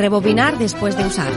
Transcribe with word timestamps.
Rebobinar 0.00 0.56
después 0.56 0.96
de 0.96 1.04
usar. 1.04 1.30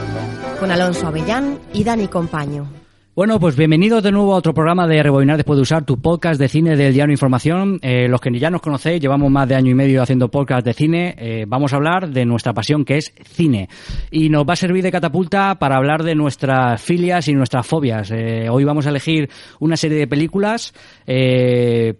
Con 0.58 0.70
Alonso 0.70 1.06
Avellán 1.06 1.58
y 1.74 1.84
Dani 1.84 2.08
Compaño. 2.08 2.83
Bueno, 3.16 3.38
pues 3.38 3.54
bienvenidos 3.54 4.02
de 4.02 4.10
nuevo 4.10 4.34
a 4.34 4.38
otro 4.38 4.54
programa 4.54 4.88
de 4.88 5.00
Rebobinar 5.00 5.36
después 5.36 5.56
de 5.56 5.62
usar 5.62 5.84
tu 5.84 6.00
podcast 6.00 6.40
de 6.40 6.48
cine 6.48 6.74
del 6.74 6.92
Diario 6.92 7.12
Información. 7.12 7.78
Eh, 7.80 8.08
los 8.08 8.20
que 8.20 8.36
ya 8.36 8.50
nos 8.50 8.60
conocéis, 8.60 9.00
llevamos 9.00 9.30
más 9.30 9.48
de 9.48 9.54
año 9.54 9.70
y 9.70 9.74
medio 9.74 10.02
haciendo 10.02 10.32
podcast 10.32 10.66
de 10.66 10.72
cine. 10.72 11.14
Eh, 11.16 11.44
vamos 11.46 11.72
a 11.72 11.76
hablar 11.76 12.08
de 12.08 12.24
nuestra 12.24 12.52
pasión 12.54 12.84
que 12.84 12.96
es 12.96 13.14
cine. 13.22 13.68
Y 14.10 14.30
nos 14.30 14.44
va 14.44 14.54
a 14.54 14.56
servir 14.56 14.82
de 14.82 14.90
catapulta 14.90 15.60
para 15.60 15.76
hablar 15.76 16.02
de 16.02 16.16
nuestras 16.16 16.82
filias 16.82 17.28
y 17.28 17.34
nuestras 17.34 17.64
fobias. 17.64 18.10
Eh, 18.10 18.48
hoy 18.50 18.64
vamos 18.64 18.84
a 18.88 18.90
elegir 18.90 19.30
una 19.60 19.76
serie 19.76 19.96
de 19.96 20.08
películas 20.08 20.74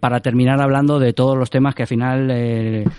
para 0.01 0.19
terminar 0.19 0.61
hablando 0.61 0.99
de 0.99 1.13
todos 1.13 1.37
los 1.37 1.49
temas 1.49 1.75
que 1.75 1.83
al 1.83 1.87
final 1.87 2.91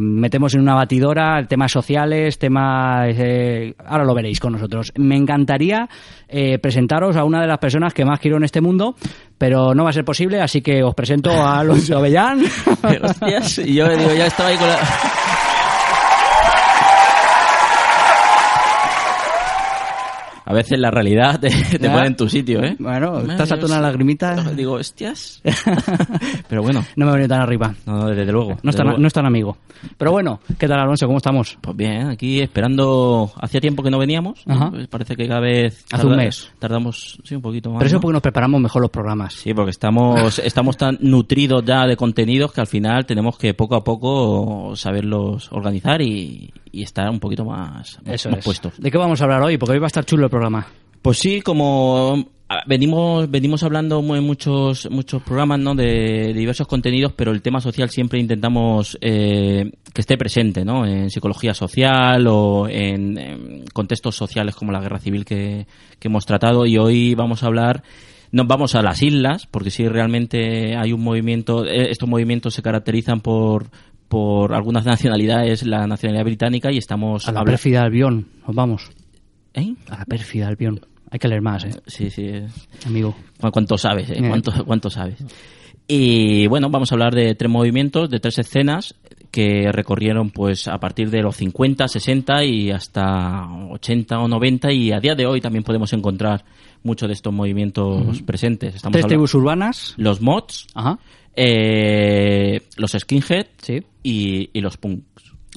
metemos 0.00 0.54
en 0.54 0.62
una 0.62 0.74
batidora, 0.74 1.46
temas 1.46 1.70
sociales, 1.70 2.38
temas... 2.38 3.14
ahora 3.86 4.04
lo 4.04 4.14
veréis 4.14 4.40
con 4.40 4.54
nosotros. 4.54 4.92
Me 4.96 5.16
encantaría 5.16 5.88
presentaros 6.60 7.16
a 7.16 7.24
una 7.24 7.40
de 7.42 7.51
las 7.51 7.51
personas 7.58 7.94
que 7.94 8.04
más 8.04 8.20
quiero 8.20 8.36
en 8.36 8.44
este 8.44 8.60
mundo, 8.60 8.94
pero 9.38 9.74
no 9.74 9.84
va 9.84 9.90
a 9.90 9.92
ser 9.92 10.04
posible, 10.04 10.40
así 10.40 10.60
que 10.60 10.82
os 10.82 10.94
presento 10.94 11.30
a 11.30 11.58
Alonso 11.60 11.96
Avellán. 11.96 12.42
Hostias, 13.02 13.58
y 13.58 13.74
yo 13.74 13.88
digo, 13.88 14.12
ya 14.14 14.26
estaba 14.26 14.48
ahí 14.50 14.56
con 14.56 14.68
la... 14.68 14.78
A 20.52 20.54
veces 20.54 20.78
la 20.78 20.90
realidad 20.90 21.40
te, 21.40 21.48
pone 21.78 22.08
en 22.08 22.14
tu 22.14 22.28
sitio, 22.28 22.62
¿eh? 22.62 22.76
Bueno, 22.78 23.20
estás 23.20 23.52
a 23.52 23.54
una 23.54 23.80
lagrimita. 23.80 24.52
Digo, 24.52 24.74
hostias. 24.74 25.40
Pero 26.48 26.62
bueno. 26.62 26.84
No 26.94 27.06
me 27.06 27.12
he 27.12 27.14
venido 27.14 27.28
tan 27.28 27.40
arriba. 27.40 27.74
No, 27.86 28.06
desde 28.08 28.30
luego. 28.30 28.58
No, 28.62 28.70
es 28.70 29.12
tan, 29.14 29.26
amigo. 29.26 29.56
Pero 29.96 30.12
bueno, 30.12 30.40
¿qué 30.58 30.68
tal, 30.68 30.80
Alonso? 30.80 31.06
¿Cómo 31.06 31.16
estamos? 31.16 31.56
Pues 31.58 31.74
bien, 31.74 32.08
aquí 32.08 32.40
esperando. 32.40 33.32
Hacía 33.40 33.62
tiempo 33.62 33.82
que 33.82 33.90
no 33.90 33.98
veníamos. 33.98 34.44
Pues 34.44 34.88
parece 34.88 35.16
que 35.16 35.26
cada 35.26 35.40
vez. 35.40 35.86
Hace 35.90 36.06
un 36.06 36.16
mes. 36.16 36.52
Tardamos, 36.58 37.18
sí, 37.24 37.34
un 37.34 37.42
poquito 37.42 37.70
más. 37.70 37.78
Pero 37.78 37.88
eso 37.88 38.00
porque 38.00 38.12
nos 38.12 38.22
preparamos 38.22 38.60
mejor 38.60 38.82
los 38.82 38.90
programas. 38.90 39.32
Sí, 39.32 39.54
porque 39.54 39.70
estamos, 39.70 40.38
estamos 40.44 40.76
tan 40.76 40.98
nutridos 41.00 41.64
ya 41.64 41.86
de 41.86 41.96
contenidos 41.96 42.52
que 42.52 42.60
al 42.60 42.66
final 42.66 43.06
tenemos 43.06 43.38
que 43.38 43.54
poco 43.54 43.74
a 43.74 43.82
poco 43.82 44.76
saberlos 44.76 45.50
organizar 45.50 46.02
y, 46.02 46.52
estar 46.72 47.10
un 47.10 47.20
poquito 47.20 47.44
más, 47.44 47.98
eso 48.06 48.30
puestos. 48.42 48.80
¿De 48.80 48.90
qué 48.90 48.96
vamos 48.96 49.20
a 49.20 49.24
hablar 49.24 49.42
hoy? 49.42 49.58
Porque 49.58 49.74
hoy 49.74 49.78
va 49.78 49.86
a 49.86 49.88
estar 49.88 50.04
chulo 50.04 50.30
programa? 50.30 50.66
Pues 51.02 51.18
sí, 51.18 51.42
como 51.42 52.28
ah, 52.48 52.62
venimos 52.66 53.28
venimos 53.28 53.64
hablando 53.64 53.98
en 54.14 54.24
muchos 54.24 54.88
muchos 54.88 55.20
programas 55.22 55.58
¿no? 55.58 55.74
de, 55.74 56.32
diversos 56.32 56.68
contenidos 56.68 57.12
pero 57.12 57.32
el 57.32 57.42
tema 57.42 57.60
social 57.60 57.90
siempre 57.90 58.20
intentamos 58.20 58.96
eh, 59.00 59.72
que 59.92 60.00
esté 60.00 60.16
presente 60.16 60.64
¿no? 60.64 60.86
en 60.86 61.10
psicología 61.10 61.54
social 61.54 62.24
o 62.28 62.68
en, 62.68 63.64
contextos 63.72 64.14
sociales 64.14 64.54
como 64.54 64.70
la 64.70 64.80
guerra 64.80 65.00
civil 65.00 65.24
que, 65.24 65.66
hemos 66.00 66.24
tratado 66.24 66.66
y 66.66 66.78
hoy 66.78 67.14
vamos 67.16 67.42
a 67.42 67.46
hablar 67.46 67.82
nos 68.30 68.46
vamos 68.46 68.76
a 68.76 68.82
las 68.82 69.02
islas 69.02 69.46
porque 69.46 69.70
sí 69.70 69.88
realmente 69.88 70.76
hay 70.76 70.92
un 70.92 71.02
movimiento 71.02 71.64
eh, 71.64 71.90
estos 71.90 72.08
movimientos 72.08 72.54
se 72.54 72.62
caracterizan 72.62 73.20
por 73.20 73.70
por 74.12 74.52
algunas 74.52 74.84
nacionalidades 74.84 75.64
la 75.64 75.86
nacionalidad 75.86 76.26
británica 76.26 76.70
y 76.70 76.76
estamos 76.76 77.26
a 77.26 77.32
la 77.32 77.44
pérfida 77.44 77.80
Albión 77.80 78.26
nos 78.46 78.54
vamos 78.54 78.90
¿Eh? 79.54 79.74
A 79.88 79.98
la 79.98 80.04
pérfida 80.04 80.48
Albión. 80.48 80.80
Hay 81.10 81.18
que 81.18 81.28
leer 81.28 81.40
más, 81.42 81.64
¿eh? 81.64 81.70
Sí, 81.86 82.10
sí. 82.10 82.30
Amigo. 82.86 83.14
¿Cuánto 83.38 83.76
sabes, 83.76 84.10
eh? 84.10 84.22
¿Cuánto, 84.26 84.64
¿Cuánto 84.64 84.90
sabes? 84.90 85.16
Y 85.86 86.46
bueno, 86.46 86.70
vamos 86.70 86.90
a 86.90 86.94
hablar 86.94 87.14
de 87.14 87.34
tres 87.34 87.50
movimientos, 87.50 88.10
de 88.10 88.20
tres 88.20 88.38
escenas 88.38 88.94
que 89.30 89.70
recorrieron 89.72 90.30
pues 90.30 90.68
a 90.68 90.78
partir 90.78 91.10
de 91.10 91.22
los 91.22 91.36
50, 91.36 91.88
60 91.88 92.44
y 92.44 92.70
hasta 92.70 93.46
80 93.70 94.18
o 94.20 94.28
90 94.28 94.72
y 94.72 94.92
a 94.92 95.00
día 95.00 95.14
de 95.14 95.26
hoy 95.26 95.40
también 95.40 95.64
podemos 95.64 95.92
encontrar 95.92 96.44
muchos 96.82 97.08
de 97.08 97.14
estos 97.14 97.32
movimientos 97.32 98.22
presentes. 98.22 98.74
Estamos 98.74 98.92
tres 98.92 99.06
tribus 99.06 99.34
urbanas. 99.34 99.94
Los 99.96 100.20
mods, 100.20 100.66
Ajá. 100.74 100.98
Eh, 101.34 102.60
los 102.76 102.92
skinhead 102.92 103.46
sí. 103.60 103.82
Y, 104.02 104.50
y 104.52 104.60
los 104.60 104.76
punk. 104.76 105.04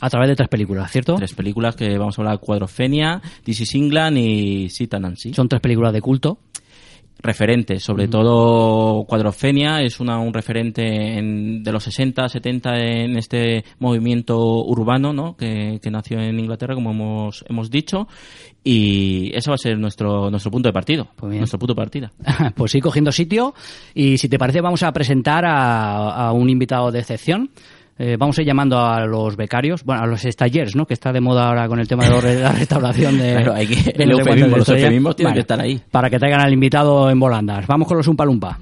A 0.02 0.10
través 0.10 0.28
de 0.30 0.36
tres 0.36 0.50
películas, 0.50 0.92
¿cierto? 0.92 1.16
Tres 1.16 1.34
películas 1.34 1.76
que 1.76 1.98
vamos 1.98 2.18
a 2.18 2.22
hablar, 2.22 2.40
Cuadrofenia, 2.40 3.22
This 3.44 3.62
is 3.62 3.76
England 3.76 4.18
y 4.18 4.70
Sita 4.70 5.00
Nancy. 5.00 5.34
Son 5.34 5.48
tres 5.48 5.62
películas 5.62 5.94
de 5.94 6.02
culto. 6.02 6.40
Referentes, 7.18 7.82
sobre 7.82 8.08
todo 8.10 9.06
Cuadrofenia 9.06 9.82
es 9.82 10.00
una, 10.02 10.20
un 10.20 10.34
referente 10.34 10.84
de 10.84 11.72
los 11.72 11.84
60, 11.86 12.28
70 12.28 12.78
en 12.78 13.18
este 13.18 13.64
movimiento 13.80 14.38
urbano 14.66 15.14
¿no? 15.14 15.36
que, 15.36 15.80
nació 15.90 16.20
en 16.20 16.38
Inglaterra, 16.38 16.76
como 16.76 16.92
hemos, 16.92 17.44
hemos 17.48 17.72
dicho, 17.72 18.08
y 18.64 19.32
eso 19.34 19.50
va 19.50 19.56
a 19.56 19.58
ser 19.58 19.80
nuestro, 19.80 20.30
nuestro 20.30 20.52
punto 20.52 20.70
de 20.70 20.74
partido, 20.74 21.08
pues 21.16 21.38
nuestro 21.38 21.58
punto 21.58 21.74
de 21.74 21.78
partida. 21.78 22.12
pues 22.56 22.74
sí, 22.74 22.82
cogiendo 22.82 23.12
sitio, 23.12 23.56
y 23.96 24.18
si 24.18 24.28
te 24.28 24.38
parece 24.38 24.60
vamos 24.62 24.84
a 24.84 24.92
presentar 24.92 25.46
a, 25.46 26.28
a 26.28 26.32
un 26.34 26.50
invitado 26.50 26.92
de 26.92 27.00
excepción. 27.00 27.50
Eh, 27.98 28.18
vamos 28.20 28.38
a 28.38 28.42
ir 28.42 28.48
llamando 28.48 28.78
a 28.78 29.06
los 29.06 29.38
becarios, 29.38 29.84
bueno, 29.86 30.04
a 30.04 30.06
los 30.06 30.22
stallers, 30.22 30.76
¿no? 30.76 30.86
Que 30.86 30.94
está 30.94 31.14
de 31.14 31.22
moda 31.22 31.48
ahora 31.48 31.68
con 31.68 31.80
el 31.80 31.88
tema 31.88 32.04
de 32.10 32.42
la 32.42 32.52
restauración 32.54 33.18
de... 33.18 33.32
Claro, 33.36 33.54
hay 33.54 33.68
que, 33.68 33.92
el 33.92 34.12
eufemismo, 34.12 34.58
los 34.58 34.68
eufemismos 34.68 35.16
tienen 35.16 35.34
que 35.34 35.40
estar 35.40 35.62
ahí. 35.62 35.82
Para 35.92 36.10
que 36.10 36.20
traigan 36.20 36.42
al 36.42 36.52
invitado 36.52 37.10
en 37.10 37.20
volandas. 37.20 37.66
Vamos 37.68 37.88
con 37.88 37.96
los 37.98 38.08
Umpa 38.08 38.26
Lumpa. 38.26 38.60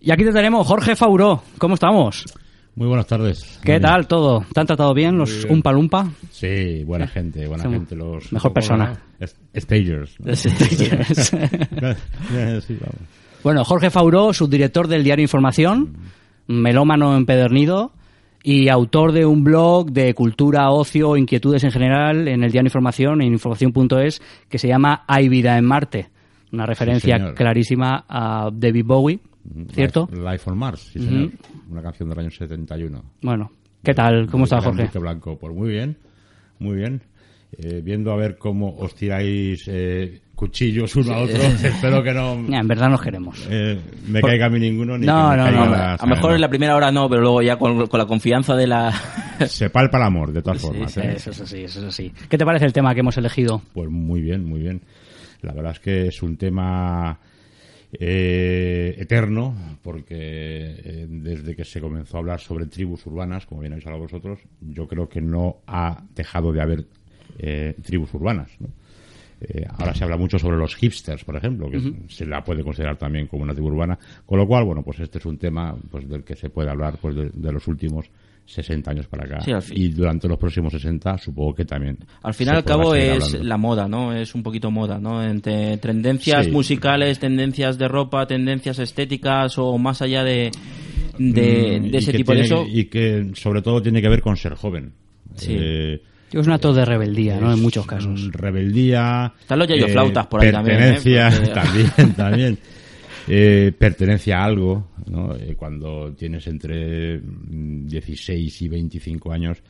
Y 0.00 0.10
aquí 0.10 0.24
te 0.24 0.32
tenemos, 0.32 0.66
Jorge 0.66 0.94
Fauró. 0.94 1.42
¿Cómo 1.58 1.74
estamos? 1.74 2.24
Muy 2.74 2.88
buenas 2.88 3.06
tardes. 3.06 3.60
¿Qué 3.62 3.78
tal 3.80 4.06
todo? 4.06 4.44
¿Te 4.52 4.60
han 4.60 4.66
tratado 4.66 4.94
bien 4.94 5.18
los 5.18 5.44
Umpa 5.44 5.72
Lumpa? 5.72 6.10
Sí, 6.30 6.84
buena 6.84 7.06
gente, 7.06 7.46
buena 7.46 7.64
gente. 7.64 7.94
Los, 7.94 8.32
mejor 8.32 8.52
persona. 8.52 8.98
Stagers. 9.54 10.16
Bueno, 13.42 13.64
Jorge 13.64 13.90
Fauró, 13.90 14.32
subdirector 14.32 14.86
del 14.86 15.02
diario 15.02 15.24
Información, 15.24 15.96
melómano 16.46 17.16
empedernido 17.16 17.90
y 18.44 18.68
autor 18.68 19.10
de 19.10 19.26
un 19.26 19.42
blog 19.42 19.90
de 19.90 20.14
cultura, 20.14 20.70
ocio, 20.70 21.16
inquietudes 21.16 21.64
en 21.64 21.72
general 21.72 22.28
en 22.28 22.44
el 22.44 22.52
diario 22.52 22.68
Información, 22.68 23.20
en 23.20 23.32
información.es, 23.32 24.22
que 24.48 24.58
se 24.58 24.68
llama 24.68 25.02
Hay 25.08 25.28
vida 25.28 25.58
en 25.58 25.64
Marte. 25.64 26.10
Una 26.52 26.66
referencia 26.66 27.34
clarísima 27.34 28.04
a 28.08 28.48
David 28.52 28.84
Bowie 28.86 29.18
¿cierto? 29.72 30.08
Life, 30.12 30.50
on 30.50 30.58
Mars, 30.58 30.90
sí, 30.92 31.00
señor. 31.00 31.30
Una 31.70 31.82
canción 31.82 32.08
del 32.08 32.18
año 32.18 32.30
71. 32.30 33.02
Bueno, 33.22 33.50
¿qué 33.82 33.94
tal? 33.94 34.28
¿Cómo 34.30 34.44
está 34.44 34.60
Jorge? 34.60 34.98
Blanco, 34.98 35.38
pues 35.38 35.54
muy 35.54 35.70
bien, 35.70 35.96
muy 36.58 36.76
bien. 36.76 37.02
Eh, 37.58 37.82
viendo 37.84 38.10
a 38.12 38.16
ver 38.16 38.38
cómo 38.38 38.74
os 38.78 38.94
tiráis 38.94 39.64
eh, 39.68 40.22
cuchillos 40.34 40.96
uno 40.96 41.12
a 41.12 41.18
otro, 41.18 41.42
espero 41.62 42.02
que 42.02 42.14
no... 42.14 42.32
en 42.32 42.66
verdad 42.66 42.88
nos 42.88 43.02
queremos. 43.02 43.46
Eh, 43.50 43.78
me 44.08 44.22
caiga 44.22 44.46
a 44.46 44.48
mí 44.48 44.58
ninguno, 44.58 44.96
ni 44.96 45.04
no, 45.04 45.36
no, 45.36 45.50
no, 45.50 45.74
A 45.74 45.98
lo 46.00 46.06
mejor 46.06 46.34
en 46.34 46.40
la 46.40 46.48
primera 46.48 46.74
hora 46.74 46.90
no, 46.90 47.10
pero 47.10 47.20
luego 47.20 47.42
ya 47.42 47.58
con, 47.58 47.78
la 47.78 48.06
confianza 48.06 48.56
de 48.56 48.66
la... 48.66 48.90
Se 49.46 49.68
palpa 49.68 49.98
el 49.98 50.04
amor, 50.04 50.32
de 50.32 50.40
todas 50.40 50.62
formas. 50.62 50.96
Eso 50.96 51.30
es 51.30 51.40
así, 51.42 51.64
eso 51.64 51.80
es 51.80 51.86
así. 51.86 52.10
¿Qué 52.28 52.38
te 52.38 52.46
parece 52.46 52.64
el 52.64 52.72
tema 52.72 52.94
que 52.94 53.00
hemos 53.00 53.18
elegido? 53.18 53.60
Pues 53.74 53.90
muy 53.90 54.22
bien, 54.22 54.46
muy 54.46 54.60
bien. 54.60 54.80
La 55.42 55.52
verdad 55.52 55.72
es 55.72 55.80
que 55.80 56.06
es 56.06 56.22
un 56.22 56.38
tema 56.38 57.18
eh, 57.92 58.94
eterno, 58.98 59.54
porque 59.82 60.16
eh, 60.18 61.06
desde 61.08 61.54
que 61.54 61.64
se 61.64 61.80
comenzó 61.80 62.16
a 62.16 62.20
hablar 62.20 62.40
sobre 62.40 62.66
tribus 62.66 63.04
urbanas, 63.06 63.44
como 63.44 63.60
bien 63.60 63.72
habéis 63.74 63.86
hablado 63.86 64.04
vosotros, 64.04 64.38
yo 64.60 64.88
creo 64.88 65.08
que 65.08 65.20
no 65.20 65.58
ha 65.66 66.02
dejado 66.14 66.52
de 66.52 66.62
haber 66.62 66.86
eh, 67.38 67.74
tribus 67.82 68.14
urbanas. 68.14 68.50
ahora 69.76 69.94
se 69.94 70.04
habla 70.04 70.16
mucho 70.16 70.38
sobre 70.38 70.56
los 70.56 70.74
hipsters, 70.76 71.24
por 71.24 71.36
ejemplo, 71.36 71.70
que 71.70 71.80
se 72.08 72.24
la 72.24 72.42
puede 72.42 72.64
considerar 72.64 72.96
también 72.96 73.26
como 73.26 73.42
una 73.42 73.52
tribu 73.52 73.68
urbana, 73.68 73.98
con 74.24 74.38
lo 74.38 74.46
cual, 74.46 74.64
bueno, 74.64 74.82
pues 74.82 75.00
este 75.00 75.18
es 75.18 75.26
un 75.26 75.36
tema 75.36 75.76
pues 75.90 76.08
del 76.08 76.24
que 76.24 76.36
se 76.36 76.48
puede 76.48 76.70
hablar 76.70 76.96
pues 76.98 77.14
de 77.14 77.52
los 77.52 77.68
últimos 77.68 78.08
60 78.46 78.90
años 78.90 79.06
para 79.06 79.24
acá. 79.24 79.60
y 79.72 79.88
durante 79.88 80.28
los 80.28 80.38
próximos 80.38 80.72
60 80.72 81.18
supongo 81.18 81.54
que 81.54 81.64
también. 81.64 81.98
Al 82.22 82.34
final 82.34 82.56
al 82.56 82.64
cabo 82.64 82.94
es 82.94 83.34
la 83.42 83.56
moda, 83.56 83.88
¿no? 83.88 84.12
Es 84.12 84.34
un 84.34 84.42
poquito 84.42 84.70
moda, 84.70 84.98
¿no? 84.98 85.22
Entre 85.22 85.76
tendencias 85.78 86.48
musicales, 86.48 87.18
tendencias 87.18 87.78
de 87.78 87.88
ropa, 87.88 88.26
tendencias 88.26 88.78
estéticas 88.78 89.58
o 89.58 89.78
más 89.78 90.02
allá 90.02 90.24
de, 90.24 90.50
de, 91.18 91.80
mm, 91.80 91.94
ese 91.94 92.12
tipo 92.12 92.34
de 92.34 92.40
eso. 92.40 92.66
Y 92.68 92.86
que 92.86 93.30
sobre 93.34 93.62
todo 93.62 93.80
tiene 93.80 94.02
que 94.02 94.08
ver 94.08 94.20
con 94.20 94.36
ser 94.36 94.54
joven. 94.54 94.92
Sí. 95.34 95.56
Eh, 95.58 96.02
es 96.32 96.46
un 96.46 96.52
acto 96.52 96.72
de 96.72 96.84
rebeldía, 96.84 97.38
¿no? 97.38 97.52
En 97.52 97.60
muchos 97.60 97.86
casos. 97.86 98.30
Rebeldía. 98.32 99.32
Están 99.38 99.58
los 99.58 99.68
yayo 99.68 99.88
flautas 99.88 100.26
por 100.26 100.42
ahí 100.42 100.50
también. 100.50 100.82
¿eh? 100.82 100.98
también, 101.54 102.14
también. 102.14 102.58
eh, 103.28 103.72
pertenencia 103.78 104.38
a 104.38 104.44
algo, 104.44 104.88
¿no? 105.06 105.34
Eh, 105.36 105.54
cuando 105.56 106.12
tienes 106.14 106.46
entre 106.46 107.20
16 107.20 108.62
y 108.62 108.68
25 108.68 109.32
años, 109.32 109.62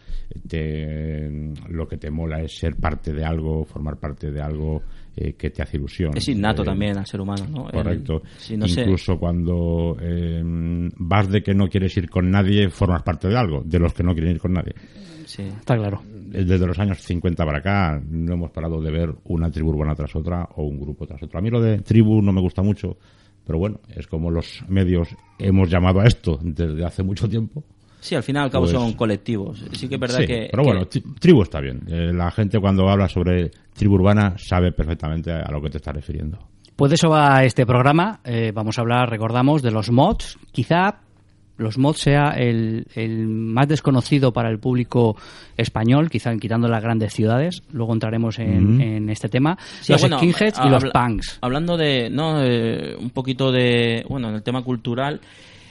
te, 0.46 1.52
lo 1.68 1.86
que 1.86 1.96
te 1.96 2.10
mola 2.10 2.40
es 2.42 2.56
ser 2.56 2.76
parte 2.76 3.12
de 3.12 3.24
algo, 3.24 3.64
formar 3.64 3.96
parte 3.98 4.30
de 4.30 4.40
algo 4.40 4.82
eh, 5.16 5.34
que 5.34 5.50
te 5.50 5.62
hace 5.62 5.76
ilusión. 5.76 6.16
Es 6.16 6.28
innato 6.28 6.64
también 6.64 6.96
al 6.96 7.06
ser 7.06 7.20
humano, 7.20 7.46
¿no? 7.48 7.64
Correcto. 7.70 8.22
Incluso 8.50 9.18
cuando 9.18 9.96
vas 10.96 11.28
de 11.28 11.42
que 11.42 11.54
no 11.54 11.68
quieres 11.68 11.96
ir 11.96 12.08
con 12.08 12.30
nadie, 12.30 12.70
formas 12.70 13.02
parte 13.02 13.28
de 13.28 13.36
algo, 13.36 13.62
de 13.64 13.78
los 13.78 13.92
que 13.92 14.02
no 14.02 14.14
quieren 14.14 14.32
ir 14.32 14.40
con 14.40 14.52
nadie. 14.52 14.74
Sí, 15.26 15.42
está 15.42 15.76
claro. 15.76 16.02
Desde 16.04 16.66
los 16.66 16.78
años 16.78 17.00
50 17.00 17.44
para 17.44 17.58
acá 17.58 18.02
no 18.08 18.34
hemos 18.34 18.50
parado 18.50 18.80
de 18.80 18.90
ver 18.90 19.14
una 19.24 19.50
tribu 19.50 19.70
urbana 19.70 19.94
tras 19.94 20.14
otra 20.16 20.48
o 20.56 20.64
un 20.64 20.80
grupo 20.80 21.06
tras 21.06 21.22
otro. 21.22 21.38
A 21.38 21.42
mí 21.42 21.50
lo 21.50 21.60
de 21.60 21.78
tribu 21.78 22.20
no 22.22 22.32
me 22.32 22.40
gusta 22.40 22.62
mucho 22.62 22.96
pero 23.46 23.58
bueno, 23.58 23.80
es 23.88 24.06
como 24.06 24.30
los 24.30 24.62
medios 24.68 25.08
hemos 25.38 25.68
llamado 25.68 26.00
a 26.00 26.04
esto 26.04 26.38
desde 26.42 26.84
hace 26.84 27.02
mucho 27.02 27.28
tiempo. 27.28 27.64
Sí, 28.00 28.16
al 28.16 28.22
final 28.22 28.44
al 28.44 28.50
cabo 28.50 28.64
pues 28.64 28.76
son 28.76 28.94
colectivos. 28.94 29.64
Sí 29.72 29.88
que 29.88 29.94
es 29.94 30.00
verdad 30.00 30.26
que... 30.26 30.48
Pero 30.50 30.64
bueno, 30.64 30.86
tribu 30.86 31.42
está 31.42 31.60
bien. 31.60 31.82
Eh, 31.86 32.12
la 32.12 32.32
gente 32.32 32.58
cuando 32.58 32.88
habla 32.88 33.08
sobre 33.08 33.50
tribu 33.74 33.94
urbana 33.94 34.34
sabe 34.38 34.72
perfectamente 34.72 35.30
a 35.30 35.48
lo 35.52 35.62
que 35.62 35.70
te 35.70 35.76
está 35.76 35.92
refiriendo. 35.92 36.38
Pues 36.74 36.90
de 36.90 36.94
eso 36.96 37.10
va 37.10 37.44
este 37.44 37.64
programa. 37.64 38.20
Eh, 38.24 38.50
vamos 38.52 38.78
a 38.78 38.80
hablar, 38.80 39.08
recordamos, 39.08 39.62
de 39.62 39.70
los 39.70 39.90
mods. 39.90 40.36
Quizá 40.50 41.00
los 41.62 41.78
mods 41.78 42.00
sea 42.00 42.30
el, 42.30 42.84
más 43.28 43.68
desconocido 43.68 44.32
para 44.32 44.50
el 44.50 44.58
público 44.58 45.16
español, 45.56 46.10
quizá 46.10 46.36
quitando 46.36 46.68
las 46.68 46.82
grandes 46.82 47.12
ciudades. 47.12 47.62
Luego 47.72 47.92
entraremos 47.92 48.38
en, 48.38 49.08
este 49.08 49.28
tema. 49.28 49.56
los 49.88 50.00
skinheads 50.00 50.60
y 50.64 50.68
los 50.68 50.84
punks. 50.84 51.38
Hablando 51.40 51.76
de, 51.76 52.10
no, 52.10 52.38
un 52.38 53.10
poquito 53.10 53.52
de, 53.52 54.04
bueno, 54.08 54.28
en 54.28 54.34
el 54.34 54.42
tema 54.42 54.62
cultural, 54.62 55.20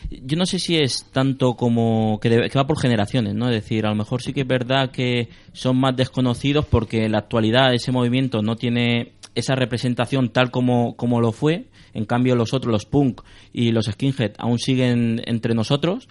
yo 0.09 0.37
no 0.37 0.45
sé 0.45 0.59
si 0.59 0.77
es 0.77 1.05
tanto 1.11 1.53
como 1.53 2.19
que, 2.19 2.29
que, 2.29 2.57
va 2.57 2.67
por 2.67 2.79
generaciones, 2.79 3.35
¿no? 3.35 3.49
Es 3.49 3.55
decir, 3.55 3.85
a 3.85 3.89
lo 3.89 3.95
mejor 3.95 4.21
sí 4.21 4.33
que 4.33 4.41
es 4.41 4.47
verdad 4.47 4.91
que 4.91 5.29
son 5.53 5.79
más 5.79 5.95
desconocidos 5.95 6.65
porque 6.65 7.05
en 7.05 7.13
la 7.13 7.19
actualidad 7.19 7.73
ese 7.73 7.91
movimiento 7.91 8.41
no 8.41 8.55
tiene 8.55 9.13
esa 9.35 9.55
representación 9.55 10.29
tal 10.29 10.51
como, 10.51 10.95
como 10.95 11.21
lo 11.21 11.31
fue 11.31 11.65
en 11.93 12.05
cambio, 12.05 12.35
los 12.35 12.53
otros, 12.53 12.71
los 12.71 12.85
punk 12.85 13.21
y 13.53 13.71
los 13.71 13.85
skinhead, 13.85 14.33
aún 14.37 14.59
siguen 14.59 15.21
entre 15.25 15.53
nosotros. 15.53 16.07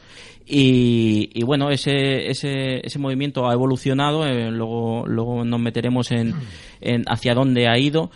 Y, 0.46 1.42
bueno, 1.44 1.70
ese, 1.70 2.28
ese, 2.28 2.84
ese 2.84 2.98
movimiento 2.98 3.48
ha 3.48 3.52
evolucionado. 3.52 4.26
Eh, 4.26 4.50
luego, 4.50 5.06
luego 5.06 5.44
nos 5.44 5.60
meteremos 5.60 6.10
en, 6.10 6.34
en 6.80 7.04
hacia 7.06 7.34
dónde 7.34 7.68
ha 7.68 7.78
ido 7.78 8.10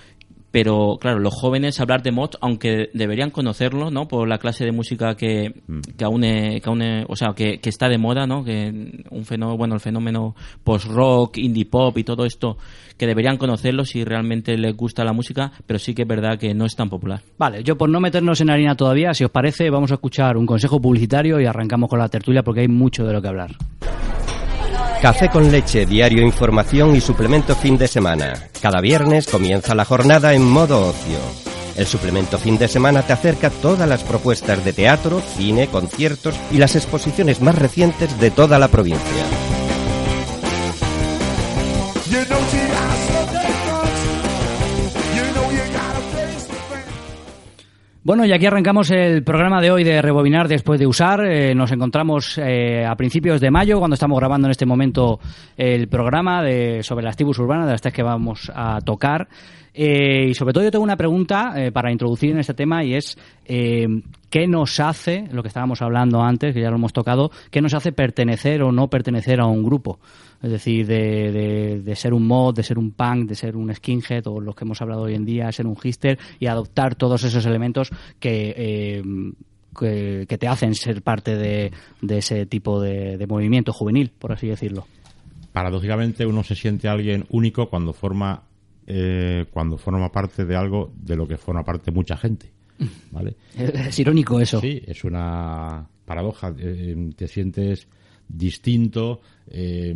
pero 0.55 0.99
claro, 1.01 1.19
los 1.19 1.35
jóvenes 1.35 1.81
hablar 1.81 2.05
de 2.05 2.13
mod, 2.13 2.37
aunque 2.41 2.89
deberían 2.95 3.31
conocerlo, 3.31 3.91
¿no? 3.91 4.07
Por 4.07 4.29
la 4.29 4.39
clase 4.39 4.65
de 4.65 4.71
música 4.71 5.17
que, 5.17 5.53
mm. 5.67 5.81
que 5.99 6.05
aún, 6.05 6.21
que 6.21 7.05
o 7.09 7.17
sea, 7.17 7.33
que, 7.35 7.59
que, 7.59 7.69
está 7.69 7.89
de 7.89 7.99
moda, 7.99 8.29
¿no? 8.29 8.45
Que 8.45 9.03
un 9.11 9.25
fenómeno, 9.25 9.57
bueno, 9.59 9.75
el 9.75 9.81
fenómeno 9.81 10.37
post-rock, 10.63 11.39
indie 11.39 11.65
pop 11.65 11.99
y 11.99 12.05
todo 12.05 12.25
esto, 12.25 12.57
que 12.97 13.09
deberían 13.09 13.37
conocerlo 13.37 13.85
si 13.85 14.05
realmente 14.05 14.57
les 14.57 14.77
gusta 14.77 15.03
la 15.03 15.13
música, 15.13 15.51
pero 15.67 15.81
sí 15.81 15.93
que 15.93 16.03
es 16.03 16.09
verdad 16.09 16.39
que 16.39 16.55
no 16.55 16.67
es 16.67 16.77
tan 16.77 16.89
popular. 16.89 17.21
Vale, 17.37 17.65
yo 17.65 17.77
por 17.77 17.91
no 17.91 17.99
meternos 17.99 18.41
en 18.41 18.51
harina 18.51 18.77
todavía, 18.77 19.13
si 19.13 19.25
os 19.25 19.33
parece, 19.33 19.71
vamos 19.71 19.91
a 19.91 19.95
escuchar 19.95 20.37
un 20.37 20.47
consejo 20.47 20.81
publicitario 20.81 21.41
y 21.41 21.47
arrancamos 21.47 21.91
con 21.91 21.99
la 21.99 22.09
tertulia 22.09 22.45
porque 22.45 22.61
hay 22.61 22.69
mucho 22.69 23.05
de 23.05 23.13
lo 23.13 23.21
que 23.21 23.27
hablar. 23.27 23.57
Café 25.05 25.29
con 25.29 25.53
leche, 25.53 25.85
diario 25.85 26.23
información 26.23 26.97
y 26.97 27.01
suplemento 27.03 27.55
fin 27.55 27.77
de 27.77 27.89
semana. 27.89 28.49
Cada 28.63 28.81
viernes 28.81 29.27
comienza 29.27 29.75
la 29.75 29.85
jornada 29.85 30.33
en 30.33 30.43
modo 30.43 30.81
ocio. 30.81 31.19
El 31.77 31.85
suplemento 31.85 32.39
fin 32.39 32.57
de 32.57 32.69
semana 32.69 33.03
te 33.03 33.13
acerca 33.13 33.51
todas 33.51 33.87
las 33.87 34.03
propuestas 34.03 34.65
de 34.65 34.73
teatro, 34.73 35.21
cine, 35.37 35.67
conciertos 35.67 36.35
y 36.51 36.57
las 36.57 36.75
exposiciones 36.75 37.43
más 37.43 37.55
recientes 37.55 38.19
de 38.19 38.31
toda 38.31 38.59
la 38.59 38.69
provincia. 38.69 39.27
Bueno, 48.05 48.27
y 48.27 48.33
aquí 48.35 48.45
arrancamos 48.45 48.91
el 48.91 49.25
programa 49.25 49.63
de 49.63 49.71
hoy 49.71 49.83
de 49.83 50.03
Rebobinar 50.03 50.47
después 50.47 50.79
de 50.79 50.87
usar. 50.87 51.25
Eh, 51.25 51.55
nos 51.55 51.73
encontramos 51.73 52.37
eh, 52.37 52.85
a 52.85 52.95
principios 52.97 53.41
de 53.41 53.51
mayo, 53.51 53.79
cuando 53.79 53.95
estamos 53.95 54.19
grabando 54.19 54.47
en 54.47 54.51
este 54.51 54.67
momento 54.67 55.21
el 55.57 55.89
programa 55.89 56.43
de, 56.43 56.83
sobre 56.83 57.03
las 57.03 57.17
tribus 57.17 57.39
urbanas, 57.39 57.65
de 57.65 57.73
las 57.73 57.81
tres 57.81 57.95
que 57.95 58.03
vamos 58.03 58.53
a 58.55 58.83
tocar. 58.83 59.27
Eh, 59.73 60.27
y 60.29 60.35
sobre 60.35 60.53
todo 60.53 60.65
yo 60.65 60.71
tengo 60.71 60.85
una 60.85 60.99
pregunta 60.99 61.55
para 61.73 61.91
introducir 61.91 62.33
en 62.33 62.41
este 62.41 62.53
tema 62.53 62.85
y 62.85 62.95
es 62.95 63.17
¿qué 64.35 64.49
nos 64.49 64.81
hace, 64.81 65.29
lo 65.31 65.43
que 65.43 65.47
estábamos 65.47 65.81
hablando 65.81 66.21
antes, 66.21 66.53
que 66.53 66.61
ya 66.61 66.69
lo 66.69 66.75
hemos 66.75 66.93
tocado, 66.93 67.31
qué 67.53 67.63
nos 67.63 67.73
hace 67.73 67.93
pertenecer 67.93 68.65
o 68.65 68.73
no 68.73 68.91
pertenecer 68.91 69.39
a 69.39 69.47
un 69.47 69.63
grupo? 69.63 70.01
es 70.43 70.51
decir, 70.51 70.89
de, 70.89 71.81
de, 71.85 71.95
ser 71.95 72.13
un 72.13 72.27
mod, 72.27 72.53
de 72.53 72.65
ser 72.65 72.77
un 72.77 72.91
punk, 72.91 73.29
de 73.29 73.37
ser 73.37 73.57
un 73.57 73.73
skinhead 73.73 74.27
o 74.27 74.41
los 74.41 74.57
que 74.57 74.65
hemos 74.65 74.83
hablado 74.83 75.03
hoy 75.03 75.15
en 75.15 75.25
día, 75.25 75.53
ser 75.53 75.69
un 75.69 75.77
hister 75.81 76.19
y 76.41 76.49
adoptar 76.49 76.97
todos 76.97 77.23
esos 77.23 77.47
elementos 77.47 77.91
que, 78.19 78.53
eh, 78.57 79.03
que, 80.27 80.37
te 80.37 80.49
hacen 80.49 80.75
ser 80.75 81.01
parte 81.03 81.37
de, 81.37 81.71
de 82.03 82.19
ese 82.19 82.45
tipo 82.45 82.81
de, 82.81 83.25
movimiento 83.29 83.73
juvenil, 83.73 84.11
por 84.19 84.33
así 84.33 84.49
decirlo. 84.49 84.89
Paradójicamente 85.53 86.27
uno 86.27 86.43
se 86.43 86.57
siente 86.57 86.89
alguien 86.89 87.25
único 87.31 87.71
cuando 87.71 87.93
forma 87.93 88.43
eh, 88.87 89.47
cuando 89.53 89.79
forma 89.79 90.11
parte 90.11 90.45
de 90.45 90.57
algo 90.57 90.93
de 90.97 91.15
lo 91.15 91.29
que 91.29 91.37
forma 91.37 91.63
parte 91.63 91.93
mucha 91.93 92.17
gente. 92.17 92.54
¿vale? 93.11 93.37
Es, 93.57 93.99
irónico 93.99 94.41
eso. 94.41 94.61
Sí, 94.61 94.83
es 94.87 95.05
una 95.05 95.87
paradoja. 96.05 96.55
Eh, 96.59 97.11
te 97.17 97.29
sientes 97.29 97.87
distinto 98.27 99.21
eh, 99.49 99.95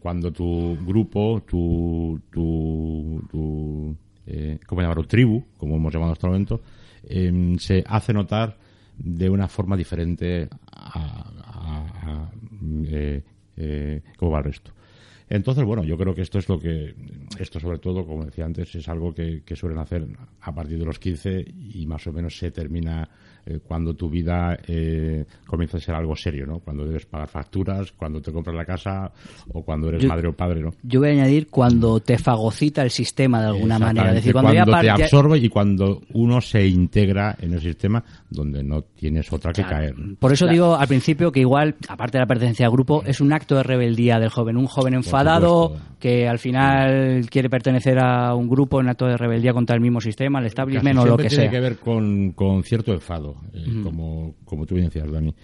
cuando 0.00 0.32
tu 0.32 0.76
grupo, 0.84 1.42
tu, 1.46 2.20
tu, 2.30 3.22
tu 3.30 3.96
eh, 4.26 4.58
¿cómo 4.66 4.82
llamarlo? 4.82 5.04
Tribu, 5.04 5.44
como 5.56 5.76
hemos 5.76 5.92
llamado 5.92 6.12
hasta 6.12 6.26
el 6.26 6.32
momento, 6.32 6.60
em, 7.08 7.58
se 7.58 7.84
hace 7.86 8.12
notar 8.12 8.56
de 8.98 9.30
una 9.30 9.48
forma 9.48 9.76
diferente 9.76 10.48
a, 10.72 11.30
a, 11.44 12.30
eh, 12.86 13.22
eh, 13.56 14.02
cómo 14.16 14.32
va 14.32 14.38
el 14.38 14.44
resto. 14.44 14.72
Entonces, 15.28 15.64
bueno, 15.64 15.82
yo 15.82 15.96
creo 15.96 16.14
que 16.14 16.22
esto 16.22 16.38
es 16.38 16.48
lo 16.48 16.58
que, 16.58 16.94
esto 17.38 17.58
sobre 17.58 17.78
todo, 17.78 18.06
como 18.06 18.24
decía 18.24 18.44
antes, 18.44 18.74
es 18.74 18.88
algo 18.88 19.12
que, 19.12 19.42
que 19.44 19.56
suelen 19.56 19.78
hacer 19.78 20.06
a 20.40 20.54
partir 20.54 20.78
de 20.78 20.84
los 20.84 20.98
15 20.98 21.44
y 21.72 21.86
más 21.86 22.06
o 22.06 22.12
menos 22.12 22.38
se 22.38 22.52
termina 22.52 23.08
eh, 23.48 23.60
cuando 23.64 23.94
tu 23.94 24.10
vida 24.10 24.58
eh, 24.66 25.24
comienza 25.46 25.76
a 25.76 25.80
ser 25.80 25.94
algo 25.94 26.16
serio, 26.16 26.46
¿no? 26.46 26.58
Cuando 26.58 26.84
debes 26.84 27.06
pagar 27.06 27.28
facturas, 27.28 27.92
cuando 27.92 28.20
te 28.20 28.32
compras 28.32 28.56
la 28.56 28.64
casa 28.64 29.12
o 29.52 29.62
cuando 29.62 29.88
eres 29.88 30.04
madre 30.04 30.26
o 30.28 30.32
padre, 30.32 30.62
¿no? 30.62 30.70
Yo 30.82 30.98
voy 30.98 31.10
a 31.10 31.12
añadir 31.12 31.46
cuando 31.48 32.00
te 32.00 32.18
fagocita 32.18 32.82
el 32.82 32.90
sistema 32.90 33.40
de 33.40 33.46
alguna 33.46 33.78
manera. 33.78 34.08
Es 34.08 34.16
decir, 34.16 34.32
cuando, 34.32 34.50
te 34.80 34.90
absorbe 34.90 35.38
y 35.38 35.48
cuando 35.48 36.02
uno 36.14 36.40
se 36.40 36.66
integra 36.66 37.36
en 37.40 37.52
el 37.52 37.60
sistema 37.60 38.02
donde 38.28 38.64
no 38.64 38.82
tienes 38.82 39.32
otra 39.32 39.52
que 39.52 39.62
caer. 39.62 39.94
Por 40.18 40.32
eso 40.32 40.48
digo 40.48 40.74
al 40.74 40.88
principio 40.88 41.30
que 41.30 41.40
igual, 41.40 41.76
aparte 41.88 42.18
de 42.18 42.22
la 42.22 42.26
pertenencia 42.26 42.66
al 42.66 42.72
grupo, 42.72 43.04
es 43.06 43.20
un 43.20 43.32
acto 43.32 43.54
de 43.54 43.62
rebeldía 43.62 44.18
del 44.18 44.30
joven. 44.30 44.56
Un 44.56 44.66
joven 44.66 44.94
enfadado 44.94 45.76
que 46.00 46.28
al 46.28 46.38
final 46.38 47.26
quiere 47.30 47.48
pertenecer 47.48 47.98
a 47.98 48.34
un 48.34 48.48
grupo 48.48 48.80
en 48.80 48.88
acto 48.88 49.06
de 49.06 49.16
rebeldía 49.16 49.52
contra 49.52 49.76
el 49.76 49.82
mismo 49.82 50.00
sistema, 50.00 50.40
el 50.40 50.46
establishment 50.46 50.98
o 50.98 51.06
lo 51.06 51.16
que 51.16 51.30
sea. 51.30 51.48
Tiene 51.48 51.50
que 51.50 51.60
ver 51.60 51.78
con, 51.78 52.32
con 52.32 52.62
cierto 52.64 52.92
enfado. 52.92 53.35
Eh, 53.52 53.80
como, 53.82 54.34
como 54.44 54.66
tú 54.66 54.74
bien 54.74 54.88
decías, 54.88 55.10
Dani. 55.10 55.34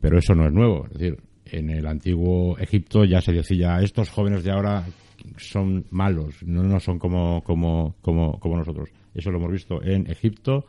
Pero 0.00 0.18
eso 0.18 0.34
no 0.34 0.46
es 0.46 0.52
nuevo. 0.52 0.86
Es 0.86 0.98
decir, 0.98 1.18
en 1.46 1.70
el 1.70 1.86
antiguo 1.86 2.58
Egipto 2.58 3.04
ya 3.04 3.20
se 3.20 3.32
decía, 3.32 3.80
estos 3.80 4.10
jóvenes 4.10 4.44
de 4.44 4.52
ahora 4.52 4.84
son 5.36 5.84
malos, 5.90 6.42
no, 6.44 6.62
no 6.62 6.80
son 6.80 6.98
como, 6.98 7.42
como, 7.42 7.96
como, 8.00 8.38
como 8.38 8.56
nosotros. 8.56 8.90
Eso 9.14 9.30
lo 9.30 9.38
hemos 9.38 9.52
visto 9.52 9.82
en 9.82 10.10
Egipto, 10.10 10.66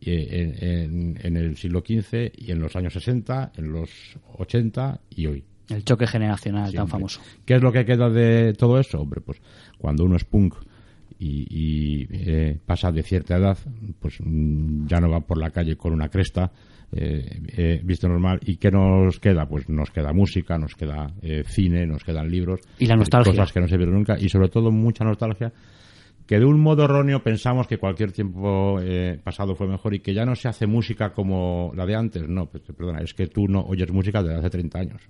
eh, 0.00 0.56
en, 0.60 1.18
en, 1.22 1.36
el 1.36 1.56
siglo 1.56 1.80
XV 1.80 2.32
y 2.36 2.52
en 2.52 2.60
los 2.60 2.74
años 2.76 2.92
60, 2.92 3.52
en 3.56 3.72
los 3.72 3.90
80 4.36 5.00
y 5.10 5.26
hoy. 5.26 5.44
El 5.68 5.84
choque 5.84 6.06
generacional 6.06 6.72
tan 6.72 6.88
famoso. 6.88 7.20
¿Qué 7.44 7.54
es 7.54 7.62
lo 7.62 7.70
que 7.72 7.84
queda 7.84 8.08
de 8.08 8.54
todo 8.54 8.78
eso? 8.78 9.00
Hombre, 9.00 9.20
pues 9.20 9.40
cuando 9.78 10.04
uno 10.04 10.16
es 10.16 10.24
punk 10.24 10.54
y, 11.18 12.06
eh, 12.10 12.58
pasa 12.64 12.92
de 12.92 13.02
cierta 13.02 13.36
edad, 13.36 13.58
pues 13.98 14.18
mm, 14.20 14.86
ya 14.86 15.00
no 15.00 15.10
va 15.10 15.20
por 15.20 15.38
la 15.38 15.50
calle 15.50 15.76
con 15.76 15.92
una 15.92 16.08
cresta, 16.08 16.52
eh, 16.92 17.40
eh, 17.56 17.80
visto 17.84 18.08
normal. 18.08 18.40
¿Y 18.44 18.56
qué 18.56 18.70
nos 18.70 19.18
queda? 19.18 19.46
Pues 19.46 19.68
nos 19.68 19.90
queda 19.90 20.12
música, 20.12 20.58
nos 20.58 20.74
queda 20.74 21.12
cine, 21.44 21.86
nos 21.86 22.04
quedan 22.04 22.30
libros. 22.30 22.60
Y 22.78 22.86
la 22.86 22.96
nostalgia. 22.96 23.32
Cosas 23.32 23.52
que 23.52 23.60
no 23.60 23.68
se 23.68 23.76
vieron 23.76 23.94
nunca. 23.94 24.16
Y 24.18 24.28
sobre 24.28 24.48
todo 24.48 24.70
mucha 24.70 25.04
nostalgia 25.04 25.52
que 26.26 26.38
de 26.38 26.44
un 26.44 26.60
modo 26.60 26.84
erróneo 26.84 27.22
pensamos 27.22 27.66
que 27.66 27.78
cualquier 27.78 28.12
tiempo 28.12 28.78
pasado 29.24 29.54
fue 29.54 29.66
mejor 29.66 29.94
y 29.94 30.00
que 30.00 30.12
ya 30.12 30.26
no 30.26 30.36
se 30.36 30.46
hace 30.46 30.66
música 30.66 31.14
como 31.14 31.72
la 31.74 31.86
de 31.86 31.96
antes. 31.96 32.28
No, 32.28 32.46
pues, 32.46 32.62
perdona, 32.64 33.00
es 33.00 33.14
que 33.14 33.26
tú 33.28 33.48
no 33.48 33.62
oyes 33.62 33.90
música 33.90 34.22
desde 34.22 34.36
hace 34.36 34.50
30 34.50 34.78
años. 34.78 35.02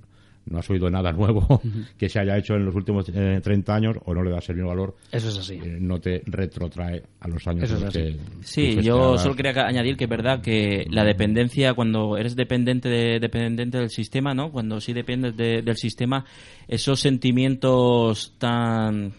No 0.51 0.59
has 0.59 0.69
oído 0.71 0.91
nada 0.91 1.13
nuevo 1.13 1.61
que 1.99 2.09
se 2.09 2.19
haya 2.21 2.37
hecho 2.37 2.55
en 2.55 2.65
los 2.65 2.75
últimos 2.75 3.09
eh, 3.15 3.41
30 3.43 3.75
años 3.75 3.97
o 4.05 4.15
no 4.15 4.23
le 4.23 4.31
das 4.31 4.49
el 4.49 4.57
mismo 4.57 4.71
valor, 4.71 4.97
Eso 5.13 5.29
es 5.29 5.39
así. 5.39 5.55
eh, 5.55 5.79
no 5.81 6.01
te 6.01 6.23
retrotrae 6.27 7.03
a 7.21 7.29
los 7.29 7.47
años 7.47 7.65
Eso 7.65 7.77
en 7.77 7.83
es 7.83 7.89
así. 7.89 7.99
que 7.99 8.17
Sí, 8.43 8.83
yo 8.83 9.19
solo 9.19 9.35
quería 9.35 9.67
añadir 9.67 9.97
que 9.97 10.05
es 10.05 10.11
verdad 10.11 10.41
que 10.41 10.87
la 10.91 11.05
dependencia, 11.05 11.75
cuando 11.75 12.17
eres 12.17 12.37
dependiente 12.37 12.89
de- 12.89 13.21
dependiente 13.21 13.79
del 13.79 13.91
sistema, 13.91 14.35
¿no? 14.35 14.51
Cuando 14.51 14.81
sí 14.81 14.93
dependes 14.93 15.37
de- 15.37 15.63
del 15.63 15.77
sistema, 15.77 16.25
esos 16.67 17.01
sentimientos 17.01 18.35
tan 18.39 19.13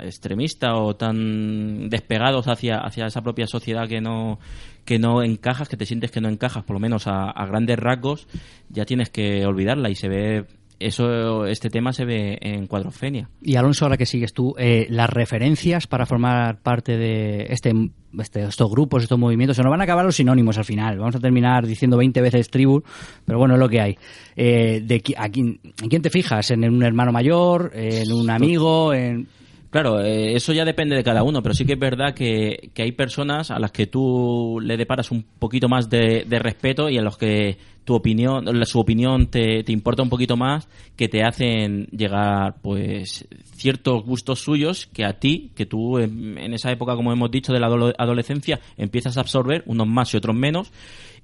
extremistas 0.00 0.72
o 0.74 0.96
tan 0.96 1.88
despegados 1.90 2.48
hacia, 2.48 2.78
hacia 2.78 3.06
esa 3.06 3.20
propia 3.22 3.46
sociedad 3.46 3.86
que 3.88 4.00
no 4.00 4.38
que 4.84 4.98
no 4.98 5.22
encajas, 5.22 5.68
que 5.68 5.76
te 5.76 5.86
sientes 5.86 6.10
que 6.10 6.20
no 6.20 6.28
encajas, 6.28 6.64
por 6.64 6.74
lo 6.74 6.80
menos 6.80 7.06
a, 7.06 7.30
a 7.30 7.46
grandes 7.46 7.78
rasgos, 7.78 8.26
ya 8.68 8.84
tienes 8.84 9.10
que 9.10 9.46
olvidarla 9.46 9.90
y 9.90 9.94
se 9.94 10.08
ve 10.08 10.44
eso 10.86 11.46
este 11.46 11.70
tema 11.70 11.92
se 11.92 12.04
ve 12.04 12.38
en 12.40 12.66
Cuadrofenia. 12.66 13.28
Y 13.40 13.56
Alonso, 13.56 13.84
ahora 13.84 13.96
que 13.96 14.06
sigues 14.06 14.32
tú, 14.32 14.54
eh, 14.58 14.86
las 14.90 15.08
referencias 15.10 15.86
para 15.86 16.06
formar 16.06 16.58
parte 16.60 16.96
de 16.96 17.46
este, 17.50 17.72
este- 18.18 18.42
estos 18.44 18.70
grupos, 18.70 19.02
estos 19.02 19.18
movimientos, 19.18 19.56
se 19.56 19.62
nos 19.62 19.70
van 19.70 19.80
a 19.80 19.84
acabar 19.84 20.04
los 20.04 20.16
sinónimos 20.16 20.58
al 20.58 20.64
final. 20.64 20.98
Vamos 20.98 21.16
a 21.16 21.20
terminar 21.20 21.66
diciendo 21.66 21.96
20 21.96 22.20
veces 22.20 22.50
tribu, 22.50 22.82
pero 23.24 23.38
bueno, 23.38 23.54
es 23.54 23.60
lo 23.60 23.68
que 23.68 23.80
hay. 23.80 23.98
Eh, 24.36 24.80
de, 24.84 25.02
a 25.16 25.28
quién, 25.28 25.60
¿En 25.82 25.88
quién 25.88 26.02
te 26.02 26.10
fijas? 26.10 26.50
¿En 26.50 26.64
un 26.64 26.82
hermano 26.82 27.12
mayor? 27.12 27.70
¿En 27.74 28.12
un 28.12 28.30
amigo? 28.30 28.92
En... 28.94 29.26
Claro, 29.72 30.02
eh, 30.02 30.34
eso 30.36 30.52
ya 30.52 30.66
depende 30.66 30.94
de 30.94 31.02
cada 31.02 31.22
uno, 31.22 31.42
pero 31.42 31.54
sí 31.54 31.64
que 31.64 31.72
es 31.72 31.78
verdad 31.78 32.12
que, 32.12 32.70
que 32.74 32.82
hay 32.82 32.92
personas 32.92 33.50
a 33.50 33.58
las 33.58 33.72
que 33.72 33.86
tú 33.86 34.58
le 34.62 34.76
deparas 34.76 35.10
un 35.10 35.24
poquito 35.38 35.66
más 35.66 35.88
de, 35.88 36.26
de 36.28 36.38
respeto 36.38 36.90
y 36.90 36.98
a 36.98 37.02
los 37.02 37.16
que 37.16 37.56
tu 37.86 37.94
opinión, 37.94 38.44
su 38.66 38.78
opinión 38.78 39.28
te, 39.28 39.64
te 39.64 39.72
importa 39.72 40.02
un 40.02 40.10
poquito 40.10 40.36
más, 40.36 40.68
que 40.94 41.08
te 41.08 41.22
hacen 41.24 41.86
llegar, 41.86 42.56
pues, 42.60 43.26
ciertos 43.56 44.04
gustos 44.04 44.40
suyos 44.40 44.88
que 44.92 45.06
a 45.06 45.14
ti, 45.18 45.52
que 45.56 45.64
tú 45.64 45.96
en, 45.98 46.52
esa 46.52 46.70
época, 46.70 46.94
como 46.94 47.10
hemos 47.10 47.30
dicho, 47.30 47.54
de 47.54 47.58
la 47.60 47.68
adolescencia, 47.96 48.60
empiezas 48.76 49.16
a 49.16 49.20
absorber, 49.22 49.62
unos 49.64 49.86
más 49.88 50.12
y 50.12 50.18
otros 50.18 50.36
menos, 50.36 50.70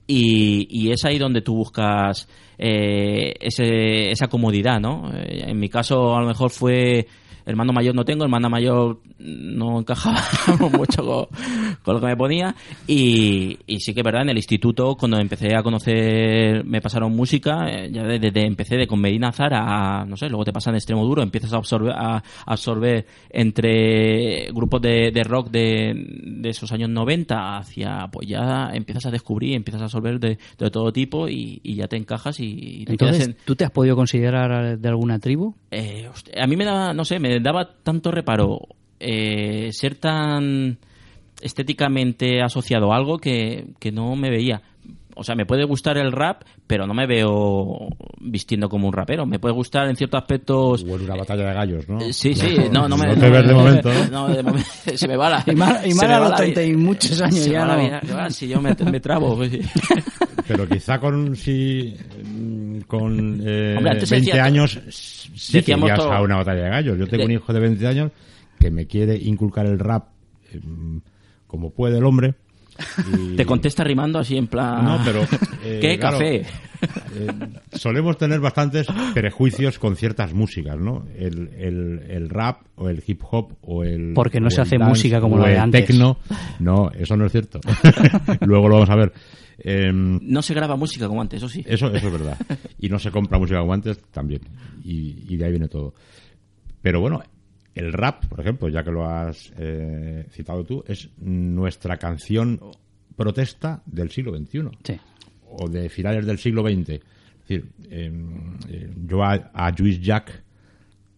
y, 0.06 0.66
y 0.70 0.90
es 0.90 1.04
ahí 1.04 1.18
donde 1.18 1.42
tú 1.42 1.54
buscas 1.54 2.26
eh, 2.56 3.34
ese- 3.40 4.10
esa 4.10 4.28
comodidad, 4.28 4.80
¿no? 4.80 5.10
Eh, 5.14 5.44
En 5.50 5.58
mi 5.60 5.68
caso, 5.68 6.16
a 6.16 6.22
lo 6.22 6.26
mejor 6.26 6.48
fue 6.50 7.06
hermano 7.48 7.72
mayor 7.72 7.94
no 7.94 8.04
tengo, 8.04 8.24
hermana 8.24 8.48
mayor 8.50 9.00
no 9.18 9.78
encajaba 9.78 10.20
mucho 10.72 11.02
con, 11.02 11.28
con 11.82 11.94
lo 11.94 12.00
que 12.00 12.06
me 12.06 12.16
ponía 12.16 12.54
y, 12.86 13.58
y 13.66 13.80
sí 13.80 13.94
que 13.94 14.00
es 14.00 14.04
verdad, 14.04 14.22
en 14.22 14.30
el 14.30 14.36
instituto 14.36 14.94
cuando 14.96 15.18
empecé 15.18 15.54
a 15.56 15.62
conocer, 15.62 16.64
me 16.64 16.80
pasaron 16.80 17.14
música, 17.16 17.66
eh, 17.70 17.90
ya 17.92 18.02
desde 18.04 18.30
de, 18.30 18.42
empecé 18.46 18.76
de 18.76 18.86
con 18.86 19.00
Medina 19.00 19.32
Zara 19.32 20.00
a, 20.00 20.04
no 20.04 20.16
sé, 20.16 20.28
luego 20.28 20.44
te 20.44 20.52
pasan 20.52 20.74
extremo 20.74 21.04
duro, 21.04 21.22
empiezas 21.22 21.52
a 21.52 21.56
absorber, 21.56 21.92
a, 21.96 22.22
absorber 22.46 23.06
entre 23.52 24.50
grupos 24.52 24.82
de, 24.82 25.10
de 25.12 25.24
rock 25.24 25.50
de, 25.50 25.92
de 26.24 26.48
esos 26.50 26.70
años 26.72 26.90
90 26.90 27.56
hacia, 27.58 28.08
pues 28.10 28.28
ya 28.28 28.70
empiezas 28.72 29.06
a 29.06 29.10
descubrir, 29.10 29.54
empiezas 29.54 29.80
a 29.82 29.84
absorber 29.84 30.18
de, 30.20 30.38
de 30.58 30.70
todo 30.70 30.92
tipo 30.92 31.28
y, 31.28 31.60
y 31.62 31.74
ya 31.76 31.86
te 31.88 31.96
encajas 31.96 32.40
y, 32.40 32.44
y 32.82 32.84
te 32.84 32.96
quedas 32.96 33.16
Entonces, 33.20 33.28
en- 33.28 33.36
¿tú 33.44 33.56
te 33.56 33.64
has 33.64 33.70
podido 33.70 33.96
considerar 33.96 34.78
de 34.78 34.88
alguna 34.88 35.18
tribu? 35.18 35.54
eh, 35.70 36.08
hostia, 36.10 36.42
a 36.42 36.46
mí 36.46 36.56
me 36.56 36.64
daba, 36.64 36.92
no 36.94 37.04
sé, 37.04 37.18
me 37.18 37.40
daba 37.40 37.68
tanto 37.82 38.10
reparo 38.10 38.60
eh, 39.00 39.70
ser 39.72 39.94
tan 39.96 40.78
estéticamente 41.40 42.42
asociado 42.42 42.92
a 42.92 42.96
algo 42.96 43.18
que, 43.18 43.66
que 43.78 43.92
no 43.92 44.16
me 44.16 44.30
veía. 44.30 44.62
O 45.20 45.24
sea, 45.24 45.34
me 45.34 45.46
puede 45.46 45.64
gustar 45.64 45.98
el 45.98 46.12
rap, 46.12 46.42
pero 46.68 46.86
no 46.86 46.94
me 46.94 47.04
veo 47.04 47.88
vistiendo 48.20 48.68
como 48.68 48.86
un 48.86 48.92
rapero. 48.92 49.26
Me 49.26 49.40
puede 49.40 49.52
gustar 49.52 49.88
en 49.88 49.96
ciertos 49.96 50.20
aspectos. 50.20 50.84
O 50.84 50.94
en 50.96 51.02
una 51.06 51.16
batalla 51.16 51.48
de 51.48 51.54
gallos, 51.54 51.88
¿no? 51.88 52.00
Eh, 52.00 52.12
Sí, 52.12 52.34
sí, 52.34 52.56
no, 52.72 52.88
no 52.88 52.96
me. 52.96 53.16
te 53.16 53.28
ves 53.28 53.48
de 53.48 53.52
momento, 53.52 53.92
¿no? 53.92 54.28
No, 54.28 54.28
de 54.34 54.42
momento 54.44 54.68
se 54.94 55.08
me 55.08 55.16
va 55.16 55.28
la. 55.30 55.42
Y 55.44 55.56
más- 55.56 55.84
y 55.84 55.90
a 56.04 56.20
los 56.20 56.30
la 56.30 56.36
30 56.36 56.62
y 56.62 56.76
muchos 56.76 57.20
años 57.20 57.34
Se 57.40 57.48
me 57.48 57.52
ya 57.54 57.64
va 57.66 57.76
no. 58.00 58.16
va, 58.16 58.30
Si 58.30 58.46
yo 58.46 58.60
me, 58.62 58.72
me 58.90 59.00
trabo. 59.00 59.34
pues, 59.36 59.50
sí. 59.50 59.60
Pero 60.46 60.68
quizá 60.68 61.00
con 61.00 61.34
si 61.34 61.94
mm, 62.24 62.80
con 62.86 63.40
eh, 63.44 63.74
Hombre, 63.76 63.90
antes 63.92 64.08
20 64.10 64.26
decía- 64.30 64.44
años 64.44 64.80
sí 64.88 65.52
que 65.54 65.58
decíamos 65.58 65.88
irías 65.88 65.98
todo- 65.98 66.12
a 66.12 66.22
una 66.22 66.36
batalla 66.36 66.62
de 66.62 66.70
gallos. 66.70 66.96
Yo 66.98 67.06
tengo 67.08 67.22
De- 67.22 67.26
un 67.26 67.32
hijo 67.32 67.52
de 67.52 67.58
20 67.60 67.86
años 67.88 68.12
que 68.60 68.70
me 68.70 68.86
quiere 68.86 69.16
inculcar 69.16 69.66
el 69.66 69.80
rap 69.80 70.06
eh, 70.52 70.60
como 71.48 71.70
puede 71.70 71.98
el 71.98 72.04
hombre. 72.04 72.34
y- 73.12 73.34
Te 73.36 73.44
contesta 73.44 73.82
rimando 73.82 74.20
así 74.20 74.36
en 74.36 74.46
plan. 74.46 74.84
No, 74.84 75.00
pero, 75.04 75.22
eh, 75.64 75.78
¿Qué 75.80 75.98
claro, 75.98 76.18
café? 76.18 76.36
eh, 76.40 76.46
solemos 77.72 78.16
tener 78.16 78.38
bastantes 78.38 78.86
prejuicios 79.14 79.80
con 79.80 79.96
ciertas 79.96 80.32
músicas, 80.32 80.78
¿no? 80.78 81.04
El, 81.16 81.48
el, 81.58 82.02
el 82.08 82.28
rap 82.28 82.60
o 82.76 82.88
el 82.88 83.02
hip 83.04 83.20
hop 83.28 83.54
o 83.62 83.82
el 83.82 84.12
Porque 84.14 84.38
no 84.40 84.48
se 84.50 84.60
hace 84.60 84.78
dance 84.78 84.88
música 84.90 85.20
como 85.20 85.34
o 85.34 85.38
la 85.40 85.48
de 85.48 85.54
el 85.54 85.60
antes. 85.60 85.86
tecno. 85.86 86.18
No, 86.60 86.92
eso 86.92 87.16
no 87.16 87.26
es 87.26 87.32
cierto. 87.32 87.58
Luego 88.46 88.68
lo 88.68 88.74
vamos 88.76 88.90
a 88.90 88.94
ver. 88.96 89.12
Em, 89.60 90.20
No 90.22 90.40
se 90.40 90.54
graba 90.54 90.76
música 90.76 91.08
como 91.08 91.20
antes, 91.20 91.38
eso 91.38 91.48
sí. 91.48 91.64
eso, 91.66 91.88
eso 91.92 92.06
es 92.06 92.12
verdad. 92.12 92.36
Y 92.78 92.88
no 92.88 93.00
se 93.00 93.10
compra 93.10 93.38
música 93.40 93.58
como 93.58 93.72
antes 93.74 93.98
también. 94.12 94.42
Y, 94.84 95.24
y 95.28 95.36
de 95.36 95.44
ahí 95.46 95.50
viene 95.50 95.66
todo. 95.66 95.94
Pero 96.80 97.00
bueno, 97.00 97.20
el 97.78 97.92
rap, 97.92 98.26
por 98.26 98.40
ejemplo, 98.40 98.68
ya 98.68 98.82
que 98.82 98.90
lo 98.90 99.04
has 99.08 99.52
eh, 99.58 100.26
citado 100.30 100.64
tú, 100.64 100.84
es 100.86 101.08
nuestra 101.18 101.96
canción 101.96 102.60
protesta 103.16 103.82
del 103.86 104.10
siglo 104.10 104.36
XXI 104.36 104.68
Sí. 104.84 104.98
o 105.50 105.68
de 105.68 105.88
finales 105.88 106.26
del 106.26 106.38
siglo 106.38 106.62
XX. 106.62 106.88
Es 106.90 107.00
decir, 107.48 107.70
eh, 107.90 108.12
eh, 108.68 108.90
yo 109.06 109.22
a, 109.22 109.50
a 109.54 109.72
Juice 109.76 110.00
Jack 110.00 110.42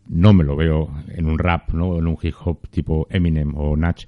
no 0.09 0.33
me 0.33 0.45
lo 0.45 0.57
veo 0.57 0.91
en 1.09 1.27
un 1.27 1.39
rap, 1.39 1.71
¿no? 1.73 1.99
En 1.99 2.07
un 2.07 2.17
hip 2.21 2.35
hop 2.45 2.69
tipo 2.69 3.07
Eminem 3.11 3.55
o 3.57 3.77
Natch. 3.77 4.07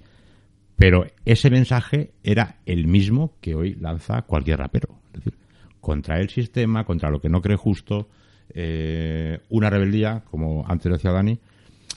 Pero 0.76 1.06
ese 1.24 1.48
mensaje 1.50 2.12
era 2.24 2.56
el 2.66 2.86
mismo 2.86 3.36
que 3.40 3.54
hoy 3.54 3.74
lanza 3.74 4.22
cualquier 4.22 4.58
rapero. 4.58 4.98
Es 5.14 5.24
decir, 5.24 5.34
contra 5.80 6.18
el 6.20 6.28
sistema, 6.28 6.84
contra 6.84 7.10
lo 7.10 7.20
que 7.20 7.28
no 7.28 7.40
cree 7.40 7.56
justo, 7.56 8.08
eh, 8.54 9.40
una 9.50 9.70
rebeldía, 9.70 10.22
como 10.30 10.64
antes 10.66 10.90
decía 10.92 11.12
Dani. 11.12 11.38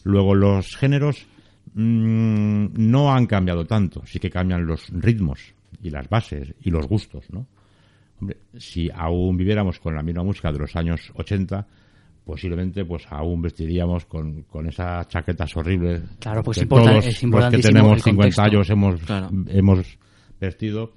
Luego 0.05 0.33
los 0.35 0.75
géneros 0.77 1.25
mm, 1.73 2.67
no 2.77 3.11
han 3.13 3.25
cambiado 3.25 3.65
tanto, 3.65 4.01
sí 4.05 4.19
que 4.19 4.29
cambian 4.29 4.65
los 4.65 4.87
ritmos 4.89 5.53
y 5.83 5.89
las 5.89 6.07
bases 6.07 6.53
y 6.61 6.69
los 6.71 6.87
gustos, 6.87 7.25
¿no? 7.31 7.45
Hombre, 8.21 8.37
si 8.57 8.89
aún 8.93 9.35
viviéramos 9.35 9.79
con 9.79 9.93
la 9.95 10.01
misma 10.01 10.23
música 10.23 10.51
de 10.51 10.59
los 10.59 10.73
años 10.77 11.11
80, 11.15 11.67
posiblemente 12.23 12.85
pues 12.85 13.05
aún 13.09 13.41
vestiríamos 13.41 14.05
con, 14.05 14.43
con 14.43 14.67
esas 14.67 15.07
chaquetas 15.09 15.55
horribles 15.57 16.01
Claro, 16.19 16.41
pues 16.43 16.57
que 16.59 16.63
importa- 16.63 16.91
todos 16.91 17.05
es 17.05 17.11
los 17.11 17.19
que 17.19 17.25
importantísimo 17.25 17.67
tenemos 17.73 17.97
el 17.97 18.03
50 18.03 18.21
contexto. 18.21 18.41
años 18.41 18.69
hemos, 18.69 19.01
Claro. 19.01 19.29
hemos 19.47 19.97
vestido 20.39 20.93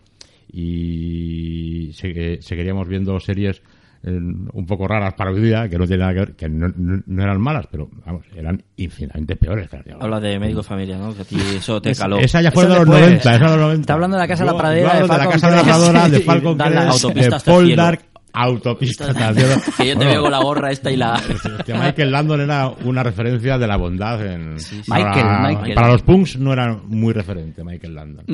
y 0.52 1.90
se- 1.92 2.40
seguiríamos 2.40 2.88
viendo 2.88 3.18
series 3.20 3.58
eh, 3.58 3.62
un 4.04 4.64
poco 4.66 4.86
raras 4.86 5.14
para 5.14 5.30
hoy 5.30 5.40
día, 5.40 5.68
que 5.68 5.76
no 5.76 5.86
tienen 5.86 6.00
nada 6.00 6.12
que 6.14 6.20
ver, 6.20 6.36
que 6.36 6.48
no, 6.48 6.68
no- 6.76 7.02
no 7.04 7.22
eran 7.22 7.40
malas, 7.40 7.66
pero 7.70 7.88
vamos, 8.06 8.24
eran 8.36 8.62
infinitamente 8.76 9.36
peores. 9.36 9.68
Habla 10.00 10.20
de 10.20 10.38
médico 10.38 10.62
familia, 10.62 10.96
¿no? 10.98 11.14
Que 11.14 11.22
a 11.22 11.24
ti 11.24 11.36
eso 11.56 11.80
te 11.82 11.94
caló. 11.94 12.18
Esa 12.18 12.40
ya 12.40 12.52
fue 12.52 12.64
Eso 12.64 12.72
de 12.74 12.78
los 12.78 12.86
después. 12.88 13.02
90, 13.24 13.34
esa 13.34 13.44
de 13.44 13.50
los 13.50 13.60
90. 13.60 13.80
Está 13.80 13.92
hablando 13.94 14.16
de 14.16 14.22
la 14.22 14.28
Casa 14.28 14.44
de 14.44 14.50
la 14.52 14.58
Pradera, 14.58 14.88
de 14.94 15.02
de 15.02 15.08
la 15.08 15.14
Falcon 15.14 15.32
Casa 15.32 15.50
de 15.50 15.56
la 15.56 15.62
Pradera, 15.62 16.08
de 16.08 16.20
Falcon 16.20 16.58
Crest, 16.58 17.04
de 17.14 17.40
Paul. 17.44 17.76
Dark, 17.76 18.00
Autopista 18.32 19.12
que 19.14 19.86
yo 19.88 19.92
te 19.92 19.94
Bueno, 19.96 20.10
veo 20.10 20.22
con 20.22 20.30
la 20.30 20.38
gorra 20.42 20.70
esta 20.70 20.90
y 20.90 20.96
la... 20.96 21.14
Hostia, 21.14 21.78
Michael 21.80 22.10
Landon 22.12 22.40
era 22.42 22.68
una 22.84 23.02
referencia 23.02 23.58
de 23.58 23.66
la 23.66 23.76
bondad 23.76 24.24
en... 24.26 24.60
sí. 24.60 24.82
Para, 24.86 25.04
Michael, 25.14 25.26
Michael. 25.56 25.74
para 25.74 25.88
los 25.92 26.02
punks 26.02 26.38
no 26.38 26.52
era 26.52 26.76
muy 26.84 27.12
referente 27.12 27.64
Michael 27.64 27.94
Landon. 27.94 28.24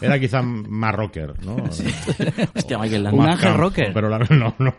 Era 0.00 0.18
quizá 0.18 0.42
más 0.42 0.94
rocker, 0.94 1.34
¿no? 1.44 1.56
Hostia, 2.54 2.78
Michael 2.78 2.98
Un 2.98 3.04
Landon. 3.04 3.26
Más 3.26 3.34
ángel 3.44 3.54
rocker. 3.54 3.90
Pero 3.94 4.08
la- 4.08 4.18
no, 4.30 4.54
no. 4.58 4.74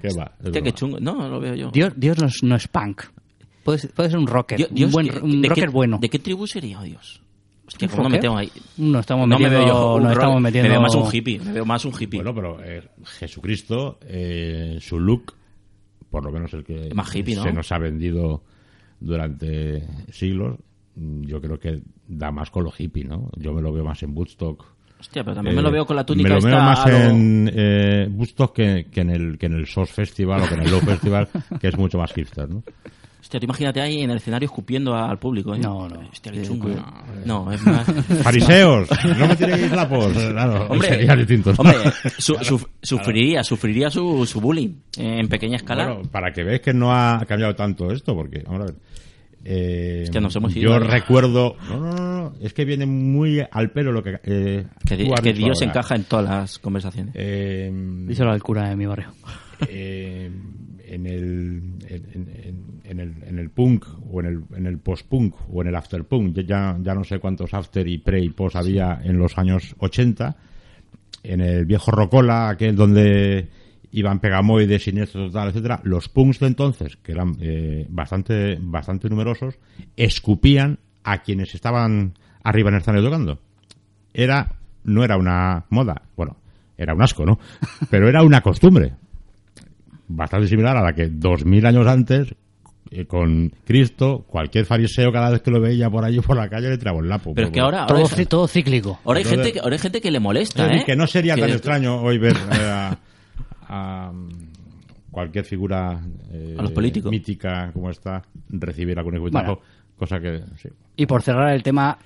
¿Qué 0.00 0.08
va? 0.16 0.32
Hostia, 0.44 0.62
qué 0.62 0.72
chungo. 0.72 0.98
No, 1.00 1.28
lo 1.28 1.40
veo 1.40 1.54
yo. 1.54 1.70
Dios, 1.70 1.92
Dios 1.96 2.18
no, 2.18 2.26
es, 2.26 2.42
no 2.42 2.56
es 2.56 2.68
punk. 2.68 3.02
Puede 3.64 3.78
ser, 3.78 3.90
puede 3.92 4.10
ser 4.10 4.18
un 4.18 4.26
rocker. 4.26 4.58
Dios- 4.70 4.86
un 4.86 4.92
buen, 4.92 5.06
¿de- 5.08 5.18
un 5.20 5.42
de 5.42 5.48
rocker 5.48 5.64
qué, 5.66 5.70
bueno. 5.70 5.98
¿De 6.00 6.08
qué 6.08 6.18
tribu 6.18 6.46
sería, 6.46 6.80
oh, 6.80 6.84
Dios? 6.84 7.20
Hostia, 7.66 7.86
¿Un 7.88 7.90
¿cómo 7.92 8.02
rocker? 8.04 8.12
metemos 8.18 8.40
ahí? 8.40 8.52
No 8.78 8.98
estamos 9.00 9.28
No 9.28 9.38
me 9.38 9.48
veo 9.48 9.66
yo 9.66 9.94
un 9.94 10.02
nos 10.02 10.12
rock, 10.12 10.22
estamos 10.22 10.40
metiendo... 10.42 10.68
Me 10.68 10.74
veo 10.74 10.82
más 10.82 10.94
un 10.94 11.14
hippie. 11.14 11.38
Me 11.40 11.52
veo 11.52 11.64
más 11.64 11.84
un 11.84 11.92
hippie. 11.98 12.22
Bueno, 12.22 12.34
pero 12.34 12.62
eh, 12.64 12.82
Jesucristo, 13.04 13.98
eh, 14.06 14.78
su 14.80 14.98
look, 15.00 15.34
por 16.10 16.24
lo 16.24 16.30
menos 16.30 16.52
el 16.54 16.62
que 16.64 16.90
Más 16.94 17.14
hippie, 17.14 17.36
¿no? 17.36 17.42
se 17.42 17.52
nos 17.52 17.72
ha 17.72 17.78
vendido 17.78 18.42
durante 19.00 19.82
siglos, 20.10 20.58
yo 20.96 21.40
creo 21.40 21.58
que 21.58 21.80
da 22.06 22.30
más 22.30 22.50
con 22.50 22.64
lo 22.64 22.72
hippie, 22.76 23.04
¿no? 23.04 23.30
Yo 23.36 23.52
me 23.52 23.60
lo 23.62 23.72
veo 23.72 23.84
más 23.84 24.02
en 24.02 24.16
Woodstock. 24.16 24.64
Hostia, 25.00 25.24
pero 25.24 25.34
también 25.34 25.54
Eh, 25.54 25.56
me 25.56 25.62
lo 25.62 25.70
veo 25.70 25.84
con 25.84 25.96
la 25.96 26.04
túnica 26.06 26.28
Me 26.30 26.34
lo 26.36 26.46
veo 26.46 26.56
más 26.58 26.86
en 26.86 27.50
eh, 27.52 28.08
Woodstock 28.10 28.54
que, 28.54 28.86
que 28.90 29.00
en 29.00 29.10
el 29.10 29.36
que 29.38 29.46
en 29.46 29.54
el 29.54 29.66
SOS 29.66 29.90
Festival 29.90 30.42
o 30.42 30.48
que 30.48 30.54
en 30.54 30.60
el 30.62 30.70
Low 30.70 30.80
Festival, 30.80 31.28
que 31.60 31.68
es 31.68 31.76
mucho 31.76 31.98
más 31.98 32.12
hipster, 32.12 32.48
¿no? 32.48 32.62
Hostia, 33.24 33.40
tú 33.40 33.44
imagínate 33.46 33.80
ahí 33.80 34.02
en 34.02 34.10
el 34.10 34.18
escenario 34.18 34.44
escupiendo 34.44 34.94
al 34.94 35.18
público. 35.18 35.54
¿eh? 35.54 35.58
No, 35.58 35.88
no. 35.88 35.98
Hostia, 36.12 36.30
qué 36.30 36.42
chungo. 36.42 36.64
cuidado. 36.64 36.92
No, 37.24 37.50
es 37.50 37.62
más... 37.64 37.86
Fariseos, 38.22 38.86
no 39.18 39.26
me 39.26 39.34
tiréis 39.34 39.72
lapos. 39.72 40.12
Claro, 40.12 40.66
Hombre, 40.68 40.88
sería 40.88 41.16
distinto. 41.16 41.50
¿no? 41.52 41.56
hombre 41.58 41.78
su- 42.18 42.36
su- 42.42 42.68
sufriría, 42.82 43.42
sufriría 43.42 43.88
su, 43.88 44.26
su 44.26 44.40
bullying 44.42 44.74
eh, 44.98 45.20
en 45.20 45.28
pequeña 45.28 45.56
escala. 45.56 45.86
Bueno, 45.94 46.10
para 46.10 46.32
que 46.34 46.44
veáis 46.44 46.60
que 46.60 46.74
no 46.74 46.92
ha 46.94 47.24
cambiado 47.26 47.54
tanto 47.56 47.90
esto, 47.90 48.14
porque, 48.14 48.42
vamos 48.44 48.60
a 48.60 48.64
ver. 48.66 48.74
eh, 49.44 50.00
Hostia, 50.04 50.20
nos 50.20 50.36
hemos 50.36 50.52
yo 50.54 50.60
ido. 50.60 50.78
recuerdo. 50.80 51.56
No, 51.70 51.80
no, 51.80 51.92
no, 51.94 52.06
no, 52.24 52.32
es 52.42 52.52
que 52.52 52.66
viene 52.66 52.84
muy 52.84 53.42
al 53.50 53.70
pelo 53.70 53.90
lo 53.90 54.02
que. 54.02 54.20
Eh, 54.22 54.66
que 54.86 54.96
di- 54.98 55.10
que 55.22 55.32
Dios 55.32 55.58
ahora. 55.62 55.70
encaja 55.70 55.94
en 55.96 56.04
todas 56.04 56.24
las 56.26 56.58
conversaciones. 56.58 57.14
Eh, 57.16 57.72
Díselo 58.06 58.32
al 58.32 58.42
cura 58.42 58.68
de 58.68 58.76
mi 58.76 58.84
barrio. 58.84 59.08
eh, 59.68 60.30
en 60.86 61.06
el 61.06 61.62
en, 61.88 62.28
en- 62.44 62.80
en 62.84 63.00
el 63.00 63.14
en 63.26 63.38
el 63.38 63.50
punk 63.50 63.86
o 64.10 64.20
en 64.20 64.26
el 64.26 64.42
en 64.56 64.66
el 64.66 64.78
post 64.78 65.06
punk 65.08 65.34
o 65.50 65.62
en 65.62 65.68
el 65.68 65.74
after 65.74 66.04
punk 66.04 66.36
ya 66.46 66.76
ya 66.82 66.94
no 66.94 67.04
sé 67.04 67.18
cuántos 67.18 67.54
after 67.54 67.86
y 67.88 67.98
pre 67.98 68.20
y 68.20 68.30
post 68.30 68.56
había 68.56 69.00
en 69.02 69.18
los 69.18 69.36
años 69.38 69.74
80 69.78 70.36
en 71.22 71.40
el 71.40 71.64
viejo 71.64 71.90
Rocola 71.90 72.50
aquel 72.50 72.76
donde 72.76 73.48
iban 73.92 74.18
Pegamoides, 74.18 74.82
Siniestro 74.82 75.26
Total, 75.28 75.48
etcétera, 75.50 75.80
los 75.84 76.08
punks 76.08 76.40
de 76.40 76.48
entonces, 76.48 76.96
que 76.96 77.12
eran 77.12 77.36
eh, 77.40 77.86
bastante 77.88 78.58
bastante 78.60 79.08
numerosos, 79.08 79.54
escupían 79.96 80.80
a 81.04 81.22
quienes 81.22 81.54
estaban 81.54 82.12
arriba 82.42 82.70
en 82.70 82.74
el 82.74 82.80
escenario 82.80 83.06
tocando. 83.08 83.38
Era 84.12 84.56
no 84.82 85.04
era 85.04 85.16
una 85.16 85.64
moda, 85.70 86.02
bueno, 86.16 86.36
era 86.76 86.92
un 86.92 87.02
asco, 87.02 87.24
¿no? 87.24 87.38
Pero 87.90 88.08
era 88.08 88.22
una 88.24 88.40
costumbre 88.40 88.92
bastante 90.08 90.46
similar 90.48 90.76
a 90.76 90.82
la 90.82 90.92
que 90.94 91.08
dos 91.08 91.44
mil 91.44 91.64
años 91.66 91.86
antes 91.86 92.34
eh, 92.90 93.06
con 93.06 93.50
Cristo, 93.64 94.24
cualquier 94.28 94.66
fariseo 94.66 95.10
cada 95.10 95.30
vez 95.30 95.40
que 95.42 95.50
lo 95.50 95.60
veía 95.60 95.88
por 95.90 96.04
allí 96.04 96.20
por 96.20 96.36
la 96.36 96.48
calle 96.48 96.68
le 96.68 96.78
tiraba 96.78 96.98
un 96.98 97.08
lapo. 97.08 97.32
Pero 97.34 97.46
es 97.48 97.52
que 97.52 97.60
ahora, 97.60 97.82
ahora, 97.84 97.94
Todo, 97.94 98.04
ci- 98.08 98.28
todo 98.28 98.46
cíclico. 98.46 99.00
ahora 99.04 99.18
hay 99.18 99.22
Entonces- 99.24 99.44
gente, 99.46 99.52
que- 99.52 99.60
ahora 99.60 99.74
hay 99.74 99.78
gente 99.80 100.00
que 100.00 100.10
le 100.10 100.20
molesta, 100.20 100.62
Es 100.62 100.68
decir, 100.68 100.82
¿eh? 100.82 100.84
que 100.86 100.96
no 100.96 101.06
sería 101.06 101.34
Que- 101.34 101.40
tan 101.40 101.50
extraño 101.50 101.96
hoy 102.02 102.18
ver 102.18 102.36
eh, 102.52 102.70
a, 102.70 102.98
a, 103.68 104.12
mm, 104.12 104.28
cualquier 105.10 105.44
figura 105.44 106.00
eh, 106.32 106.56
A 106.58 106.62
los 106.62 106.72
políticos. 106.72 107.10
mítica 107.10 107.70
como 107.72 107.90
esta 107.90 108.22
recibir 108.50 108.98
algún 108.98 109.18
Bueno. 109.30 109.60
cosa 109.96 110.18
que 110.20 110.42
sí. 110.58 110.68
Y 110.96 111.06
por 111.06 111.22
cerrar 111.22 111.54
el 111.54 111.62
tema, 111.62 111.96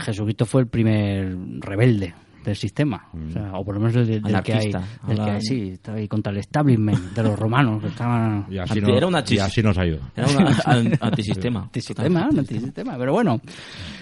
Jesucristo 0.00 0.44
fue 0.46 0.62
el 0.62 0.68
primer 0.68 1.36
rebelde 1.60 2.14
del 2.50 2.56
sistema. 2.56 3.08
O, 3.12 3.32
sea, 3.32 3.52
o 3.54 3.64
por 3.64 3.74
lo 3.74 3.80
menos 3.80 3.94
del, 4.06 4.22
del 4.22 4.42
que 4.42 4.52
hay. 4.54 4.70
Del 5.06 5.16
que 5.16 5.30
hay, 5.30 5.40
sí, 5.42 5.70
estaba 5.74 5.98
ahí 5.98 6.08
contra 6.08 6.32
el 6.32 6.38
establishment 6.38 6.98
de 7.14 7.22
los 7.22 7.38
romanos 7.38 7.82
que 7.82 7.88
estaban... 7.88 8.46
Y 8.50 8.58
así, 8.58 8.78
Anti- 8.78 8.90
no- 8.92 8.96
era 8.96 9.06
una 9.06 9.24
y 9.28 9.38
así 9.38 9.62
nos 9.62 9.76
ha 9.78 9.86
ido. 9.86 9.98
Era 10.16 10.26
un 10.28 10.46
an- 10.64 10.98
antisistema. 11.00 11.60
Antisistema, 11.64 12.28
un 12.30 12.38
antisistema. 12.38 12.96
Pero 12.96 13.12
bueno, 13.12 13.40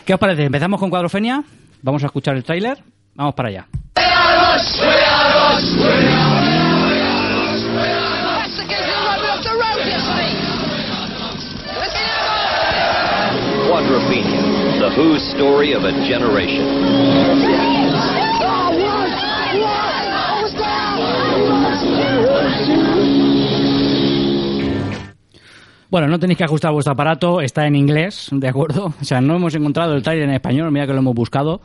¿qué 0.04 0.14
os 0.14 0.20
parece? 0.20 0.44
Empezamos 0.44 0.78
con 0.78 0.90
Cuadrofenia, 0.90 1.42
vamos 1.82 2.02
a 2.02 2.06
escuchar 2.06 2.36
el 2.36 2.44
tráiler, 2.44 2.78
vamos 3.14 3.34
para 3.34 3.48
allá. 3.48 3.66
Quadrophenia, 13.68 14.78
the 14.80 14.88
Who 14.96 15.16
story 15.18 15.72
of 15.74 15.84
a 15.84 15.92
generation. 16.06 17.73
Bueno, 25.94 26.08
no 26.08 26.18
tenéis 26.18 26.38
que 26.38 26.42
ajustar 26.42 26.72
vuestro 26.72 26.92
aparato, 26.92 27.40
está 27.40 27.68
en 27.68 27.76
inglés, 27.76 28.28
¿de 28.32 28.48
acuerdo? 28.48 28.86
O 29.00 29.04
sea, 29.04 29.20
no 29.20 29.36
hemos 29.36 29.54
encontrado 29.54 29.94
el 29.94 30.02
tráiler 30.02 30.24
en 30.28 30.34
español, 30.34 30.72
mira 30.72 30.88
que 30.88 30.92
lo 30.92 30.98
hemos 30.98 31.14
buscado. 31.14 31.60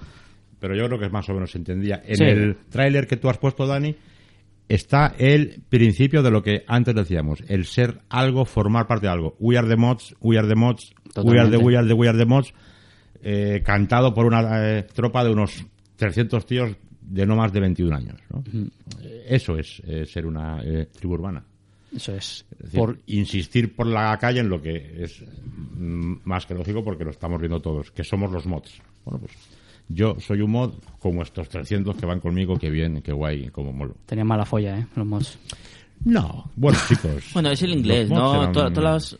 Pero 0.60 0.76
yo 0.76 0.86
creo 0.86 1.00
que 1.00 1.10
más 1.10 1.28
o 1.30 1.34
menos 1.34 1.56
entendía. 1.56 2.04
En 2.06 2.16
Sí. 2.16 2.24
el 2.26 2.58
tráiler 2.70 3.08
que 3.08 3.18
tú 3.18 3.28
has 3.28 3.40
puesto, 3.40 3.66
Dani, 3.66 3.96
está 4.68 5.16
el 5.18 5.64
principio 5.68 6.22
de 6.22 6.30
lo 6.30 6.44
que 6.44 6.64
antes 6.68 6.94
decíamos, 6.94 7.44
el 7.48 7.66
ser 7.66 8.02
algo, 8.08 8.46
formar 8.46 8.86
parte 8.86 9.08
de 9.08 9.14
algo. 9.14 9.36
We 9.40 9.58
are 9.58 9.68
the 9.68 9.78
mods, 9.78 10.16
we 10.22 10.38
are 10.38 10.48
the 10.48 10.54
mods, 10.54 10.94
we 11.24 11.40
are 11.40 11.50
the, 11.50 11.58
we 11.58 11.76
are 11.76 11.88
the, 11.88 11.96
we 11.96 12.08
are 12.08 12.16
the 12.16 12.28
mods, 12.28 12.54
eh, 13.24 13.64
cantado 13.66 14.14
por 14.14 14.28
una 14.28 14.78
eh, 14.78 14.84
tropa 14.94 15.24
de 15.24 15.32
unos 15.32 15.66
300 15.96 16.46
tíos 16.46 16.78
de 17.02 17.26
no 17.26 17.36
más 17.36 17.52
de 17.52 17.62
21 17.62 17.96
años. 17.96 18.22
¿no? 18.32 18.44
Eso 19.28 19.58
es 19.58 19.82
eh, 19.88 20.06
ser 20.06 20.28
una 20.28 20.62
tribu 20.94 21.16
urbana. 21.16 21.44
Eso 21.96 22.14
es. 22.16 22.46
Es 22.52 22.58
decir, 22.66 22.80
Por, 22.80 23.00
insistir 23.08 23.76
por 23.76 23.88
la 23.88 24.18
calle 24.18 24.40
en 24.42 24.50
lo 24.50 24.62
que 24.62 25.04
es 25.04 25.24
mm, 25.78 26.16
más 26.24 26.46
que 26.46 26.54
lógico 26.54 26.84
porque 26.84 27.04
lo 27.04 27.10
estamos 27.12 27.40
viendo 27.40 27.60
todos, 27.62 27.92
que 27.92 28.04
somos 28.04 28.32
los 28.32 28.46
mods. 28.46 28.82
Bueno, 29.06 29.20
pues 29.20 29.32
yo 29.88 30.16
soy 30.20 30.42
un 30.42 30.52
mod 30.52 30.74
como 31.00 31.24
estos 31.24 31.50
300 31.50 31.96
que 31.96 32.06
van 32.06 32.20
conmigo, 32.20 32.58
que 32.60 32.70
bien, 32.70 33.02
que 33.02 33.12
guay, 33.12 33.50
como 33.50 33.74
molo. 33.74 33.96
tenían 34.06 34.28
mala 34.28 34.46
folla, 34.46 34.78
¿eh? 34.80 34.86
Los 34.96 35.06
mods. 35.08 35.40
No, 36.06 36.50
bueno, 36.56 36.78
chicos. 36.88 37.24
Bueno, 37.34 37.50
es 37.52 37.62
el 37.64 37.74
inglés, 37.74 38.10
¿no? 38.10 38.36
eran- 38.44 38.54
To- 38.54 38.72
todas 38.72 39.14
las- 39.14 39.18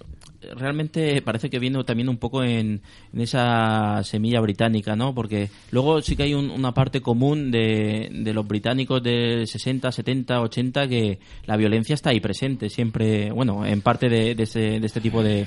realmente 0.56 1.22
parece 1.22 1.50
que 1.50 1.60
viene 1.60 1.84
también 1.84 2.10
un 2.10 2.18
poco 2.18 2.44
en, 2.44 2.82
en 3.14 3.22
esa 3.22 4.02
semilla 4.04 4.40
británica, 4.42 4.96
¿no? 4.96 5.14
Porque 5.14 5.50
luego 5.72 6.02
sí 6.02 6.16
que 6.16 6.24
hay 6.24 6.34
un- 6.34 6.50
una 6.52 6.74
parte 6.74 7.02
común 7.02 7.52
de, 7.52 8.10
de 8.12 8.34
los 8.34 8.48
británicos 8.48 9.02
de 9.04 9.46
60, 9.46 9.92
70, 9.92 10.42
80 10.42 10.88
que 10.88 11.20
la 11.46 11.58
violencia 11.58 11.94
está 11.96 12.10
ahí 12.12 12.20
presente 12.20 12.70
siempre, 12.70 13.32
bueno, 13.32 13.66
en 13.66 13.82
parte 13.82 14.10
de, 14.10 14.36
de 14.36 14.44
ese- 14.44 14.80
de 14.80 14.86
este 14.86 15.02
tipo 15.02 15.22
de, 15.24 15.46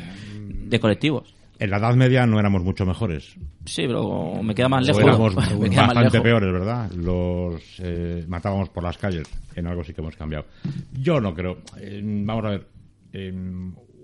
de 0.67 0.81
colectivos. 0.81 1.35
En 1.59 1.71
la 1.71 1.77
Edad 1.77 1.95
Media 1.95 2.27
no 2.27 2.41
éramos 2.41 2.65
mucho 2.65 2.85
mejores. 2.85 3.37
Sí, 3.67 3.83
pero 3.87 4.43
me 4.43 4.53
queda 4.53 4.69
más 4.69 4.83
O 4.83 4.87
lejos. 4.99 5.03
éramos 5.03 5.37
me 5.61 5.71
queda 5.71 5.87
más 5.87 5.95
bastante 5.95 6.19
lejos. 6.19 6.21
peores, 6.23 6.53
¿verdad? 6.53 6.91
Los 6.93 7.63
eh, 7.79 8.25
matábamos 8.27 8.69
por 8.71 8.83
las 8.83 8.99
calles. 8.99 9.29
En 9.55 9.69
algo 9.69 9.85
sí 9.85 9.93
que 9.93 10.01
hemos 10.01 10.17
cambiado. 10.17 10.47
Yo 10.93 11.21
no 11.21 11.33
creo. 11.35 11.59
Eh, 11.79 12.01
vamos 12.03 12.45
a 12.47 12.49
ver. 12.51 12.67
eh, 13.13 13.33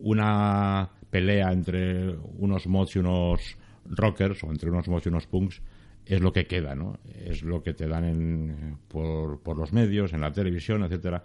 una 0.00 0.90
pelea 1.10 1.52
entre 1.52 2.10
unos 2.38 2.66
mods 2.66 2.96
y 2.96 2.98
unos 2.98 3.56
rockers, 3.84 4.42
o 4.44 4.50
entre 4.50 4.70
unos 4.70 4.88
mods 4.88 5.06
y 5.06 5.08
unos 5.08 5.26
punks, 5.26 5.62
es 6.04 6.20
lo 6.20 6.32
que 6.32 6.46
queda, 6.46 6.74
¿no? 6.74 6.98
Es 7.14 7.42
lo 7.42 7.62
que 7.62 7.74
te 7.74 7.86
dan 7.86 8.04
en, 8.04 8.78
por, 8.88 9.40
por 9.40 9.58
los 9.58 9.72
medios, 9.72 10.12
en 10.12 10.20
la 10.20 10.32
televisión, 10.32 10.82
etcétera, 10.82 11.22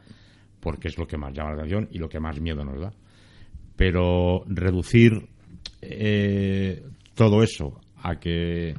porque 0.59 0.89
es 0.89 0.97
lo 0.97 1.07
que 1.07 1.17
más 1.17 1.33
llama 1.33 1.51
la 1.51 1.55
atención 1.55 1.87
y 1.91 1.99
lo 1.99 2.09
que 2.09 2.19
más 2.19 2.39
miedo 2.39 2.63
nos 2.65 2.79
da. 2.79 2.93
Pero 3.75 4.43
reducir 4.47 5.27
eh, 5.81 6.83
todo 7.15 7.43
eso 7.43 7.79
a 8.01 8.19
que 8.19 8.75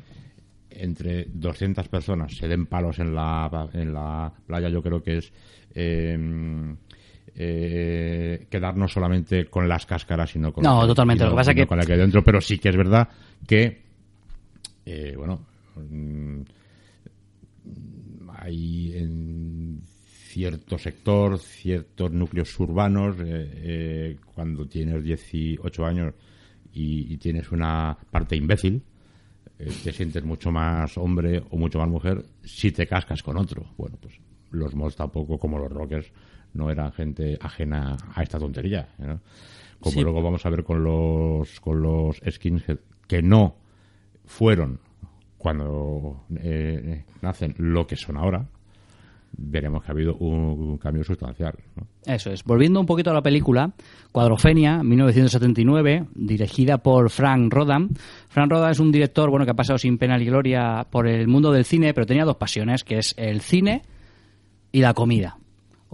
entre 0.71 1.27
200 1.33 1.89
personas 1.89 2.35
se 2.37 2.49
den 2.49 2.67
palos 2.67 2.99
en 2.99 3.15
la, 3.15 3.69
en 3.73 3.93
la 3.93 4.33
playa, 4.47 4.69
yo 4.69 4.83
creo 4.83 5.03
que 5.03 5.19
es 5.19 5.33
eh, 5.75 6.17
eh, 7.37 8.47
quedarnos 8.51 8.93
solamente 8.93 9.47
con 9.47 9.69
las 9.69 9.87
cáscaras, 9.87 10.31
sino 10.31 10.53
con 10.53 10.63
No, 10.65 10.83
la 10.83 10.87
totalmente. 10.87 11.25
Lo 11.25 11.31
que 11.31 11.37
pasa 11.37 11.55
que- 11.55 11.67
con 11.67 11.79
la 11.79 11.85
que 11.87 11.93
hay 11.95 11.99
dentro, 11.99 12.23
pero 12.23 12.41
sí 12.41 12.59
que 12.59 12.69
es 12.69 12.77
verdad 12.77 13.09
que, 13.47 13.83
eh, 14.87 15.15
bueno, 15.17 15.41
mm, 15.77 16.41
hay 18.39 18.93
en 18.97 19.81
cierto 19.83 20.79
sector, 20.79 21.39
ciertos 21.39 22.11
núcleos 22.11 22.59
urbanos, 22.59 23.17
eh, 23.21 23.25
eh, 23.55 24.17
cuando 24.35 24.67
tienes 24.67 25.03
18 25.03 25.85
años 25.87 26.13
y, 26.73 27.13
y 27.13 27.17
tienes 27.19 27.53
una 27.53 27.97
parte 28.11 28.37
imbécil, 28.37 28.83
eh, 29.59 29.71
te 29.85 29.93
sientes 29.93 30.25
mucho 30.25 30.51
más 30.51 30.99
hombre 30.99 31.43
o 31.51 31.57
mucho 31.57 31.79
más 31.79 31.89
mujer 31.89 32.25
si 32.43 32.73
te 32.73 32.87
cascas 32.87 33.23
con 33.23 33.37
otro. 33.37 33.65
Bueno, 33.77 33.97
pues 34.01 34.15
los 34.51 34.75
mods 34.75 34.97
tampoco, 34.97 35.39
como 35.39 35.59
los 35.59 35.71
rockers, 35.71 36.11
no 36.55 36.71
eran 36.71 36.93
gente 36.93 37.37
ajena 37.41 37.97
a 38.15 38.23
esta 38.23 38.39
tontería. 38.39 38.89
¿no? 38.99 39.21
Como 39.81 39.93
Sí. 39.95 40.01
luego 40.01 40.23
vamos 40.23 40.45
a 40.47 40.51
ver 40.51 40.65
con 40.65 40.83
los, 40.83 41.61
con 41.61 41.83
los 41.83 42.21
skinhead, 42.31 42.79
que 43.07 43.23
no 43.23 43.57
fueron 44.25 44.81
cuando 45.37 46.25
eh, 46.37 47.05
nacen 47.21 47.55
lo 47.59 47.87
que 47.87 47.97
son 47.97 48.17
ahora, 48.17 48.47
veremos 49.37 49.83
que 49.83 49.91
ha 49.91 49.93
habido 49.93 50.15
un, 50.17 50.35
un 50.35 50.79
cambio 50.79 51.05
sustancial. 51.05 51.53
¿no? 51.77 51.87
Eso 52.07 52.31
es. 52.31 52.45
Volviendo 52.45 52.81
un 52.81 52.87
poquito 52.87 53.11
a 53.11 53.15
la 53.15 53.21
película, 53.21 53.73
Cuadrofenia, 54.13 54.83
1979, 54.83 56.07
dirigida 56.15 56.79
por 56.79 57.11
Frank 57.11 57.53
Rodan. 57.53 57.91
Frank 58.29 58.51
Rodan 58.51 58.71
es 58.71 58.81
un 58.81 58.91
director 58.93 59.29
bueno 59.29 59.45
que 59.45 59.51
ha 59.51 59.55
pasado 59.55 59.77
sin 59.77 59.99
pena 59.99 60.17
ni 60.17 60.25
gloria 60.25 60.87
por 60.91 61.07
el 61.07 61.29
mundo 61.29 61.53
del 61.53 61.65
cine, 61.65 61.93
pero 61.93 62.07
tenía 62.07 62.25
dos 62.25 62.37
pasiones, 62.37 62.85
que 62.85 62.99
es 62.99 63.13
el 63.19 63.41
cine 63.41 63.83
y 64.73 64.81
la 64.81 64.95
comida. 64.95 65.37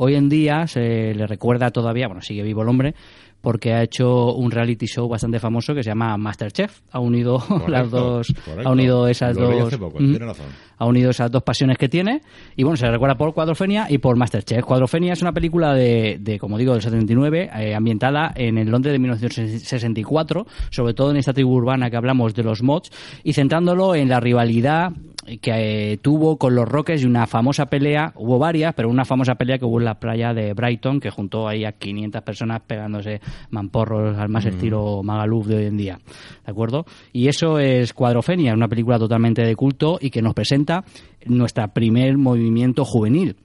Hoy 0.03 0.15
en 0.15 0.31
día 0.31 0.67
se 0.67 1.13
le 1.15 1.27
recuerda 1.27 1.71
todavía, 1.71 2.07
bueno, 2.07 2.23
sigue 2.23 2.43
vivo 2.43 2.63
el 2.63 2.69
hombre, 2.71 2.95
porque 3.43 3.73
ha 3.75 3.83
hecho 3.83 4.35
un 4.35 4.51
reality 4.51 4.87
show 4.87 5.07
bastante 5.09 5.39
famoso 5.39 5.75
que 5.75 5.83
se 5.83 5.91
llama 5.91 6.17
Masterchef. 6.17 6.81
Ha 6.91 7.01
unido 7.01 7.43
las 7.69 7.91
dos, 7.91 8.33
correcto. 8.45 8.69
ha 8.69 8.73
unido 8.73 9.09
esas 9.09 9.37
Lo 9.37 9.51
dos, 9.51 9.77
poco, 9.77 9.99
Mm. 10.01 10.15
razón. 10.17 10.47
ha 10.79 10.87
unido 10.87 11.11
esas 11.11 11.31
dos 11.31 11.43
pasiones 11.43 11.77
que 11.77 11.89
tiene 11.91 12.23
y 12.57 12.63
bueno, 12.63 12.77
se 12.79 12.87
le 12.87 12.93
recuerda 12.93 13.17
por 13.17 13.33
Cuadrofenia 13.35 13.87
y 13.91 13.99
por 13.99 14.17
Masterchef. 14.17 14.65
Cuadrofenia 14.65 15.13
es 15.13 15.21
una 15.23 15.33
película 15.33 15.75
de, 15.75 16.17
de 16.19 16.39
como 16.39 16.57
digo, 16.57 16.73
del 16.73 16.81
79, 16.83 17.51
eh, 17.55 17.75
ambientada 17.75 18.33
en 18.35 18.57
el 18.57 18.71
Londres 18.71 18.93
de 18.93 18.99
1964, 18.99 20.47
sobre 20.71 20.95
todo 20.95 21.11
en 21.11 21.17
esta 21.19 21.33
tribu 21.33 21.53
urbana 21.55 21.91
que 21.91 21.97
hablamos 21.97 22.35
de 22.35 22.43
los 22.43 22.63
mods 22.63 22.91
y 23.25 23.33
centrándolo 23.35 23.95
en 23.95 24.09
la 24.09 24.21
rivalidad 24.21 24.93
que 25.39 25.93
eh, 25.93 25.97
tuvo 25.99 26.37
con 26.39 26.55
los 26.55 26.69
Rockets 26.69 27.03
y 27.03 27.07
una 27.07 27.27
famosa 27.27 27.67
pelea, 27.67 28.13
hubo 28.17 28.39
varias, 28.39 28.75
pero 28.75 28.89
una 28.89 29.05
famosa 29.05 29.35
pelea 29.37 29.59
que 29.59 29.65
hubo 29.65 29.79
en 29.79 29.85
la 29.85 29.95
playa 30.01 30.35
de 30.35 30.53
Brighton 30.55 30.99
que 31.01 31.11
juntó 31.11 31.47
ahí 31.49 31.65
a 31.65 31.73
500 31.73 32.23
personas 32.23 32.61
pegándose 32.67 33.21
mamporros 33.51 34.19
al 34.19 34.29
más 34.29 34.45
estilo 34.47 35.03
Magaluf 35.03 35.47
de 35.47 35.57
hoy 35.57 35.65
en 35.67 35.77
día, 35.77 35.99
¿de 36.45 36.51
acuerdo? 36.51 36.85
Y 37.13 37.29
eso 37.29 37.59
es 37.59 37.93
Cuadrofenia, 37.93 38.55
una 38.55 38.69
película 38.69 38.99
totalmente 38.99 39.43
de 39.43 39.55
culto 39.57 39.99
y 40.01 40.11
que 40.11 40.23
nos 40.23 40.35
presenta 40.35 40.85
nuestro 41.27 41.69
primer 41.69 42.17
movimiento 42.19 42.85
juvenil. 42.85 43.37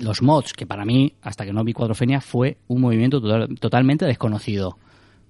Los 0.00 0.22
mods, 0.22 0.52
que 0.52 0.66
para 0.66 0.84
mí, 0.84 1.14
hasta 1.22 1.44
que 1.44 1.52
no 1.52 1.64
vi 1.64 1.72
Cuadrofenia, 1.72 2.20
fue 2.20 2.58
un 2.68 2.80
movimiento 2.80 3.20
total- 3.20 3.48
totalmente 3.58 4.06
desconocido. 4.06 4.78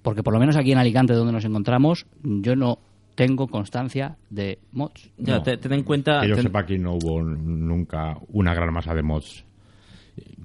Porque 0.03 0.21
por 0.23 0.33
lo 0.33 0.39
menos 0.39 0.55
aquí 0.57 0.71
en 0.71 0.77
Alicante, 0.77 1.13
donde 1.13 1.33
nos 1.33 1.43
encontramos, 1.43 2.05
yo 2.23 2.55
no 2.55 2.77
tengo 3.19 3.47
constancia 3.49 4.15
de 4.29 4.59
mods. 4.71 5.09
Ya, 5.17 5.35
No. 5.39 5.43
te- 5.43 5.57
ten 5.57 5.73
en 5.73 5.83
cuenta... 5.83 6.21
Que 6.21 6.29
yo 6.29 6.35
ten- 6.35 6.43
sepa 6.45 6.59
aquí 6.61 6.77
no 6.77 6.93
hubo 6.93 7.21
nunca 7.21 8.15
una 8.29 8.53
gran 8.53 8.73
masa 8.73 8.95
de 8.95 9.01
mods. 9.03 9.43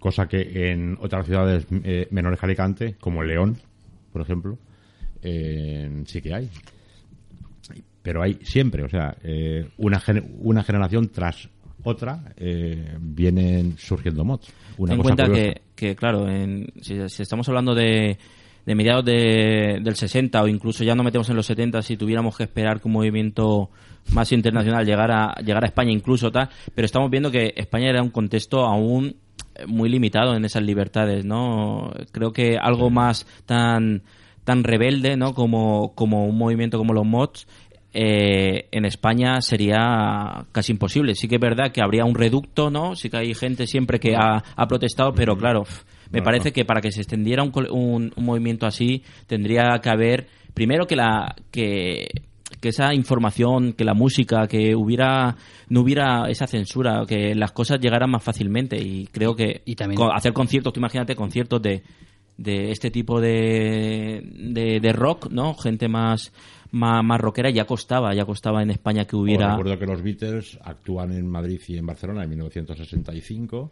Cosa 0.00 0.26
que 0.26 0.72
en 0.72 0.98
otras 1.00 1.24
ciudades 1.24 1.68
eh, 1.84 2.08
menores 2.10 2.40
que 2.40 2.46
Alicante, 2.46 2.96
como 2.98 3.22
León, 3.22 3.56
por 4.12 4.22
ejemplo, 4.22 4.58
eh, 5.22 6.02
sí 6.06 6.20
que 6.20 6.34
hay. 6.34 6.50
Pero 8.02 8.22
hay 8.24 8.40
siempre, 8.42 8.82
o 8.82 8.88
sea, 8.88 9.16
eh, 9.22 9.68
una, 9.78 10.00
gen- 10.00 10.34
una 10.40 10.64
generación 10.64 11.10
tras 11.10 11.48
otra 11.84 12.34
eh, 12.37 12.96
vienen 13.00 13.76
surgiendo 13.78 14.24
mods. 14.24 14.48
Una 14.78 14.90
Ten 14.90 14.98
en 14.98 15.02
cuenta 15.04 15.28
que, 15.32 15.62
que, 15.76 15.94
claro, 15.94 16.28
en- 16.28 16.66
si, 16.82 17.08
si 17.08 17.22
estamos 17.22 17.48
hablando 17.48 17.72
de, 17.72 18.18
de 18.66 18.74
mediados 18.74 19.05
de- 19.05 19.79
del 19.83 19.94
60 19.96 20.42
o 20.42 20.48
incluso 20.48 20.85
ya 20.85 20.94
no 20.94 21.03
metemos 21.03 21.29
en 21.31 21.37
los 21.37 21.46
70 21.46 21.83
si 21.83 21.96
tuviéramos 21.96 22.37
que 22.37 22.44
esperar 22.44 22.81
que 22.81 22.88
un 22.88 22.94
movimiento 22.94 23.70
más 24.12 24.33
internacional 24.33 24.85
llegara, 24.87 25.35
llegara 25.44 25.66
a 25.66 25.68
España 25.68 25.90
incluso 25.92 26.31
tal, 26.31 26.48
pero 26.74 26.87
estamos 26.87 27.11
viendo 27.11 27.31
que 27.31 27.53
España 27.57 27.88
era 27.90 28.03
un 28.03 28.11
contexto 28.11 28.64
aún 28.64 29.16
muy 29.66 29.88
limitado 29.88 30.35
en 30.35 30.44
esas 30.44 30.62
libertades, 30.62 31.24
¿no? 31.24 31.92
Creo 32.12 32.33
que 32.33 32.59
algo 32.59 32.90
más 32.90 33.27
tan 33.46 34.03
tan 34.44 34.62
rebelde, 34.64 35.16
¿no? 35.16 35.33
Como, 35.35 35.94
como 35.94 36.27
un 36.27 36.37
movimiento 36.37 36.77
como 36.77 36.92
los 36.92 37.07
mods, 37.07 37.46
eh, 37.94 38.68
en 38.72 38.85
España 38.85 39.40
sería 39.40 40.44
casi 40.53 40.72
imposible. 40.72 41.14
Sí 41.14 41.29
que 41.29 41.37
es 41.37 41.40
verdad 41.40 41.70
que 41.72 41.81
habría 41.81 42.05
un 42.05 42.14
reducto, 42.14 42.68
¿no? 42.70 42.96
Sí 42.96 43.09
que 43.09 43.16
hay 43.18 43.35
gente 43.35 43.66
siempre 43.66 44.00
que 44.00 44.16
ha, 44.16 44.42
ha 44.57 44.66
protestado, 44.66 45.14
pero 45.14 45.37
claro, 45.38 45.64
me 46.14 46.20
No, 46.20 46.24
parece 46.24 46.48
no. 46.48 46.53
que 46.55 46.64
para 46.64 46.81
que 46.81 46.90
se 46.92 47.00
extendiera 47.03 47.42
un, 47.42 47.53
un, 47.70 48.12
un 48.16 48.24
movimiento 48.24 48.64
así 48.66 49.03
tendría 49.27 49.79
que 49.83 49.90
haber 49.90 50.27
primero 50.55 50.87
que 50.87 50.96
la 50.96 51.35
que 51.50 52.09
que 52.61 52.68
esa 52.70 52.94
información, 52.94 53.74
que 53.74 53.85
la 53.85 53.92
música, 53.92 54.46
que 54.46 54.74
hubiera 54.74 55.37
no 55.68 55.81
hubiera 55.81 56.31
esa 56.31 56.46
censura, 56.46 57.05
que 57.07 57.35
las 57.35 57.53
cosas 57.53 57.79
llegaran 57.81 58.11
más 58.11 58.22
fácilmente 58.22 58.77
y 58.81 59.07
creo 59.09 59.35
que 59.37 59.61
Y 59.66 59.74
también- 59.74 59.98
co- 59.98 60.11
hacer 60.12 60.33
conciertos, 60.33 60.72
tú 60.72 60.81
imagínate 60.81 61.14
conciertos 61.14 61.61
de 61.61 61.83
de 62.37 62.70
este 62.72 62.90
tipo 62.90 63.20
de, 63.20 64.20
de, 64.35 64.81
de 64.81 64.92
rock, 64.92 65.29
¿no? 65.31 65.55
Gente 65.55 65.87
más, 65.88 66.33
más, 66.72 67.05
más 67.05 67.20
rockera 67.20 67.48
ya 67.50 67.64
costaba, 67.64 68.12
ya 68.12 68.24
costaba 68.24 68.61
en 68.61 68.70
España 68.70 69.05
que 69.05 69.14
hubiera... 69.14 69.50
recuerdo 69.57 69.79
que 69.79 69.87
los 69.87 70.03
Beatles 70.03 70.59
actúan 70.64 71.12
en 71.12 71.29
Madrid 71.29 71.61
y 71.68 71.77
en 71.79 71.87
Barcelona 71.87 72.24
en 72.24 72.31
1965 72.31 73.70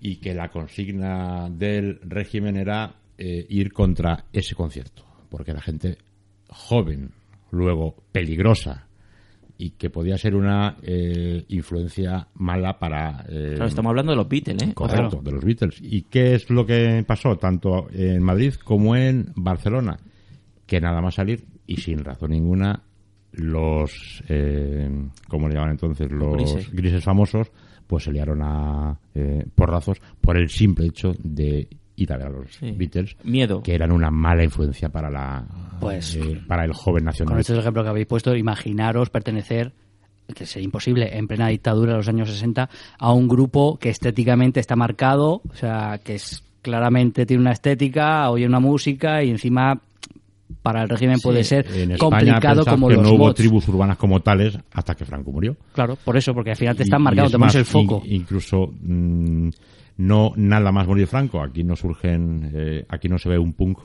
y 0.00 0.16
que 0.16 0.34
la 0.34 0.50
consigna 0.50 1.48
del 1.50 2.00
régimen 2.02 2.56
era 2.56 2.94
eh, 3.18 3.46
ir 3.48 3.72
contra 3.72 4.24
ese 4.32 4.54
concierto, 4.54 5.04
porque 5.28 5.52
la 5.52 5.60
gente 5.60 5.98
joven, 6.48 7.10
luego 7.50 7.96
peligrosa 8.12 8.86
y 9.58 9.72
que 9.72 9.90
podía 9.90 10.16
ser 10.16 10.34
una 10.34 10.76
eh, 10.82 11.44
influencia 11.48 12.28
mala 12.34 12.78
para... 12.78 13.26
eh, 13.28 13.52
Claro, 13.56 13.66
estamos 13.66 13.90
hablando 13.90 14.12
de 14.12 14.16
los 14.16 14.28
Beatles, 14.28 14.62
¿eh? 14.62 14.72
Correcto, 14.72 15.20
de 15.22 15.32
los 15.32 15.44
Beatles. 15.44 15.78
¿Y 15.82 16.02
qué 16.02 16.34
es 16.34 16.48
lo 16.48 16.64
que 16.64 17.04
pasó 17.06 17.36
tanto 17.36 17.88
en 17.92 18.22
Madrid 18.22 18.54
como 18.54 18.96
en 18.96 19.32
Barcelona? 19.36 19.98
Que 20.66 20.80
nada 20.80 21.02
más 21.02 21.16
salir 21.16 21.44
y 21.66 21.76
sin 21.76 22.02
razón 22.04 22.30
ninguna 22.30 22.82
los, 23.32 24.22
eh, 24.28 24.88
¿cómo 25.28 25.46
le 25.48 25.54
llaman 25.56 25.72
entonces? 25.72 26.10
Los 26.10 26.36
Grises. 26.36 26.72
grises, 26.72 27.04
famosos, 27.04 27.50
pues 27.90 28.04
se 28.04 28.12
liaron 28.12 28.40
a 28.42 28.96
eh, 29.14 29.44
porrazos 29.54 30.00
por 30.20 30.36
el 30.36 30.48
simple 30.48 30.86
hecho 30.86 31.12
de 31.18 31.68
ir 31.96 32.12
a 32.12 32.16
ver 32.16 32.26
a 32.28 32.30
los 32.30 32.54
Sí. 32.54 32.70
Beatles, 32.70 33.16
Miedo. 33.24 33.62
que 33.62 33.74
eran 33.74 33.90
una 33.92 34.10
mala 34.10 34.44
influencia 34.44 34.88
para 34.90 35.10
la 35.10 35.44
Pues, 35.80 36.14
eh, 36.14 36.40
para 36.46 36.64
el 36.64 36.72
joven 36.72 37.00
Con 37.00 37.06
nacional. 37.06 37.40
estos 37.40 37.58
ejemplos 37.58 37.84
que 37.84 37.90
habéis 37.90 38.06
puesto, 38.06 38.34
imaginaros 38.36 39.10
pertenecer, 39.10 39.72
que 40.34 40.46
sería 40.46 40.64
imposible, 40.66 41.16
en 41.18 41.26
plena 41.26 41.48
dictadura 41.48 41.92
de 41.92 41.98
los 41.98 42.08
años 42.08 42.30
60, 42.30 42.70
a 42.98 43.12
un 43.12 43.26
grupo 43.28 43.76
que 43.78 43.88
estéticamente 43.90 44.60
está 44.60 44.76
marcado, 44.76 45.42
o 45.48 45.54
sea, 45.54 45.98
que 46.04 46.14
es 46.14 46.44
claramente 46.62 47.26
tiene 47.26 47.40
una 47.40 47.52
estética, 47.52 48.30
oye 48.30 48.46
una 48.46 48.60
música 48.60 49.22
y 49.24 49.30
encima 49.30 49.80
para 50.62 50.82
el 50.82 50.88
régimen 50.88 51.16
Sí, 51.18 51.22
puede 51.22 51.44
ser 51.44 51.66
En 51.72 51.96
complicado 51.96 52.64
como 52.64 52.88
que 52.88 52.94
los 52.94 53.02
no 53.02 53.12
hubo 53.14 53.34
tribus 53.34 53.68
urbanas 53.68 53.96
como 53.96 54.20
tales 54.20 54.58
hasta 54.72 54.94
que 54.94 55.04
Franco 55.04 55.30
murió. 55.32 55.56
Claro, 55.72 55.96
por 56.04 56.16
eso, 56.16 56.32
porque 56.34 56.50
al 56.50 56.56
final 56.56 56.76
te 56.76 56.82
están 56.84 57.02
marcando, 57.02 57.26
es 57.26 57.32
te 57.32 57.38
pones 57.38 57.54
el 57.54 57.64
foco. 57.64 58.02
in- 58.04 58.14
incluso 58.22 58.72
mm, 58.80 59.48
no 59.98 60.32
nada 60.36 60.72
más 60.72 60.86
morir 60.86 61.06
Franco. 61.06 61.42
Aquí 61.42 61.64
no 61.64 61.76
surgen, 61.76 62.50
eh, 62.54 62.84
aquí 62.88 63.08
no 63.08 63.18
se 63.18 63.28
ve 63.28 63.38
un 63.38 63.52
punk 63.52 63.78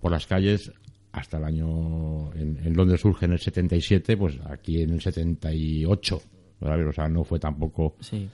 por 0.00 0.10
las 0.12 0.26
calles 0.26 0.72
hasta 1.12 1.38
el 1.38 1.44
año 1.44 2.32
en, 2.34 2.58
en 2.62 2.76
Londres 2.76 3.00
surge 3.00 3.24
en 3.24 3.32
el 3.32 3.38
77, 3.38 4.16
pues 4.18 4.38
aquí 4.50 4.82
en 4.82 4.90
el 4.90 5.00
78. 5.00 6.20
¿vale? 6.60 6.84
O 6.84 6.92
sea, 6.92 7.08
no 7.08 7.24
fue 7.24 7.38
tampoco. 7.38 7.96
Sí. 8.00 8.28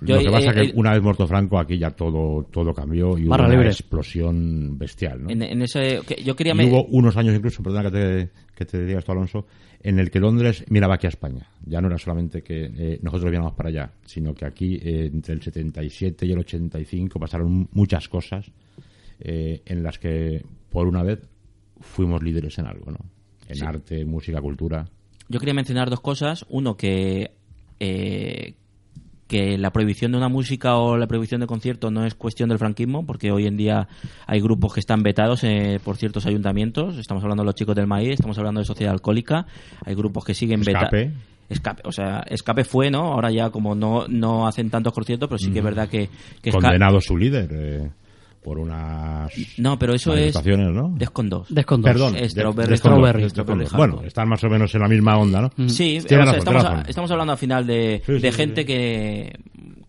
Lo 0.00 0.18
que 0.18 0.26
eh, 0.26 0.30
pasa 0.30 0.52
que 0.54 0.60
eh, 0.62 0.72
una 0.76 0.92
vez 0.92 1.02
muerto 1.02 1.26
Franco 1.26 1.58
aquí 1.58 1.76
ya 1.78 1.90
todo 1.90 2.44
todo 2.44 2.72
cambió 2.72 3.18
y 3.18 3.26
hubo 3.26 3.34
una 3.34 3.48
libre. 3.48 3.68
explosión 3.68 4.78
bestial, 4.78 5.24
¿no? 5.24 5.30
En, 5.30 5.42
en 5.42 5.62
ese, 5.62 6.00
que 6.06 6.22
yo 6.22 6.36
quería... 6.36 6.52
Y 6.52 6.56
me- 6.56 6.66
hubo 6.66 6.84
unos 6.86 7.16
años 7.16 7.34
incluso, 7.34 7.62
perdona 7.62 7.90
que 7.90 7.98
te, 7.98 8.30
que 8.54 8.64
te 8.64 8.84
diga 8.86 9.00
esto, 9.00 9.12
Alonso, 9.12 9.46
en 9.82 9.98
el 9.98 10.10
que 10.10 10.20
Londres 10.20 10.64
miraba 10.68 10.94
aquí 10.94 11.06
a 11.06 11.10
España. 11.10 11.48
Ya 11.64 11.80
no 11.80 11.88
era 11.88 11.98
solamente 11.98 12.42
que 12.42 12.66
eh, 12.66 12.98
nosotros 13.02 13.30
viéramos 13.30 13.54
para 13.54 13.70
allá, 13.70 13.90
sino 14.04 14.34
que 14.34 14.44
aquí, 14.46 14.76
eh, 14.82 15.10
entre 15.12 15.34
el 15.34 15.42
77 15.42 16.26
y 16.26 16.32
el 16.32 16.38
85, 16.38 17.18
pasaron 17.18 17.68
muchas 17.72 18.08
cosas 18.08 18.50
eh, 19.20 19.62
en 19.66 19.82
las 19.82 19.98
que, 19.98 20.44
por 20.70 20.86
una 20.86 21.02
vez, 21.02 21.20
fuimos 21.80 22.22
líderes 22.22 22.56
en 22.58 22.66
algo, 22.66 22.90
¿no? 22.92 22.98
En 23.48 23.56
Sí. 23.56 23.64
arte, 23.64 24.04
música, 24.04 24.40
cultura. 24.40 24.84
Yo 25.28 25.38
quería 25.40 25.54
mencionar 25.54 25.90
dos 25.90 26.00
cosas. 26.00 26.44
Uno, 26.48 26.76
que, 26.76 27.32
eh, 27.80 28.54
que 29.28 29.58
la 29.58 29.70
prohibición 29.70 30.12
de 30.12 30.18
una 30.18 30.28
música 30.28 30.76
o 30.76 30.96
la 30.96 31.06
prohibición 31.06 31.40
de 31.40 31.46
conciertos 31.46 31.92
no 31.92 32.04
es 32.04 32.14
cuestión 32.14 32.48
del 32.48 32.58
franquismo, 32.58 33.06
porque 33.06 33.30
hoy 33.30 33.46
en 33.46 33.56
día 33.56 33.86
hay 34.26 34.40
grupos 34.40 34.74
que 34.74 34.80
están 34.80 35.02
vetados 35.02 35.44
eh, 35.44 35.78
por 35.84 35.96
ciertos 35.96 36.26
ayuntamientos. 36.26 36.96
Estamos 36.96 37.22
hablando 37.22 37.42
de 37.42 37.46
los 37.46 37.54
chicos 37.54 37.76
del 37.76 37.86
maíz, 37.86 38.14
estamos 38.14 38.38
hablando 38.38 38.60
de 38.60 38.66
Sociedad 38.66 38.92
Alcohólica. 38.92 39.46
Hay 39.84 39.94
grupos 39.94 40.24
que 40.24 40.34
siguen 40.34 40.62
vetados. 40.62 40.90
Escape. 41.48 41.82
O 41.84 41.92
sea, 41.92 42.24
Escape 42.28 42.64
fue, 42.64 42.90
¿no? 42.90 43.12
Ahora 43.12 43.30
ya 43.30 43.50
como 43.50 43.74
no, 43.74 44.06
no 44.08 44.46
hacen 44.46 44.70
tantos 44.70 44.92
conciertos, 44.92 45.28
pero 45.28 45.38
sí 45.38 45.50
que 45.50 45.58
es 45.58 45.64
verdad 45.64 45.88
que... 45.88 46.08
que 46.42 46.50
Condenado 46.50 47.00
su 47.00 47.16
líder 47.16 47.48
eh, 47.52 47.90
por 48.42 48.58
unas 48.58 49.32
No, 49.58 49.78
pero 49.78 49.94
eso 49.94 50.14
es... 50.14 50.34
¿no? 50.44 50.94
Des 50.96 51.10
con 51.10 51.28
dos. 51.28 51.52
Des 51.52 51.66
con 51.66 51.82
dos. 51.82 51.90
Perdón, 51.90 52.14
Strawberry 52.28 52.76
Strawberry. 52.76 53.66
Bueno, 53.76 54.02
están 54.04 54.28
más 54.28 54.42
o 54.44 54.48
menos 54.48 54.74
en 54.74 54.80
la 54.80 54.88
misma 54.88 55.18
onda, 55.18 55.42
¿no? 55.42 55.68
Sí, 55.68 55.98
Tiene 56.00 56.02
o 56.02 56.08
sea, 56.08 56.18
razón, 56.18 56.38
estamos, 56.38 56.62
razón. 56.62 56.84
estamos 56.88 57.10
hablando 57.10 57.32
al 57.32 57.38
final 57.38 57.66
de, 57.66 58.02
sí, 58.04 58.12
de 58.12 58.32
sí, 58.32 58.36
gente 58.36 58.60
sí. 58.62 58.66
que, 58.66 59.38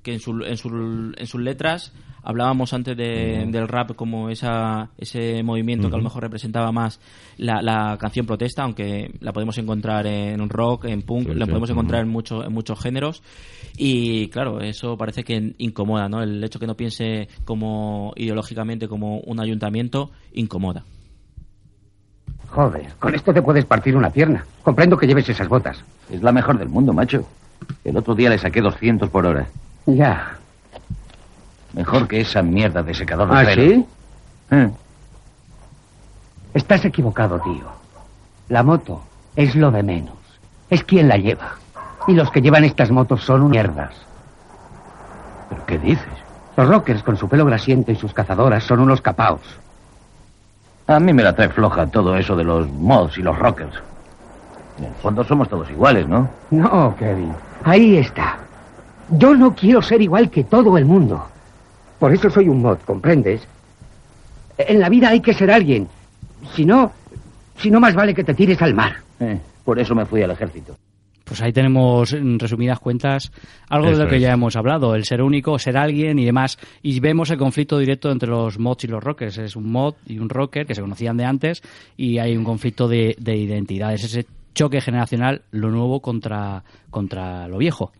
que 0.10 0.13
en, 0.15 0.19
su, 0.19 0.32
en, 0.43 0.58
su- 0.58 1.13
en 1.15 1.28
sus 1.28 1.39
letras 1.41 1.93
hablábamos 2.24 2.74
antes 2.74 2.98
de- 2.98 3.45
del 3.50 3.67
rap 3.67 3.95
como 3.95 4.30
esa, 4.30 4.89
ese 4.98 5.41
movimiento 5.43 5.89
que 5.89 5.95
a 5.95 5.98
lo 5.98 6.04
mejor 6.04 6.24
representaba 6.24 6.72
más 6.72 7.00
la, 7.38 7.62
la 7.62 7.98
canción 8.00 8.26
protesta, 8.26 8.63
aunque 8.63 9.12
la 9.22 9.32
podemos 9.34 9.58
encontrar 9.58 10.06
en 10.08 10.50
rock, 10.50 10.86
en 10.86 11.02
punk, 11.04 11.30
Sí, 11.30 11.34
la 11.36 11.45
sí, 11.45 11.52
podemos 11.52 11.69
encontrar 11.69 12.02
en, 12.02 12.10
muchos 12.10 12.45
en 12.45 12.52
muchos 12.54 12.80
géneros. 12.80 13.24
Y 13.78 14.28
claro, 14.30 14.60
eso 14.60 14.98
parece 14.98 15.24
que 15.24 15.54
incomoda, 15.60 16.10
¿no? 16.10 16.22
El 16.22 16.43
hecho 16.43 16.60
que 16.60 16.67
no 16.67 16.76
piense 16.76 17.30
como 17.45 18.12
ideológicamente 18.17 18.88
como 18.89 19.19
un 19.19 19.39
ayuntamiento 19.39 20.12
incomoda. 20.34 20.84
Joder, 22.50 22.88
con 23.00 23.13
esto 23.13 23.34
te 23.34 23.41
puedes 23.41 23.63
partir 23.65 23.95
una 23.95 24.10
pierna. 24.10 24.43
Comprendo 24.63 24.98
que 24.98 25.06
lleves 25.08 25.30
esas 25.30 25.48
botas. 25.48 25.84
Es 26.12 26.22
la 26.24 26.32
mejor 26.32 26.58
del 26.58 26.67
mundo, 26.67 26.91
macho. 26.93 27.24
El 27.86 27.95
otro 27.98 28.15
día 28.15 28.30
le 28.30 28.38
saqué 28.39 28.60
200 28.62 29.10
por 29.10 29.26
hora. 29.26 29.48
Ya. 29.95 30.36
Mejor 31.73 32.08
que 32.08 32.21
esa 32.21 32.41
mierda 32.41 32.82
de 32.84 32.93
secador 32.93 33.30
de 33.30 33.38
¿Ah, 33.38 33.43
pelo. 33.45 33.62
sí? 33.62 33.86
Eh, 34.52 34.69
Estás 36.54 36.84
equivocado, 36.86 37.39
tío. 37.39 37.65
La 38.49 38.63
moto 38.63 39.04
es 39.36 39.56
lo 39.56 39.69
de 39.71 39.84
menos. 39.84 40.15
Es 40.69 40.84
quien 40.84 41.08
la 41.08 41.17
lleva. 41.17 41.52
Y 42.08 42.13
los 42.13 42.32
que 42.32 42.41
llevan 42.41 42.63
estas 42.63 42.89
motos 42.91 43.23
son 43.23 43.49
mierdas. 43.49 43.93
¿Pero 45.49 45.65
qué 45.65 45.78
dices? 45.78 46.08
Los 46.58 46.67
rockers 46.67 47.04
con 47.04 47.17
su 47.17 47.30
pelo 47.30 47.45
grasiento 47.45 47.91
y 47.91 47.95
sus 47.95 48.13
cazadoras 48.13 48.63
son 48.63 48.80
unos 48.80 49.02
capaos. 49.02 49.41
A 50.88 50.99
mí 50.99 51.13
me 51.13 51.21
la 51.23 51.36
trae 51.36 51.49
floja 51.49 51.86
todo 51.88 52.17
eso 52.17 52.36
de 52.36 52.43
los 52.43 52.67
mods 52.69 53.17
y 53.19 53.21
los 53.21 53.38
rockers. 53.38 53.75
En 54.80 54.86
el 54.86 54.93
fondo 54.95 55.23
somos 55.23 55.47
todos 55.47 55.69
iguales, 55.69 56.08
¿no? 56.08 56.28
No, 56.49 56.95
Kevin. 56.97 57.34
Ahí 57.63 57.97
está. 57.97 58.38
Yo 59.12 59.36
no 59.36 59.56
quiero 59.56 59.82
ser 59.82 60.02
igual 60.02 60.30
que 60.30 60.43
todo 60.43 60.78
el 60.78 60.86
mundo. 60.86 61.26
Por 61.98 62.13
eso 62.13 62.30
soy 62.30 62.48
un 62.48 62.62
mod, 62.62 62.78
¿comprendes? 62.86 63.41
En 64.58 64.80
la 64.80 64.89
vida 64.89 65.10
hay 65.10 65.22
que 65.22 65.34
ser 65.34 65.52
alguien. 65.52 65.88
Si 66.54 66.65
no, 66.65 66.91
si 67.58 67.69
no 67.72 67.80
más 67.80 67.95
vale 67.95 68.13
que 68.13 68.24
te 68.24 68.34
tires 68.34 68.62
al 68.62 68.74
mar. 68.74 68.98
Eh, 69.19 69.39
por 69.63 69.80
eso 69.80 69.95
me 69.95 70.06
fui 70.06 70.22
al 70.22 70.32
ejército. 70.32 70.76
Pues 71.24 71.41
ahí 71.41 71.54
tenemos, 71.54 72.12
en 72.13 72.39
resumidas 72.39 72.80
cuentas, 72.80 73.32
algo 73.69 73.91
de 73.91 73.98
lo 73.98 74.10
que 74.10 74.15
es. 74.15 74.22
ya 74.22 74.32
hemos 74.32 74.56
hablado, 74.56 74.95
el 74.95 75.06
ser 75.06 75.22
único, 75.22 75.60
ser 75.60 75.78
alguien 75.78 76.17
y 76.17 76.26
demás. 76.26 76.58
Y 76.82 77.00
vemos 77.00 77.30
el 77.30 77.38
conflicto 77.38 77.78
directo 77.78 78.12
entre 78.12 78.30
los 78.30 78.58
mods 78.58 78.86
y 78.86 78.88
los 78.88 79.04
rockers. 79.04 79.38
Es 79.38 79.56
un 79.56 79.72
mod 79.72 79.93
y 80.08 80.17
un 80.17 80.28
rocker 80.28 80.65
que 80.65 80.74
se 80.74 80.82
conocían 80.82 81.17
de 81.17 81.26
antes 81.26 81.62
y 81.95 82.17
hay 82.17 82.36
un 82.36 82.43
conflicto 82.43 82.88
de, 82.88 83.15
de 83.19 83.38
identidades. 83.38 84.06
Ese 84.06 84.26
choque 84.56 84.82
generacional, 84.82 85.43
lo 85.52 85.69
nuevo 85.69 86.02
contra, 86.02 86.63
contra 86.89 87.48
lo 87.48 87.60
viejo. 87.60 87.91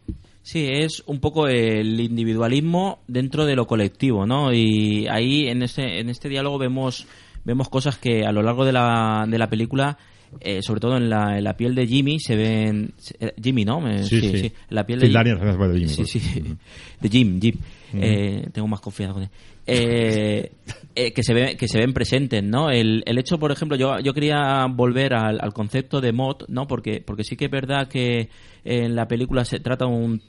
Sí, 0.42 0.68
es 0.70 1.04
un 1.06 1.20
poco 1.20 1.48
el 1.48 2.00
individualismo 2.00 3.00
dentro 3.08 3.46
de 3.46 3.56
lo 3.56 3.68
colectivo, 3.68 4.26
¿no? 4.26 4.52
Y 4.54 5.06
ahí 5.08 5.48
en 5.48 5.62
este, 5.64 6.00
en 6.00 6.10
este 6.10 6.30
diálogo 6.30 6.58
vemos, 6.58 7.06
vemos 7.46 7.70
cosas 7.70 7.98
que 7.98 8.26
a 8.26 8.32
lo 8.32 8.42
largo 8.42 8.66
de 8.66 8.72
la, 8.72 9.26
de 9.28 9.38
la 9.38 9.50
película, 9.50 9.98
eh, 10.40 10.62
sobre 10.62 10.80
todo 10.80 10.98
en 10.98 11.10
la, 11.10 11.38
en 11.38 11.44
la 11.44 11.56
piel 11.58 11.76
de 11.76 11.86
Jimmy, 11.86 12.20
se 12.20 12.36
ven... 12.36 12.94
eh, 13.20 13.34
Jimmy, 13.42 13.66
¿no? 13.66 13.82
Sí, 14.04 14.20
sí. 14.22 14.46
En 14.48 14.54
la 14.70 14.86
piel 14.86 15.00
de 15.00 15.10
Daniels, 15.10 15.40
gracias 15.40 15.58
por 15.58 15.72
el 15.76 15.80
Jimmy, 15.88 16.06
Sí, 16.06 16.20
sí. 16.20 16.44
De 17.02 17.10
Jim, 17.10 17.40
Jim. 17.40 17.56
Eh, 17.94 18.48
tengo 18.52 18.68
más 18.68 18.80
confianza 18.82 19.14
con 19.14 19.24
él. 19.24 19.30
Eh, 19.72 20.52
eh, 20.96 21.14
que 21.14 21.24
se 21.24 21.34
ve, 21.34 21.56
que 21.56 21.68
se 21.68 21.78
ven 21.78 21.94
presentes, 21.94 22.44
¿no? 22.44 22.72
El, 22.72 23.04
el 23.06 23.18
hecho, 23.18 23.38
por 23.38 23.52
ejemplo, 23.52 23.78
yo, 23.78 24.00
yo 24.00 24.14
quería 24.14 24.66
volver 24.70 25.14
al, 25.14 25.40
al 25.42 25.54
concepto 25.54 26.02
de 26.02 26.12
mod, 26.12 26.44
¿no? 26.48 26.68
Porque, 26.68 27.02
porque 27.02 27.24
sí 27.24 27.38
que 27.38 27.46
es 27.46 27.52
verdad 27.52 27.88
que 27.88 28.30
en 28.64 28.96
la 28.96 29.08
película 29.08 29.46
se 29.46 29.60
trata 29.60 29.86
un 29.86 30.22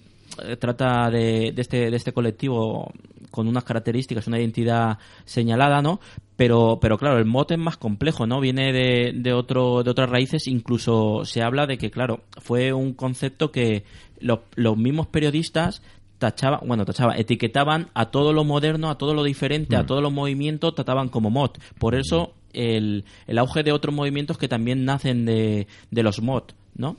eh, 0.45 0.57
trata 0.57 1.11
de, 1.11 1.53
de 1.53 1.63
este 1.63 1.91
de 1.91 1.97
este 1.97 2.13
colectivo 2.13 2.93
con 3.31 3.49
unas 3.49 3.65
características, 3.65 4.27
una 4.27 4.39
identidad 4.39 4.99
señalada, 5.25 5.83
¿no? 5.83 6.01
Pero, 6.37 6.79
pero 6.81 6.99
claro, 6.99 7.19
el 7.19 7.27
mod 7.27 7.53
es 7.53 7.59
más 7.59 7.77
complejo, 7.77 8.27
¿no? 8.27 8.41
Viene 8.41 8.73
de, 8.73 9.33
otro, 9.33 9.83
de 9.83 9.91
otras 9.91 10.11
raíces, 10.11 10.47
incluso 10.47 11.25
se 11.25 11.43
habla 11.43 11.67
de 11.67 11.79
que, 11.79 11.91
claro, 11.91 12.23
fue 12.41 12.73
un 12.73 12.95
concepto 12.95 13.53
que 13.53 13.85
los, 14.21 14.41
los 14.55 14.77
mismos 14.77 15.07
periodistas 15.07 15.83
tachaban, 16.21 16.61
bueno, 16.69 16.85
tachaban, 16.85 17.19
etiquetaban 17.19 17.89
a 17.95 18.13
todo 18.13 18.33
lo 18.33 18.45
moderno, 18.45 18.91
a 18.91 18.99
todo 18.99 19.15
lo 19.15 19.25
diferente, 19.25 19.75
a 19.75 19.85
todos 19.85 20.03
los 20.03 20.13
movimientos, 20.13 20.77
trataban 20.77 21.09
como 21.09 21.31
mod. 21.31 21.51
Por 21.79 21.97
eso 21.97 22.35
el, 22.53 23.05
el 23.27 23.39
auge 23.39 23.65
de 23.65 23.73
otros 23.73 23.93
movimientos 23.93 24.39
que 24.39 24.47
también 24.47 24.85
nacen 24.85 25.25
de, 25.25 25.67
de 25.91 26.03
los 26.05 26.23
mod, 26.23 26.45
¿no? 26.77 26.97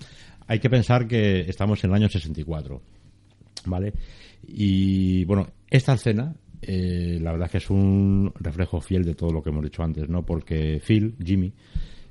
Hay 0.48 0.60
que 0.60 0.70
pensar 0.70 1.08
que 1.08 1.42
estamos 1.42 1.82
en 1.86 1.92
el 1.92 1.96
año 1.96 2.10
64, 2.10 2.82
¿vale? 3.68 3.94
Y 4.46 5.24
bueno, 5.24 5.48
esta 5.70 5.94
escena, 5.94 6.36
eh, 6.62 7.20
la 7.22 7.32
verdad 7.32 7.46
es 7.46 7.52
que 7.52 7.58
es 7.60 7.70
un 7.70 8.34
reflejo 8.40 8.82
fiel 8.82 9.06
de 9.06 9.16
todo 9.16 9.32
lo 9.32 9.42
que 9.42 9.52
hemos 9.52 9.64
dicho 9.64 9.84
antes, 9.84 10.10
¿no? 10.10 10.26
Porque 10.26 10.82
Phil, 10.84 11.16
Jimmy, 11.24 11.54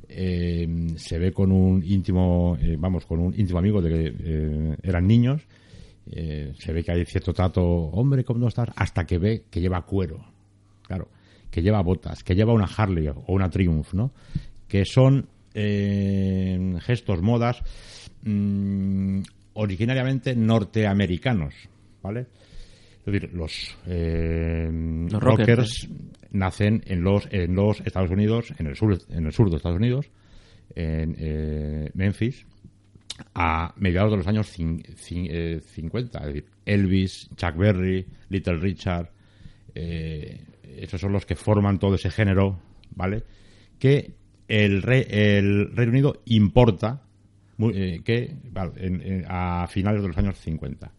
eh, 0.08 0.66
se 0.96 1.18
ve 1.18 1.32
con 1.32 1.52
un 1.52 1.82
íntimo, 1.84 2.56
eh, 2.60 2.76
vamos, 2.78 3.04
con 3.04 3.20
un 3.20 3.34
íntimo 3.36 3.58
amigo 3.58 3.82
de 3.82 3.90
que 3.90 4.14
eh, 4.18 4.76
eran 4.82 5.06
niños. 5.06 5.42
Eh, 6.06 6.52
se 6.58 6.72
ve 6.72 6.82
que 6.82 6.92
hay 6.92 7.04
cierto 7.04 7.32
trato, 7.32 7.62
hombre, 7.62 8.24
¿cómo 8.24 8.40
no 8.40 8.48
estás? 8.48 8.68
Hasta 8.76 9.04
que 9.04 9.18
ve 9.18 9.44
que 9.50 9.60
lleva 9.60 9.82
cuero, 9.82 10.24
claro, 10.82 11.08
que 11.50 11.62
lleva 11.62 11.82
botas, 11.82 12.22
que 12.24 12.34
lleva 12.34 12.52
una 12.52 12.66
Harley 12.66 13.08
o 13.08 13.24
una 13.28 13.50
Triumph, 13.50 13.92
¿no? 13.94 14.12
Que 14.66 14.84
son 14.84 15.28
eh, 15.54 16.76
gestos, 16.80 17.22
modas 17.22 17.62
mm, 18.22 19.20
originariamente 19.54 20.34
norteamericanos, 20.34 21.54
¿vale? 22.02 22.26
Es 23.00 23.12
decir, 23.12 23.30
los, 23.32 23.76
eh, 23.86 24.68
Los 25.10 25.22
rockers, 25.22 25.46
rockers 25.46 25.88
nacen 26.30 26.82
en 26.86 27.02
los 27.02 27.26
en 27.30 27.54
los 27.54 27.80
Estados 27.80 28.10
Unidos, 28.10 28.52
en 28.58 28.66
el 28.66 28.76
sur 28.76 28.98
en 29.08 29.26
el 29.26 29.32
sur 29.32 29.50
de 29.50 29.56
Estados 29.56 29.78
Unidos, 29.78 30.10
en 30.74 31.16
eh, 31.18 31.90
Memphis, 31.94 32.46
a 33.34 33.74
mediados 33.76 34.10
de 34.10 34.16
los 34.18 34.26
años 34.26 34.52
eh, 34.58 35.60
50. 35.64 36.18
Es 36.20 36.26
decir, 36.26 36.46
Elvis, 36.64 37.28
Chuck 37.36 37.56
Berry, 37.56 38.06
Little 38.28 38.58
Richard, 38.58 39.10
eh, 39.74 40.44
esos 40.64 41.00
son 41.00 41.12
los 41.12 41.26
que 41.26 41.36
forman 41.36 41.78
todo 41.78 41.94
ese 41.94 42.10
género, 42.10 42.60
¿vale? 42.94 43.24
Que 43.78 44.14
el, 44.48 44.82
Re- 44.82 45.38
el 45.38 45.74
Reino 45.74 45.92
Unido 45.92 46.22
importa 46.26 47.02
eh, 47.72 48.00
que 48.04 48.34
a 49.28 49.66
finales 49.68 50.02
de 50.02 50.08
los 50.08 50.18
años 50.18 50.38
50. 50.38 50.92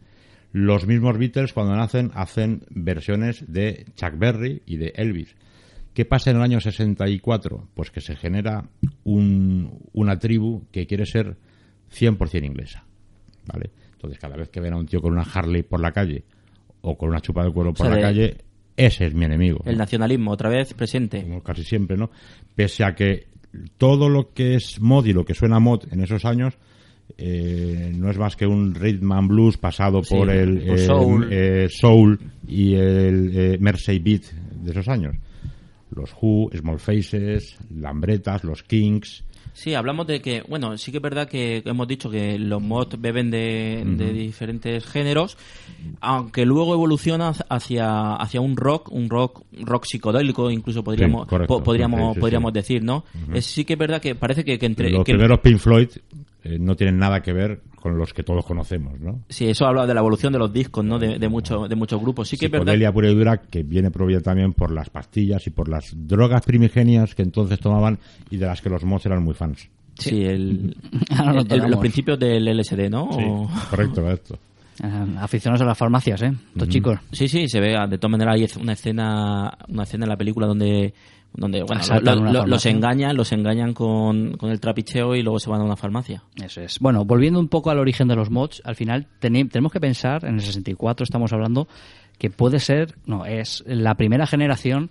Los 0.53 0.85
mismos 0.85 1.17
Beatles 1.17 1.53
cuando 1.53 1.75
nacen 1.75 2.11
hacen 2.13 2.63
versiones 2.69 3.45
de 3.51 3.85
Chuck 3.95 4.17
Berry 4.17 4.61
y 4.65 4.77
de 4.77 4.93
Elvis. 4.95 5.35
¿Qué 5.93 6.05
pasa 6.05 6.31
en 6.31 6.37
el 6.37 6.43
año 6.43 6.59
64? 6.61 7.67
Pues 7.73 7.91
que 7.91 7.99
se 8.01 8.15
genera 8.15 8.69
un- 9.03 9.79
una 9.93 10.19
tribu 10.19 10.63
que 10.71 10.87
quiere 10.87 11.05
ser 11.05 11.35
100% 11.93 12.45
inglesa. 12.45 12.83
¿Vale? 13.45 13.71
Entonces, 13.93 14.19
cada 14.19 14.35
vez 14.35 14.49
que 14.49 14.59
ven 14.59 14.73
a 14.73 14.77
un 14.77 14.85
tío 14.85 15.01
con 15.01 15.11
una 15.13 15.23
Harley 15.23 15.63
por 15.63 15.79
la 15.79 15.91
calle 15.91 16.23
o 16.81 16.97
con 16.97 17.09
una 17.09 17.19
chupa 17.21 17.43
de 17.43 17.51
cuero 17.51 17.73
por 17.73 17.85
O 17.87 17.89
sea, 17.89 17.95
la 17.99 18.01
calle, 18.01 18.37
ese 18.75 19.05
es 19.05 19.13
mi 19.13 19.25
enemigo. 19.25 19.61
El 19.65 19.77
nacionalismo, 19.77 20.31
otra 20.31 20.49
vez 20.49 20.73
presente. 20.73 21.21
Como 21.23 21.43
casi 21.43 21.63
siempre, 21.63 21.97
¿no? 21.97 22.09
Pese 22.55 22.83
a 22.83 22.95
que 22.95 23.27
todo 23.77 24.09
lo 24.09 24.33
que 24.33 24.55
es 24.55 24.79
mod 24.79 25.05
y 25.05 25.13
lo 25.13 25.25
que 25.25 25.33
suena 25.33 25.59
mod 25.59 25.83
en 25.91 26.01
esos 26.01 26.23
años 26.25 26.53
eh, 27.17 27.91
no 27.95 28.09
es 28.09 28.17
más 28.17 28.35
que 28.35 28.47
un 28.47 28.73
rhythm 28.73 29.11
and 29.11 29.27
blues 29.27 29.57
pasado 29.57 30.01
Sí, 30.03 30.15
por 30.15 30.29
el 30.29 30.79
soul. 30.79 31.27
eh, 31.31 31.67
soul 31.69 32.19
y 32.47 32.73
el 32.75 33.31
eh, 33.37 33.57
Mersey 33.59 33.99
beat 33.99 34.23
de 34.31 34.71
esos 34.71 34.87
años. 34.87 35.15
Los 35.93 36.15
Who, 36.21 36.49
Small 36.55 36.79
Faces, 36.79 37.57
Lambretas, 37.75 38.43
los 38.45 38.63
Kings. 38.63 39.25
Sí, 39.53 39.73
hablamos 39.73 40.07
de 40.07 40.21
que, 40.21 40.43
bueno, 40.47 40.77
sí 40.77 40.91
que 40.91 40.97
es 40.97 41.03
verdad 41.03 41.27
que 41.27 41.61
hemos 41.65 41.87
dicho 41.87 42.09
que 42.09 42.39
los 42.39 42.61
mods 42.61 42.99
beben 42.99 43.29
de, 43.29 43.83
de 43.85 44.13
diferentes 44.13 44.85
géneros, 44.85 45.37
aunque 45.99 46.45
luego 46.45 46.73
evoluciona 46.73 47.33
hacia, 47.49 48.13
hacia 48.15 48.41
un 48.41 48.55
rock, 48.55 48.91
un 48.91 49.09
rock, 49.09 49.43
rock 49.61 49.85
psicodélico, 49.85 50.49
incluso 50.49 50.83
podríamos, 50.83 51.27
correcto. 51.27 51.57
po- 51.57 51.63
podríamos, 51.63 51.99
Sí, 52.09 52.13
sí, 52.15 52.19
podríamos 52.21 52.53
decir, 52.53 52.83
¿no? 52.83 53.03
Es, 53.33 53.45
sí 53.45 53.65
que 53.65 53.73
es 53.73 53.79
verdad 53.79 54.01
que 54.01 54.15
parece 54.15 54.43
que, 54.45 54.57
que 54.57 54.65
entre, 54.65 54.89
los 54.89 55.03
que- 55.03 55.13
primeros 55.13 55.39
Pink 55.39 55.57
Floyd 55.57 55.89
eh, 56.43 56.57
no 56.59 56.75
tienen 56.75 56.97
nada 56.97 57.21
que 57.21 57.33
ver 57.33 57.61
con 57.75 57.97
los 57.97 58.13
que 58.13 58.21
todos 58.23 58.45
conocemos, 58.45 58.99
¿no? 58.99 59.21
sí, 59.29 59.47
eso 59.47 59.65
habla 59.65 59.87
de 59.87 59.93
la 59.95 60.01
evolución 60.01 60.31
de 60.33 60.37
los 60.39 60.53
discos, 60.53 60.85
¿no? 60.85 60.99
De, 60.99 61.17
de 61.17 61.29
muchos, 61.29 61.67
de 61.67 61.75
muchos 61.75 61.99
grupos. 61.99 62.27
Sí 62.29 62.37
que 62.37 62.45
es 62.45 62.51
verdad. 62.51 62.93
pura 62.93 63.09
y 63.09 63.15
dura 63.15 63.37
que 63.37 63.63
viene 63.63 63.89
provida 63.89 64.19
también 64.21 64.53
por 64.53 64.71
las 64.71 64.89
pastillas 64.91 65.45
y 65.47 65.49
por 65.49 65.67
las 65.67 65.91
drogas 65.95 66.43
primigenias 66.45 67.15
que 67.15 67.23
entonces 67.23 67.59
tomaban 67.59 67.97
y 68.29 68.37
de 68.37 68.45
las 68.45 68.61
que 68.61 68.69
los 68.69 68.83
mods 68.83 69.05
eran 69.07 69.23
muy 69.23 69.33
fans. 69.33 69.67
Sí, 69.97 70.23
el, 70.23 70.75
Ahora 71.17 71.33
lo 71.33 71.41
el- 71.65 71.71
los 71.71 71.79
principios 71.79 72.19
del 72.19 72.47
LSD, 72.47 72.89
¿no? 72.89 73.03
O- 73.05 73.49
correcto, 73.69 74.01
correcto. 74.03 74.37
Eh, 74.83 74.87
aficionados 75.19 75.61
a 75.61 75.65
las 75.65 75.77
farmacias, 75.77 76.21
¿eh? 76.23 76.31
Estos 76.53 76.69
chicos. 76.69 76.97
Sí, 77.11 77.27
sí, 77.27 77.47
se 77.47 77.59
ve. 77.59 77.75
De 77.89 77.97
todas 77.97 78.11
maneras 78.11 78.35
hay 78.35 78.47
una 78.61 78.73
escena, 78.73 79.55
una 79.67 79.83
escena 79.83 80.05
en 80.05 80.09
la 80.09 80.17
película 80.17 80.47
donde, 80.47 80.93
donde 81.33 81.63
bueno, 81.63 81.81
lo- 82.01 82.31
lo- 82.33 82.45
los 82.45 82.65
engañan, 82.65 83.15
los 83.15 83.31
engañan 83.31 83.73
con, 83.73 84.33
con 84.37 84.49
el 84.51 84.59
trapicheo 84.59 85.15
y 85.15 85.21
luego 85.23 85.39
se 85.39 85.49
van 85.49 85.61
a 85.61 85.63
una 85.63 85.75
farmacia. 85.77 86.23
Eso 86.43 86.61
es. 86.61 86.77
Bueno, 86.79 87.05
volviendo 87.05 87.39
un 87.39 87.47
poco 87.47 87.69
al 87.71 87.79
origen 87.79 88.07
de 88.07 88.15
los 88.15 88.29
mods, 88.29 88.61
al 88.65 88.75
final 88.75 89.07
tenemos 89.19 89.71
que 89.71 89.79
pensar, 89.79 90.25
en 90.25 90.35
el 90.35 90.41
64 90.41 91.03
estamos 91.03 91.31
hablando, 91.33 91.67
que 92.17 92.29
puede 92.29 92.59
ser, 92.59 92.95
no, 93.05 93.25
es 93.25 93.63
la 93.65 93.95
primera 93.95 94.27
generación 94.27 94.89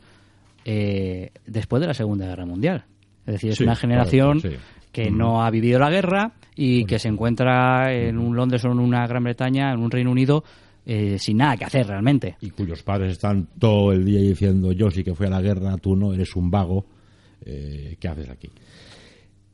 eh, 0.64 1.30
después 1.46 1.80
de 1.80 1.86
la 1.86 1.94
Segunda 1.94 2.26
Guerra 2.26 2.46
Mundial. 2.46 2.84
Es 3.26 3.34
decir, 3.34 3.50
es 3.50 3.56
Sí, 3.58 3.64
una 3.64 3.76
generación 3.76 4.40
correcto, 4.40 4.58
sí. 4.82 4.86
que 4.92 5.10
no 5.10 5.42
ha 5.42 5.50
vivido 5.50 5.78
la 5.78 5.90
guerra 5.90 6.32
y 6.56 6.84
que 6.84 6.98
se 6.98 7.08
encuentra 7.08 7.92
en 7.92 8.18
un 8.18 8.34
Londres 8.36 8.64
o 8.64 8.72
en 8.72 8.78
una 8.80 9.06
Gran 9.06 9.24
Bretaña, 9.24 9.72
en 9.72 9.80
un 9.80 9.90
Reino 9.90 10.10
Unido, 10.10 10.42
eh, 10.86 11.18
sin 11.18 11.38
nada 11.38 11.56
que 11.56 11.64
hacer 11.64 11.86
realmente. 11.86 12.36
Y 12.40 12.50
cuyos 12.50 12.82
padres 12.82 13.12
están 13.12 13.48
todo 13.58 13.92
el 13.92 14.04
día 14.04 14.20
diciendo 14.20 14.72
yo 14.72 14.90
sí 14.90 15.04
que 15.04 15.14
fui 15.14 15.26
a 15.26 15.30
la 15.30 15.42
guerra, 15.42 15.76
tú 15.76 15.96
no, 15.96 16.12
eres 16.12 16.34
un 16.36 16.50
vago, 16.50 16.86
eh, 17.44 17.96
¿qué 17.98 18.08
haces 18.08 18.28
aquí? 18.28 18.50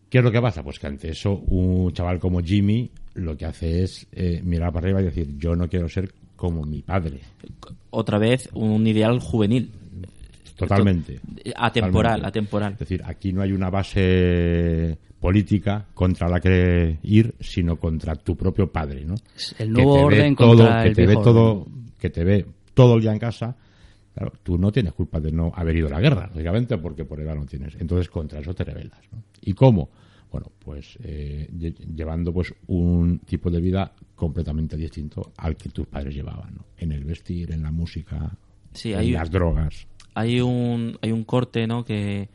¿Qué 0.09 0.19
es 0.19 0.25
lo 0.25 0.31
que 0.31 0.41
pasa? 0.41 0.63
Pues 0.63 0.79
que 0.79 0.87
ante 0.87 1.11
eso 1.11 1.33
un 1.33 1.93
chaval 1.93 2.19
como 2.19 2.41
Jimmy 2.41 2.91
lo 3.15 3.37
que 3.37 3.47
hace 3.47 3.83
es 3.83 4.07
eh, 4.13 4.41
mirar 4.45 4.73
para 4.73 4.87
arriba 4.87 5.01
y 5.01 5.05
decir 5.05 5.37
yo 5.37 5.57
no 5.57 5.69
quiero 5.69 5.89
ser 5.89 6.13
como 6.37 6.65
mi 6.65 6.83
padre. 6.83 7.21
Otra 7.91 8.19
vez, 8.19 8.49
un 8.53 8.87
ideal 8.87 9.21
juvenil. 9.21 9.73
Totalmente. 10.57 11.21
Atemporal, 11.55 11.93
Totalmente. 12.21 12.27
atemporal. 12.27 12.73
Es 12.75 12.79
decir, 12.79 13.03
aquí 13.05 13.33
no 13.33 13.43
hay 13.43 13.53
una 13.53 13.69
base 13.71 14.99
política 15.21 15.87
contra 15.95 16.29
la 16.29 16.41
que 16.41 16.99
ir, 17.03 17.35
sino 17.41 17.77
contra 17.77 18.15
tu 18.17 18.37
propio 18.37 18.71
padre, 18.71 19.05
¿no? 19.05 19.15
El 19.59 19.69
Que 19.69 19.83
nuevo 19.83 20.05
orden 20.05 20.35
todo, 20.37 20.49
contra 20.57 20.83
que 20.83 20.89
el 20.89 20.95
te 20.97 21.07
ve 21.07 21.15
todo, 21.15 21.61
orden. 21.61 21.75
que 21.99 22.11
te 22.11 22.25
ve 22.25 22.47
todo 22.75 22.95
el 22.97 23.03
día 23.03 23.13
en 23.13 23.19
casa. 23.19 23.57
Claro, 24.15 24.33
tú 24.43 24.57
no 24.57 24.73
tienes 24.73 24.95
culpa 24.95 25.21
de 25.21 25.31
no 25.31 25.53
haber 25.55 25.77
ido 25.77 25.89
a 25.89 25.91
la 25.91 26.01
guerra, 26.01 26.27
lógicamente, 26.33 26.79
porque 26.79 27.05
por 27.05 27.21
edad 27.21 27.35
no 27.35 27.45
tienes. 27.45 27.75
Entonces, 27.79 28.09
contra 28.09 28.41
eso 28.41 28.55
te 28.55 28.65
rebelas. 28.65 28.99
¿no? 29.13 29.23
¿Y 29.43 29.53
cómo? 29.53 29.91
Bueno, 30.33 30.51
pues 30.59 30.99
eh, 31.03 31.49
lle- 31.53 31.77
llevando 31.95 32.33
pues 32.33 32.53
un 32.69 33.19
tipo 33.21 33.51
de 33.51 33.61
vida 33.61 33.93
completamente 34.15 34.77
distinto 34.77 35.33
al 35.37 35.57
que 35.57 35.69
tus 35.69 35.87
padres 35.87 36.15
llevaban, 36.15 36.55
¿no? 36.57 36.65
En 36.79 36.93
el 36.93 37.05
vestir, 37.05 37.53
en 37.53 37.63
la 37.63 37.71
música, 37.71 38.31
Sí, 38.73 38.93
en 38.93 38.99
hay- 39.01 39.11
las 39.13 39.31
drogas. 39.31 39.87
Hay 40.17 40.41
un 40.41 40.99
hay 41.03 41.13
un 41.13 41.25
corte 41.25 41.67
no 41.67 41.85
que, 41.85 42.31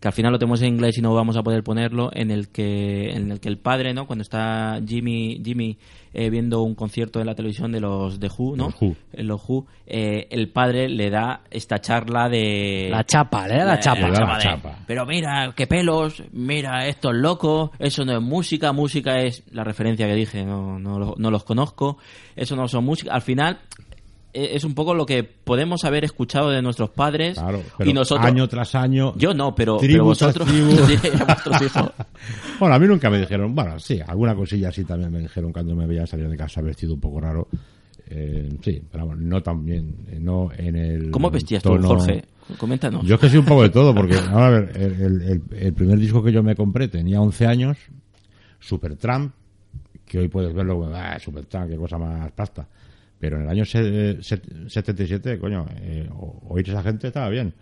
que 0.00 0.08
al 0.08 0.14
final 0.14 0.32
lo 0.32 0.38
tenemos 0.38 0.62
en 0.62 0.68
inglés 0.68 0.96
y 0.96 1.02
no 1.02 1.12
vamos 1.14 1.36
a 1.36 1.42
poder 1.42 1.62
ponerlo 1.62 2.10
en 2.14 2.30
el 2.30 2.48
que 2.48 3.10
en 3.10 3.30
el 3.30 3.38
que 3.38 3.50
el 3.50 3.58
padre 3.58 3.92
no 3.92 4.06
cuando 4.06 4.22
está 4.22 4.80
Jimmy 4.84 5.40
Jimmy 5.44 5.76
eh, 6.14 6.30
viendo 6.30 6.62
un 6.62 6.74
concierto 6.74 7.20
en 7.20 7.26
la 7.26 7.34
televisión 7.34 7.70
de 7.70 7.80
los 7.80 8.18
de 8.18 8.28
Who 8.28 8.56
no 8.56 8.64
Los 8.70 8.80
Who. 8.80 8.96
En 9.12 9.28
los 9.28 9.42
Who 9.46 9.66
eh, 9.86 10.26
el 10.30 10.48
padre 10.48 10.88
le 10.88 11.10
da 11.10 11.42
esta 11.50 11.80
charla 11.80 12.30
de 12.30 12.88
La 12.90 13.04
chapa, 13.04 13.46
le 13.46 13.58
da 13.58 13.64
la 13.66 13.78
chapa. 13.78 14.08
Le 14.08 14.12
da 14.12 14.20
la 14.20 14.36
de, 14.36 14.42
chapa. 14.42 14.78
pero 14.86 15.04
mira 15.04 15.52
qué 15.54 15.66
pelos 15.66 16.22
mira 16.32 16.86
estos 16.86 17.14
locos 17.14 17.72
eso 17.78 18.06
no 18.06 18.16
es 18.16 18.22
música 18.22 18.72
música 18.72 19.18
es 19.18 19.42
la 19.52 19.64
referencia 19.64 20.06
que 20.06 20.14
dije 20.14 20.46
no 20.46 20.78
no, 20.78 21.14
no 21.14 21.30
los 21.30 21.44
conozco 21.44 21.98
eso 22.34 22.56
no 22.56 22.68
son 22.68 22.86
música 22.86 23.12
al 23.12 23.20
final 23.20 23.58
eh, 23.58 23.87
es 24.32 24.64
un 24.64 24.74
poco 24.74 24.94
lo 24.94 25.06
que 25.06 25.24
podemos 25.24 25.84
haber 25.84 26.04
escuchado 26.04 26.50
de 26.50 26.60
nuestros 26.62 26.90
padres 26.90 27.38
Claro, 27.38 27.62
pero 27.76 27.90
y 27.90 27.92
nosotros 27.94 28.26
año 28.26 28.46
tras 28.48 28.74
año. 28.74 29.14
yo 29.16 29.32
no 29.34 29.54
pero, 29.54 29.78
pero 29.80 30.04
vosotros 30.04 30.46
vuestros 31.26 31.62
hijos 31.62 31.90
Bueno, 32.60 32.74
a 32.74 32.78
mí 32.78 32.86
nunca 32.86 33.08
me 33.10 33.18
dijeron, 33.20 33.54
bueno, 33.54 33.78
sí, 33.78 34.00
alguna 34.06 34.34
cosilla 34.34 34.68
así 34.68 34.84
también 34.84 35.10
me 35.12 35.20
dijeron 35.20 35.52
cuando 35.52 35.74
me 35.74 35.86
veían 35.86 36.06
salir 36.06 36.28
de 36.28 36.36
casa 36.36 36.60
vestido 36.60 36.94
un 36.94 37.00
poco 37.00 37.20
raro. 37.20 37.48
Eh, 38.10 38.48
sí, 38.62 38.82
pero 38.90 39.06
vamos, 39.06 39.20
no 39.22 39.42
también, 39.42 39.94
eh, 40.10 40.18
no 40.18 40.50
en 40.56 40.76
el. 40.76 41.10
¿cómo 41.10 41.30
vestías 41.30 41.62
tú 41.62 41.70
tono- 41.76 41.88
Jorge? 41.88 42.24
coméntanos 42.56 43.04
Yo 43.04 43.16
es 43.16 43.20
que 43.20 43.28
soy 43.28 43.38
un 43.40 43.44
poco 43.44 43.62
de 43.64 43.68
todo, 43.68 43.94
porque, 43.94 44.14
vamos 44.16 44.32
a 44.42 44.48
ver, 44.50 44.72
el, 44.76 45.42
el- 45.52 45.72
primer 45.74 45.98
disco 45.98 46.22
que 46.22 46.32
yo 46.32 46.42
me 46.42 46.54
compré 46.56 46.88
tenía 46.88 47.20
11 47.20 47.46
años, 47.46 47.76
Supertramp, 48.60 49.32
que 50.06 50.18
hoy 50.18 50.28
puedes 50.28 50.54
verlo, 50.54 50.90
ah, 50.94 51.18
Supertramp, 51.18 51.70
qué 51.70 51.76
cosa 51.76 51.98
más 51.98 52.30
pasta. 52.32 52.66
Pero 53.20 53.36
en 53.36 53.42
el 53.44 53.48
año 53.48 53.64
se- 53.64 54.22
se- 54.22 54.40
77, 54.68 55.38
coño, 55.38 55.66
eh, 55.80 56.08
oír 56.48 56.68
esa 56.68 56.82
gente 56.82 57.08
estaba 57.08 57.28
bien. 57.28 57.52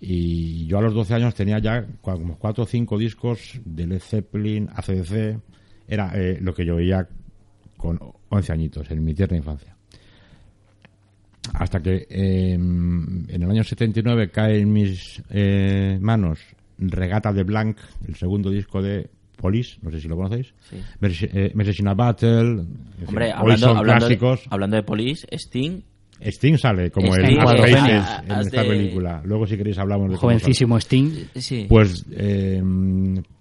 Y 0.00 0.66
yo 0.66 0.78
a 0.78 0.82
los 0.82 0.94
12 0.94 1.14
años 1.14 1.34
tenía 1.34 1.58
ya 1.58 1.86
como 2.00 2.38
4 2.38 2.64
o 2.64 2.66
5 2.66 2.98
discos 2.98 3.60
de 3.64 3.86
Led 3.86 4.00
Zeppelin, 4.00 4.68
ACDC, 4.74 5.38
era 5.88 6.12
eh, 6.14 6.38
lo 6.40 6.54
que 6.54 6.64
yo 6.64 6.76
veía 6.76 7.08
con 7.76 7.98
11 8.28 8.52
añitos, 8.52 8.90
en 8.90 9.04
mi 9.04 9.14
tierna 9.14 9.36
infancia. 9.36 9.76
Hasta 11.54 11.80
que 11.80 12.06
eh, 12.10 12.52
en 12.54 13.26
el 13.30 13.50
año 13.50 13.64
79 13.64 14.30
cae 14.30 14.58
en 14.60 14.72
mis 14.72 15.22
eh, 15.30 15.98
manos 16.00 16.40
Regata 16.78 17.32
de 17.32 17.42
Blanc, 17.42 17.78
el 18.06 18.14
segundo 18.16 18.50
disco 18.50 18.82
de 18.82 19.08
Police, 19.40 19.78
no 19.82 19.90
sé 19.90 20.00
si 20.00 20.08
lo 20.08 20.16
conocéis. 20.16 20.52
Sí. 20.68 20.76
Mercy- 21.00 21.28
eh, 21.32 21.52
Battle. 21.96 22.64
hombre 23.06 23.32
hablando, 23.32 23.66
son 23.68 23.76
hablando, 23.76 24.08
de, 24.08 24.18
clásicos. 24.18 24.46
hablando 24.50 24.76
de 24.76 24.82
Police 24.82 25.26
Sting 25.30 25.80
Sting 26.20 26.56
sale 26.58 26.90
como 26.90 27.14
Sting, 27.14 27.38
el 27.38 27.40
Faces 27.40 28.02
ah, 28.04 28.24
en 28.26 28.40
esta 28.40 28.62
de- 28.62 28.68
película. 28.68 29.22
Luego, 29.24 29.46
si 29.46 29.56
queréis, 29.56 29.78
hablamos 29.78 30.10
de 30.10 30.16
Jovencísimo 30.16 30.76
Sting. 30.78 31.10
sí 31.36 31.66
pues 31.68 32.04
eh, 32.10 32.60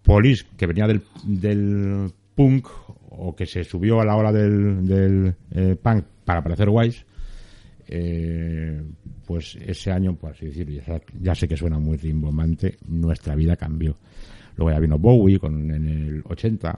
Police, 0.03 0.45
que 0.55 0.67
venía 0.67 0.85
del, 0.85 1.01
del 1.25 2.11
punk 2.35 2.67
o 3.09 3.35
que 3.35 3.47
se 3.47 3.63
subió 3.63 3.99
a 3.99 4.05
la 4.05 4.15
hora 4.15 4.31
del, 4.31 4.85
del 4.85 5.33
eh, 5.51 5.75
punk 5.81 6.05
para 6.23 6.43
parecer 6.43 6.69
guays, 6.69 7.03
eh, 7.87 8.81
pues 9.25 9.57
ese 9.65 9.91
año, 9.91 10.15
por 10.15 10.31
así 10.31 10.45
decirlo, 10.45 10.79
ya, 10.85 11.01
ya 11.19 11.33
sé 11.35 11.47
que 11.47 11.57
suena 11.57 11.79
muy 11.79 11.97
rimbombante, 11.97 12.77
nuestra 12.87 13.33
vida 13.35 13.55
cambió. 13.55 13.97
Luego 14.57 14.71
ya 14.71 14.79
vino 14.79 14.97
Bowie 14.97 15.39
con, 15.39 15.71
en 15.71 15.87
el 15.87 16.23
80 16.25 16.77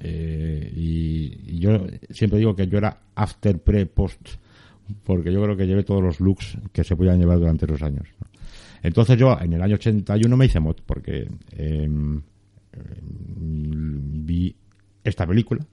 eh, 0.00 0.72
y, 0.74 1.58
yo 1.58 1.86
siempre 2.10 2.38
digo 2.38 2.54
que 2.54 2.66
yo 2.66 2.78
era 2.78 2.96
after, 3.14 3.58
pre, 3.58 3.86
post 3.86 4.20
porque 5.04 5.32
yo 5.32 5.42
creo 5.42 5.56
que 5.56 5.66
llevé 5.66 5.82
todos 5.82 6.02
los 6.02 6.20
looks 6.20 6.58
que 6.72 6.84
se 6.84 6.94
podían 6.94 7.18
llevar 7.18 7.38
durante 7.38 7.64
esos 7.66 7.82
años. 7.82 8.06
Entonces 8.82 9.18
yo 9.18 9.36
en 9.40 9.52
el 9.52 9.62
año 9.62 9.74
81 9.74 10.36
me 10.36 10.46
hice 10.46 10.60
mod 10.60 10.76
porque 10.86 11.28
em, 11.56 12.22
em, 12.72 14.26
vi 14.26 14.54
esta 15.02 15.26
película 15.26 15.66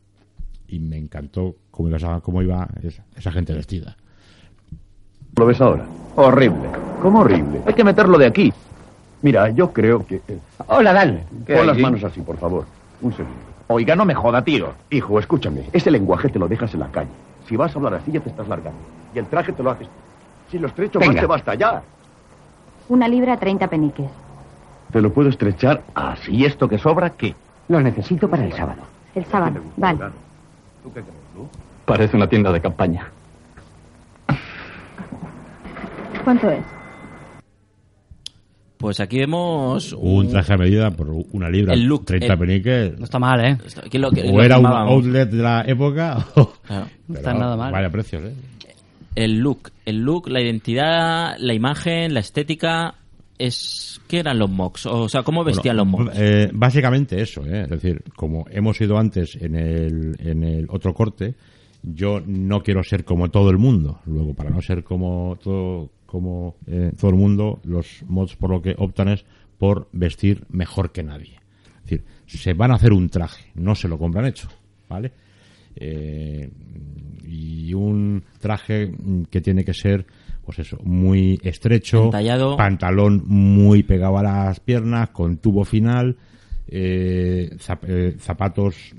y 0.68 0.80
me 0.80 0.98
encantó 0.98 1.58
cómo 1.70 1.90
iba, 1.90 2.22
cómo 2.22 2.42
iba 2.42 2.68
esa, 2.82 3.06
esa 3.16 3.32
gente 3.32 3.54
vestida. 3.54 3.96
¿Lo 5.36 5.46
ves 5.46 5.62
ahora? 5.62 5.88
Horrible. 6.16 6.70
¿Cómo 7.02 7.20
horrible? 7.20 7.62
Hay 7.68 7.74
que 7.74 7.84
meterlo 7.84 8.18
de 8.18 8.26
aquí. 8.26 8.54
Mira, 9.24 9.50
yo 9.50 9.74
creo 9.74 10.06
que... 10.06 10.22
eh, 10.28 10.38
Hola, 10.68 10.94
Dan. 10.94 11.22
Pon 11.48 11.66
las 11.66 11.78
manos 11.80 12.04
así, 12.04 12.22
por 12.22 12.38
favor. 12.38 12.66
Un 13.02 13.12
segundo. 13.14 13.38
Oiga, 13.68 13.96
no 13.96 14.06
me 14.06 14.14
joda, 14.14 14.44
tío. 14.44 14.74
Hijo, 14.92 15.18
escúchame. 15.20 15.64
Ese 15.74 15.90
lenguaje 15.90 16.30
te 16.30 16.38
lo 16.38 16.48
dejas 16.48 16.74
en 16.76 16.82
la 16.82 16.88
calle. 16.90 17.10
Si 17.48 17.56
vas 17.58 17.74
a 17.74 17.80
hablar 17.80 17.96
así, 17.96 18.12
ya 18.12 18.20
te 18.20 18.30
estás 18.30 18.48
largando. 18.48 18.78
Y 19.16 19.20
el 19.20 19.26
traje 19.26 19.52
te 19.54 19.64
lo 19.64 19.72
haces. 19.72 19.88
Si 20.52 20.60
lo 20.60 20.68
estrecho 20.68 21.00
más 21.00 21.08
Venga. 21.08 21.22
te 21.22 21.28
basta 21.28 21.56
ya. 21.56 21.82
Una 22.90 23.08
libra, 23.08 23.38
30 23.38 23.68
peniques. 23.68 24.10
Te 24.92 25.02
lo 25.02 25.12
puedo 25.12 25.30
estrechar 25.30 25.82
así. 25.96 26.36
¿Y 26.36 26.46
esto 26.46 26.68
que 26.68 26.78
sobra 26.78 27.10
qué? 27.12 27.34
Lo 27.70 27.80
necesito 27.82 28.30
para 28.30 28.46
el 28.46 28.52
sábado. 28.54 28.82
El 29.16 29.26
sábado. 29.26 29.62
Vale. 29.78 30.00
¿Tú 30.84 30.90
qué 30.94 31.02
crees, 31.02 31.08
Lu? 31.36 31.48
Parece 31.86 32.18
una 32.18 32.28
tienda 32.28 32.52
de 32.52 32.60
campaña. 32.62 33.08
¿Cuánto 36.24 36.50
es? 36.50 36.64
Pues 38.84 39.00
aquí 39.00 39.18
vemos 39.20 39.94
Un 39.98 40.28
traje 40.30 40.54
a 40.54 40.58
medida 40.58 40.92
por 40.92 41.10
una 41.32 41.50
libra, 41.50 41.74
El 41.74 41.84
look, 41.86 42.06
30 42.06 42.34
el- 42.34 42.40
peniques. 42.40 43.00
No 43.00 43.06
está 43.06 43.18
mal, 43.18 43.40
¿eh? 43.44 43.58
Aquí 43.86 43.98
lo 43.98 44.10
O 44.10 44.12
lo 44.12 44.44
era 44.44 44.60
un 44.60 44.66
outlet 44.66 45.30
de 45.30 45.42
la 45.42 45.64
época. 45.66 46.18
o- 46.36 46.54
Claro. 46.68 46.88
No 47.08 47.16
está 47.16 47.34
nada 47.34 47.56
mal. 47.56 47.72
Vaya 47.72 47.90
precios, 47.90 48.24
¿eh? 48.24 48.34
el 49.16 49.40
look 49.40 49.70
el 49.86 50.00
look 50.02 50.28
la 50.28 50.42
identidad 50.42 51.36
la 51.38 51.54
imagen 51.54 52.14
la 52.16 52.20
estética 52.20 52.96
es 53.38 54.02
qué 54.08 54.20
eran 54.20 54.40
los 54.40 54.50
mocks 54.50 54.86
o 54.88 55.08
sea 55.08 55.22
cómo 55.22 55.44
vestían 55.44 55.78
Bueno, 55.78 56.06
los 56.06 56.06
mocks 56.08 56.20
eh, 56.20 56.50
básicamente 56.52 57.22
eso, 57.22 57.46
¿eh? 57.46 57.62
es 57.64 57.70
decir, 57.70 58.02
como 58.16 58.46
hemos 58.50 58.82
ido 58.82 58.98
antes 58.98 59.36
en 59.40 59.56
el, 59.56 60.16
en 60.20 60.44
el 60.44 60.66
otro 60.70 60.94
corte, 60.96 61.36
yo 61.84 62.22
no 62.26 62.64
quiero 62.64 62.84
ser 62.84 63.04
como 63.06 63.30
todo 63.30 63.50
el 63.50 63.58
mundo. 63.58 64.00
Luego, 64.06 64.34
para 64.34 64.50
no 64.50 64.62
ser 64.62 64.84
como 64.84 65.38
todo, 65.44 65.90
como 66.06 66.56
eh, 66.68 66.92
todo 67.00 67.12
el 67.12 67.18
mundo, 67.18 67.60
los 67.64 68.04
mods 68.08 68.36
por 68.36 68.50
lo 68.50 68.62
que 68.62 68.74
optan 68.78 69.10
es 69.10 69.26
por 69.58 69.90
vestir 69.92 70.46
mejor 70.50 70.92
que 70.92 71.04
nadie. 71.04 71.40
Es 71.78 71.90
decir, 71.90 72.04
se 72.26 72.54
van 72.54 72.72
a 72.72 72.76
hacer 72.76 72.94
un 72.94 73.10
traje, 73.10 73.52
no 73.56 73.76
se 73.76 73.88
lo 73.88 73.98
compran 73.98 74.26
hecho, 74.26 74.48
¿vale? 74.90 75.12
Eh, 75.76 76.50
y 77.28 77.74
un 77.74 78.24
traje 78.40 78.92
que 79.30 79.42
tiene 79.42 79.66
que 79.66 79.74
ser 79.74 80.06
pues 80.46 80.60
eso, 80.60 80.78
muy 80.84 81.40
estrecho, 81.44 82.06
Entallado. 82.06 82.58
pantalón 82.58 83.24
muy 83.28 83.82
pegado 83.84 84.18
a 84.18 84.24
las 84.24 84.60
piernas, 84.60 85.10
con 85.10 85.38
tubo 85.38 85.64
final, 85.64 86.18
eh, 86.68 87.50
zap- 87.60 87.86
eh, 87.88 88.16
zapatos 88.20 88.94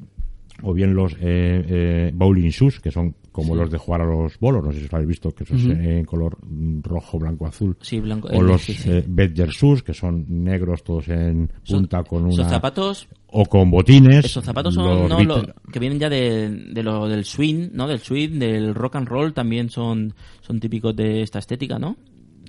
o 0.63 0.73
bien 0.73 0.95
los 0.95 1.13
eh, 1.15 1.17
eh, 1.21 2.11
bowling 2.15 2.51
shoes, 2.51 2.81
que 2.81 2.91
son 2.91 3.15
como 3.33 3.57
los 3.57 3.69
de 3.69 3.79
jugar 3.79 4.03
a 4.03 4.05
los 4.05 4.39
bolos, 4.39 4.63
no 4.65 4.71
sé 4.73 4.79
si 4.79 4.85
os 4.85 4.95
habéis 4.95 5.09
visto, 5.09 5.31
que 5.33 5.45
son 5.45 5.59
en 5.73 6.05
color 6.05 6.39
rojo, 6.83 7.19
blanco, 7.19 7.47
azul. 7.47 7.77
Sí, 7.81 7.99
blanco, 7.99 8.29
O 8.29 8.41
el- 8.41 8.47
los 8.47 8.63
sí, 8.63 8.75
sí. 8.75 8.89
eh, 8.93 9.05
Badger 9.07 9.49
shoes, 9.49 9.83
que 9.83 9.93
son 9.93 10.25
negros 10.45 10.85
todos 10.85 11.09
en 11.09 11.51
Son- 11.65 11.81
punta 11.81 12.05
con 12.05 12.23
una... 12.23 12.33
esos 12.35 12.47
zapatos 12.49 13.09
O 13.27 13.45
con 13.47 13.71
botines. 13.73 14.25
esos 14.25 14.45
zapatos 14.45 14.75
son 14.75 15.09
no, 15.09 15.21
lo- 15.25 15.43
que 15.73 15.81
vienen 15.81 15.99
ya 15.99 16.09
de, 16.09 16.49
de 16.73 16.83
lo 16.85 17.09
del 17.09 17.25
swing 17.25 17.71
no 17.73 17.89
del 17.89 17.99
swing 17.99 18.39
del 18.39 18.73
rock 18.75 18.95
and 18.97 19.09
roll 19.09 19.33
también 19.35 19.69
son 19.69 20.15
son 20.41 20.61
típicos 20.61 20.95
de 20.95 21.23
esta 21.23 21.41
estética 21.41 21.77
no 21.81 21.97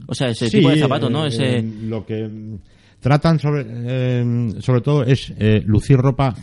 o 0.05 0.13
sea 0.13 0.27
ese 0.29 0.51
tipo 0.51 0.69
de 0.69 0.77
zapatos 0.79 1.09
no 1.09 1.25
eh, 1.25 1.29
ese 1.29 1.63
lo 1.63 2.05
que 2.05 2.29
tratan 2.99 3.39
sobre 3.39 3.65
eh, 3.67 4.51
sobre 4.59 4.81
todo 4.81 5.03
es 5.03 5.33
eh, 5.39 5.63
lucir 5.65 5.97
ropa 5.97 6.35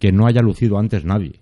que 0.00 0.10
no 0.10 0.26
haya 0.26 0.42
lucido 0.42 0.78
antes 0.78 1.04
nadie 1.04 1.38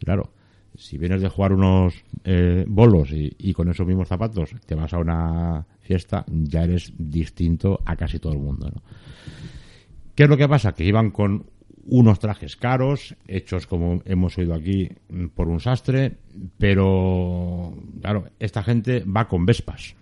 y 0.00 0.04
claro 0.04 0.30
si 0.76 0.96
vienes 0.96 1.20
de 1.20 1.28
jugar 1.28 1.52
unos 1.52 2.04
eh, 2.24 2.64
bolos 2.68 3.10
y, 3.10 3.34
y 3.38 3.52
con 3.52 3.68
esos 3.68 3.86
mismos 3.86 4.06
zapatos 4.06 4.50
te 4.64 4.76
vas 4.76 4.92
a 4.94 4.98
una 4.98 5.66
fiesta 5.80 6.24
ya 6.28 6.62
eres 6.62 6.92
distinto 6.96 7.80
a 7.84 7.96
casi 7.96 8.20
todo 8.20 8.34
el 8.34 8.38
mundo 8.38 8.70
¿no? 8.72 8.82
¿Qué 10.14 10.24
es 10.24 10.28
lo 10.28 10.36
que 10.36 10.48
pasa? 10.48 10.72
Que 10.72 10.84
iban 10.84 11.10
con 11.10 11.46
unos 11.84 12.18
trajes 12.18 12.56
caros, 12.56 13.16
hechos 13.26 13.66
como 13.66 14.02
hemos 14.04 14.36
oído 14.38 14.54
aquí 14.54 14.88
mm, 15.08 15.28
por 15.28 15.48
un 15.48 15.60
sastre, 15.60 16.16
pero 16.58 17.74
claro, 18.00 18.26
esta 18.38 18.62
gente 18.62 19.04
va 19.04 19.26
con 19.26 19.46
Vespas. 19.46 19.94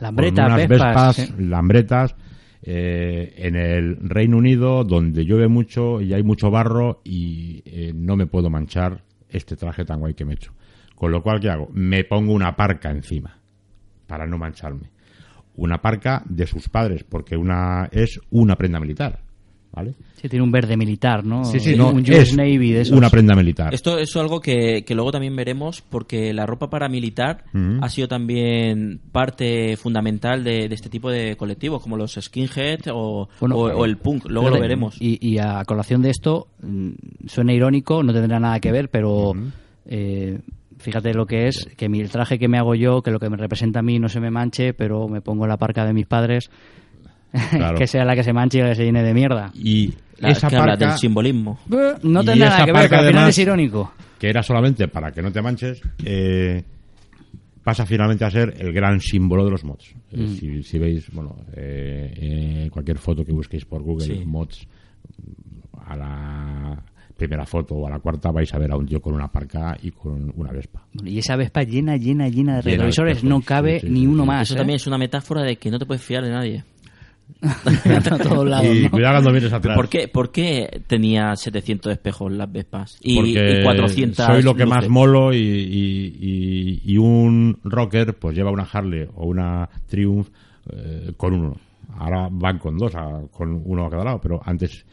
Lambreta, 0.00 0.44
con 0.44 0.52
unas 0.52 0.68
Vespas. 0.68 1.38
Lambretas, 1.38 2.14
eh, 2.62 3.34
en 3.36 3.56
el 3.56 3.96
Reino 4.00 4.36
Unido, 4.36 4.84
donde 4.84 5.24
llueve 5.24 5.48
mucho 5.48 6.00
y 6.00 6.12
hay 6.12 6.22
mucho 6.22 6.50
barro 6.50 7.00
y 7.04 7.62
eh, 7.64 7.92
no 7.94 8.16
me 8.16 8.26
puedo 8.26 8.50
manchar 8.50 9.04
este 9.28 9.56
traje 9.56 9.84
tan 9.84 10.00
guay 10.00 10.14
que 10.14 10.24
me 10.24 10.32
he 10.32 10.34
hecho. 10.34 10.52
Con 10.94 11.12
lo 11.12 11.22
cual, 11.22 11.40
¿qué 11.40 11.48
hago? 11.48 11.68
Me 11.72 12.04
pongo 12.04 12.32
una 12.32 12.56
parca 12.56 12.90
encima 12.90 13.38
para 14.06 14.26
no 14.26 14.38
mancharme. 14.38 14.90
Una 15.54 15.80
parca 15.80 16.22
de 16.26 16.46
sus 16.46 16.68
padres, 16.68 17.04
porque 17.04 17.36
una 17.36 17.88
es 17.92 18.20
una 18.30 18.56
prenda 18.56 18.80
militar, 18.80 19.20
¿vale? 19.72 19.94
Sí, 20.20 20.28
tiene 20.28 20.42
un 20.44 20.50
verde 20.50 20.76
militar, 20.76 21.24
¿no? 21.24 21.44
Sí, 21.44 21.60
sí, 21.60 21.72
un 21.74 21.78
no, 21.78 21.88
US 21.90 22.08
es 22.10 22.36
Navy 22.36 22.72
de 22.72 22.80
esos. 22.80 22.96
una 22.96 23.08
prenda 23.10 23.34
militar. 23.36 23.72
Esto 23.72 23.98
es 23.98 24.14
algo 24.16 24.40
que, 24.40 24.84
que 24.84 24.94
luego 24.94 25.12
también 25.12 25.36
veremos 25.36 25.80
porque 25.82 26.32
la 26.32 26.44
ropa 26.46 26.68
paramilitar 26.70 27.44
Ujú. 27.54 27.78
ha 27.80 27.88
sido 27.88 28.08
también 28.08 29.00
parte 29.12 29.76
fundamental 29.76 30.42
de, 30.42 30.68
de 30.68 30.74
este 30.74 30.88
tipo 30.88 31.10
de 31.10 31.36
colectivos, 31.36 31.82
como 31.82 31.96
los 31.96 32.14
skinhead 32.20 32.80
o, 32.92 33.28
Bueno, 33.40 33.56
o- 33.56 33.64
claro. 33.66 33.78
o 33.80 33.84
el 33.84 33.96
punk. 33.98 34.26
Luego 34.28 34.50
lo 34.50 34.60
veremos. 34.60 34.96
Y, 35.00 35.18
y 35.26 35.38
a 35.38 35.64
colación 35.64 36.02
de 36.02 36.10
esto, 36.10 36.48
mm, 36.62 36.90
suena 37.26 37.52
irónico, 37.52 38.02
no 38.02 38.12
tendrá 38.12 38.40
nada 38.40 38.58
que 38.58 38.72
ver, 38.72 38.88
pero 38.90 39.32
eh, 39.86 40.40
fíjate 40.78 41.14
lo 41.14 41.26
que 41.26 41.46
es, 41.48 41.68
que 41.76 41.88
mi, 41.88 42.00
el 42.00 42.10
traje 42.10 42.38
que 42.38 42.48
me 42.48 42.58
hago 42.58 42.74
yo, 42.74 43.02
que 43.02 43.10
lo 43.10 43.20
que 43.20 43.30
me 43.30 43.36
representa 43.36 43.80
a 43.80 43.82
mí 43.82 43.98
no 43.98 44.08
se 44.08 44.20
me 44.20 44.30
manche, 44.30 44.74
pero 44.74 45.08
me 45.08 45.20
pongo 45.20 45.46
la 45.46 45.56
parca 45.56 45.84
de 45.84 45.92
mis 45.92 46.06
padres, 46.06 46.50
Claro. 47.50 47.78
que 47.78 47.86
sea 47.86 48.04
la 48.04 48.14
que 48.14 48.22
se 48.24 48.32
manche 48.32 48.58
y 48.58 48.62
la 48.62 48.68
que 48.70 48.74
se 48.76 48.84
llene 48.84 49.02
de 49.02 49.14
mierda. 49.14 49.50
Y 49.54 49.92
La- 50.18 50.30
esa 50.30 50.48
que 50.48 50.56
habla 50.56 50.72
parca, 50.72 50.88
del 50.90 50.98
simbolismo. 50.98 51.58
No 52.02 52.20
esa 52.22 52.34
nada 52.36 52.64
que 52.64 52.72
ver, 52.72 52.82
pero 52.82 52.82
al 52.82 52.88
final 52.88 53.04
además, 53.06 53.28
es 53.30 53.38
irónico. 53.38 53.92
que 54.18 54.28
era 54.30 54.42
solamente 54.42 54.88
para 54.88 55.12
que 55.12 55.22
no 55.22 55.30
te 55.30 55.42
manches, 55.42 55.80
eh, 56.04 56.62
pasa 57.62 57.84
finalmente 57.86 58.24
a 58.24 58.30
ser 58.30 58.54
el 58.58 58.72
gran 58.72 58.98
símbolo 59.00 59.44
de 59.44 59.50
los 59.50 59.62
mods. 59.64 59.94
Eh, 60.12 60.16
Mm. 60.22 60.34
si, 60.36 60.62
si 60.62 60.78
veis, 60.78 61.10
bueno, 61.12 61.36
eh, 61.54 62.12
eh, 62.66 62.70
cualquier 62.72 62.98
foto 62.98 63.24
que 63.24 63.32
busquéis 63.32 63.64
por 63.66 63.82
Google, 63.82 64.06
Sí. 64.06 64.22
mods, 64.24 64.66
a 65.86 65.96
la 65.96 66.82
primera 67.16 67.44
foto 67.44 67.74
o 67.74 67.86
a 67.86 67.90
la 67.90 67.98
cuarta 67.98 68.30
vais 68.30 68.52
a 68.54 68.58
ver 68.58 68.70
a 68.70 68.76
un 68.76 68.86
tío 68.86 69.00
con 69.00 69.12
una 69.14 69.28
parca 69.28 69.76
y 69.82 69.90
con 69.90 70.32
una 70.36 70.52
vespa. 70.52 70.82
Y 71.04 71.18
esa 71.18 71.34
Vespa 71.36 71.62
llena, 71.64 71.96
llena, 71.96 72.28
llena 72.28 72.56
de 72.56 72.62
retrovisores, 72.62 73.24
no 73.24 73.40
cabe 73.40 73.80
sí, 73.80 73.86
sí, 73.88 73.92
ni 73.92 74.00
sí, 74.00 74.06
uno 74.06 74.22
sí. 74.22 74.26
más. 74.28 74.42
Eso 74.48 74.54
¿eh? 74.54 74.56
también 74.58 74.76
es 74.76 74.86
una 74.86 74.98
metáfora 74.98 75.42
de 75.42 75.56
que 75.56 75.70
no 75.70 75.78
te 75.78 75.86
puedes 75.86 76.02
fiar 76.02 76.22
de 76.24 76.30
nadie. 76.30 76.64
a 77.42 78.18
todos 78.18 78.48
lados, 78.48 78.74
y 78.74 78.82
¿no? 78.82 78.90
cuidado 78.90 79.14
cuando 79.16 79.32
vienes 79.32 79.52
atrás. 79.52 79.76
¿Por 79.76 79.88
qué, 79.88 80.08
¿Por 80.08 80.32
qué 80.32 80.82
tenía 80.86 81.34
700 81.36 81.92
espejos 81.92 82.32
las 82.32 82.50
Vespas? 82.50 82.98
Y, 83.00 83.16
porque 83.16 83.60
y 83.60 83.62
400 83.62 84.26
soy 84.26 84.42
lo 84.42 84.54
que 84.54 84.66
más 84.66 84.78
luces? 84.78 84.90
molo 84.90 85.32
y, 85.32 85.38
y- 85.38 86.16
y- 86.20 86.92
y 86.92 86.96
un 86.98 87.58
rocker 87.64 88.14
pues 88.18 88.36
lleva 88.36 88.50
una 88.50 88.64
Harley 88.64 89.06
o 89.14 89.26
una 89.26 89.68
Triumph 89.86 90.28
eh, 90.72 91.12
con 91.16 91.34
uno. 91.34 91.56
Ahora 91.96 92.28
van 92.30 92.58
con 92.58 92.76
dos, 92.76 92.94
a- 92.94 93.22
con 93.30 93.62
uno 93.64 93.86
a 93.86 93.90
cada 93.90 94.04
lado, 94.04 94.20
pero 94.20 94.40
antes 94.44 94.84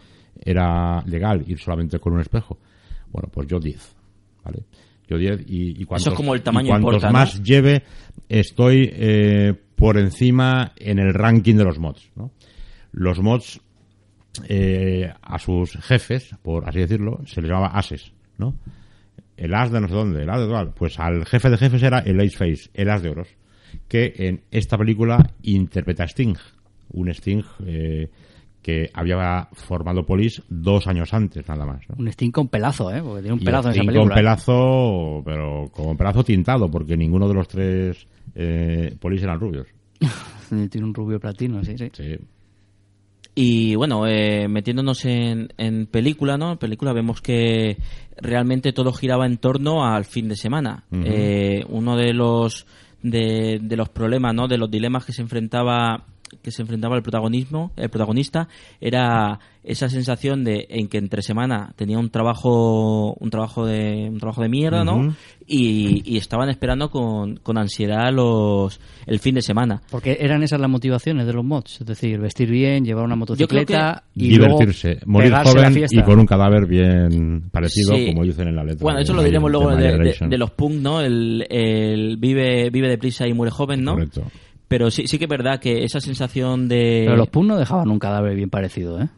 era 0.44 1.02
legal 1.06 1.44
ir 1.48 1.58
solamente 1.60 2.00
con 2.00 2.14
un 2.14 2.22
espejo. 2.22 2.58
Bueno, 3.12 3.30
pues 3.32 3.48
yo 3.48 3.60
10, 3.60 3.96
¿vale? 4.44 4.60
Yo 5.08 5.18
10 5.18 5.42
y, 5.48 5.82
y 5.82 5.86
cuantos, 5.86 6.08
es 6.14 6.14
como 6.18 6.34
el 6.34 6.42
tamaño 6.42 6.66
y 6.68 6.70
cuantos 6.70 6.94
importa, 6.96 7.08
¿no? 7.08 7.14
más 7.14 7.42
lleve 7.44 7.84
estoy 8.28 8.90
eh, 8.92 9.54
por 9.76 9.98
encima 9.98 10.72
en 10.78 11.00
el 11.00 11.14
ranking 11.14 11.56
de 11.56 11.64
los 11.66 11.80
mods, 11.80 12.12
¿no? 12.16 12.32
Los 12.92 13.20
mods 13.20 13.60
eh, 14.48 15.12
a 15.22 15.40
sus 15.40 15.72
jefes, 15.78 16.36
por 16.42 16.68
así 16.68 16.80
decirlo, 16.80 17.20
se 17.26 17.42
les 17.42 17.50
llamaba 17.50 17.68
ases, 17.78 18.14
¿no? 18.38 18.56
El 19.38 19.54
as 19.54 19.72
de 19.72 19.82
no 19.82 19.88
sé 19.88 19.94
dónde, 19.94 20.24
el 20.24 20.30
as 20.30 20.40
de 20.40 20.48
tal. 20.48 20.74
Pues 20.74 21.00
al 21.00 21.26
jefe 21.26 21.50
de 21.50 21.58
jefes 21.58 21.84
era 21.84 22.00
el 22.00 22.20
Ace 22.22 22.38
Face, 22.38 22.70
el 22.74 22.90
as 22.90 23.02
de 23.02 23.10
oros, 23.10 23.28
que 23.88 24.14
en 24.18 24.42
esta 24.52 24.78
película 24.78 25.32
interpreta 25.44 26.04
a 26.04 26.08
Sting, 26.08 26.36
un 26.92 27.10
Sting 27.10 27.44
eh, 27.66 28.10
que 28.62 28.90
había 28.94 29.48
formado 29.52 30.06
Police 30.06 30.42
dos 30.50 30.88
años 30.88 31.14
antes, 31.14 31.48
nada 31.48 31.66
más. 31.66 31.82
¿no? 31.90 31.96
Un 32.00 32.08
Sting 32.08 32.32
con 32.32 32.48
pelazo, 32.48 32.94
¿eh? 32.94 33.02
Porque 33.04 33.22
tiene 33.24 33.34
un 33.36 33.42
Y 33.42 33.46
pelazo 33.46 33.68
en 33.68 33.74
esa 33.76 33.82
película. 33.84 34.06
con 34.08 34.16
pelazo, 34.16 35.22
pero 35.26 35.66
con 35.72 35.98
pelazo 35.98 36.24
tintado, 36.24 36.72
porque 36.72 36.96
ninguno 36.96 37.28
de 37.28 37.34
los 37.34 37.48
tres 37.48 38.08
eh, 38.36 38.96
Police 39.00 39.24
eran 39.24 39.40
rubios. 39.40 39.68
Tiene 40.70 40.86
un 40.86 40.94
rubio 40.94 41.20
platino, 41.20 41.64
sí, 41.64 41.78
sí. 41.78 41.90
Sí. 41.94 42.18
Y 43.38 43.76
bueno, 43.76 44.08
eh, 44.08 44.48
metiéndonos 44.48 45.04
en, 45.04 45.50
en 45.58 45.88
película, 45.88 46.38
¿no? 46.38 46.54
En 46.54 46.58
película 46.58 46.94
vemos 46.94 47.22
que 47.22 47.78
realmente 48.16 48.72
todo 48.72 48.94
giraba 48.94 49.26
en 49.26 49.38
torno 49.38 49.86
al 49.86 50.06
fin 50.06 50.30
de 50.30 50.38
semana. 50.38 50.86
Eh, 50.92 51.66
uno 51.68 51.98
de 51.98 52.14
los 52.14 52.66
de, 53.02 53.60
de 53.62 53.76
los 53.76 53.90
problemas, 53.90 54.34
¿no? 54.34 54.48
De 54.48 54.58
los 54.58 54.72
dilemas 54.72 55.06
que 55.06 55.12
se 55.12 55.22
enfrentaba 55.22 56.06
que 56.42 56.52
se 56.52 56.62
enfrentaba 56.62 56.96
el 56.96 57.02
protagonismo, 57.04 57.72
el 57.76 57.90
protagonista, 57.90 58.48
era 58.80 59.40
esa 59.64 59.90
sensación 59.90 60.44
de 60.44 60.68
en 60.70 60.88
que 60.88 61.00
entre 61.00 61.24
semana 61.24 61.74
tenía 61.76 61.98
un 61.98 62.10
trabajo, 62.12 63.14
un 63.16 63.30
trabajo 63.32 63.66
de, 63.66 64.08
un 64.12 64.20
trabajo 64.20 64.42
de 64.44 64.50
mierda. 64.50 64.84
¿no? 64.84 65.16
Y, 65.48 66.02
y 66.06 66.18
estaban 66.18 66.50
esperando 66.50 66.90
con, 66.90 67.38
con 67.38 67.58
ansiedad 67.58 68.12
los, 68.12 68.80
el 69.08 69.20
fin 69.20 69.36
de 69.36 69.42
semana. 69.42 69.82
Porque 69.90 70.18
eran 70.20 70.44
esas 70.44 70.60
las 70.60 70.70
motivaciones 70.70 71.26
de 71.26 71.34
los 71.34 71.44
mods, 71.44 71.82
es 71.82 71.88
decir, 71.88 72.20
vestir 72.20 72.50
bien, 72.50 72.84
llevar 72.86 73.06
una 73.06 73.16
motocicleta 73.16 74.04
y 74.16 74.30
divertirse, 74.30 75.00
luego 75.06 75.12
morir 75.12 75.34
joven 75.44 75.86
y 75.90 76.02
con 76.04 76.20
un 76.20 76.26
cadáver 76.26 76.66
bien 76.68 77.50
parecido, 77.52 77.96
Sí. 77.96 78.08
como 78.08 78.24
dicen 78.24 78.48
en 78.48 78.56
la 78.56 78.64
letra. 78.64 78.84
Bueno, 78.84 79.00
eso 79.00 79.14
lo 79.14 79.24
diremos 79.24 79.52
luego 79.52 79.76
de, 79.76 80.16
de 80.28 80.38
los 80.38 80.52
punk, 80.52 80.74
¿no? 80.82 81.02
El, 81.02 81.46
el 81.50 82.18
vive, 82.18 82.70
vive 82.70 82.90
deprisa 82.90 83.28
y 83.28 83.34
muere 83.34 83.52
joven, 83.52 83.84
¿no? 83.84 83.94
Correcto. 83.94 84.24
Pero 84.68 84.90
sí, 84.90 85.08
sí 85.08 85.18
que 85.18 85.26
es 85.26 85.30
verdad 85.30 85.60
que 85.60 85.84
esa 85.84 86.00
sensación 86.00 86.68
de... 86.68 87.04
Pero 87.06 87.18
los 87.18 87.30
Punk 87.30 87.48
no 87.48 87.58
dejaban 87.58 87.90
un 87.90 88.00
cadáver 88.00 88.36
bien 88.36 88.50
parecido, 88.50 89.00
¿eh? 89.02 89.10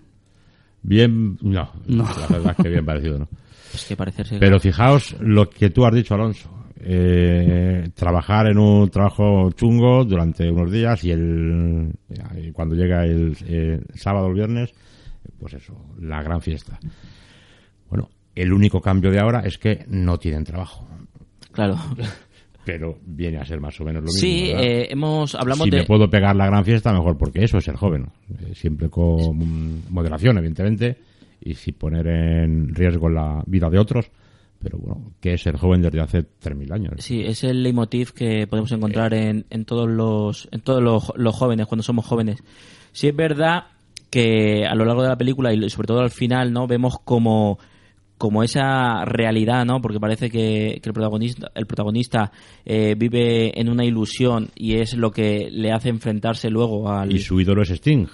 Bien, 0.81 1.37
no, 1.41 1.71
No. 1.87 2.03
la 2.03 2.27
verdad 2.37 2.55
es 2.57 2.63
que 2.63 2.69
bien 2.69 2.85
parecido, 2.85 3.19
¿no? 3.19 3.27
Es 3.73 3.85
que 3.85 3.95
parecerse... 3.97 4.37
Pero 4.39 4.59
fijaos 4.59 5.15
lo 5.19 5.49
que 5.49 5.69
tú 5.69 5.85
has 5.85 5.93
dicho, 5.93 6.13
Alonso. 6.15 6.49
Eh, 6.79 7.89
trabajar 7.95 8.47
en 8.47 8.57
un 8.57 8.89
trabajo 8.89 9.51
chungo 9.51 10.05
durante 10.05 10.49
unos 10.49 10.71
días 10.71 11.03
y 11.03 11.11
el 11.11 11.91
y 12.37 12.51
cuando 12.51 12.75
llega 12.75 13.03
el 13.03 13.35
sábado 13.95 14.27
o 14.27 14.29
el 14.29 14.35
viernes, 14.35 14.73
pues 15.39 15.55
eso, 15.55 15.73
la 15.99 16.21
gran 16.23 16.39
fiesta. 16.41 16.79
Bueno, 17.89 18.09
el 18.35 18.53
único 18.53 18.79
cambio 18.79 19.11
de 19.11 19.19
ahora 19.19 19.41
es 19.41 19.57
que 19.57 19.85
no 19.87 20.17
tienen 20.17 20.43
trabajo. 20.43 20.87
Claro. 21.51 21.77
Pero 22.67 22.97
viene 23.05 23.37
a 23.37 23.45
ser 23.45 23.61
más 23.61 23.79
o 23.79 23.85
menos 23.85 24.01
lo 24.01 24.07
mismo. 24.07 24.19
Sí, 24.19 24.51
eh, 24.51 24.87
hemos... 24.89 25.35
Hablamos 25.35 25.63
si 25.63 25.69
de... 25.69 25.77
me 25.77 25.83
puedo 25.85 26.09
pegar 26.09 26.35
la 26.35 26.47
gran 26.47 26.65
fiesta, 26.65 26.91
mejor, 26.91 27.17
porque 27.17 27.41
eso 27.45 27.59
es 27.59 27.63
ser 27.63 27.77
joven. 27.77 28.09
Eh, 28.29 28.53
siempre 28.55 28.89
con 28.89 29.89
moderación, 29.89 30.37
evidentemente, 30.37 30.97
y 31.39 31.53
sin 31.53 31.75
poner 31.75 32.05
en 32.07 32.75
riesgo 32.75 33.07
la 33.07 33.41
vida 33.47 33.69
de 33.69 33.79
otros. 33.79 34.11
Pero 34.59 34.79
bueno, 34.79 35.13
que 35.21 35.35
es 35.35 35.41
ser 35.43 35.55
joven 35.55 35.81
desde 35.81 36.01
hace 36.01 36.19
3.000 36.19 36.73
años. 36.73 36.93
Sí, 36.97 37.21
es 37.21 37.45
el 37.45 37.63
leitmotiv 37.63 38.11
que 38.11 38.47
podemos 38.47 38.73
encontrar 38.73 39.13
en, 39.13 39.45
en 39.49 39.63
todos 39.63 39.89
los 39.89 40.49
en 40.51 40.59
todos 40.59 40.83
los, 40.83 41.13
los 41.15 41.33
jóvenes 41.33 41.67
cuando 41.67 41.83
somos 41.83 42.05
jóvenes. 42.05 42.43
Sí 42.91 43.07
es 43.07 43.15
verdad 43.15 43.67
que 44.09 44.65
a 44.65 44.75
lo 44.75 44.83
largo 44.83 45.03
de 45.03 45.09
la 45.09 45.17
película 45.17 45.53
y 45.53 45.69
sobre 45.69 45.87
todo 45.87 46.01
al 46.01 46.11
final, 46.11 46.51
¿no? 46.51 46.67
Vemos 46.67 46.99
como 46.99 47.59
como 48.17 48.43
esa 48.43 49.05
realidad, 49.05 49.65
¿no? 49.65 49.79
Porque 49.81 49.99
parece 49.99 50.29
que, 50.29 50.79
que 50.81 50.89
el 50.89 50.93
protagonista 50.93 51.51
el 51.53 51.65
protagonista 51.67 52.31
eh, 52.65 52.95
vive 52.97 53.59
en 53.59 53.69
una 53.69 53.85
ilusión 53.85 54.49
y 54.55 54.75
es 54.75 54.95
lo 54.95 55.11
que 55.11 55.49
le 55.51 55.71
hace 55.71 55.89
enfrentarse 55.89 56.49
luego 56.49 56.89
al 56.91 57.11
Y 57.13 57.19
su 57.19 57.39
ídolo 57.39 57.61
es 57.61 57.69
Sting. 57.69 58.07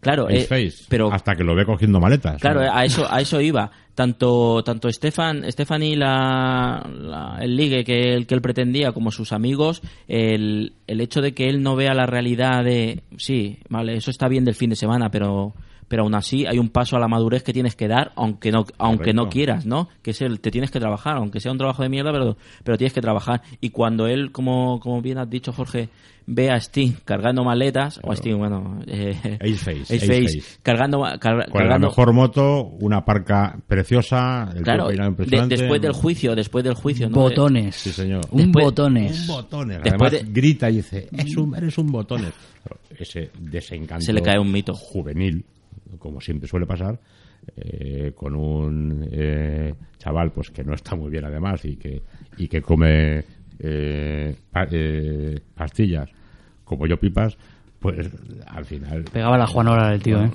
Claro, 0.00 0.28
eh, 0.28 0.40
Face, 0.40 0.84
pero 0.88 1.12
hasta 1.12 1.36
que 1.36 1.44
lo 1.44 1.54
ve 1.54 1.64
cogiendo 1.64 2.00
maletas. 2.00 2.40
Claro, 2.40 2.60
¿no? 2.64 2.72
a 2.74 2.84
eso, 2.84 3.06
a 3.08 3.20
eso 3.20 3.40
iba. 3.40 3.70
Tanto, 3.94 4.64
tanto 4.64 4.90
Stefan, 4.90 5.44
Stephanie, 5.52 5.96
la, 5.96 6.84
la- 6.98 7.38
el 7.40 7.54
ligue 7.54 7.84
que 7.84 8.14
él, 8.14 8.26
que 8.26 8.34
él 8.34 8.40
pretendía, 8.42 8.90
como 8.90 9.12
sus 9.12 9.32
amigos, 9.32 9.80
el, 10.08 10.72
el 10.88 11.00
hecho 11.00 11.20
de 11.20 11.34
que 11.34 11.48
él 11.48 11.62
no 11.62 11.76
vea 11.76 11.94
la 11.94 12.06
realidad 12.06 12.64
de, 12.64 13.02
sí, 13.16 13.58
vale, 13.68 13.94
eso 13.94 14.10
está 14.10 14.26
bien 14.26 14.44
del 14.44 14.56
fin 14.56 14.70
de 14.70 14.76
semana, 14.76 15.08
pero, 15.10 15.52
pero 15.92 16.04
aún 16.04 16.14
así 16.14 16.46
hay 16.46 16.58
un 16.58 16.70
paso 16.70 16.96
a 16.96 16.98
la 16.98 17.06
madurez 17.06 17.42
que 17.42 17.52
tienes 17.52 17.76
que 17.76 17.86
dar, 17.86 18.12
aunque 18.16 18.50
no, 18.50 18.64
aunque 18.78 19.12
no 19.12 19.28
quieras, 19.28 19.66
¿no? 19.66 19.90
Que 20.00 20.12
es 20.12 20.22
el, 20.22 20.40
te 20.40 20.50
tienes 20.50 20.70
que 20.70 20.80
trabajar, 20.80 21.18
aunque 21.18 21.38
sea 21.38 21.52
un 21.52 21.58
trabajo 21.58 21.82
de 21.82 21.90
mierda, 21.90 22.10
pero, 22.12 22.38
pero 22.64 22.78
tienes 22.78 22.94
que 22.94 23.02
trabajar. 23.02 23.42
Y 23.60 23.68
cuando 23.68 24.06
él, 24.06 24.32
como, 24.32 24.80
como 24.80 25.02
bien 25.02 25.18
has 25.18 25.28
dicho, 25.28 25.52
Jorge, 25.52 25.90
ve 26.24 26.50
a 26.50 26.56
Sting 26.58 26.92
cargando 27.04 27.44
maletas, 27.44 28.00
o 28.02 28.10
a 28.10 28.16
Sting, 28.16 28.38
bueno, 28.38 28.80
eh, 28.86 29.14
Ace 29.38 29.54
Face, 29.58 29.82
Ace 29.82 29.96
Ace 29.96 30.06
Face, 30.06 30.40
Face. 30.40 30.58
cargando, 30.62 31.02
car- 31.20 31.20
Con 31.20 31.34
la 31.36 31.44
cargando 31.58 31.88
mejor 31.88 32.12
moto, 32.14 32.62
una 32.80 33.04
parca 33.04 33.58
preciosa, 33.68 34.48
el 34.56 34.62
Claro, 34.62 34.88
de- 34.88 34.94
impresionante. 34.94 35.56
después 35.58 35.82
del 35.82 35.92
juicio, 35.92 36.34
después 36.34 36.64
del 36.64 36.72
juicio, 36.72 37.10
¿no? 37.10 37.16
Botones. 37.16 37.76
Sí, 37.76 37.90
señor. 37.92 38.22
Un 38.30 38.44
Después- 38.44 38.64
botones. 38.64 39.20
Un 39.20 39.26
botones. 39.26 39.82
Después 39.82 40.10
Además, 40.14 40.26
de- 40.32 40.40
grita 40.40 40.70
y 40.70 40.76
dice, 40.76 41.08
es 41.12 41.36
un, 41.36 41.54
eres 41.54 41.76
un 41.76 41.92
botones. 41.92 42.32
Ese 42.98 43.30
desencanto 43.38 44.06
Se 44.06 44.12
le 44.14 44.22
cae 44.22 44.38
un 44.38 44.50
mito. 44.50 44.72
juvenil, 44.74 45.44
como 45.98 46.20
siempre 46.20 46.48
suele 46.48 46.66
pasar, 46.66 46.98
eh, 47.56 48.12
con 48.14 48.34
un 48.34 49.06
eh, 49.10 49.74
chaval 49.98 50.30
pues 50.32 50.50
que 50.50 50.62
no 50.64 50.74
está 50.74 50.94
muy 50.96 51.10
bien 51.10 51.24
además 51.24 51.64
y 51.64 51.76
que, 51.76 52.02
y 52.36 52.48
que 52.48 52.62
come 52.62 53.24
eh, 53.58 54.34
pa- 54.50 54.68
eh, 54.70 55.40
pastillas 55.54 56.08
como 56.64 56.86
yo 56.86 56.98
pipas, 56.98 57.36
pues 57.78 58.08
al 58.46 58.64
final 58.64 59.04
Pegaba 59.04 59.36
la 59.36 59.46
Juanola 59.46 59.90
del 59.90 60.02
tío, 60.02 60.22
¿eh? 60.22 60.30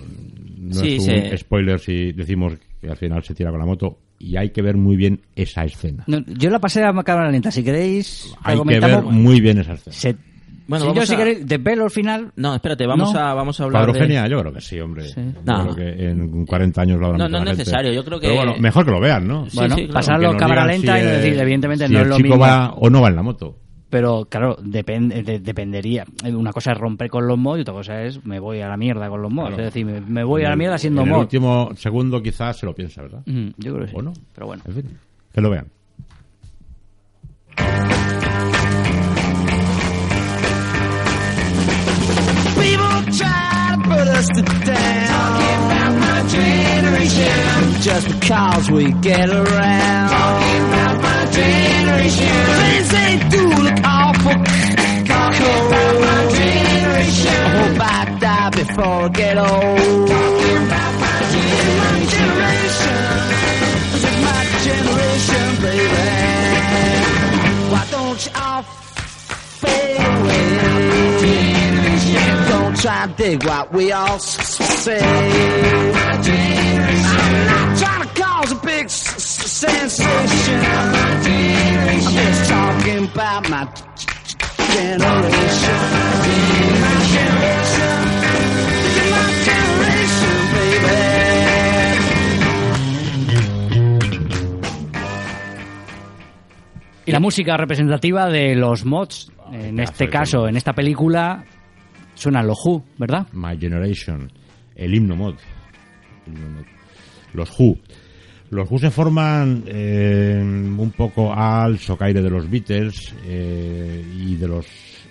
no 0.60 0.74
Sí, 0.82 0.96
es 0.96 1.00
un 1.32 1.38
spoiler 1.38 1.80
si 1.80 2.12
decimos 2.12 2.54
que 2.82 2.90
al 2.90 2.98
final 2.98 3.24
se 3.24 3.34
tira 3.34 3.50
con 3.52 3.60
la 3.60 3.66
moto 3.66 4.00
y 4.20 4.36
hay 4.36 4.50
que 4.50 4.62
ver 4.62 4.76
muy 4.78 4.96
bien 4.98 5.22
esa 5.36 5.64
escena. 5.64 6.04
No, 6.08 6.20
yo 6.26 6.50
la 6.50 6.60
pasé 6.60 6.84
a 6.84 6.92
cámara 7.04 7.32
lenta. 7.32 7.52
Si 7.52 7.64
queréis, 7.64 8.34
hay 8.44 8.60
que 8.62 8.80
ver 8.80 9.04
muy 9.04 9.40
bien 9.40 9.60
esa 9.60 9.74
escena. 9.74 9.96
Se- 9.96 10.16
Bueno, 10.68 10.90
si 10.90 10.94
yo, 10.96 11.06
si 11.06 11.16
queréis, 11.16 11.48
desvelo 11.48 11.86
al 11.86 11.92
final. 11.92 12.32
No, 12.36 12.54
espérate, 12.54 12.86
vamos 12.86 13.14
No. 13.14 13.20
a 13.20 13.34
vamos 13.34 13.60
a 13.60 13.64
hablar 13.64 13.86
Cuadrogenia, 13.86 14.24
de... 14.24 14.30
yo 14.30 14.40
creo 14.42 14.54
que 14.54 14.62
sí, 14.62 14.80
hombre. 14.80 15.06
Yo 15.08 15.22
No. 15.46 15.64
creo 15.64 15.76
que 15.76 16.10
en 16.10 16.46
40 16.46 16.82
años 16.82 17.00
lo 17.00 17.06
habrán 17.08 17.20
No, 17.20 17.26
visto 17.26 17.32
no 17.32 17.38
es 17.38 17.50
gente. 17.50 17.62
necesario, 17.64 17.94
yo 17.94 18.04
creo 18.04 18.20
que- 18.20 18.28
Pero 18.28 18.38
bueno, 18.38 18.56
mejor 18.60 18.86
que 18.86 18.92
lo 18.92 19.00
vean, 19.00 19.28
¿no? 19.28 19.50
Sí, 19.50 19.58
bueno, 19.58 19.76
sí, 19.76 19.82
claro. 19.84 19.94
pasarlo 19.94 20.38
cámara 20.38 20.66
lenta 20.66 20.96
si 20.98 21.02
y 21.04 21.06
decir, 21.08 21.40
evidentemente 21.40 21.88
si 21.88 21.94
no 21.94 22.00
es 22.00 22.04
el 22.04 22.10
lo 22.10 22.18
chico 22.18 22.28
mismo. 22.30 22.42
va 22.42 22.74
o 22.74 22.90
no 22.90 23.02
va 23.02 23.08
en 23.08 23.16
la 23.16 23.24
moto. 23.24 23.58
Pero 23.90 24.26
claro, 24.30 24.58
depende, 24.62 25.24
de- 25.24 25.40
dependería. 25.40 26.04
Una 26.26 26.52
cosa 26.52 26.74
es 26.74 26.78
romper 26.78 27.10
con 27.10 27.26
los 27.26 27.38
mods 27.38 27.60
y 27.60 27.62
otra 27.62 27.74
cosa 27.74 28.04
es 28.04 28.26
me 28.26 28.38
voy 28.42 28.60
a 28.60 28.68
la 28.68 28.76
mierda 28.76 29.08
con 29.08 29.22
los 29.22 29.32
mods. 29.32 29.48
Claro. 29.56 29.64
Es 29.64 29.74
decir, 29.74 29.86
me, 29.86 30.02
me 30.02 30.26
voy 30.26 30.44
a 30.44 30.50
la 30.50 30.58
mierda 30.58 30.78
siendo 30.78 31.02
en 31.04 31.08
el 31.08 31.14
mod. 31.14 31.20
último 31.22 31.70
segundo 31.78 32.22
quizás 32.22 32.58
se 32.58 32.66
lo 32.66 32.76
piensa, 32.76 33.04
¿verdad? 33.04 33.22
Mm, 33.26 33.48
yo 33.58 33.74
creo 33.74 33.86
que 33.86 33.92
sí. 33.92 33.98
¿O 33.98 34.02
no? 34.02 34.12
Pero 34.36 34.48
bueno. 34.48 34.64
En 34.68 34.74
fin, 34.74 34.98
que 35.34 35.40
lo 35.40 35.50
vean. 35.50 35.68
Us 44.18 44.28
down. 44.30 45.08
Talking 45.14 45.60
about 45.68 45.94
my 46.00 46.28
generation. 46.28 47.82
Just 47.82 48.08
because 48.20 48.72
we 48.72 48.92
get 48.92 49.30
around. 49.30 50.10
Talking 50.10 50.62
about 50.70 51.02
my 51.02 51.22
generation. 51.32 52.36
Things 52.62 52.90
they 52.98 53.14
do 53.30 53.44
look 53.66 53.80
awful. 53.84 54.38
Talking 55.06 55.58
about 55.68 55.96
my 56.08 56.20
generation. 56.34 57.38
I 57.38 57.58
hope 57.60 57.80
I 57.80 58.18
die 58.20 58.50
before 58.50 58.86
I 58.86 59.10
get 59.10 59.38
old. 59.38 60.07
Try 72.88 73.06
to 73.06 73.14
dig 73.18 73.44
what 73.44 73.74
we 73.74 73.92
all 73.92 74.18
say. 74.20 75.00
I'm 75.00 75.92
not 77.52 77.78
trying 77.78 78.08
to 78.08 78.10
cause 78.22 78.52
a 78.54 78.56
big 78.66 78.90
sensation. 78.90 80.60
I'm 80.96 82.02
just 82.16 82.50
talking 82.50 83.04
about 83.12 83.50
my 83.50 83.66
generation. 84.72 85.78
My 86.84 86.96
generation. 87.12 87.94
This 88.84 88.96
is 89.02 89.08
my 89.12 89.24
generation, 89.48 90.36
baby. 90.54 90.96
Y 97.06 97.12
la 97.12 97.20
música 97.20 97.58
representativa 97.58 98.28
de 98.28 98.56
los 98.56 98.86
mods, 98.86 99.32
en 99.52 99.80
este 99.80 100.10
caso, 100.10 100.48
en 100.48 100.58
esta 100.58 100.74
película, 100.74 101.46
suena 102.18 102.44
los 102.44 102.58
Who, 102.66 102.84
¿verdad? 102.98 103.28
My 103.34 103.58
Generation, 103.58 104.30
el 104.76 104.94
himno 104.94 105.16
mod. 105.16 105.36
Los 107.34 107.50
Who. 107.60 107.78
Los 108.50 108.70
Who 108.72 108.80
se 108.80 108.92
forman 108.92 109.64
eh, 109.68 110.40
un 110.42 110.92
poco 110.96 111.34
al 111.34 111.80
socaire 111.80 112.22
de 112.22 112.30
los 112.30 112.50
Beatles 112.50 113.14
eh, 113.26 114.04
y 114.18 114.36
de 114.36 114.48
los 114.48 114.66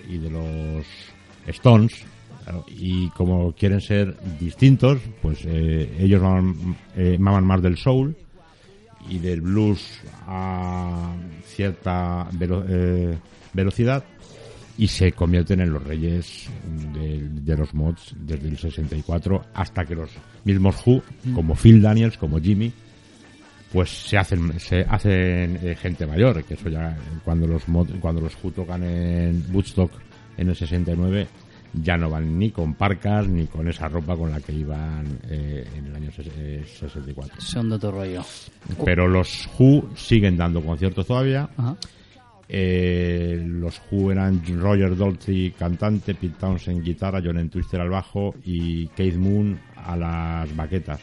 y 0.09 0.17
de 0.17 0.29
los 0.29 0.85
Stones 1.47 2.05
y 2.69 3.09
como 3.09 3.51
quieren 3.51 3.81
ser 3.81 4.15
distintos, 4.39 4.99
pues 5.21 5.39
eh, 5.45 5.97
ellos 5.99 6.21
maman, 6.21 6.77
eh, 6.95 7.17
maman 7.19 7.45
más 7.45 7.61
del 7.61 7.77
soul 7.77 8.15
y 9.09 9.19
del 9.19 9.41
blues 9.41 9.99
a 10.25 11.13
cierta 11.45 12.27
velo- 12.33 12.65
eh, 12.67 13.17
velocidad 13.53 14.03
y 14.77 14.87
se 14.87 15.11
convierten 15.11 15.59
en 15.61 15.71
los 15.73 15.83
reyes 15.83 16.49
de, 16.93 17.27
de 17.29 17.57
los 17.57 17.73
mods 17.73 18.13
desde 18.19 18.47
el 18.47 18.57
64 18.57 19.45
hasta 19.53 19.85
que 19.85 19.95
los 19.95 20.09
mismos 20.43 20.75
Who, 20.85 21.01
como 21.33 21.55
Phil 21.55 21.81
Daniels, 21.81 22.17
como 22.17 22.39
Jimmy, 22.39 22.71
pues 23.71 23.89
se 23.89 24.17
hacen 24.17 24.59
se 24.59 24.81
hacen 24.81 25.59
eh, 25.61 25.75
gente 25.79 26.05
mayor, 26.05 26.43
que 26.43 26.53
eso 26.53 26.69
ya 26.69 26.95
cuando 27.25 27.47
los 27.47 27.67
mod, 27.67 27.89
cuando 27.99 28.21
los 28.21 28.33
Who 28.43 28.51
tocan 28.51 28.83
en 28.83 29.43
Woodstock 29.51 29.91
en 30.37 30.49
el 30.49 30.55
69 30.55 31.27
ya 31.73 31.97
no 31.97 32.09
van 32.09 32.39
ni 32.39 32.49
con 32.51 32.75
parcas 32.75 33.27
ni 33.27 33.45
con 33.47 33.67
esa 33.67 33.89
ropa 33.89 34.15
con 34.15 34.31
la 34.31 34.39
que 34.39 34.53
iban 34.53 35.19
eh, 35.29 35.67
en 35.75 35.87
el 35.87 35.95
año 35.95 36.09
ses- 36.11 36.31
eh, 36.37 36.63
64. 36.79 37.41
Son 37.41 37.67
de 37.69 37.75
otro 37.75 37.91
rollo. 37.91 38.23
Pero 38.85 39.07
los 39.07 39.49
Who 39.59 39.89
siguen 39.95 40.37
dando 40.37 40.61
conciertos 40.61 41.05
todavía. 41.05 41.49
Ajá. 41.57 41.75
Eh, 42.49 43.41
los 43.45 43.81
Who 43.91 44.11
eran 44.11 44.41
Roger 44.59 44.95
Daltrey 44.97 45.51
cantante, 45.51 46.15
Pete 46.15 46.35
Townsend 46.39 46.81
guitarra, 46.83 47.21
John 47.23 47.37
Entwistle 47.37 47.81
al 47.81 47.89
bajo 47.89 48.33
y 48.45 48.87
Keith 48.89 49.15
Moon 49.17 49.59
a 49.75 49.95
las 49.97 50.55
baquetas. 50.55 51.01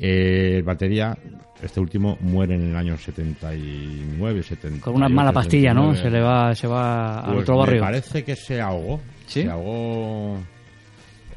Eh, 0.00 0.62
batería, 0.64 1.16
este 1.62 1.80
último 1.80 2.18
muere 2.20 2.54
en 2.54 2.70
el 2.70 2.76
año 2.76 2.96
79, 2.96 4.42
70. 4.42 4.84
Con 4.84 4.94
una 4.94 5.08
mala 5.08 5.32
pastilla, 5.32 5.72
¿no? 5.74 5.94
Se 5.94 6.10
le 6.10 6.20
va, 6.20 6.54
se 6.54 6.66
va 6.66 7.20
al 7.20 7.32
Pues 7.32 7.42
otro 7.42 7.54
me 7.54 7.60
barrio. 7.60 7.80
parece 7.80 8.24
que 8.24 8.36
se 8.36 8.60
ahogó. 8.60 9.00
¿Sí? 9.26 9.42
Se 9.42 9.50
ahogó 9.50 10.38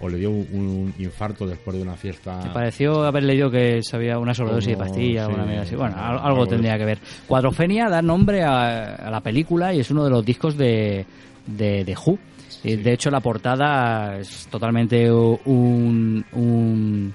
o 0.02 0.10
le 0.10 0.18
dio 0.18 0.30
un, 0.32 0.48
un 0.54 0.94
infarto 1.00 1.46
después 1.48 1.76
de 1.78 1.84
una 1.84 1.96
fiesta. 1.96 2.42
Me 2.44 2.50
pareció 2.54 3.04
haber 3.04 3.24
leído 3.24 3.50
que 3.52 3.82
sabía 3.84 4.18
una 4.18 4.34
sobredosis 4.34 4.70
de 4.72 4.78
pastillas, 4.78 5.28
sí, 5.28 5.34
una 5.34 5.46
mierda 5.46 5.62
así. 5.64 5.76
Bueno, 5.76 5.96
al- 5.98 6.20
algo, 6.20 6.48
tendría 6.48 6.78
que 6.78 6.86
ver. 6.86 7.00
Cuadrofenia 7.28 7.88
da 7.90 8.02
nombre 8.02 8.44
a, 8.44 8.96
a 8.96 9.10
la 9.12 9.22
película 9.22 9.74
y 9.74 9.80
es 9.80 9.92
uno 9.92 10.04
de 10.04 10.10
los 10.10 10.26
discos 10.26 10.58
de, 10.58 11.06
de, 11.48 11.84
de 11.86 11.96
Who. 12.06 12.18
Y 12.64 12.76
De 12.76 12.94
hecho, 12.94 13.10
la 13.10 13.22
portada 13.22 14.18
es 14.20 14.48
totalmente 14.48 15.12
un, 15.12 16.24
un, 16.34 17.14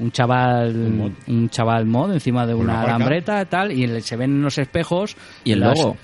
un 0.00 0.10
chaval 0.12 0.74
Un 0.76 0.98
mod. 0.98 1.12
un 1.28 1.48
chaval 1.50 1.86
mod 1.86 2.12
encima 2.12 2.46
de 2.46 2.54
una 2.54 2.82
alambreta 2.82 3.44
tal 3.44 3.70
y 3.72 4.00
se 4.00 4.16
ven 4.16 4.30
en 4.32 4.42
los 4.42 4.58
espejos 4.58 5.16
¿Y 5.44 5.52
el 5.52 5.60
las- 5.60 5.78
logo? 5.78 5.96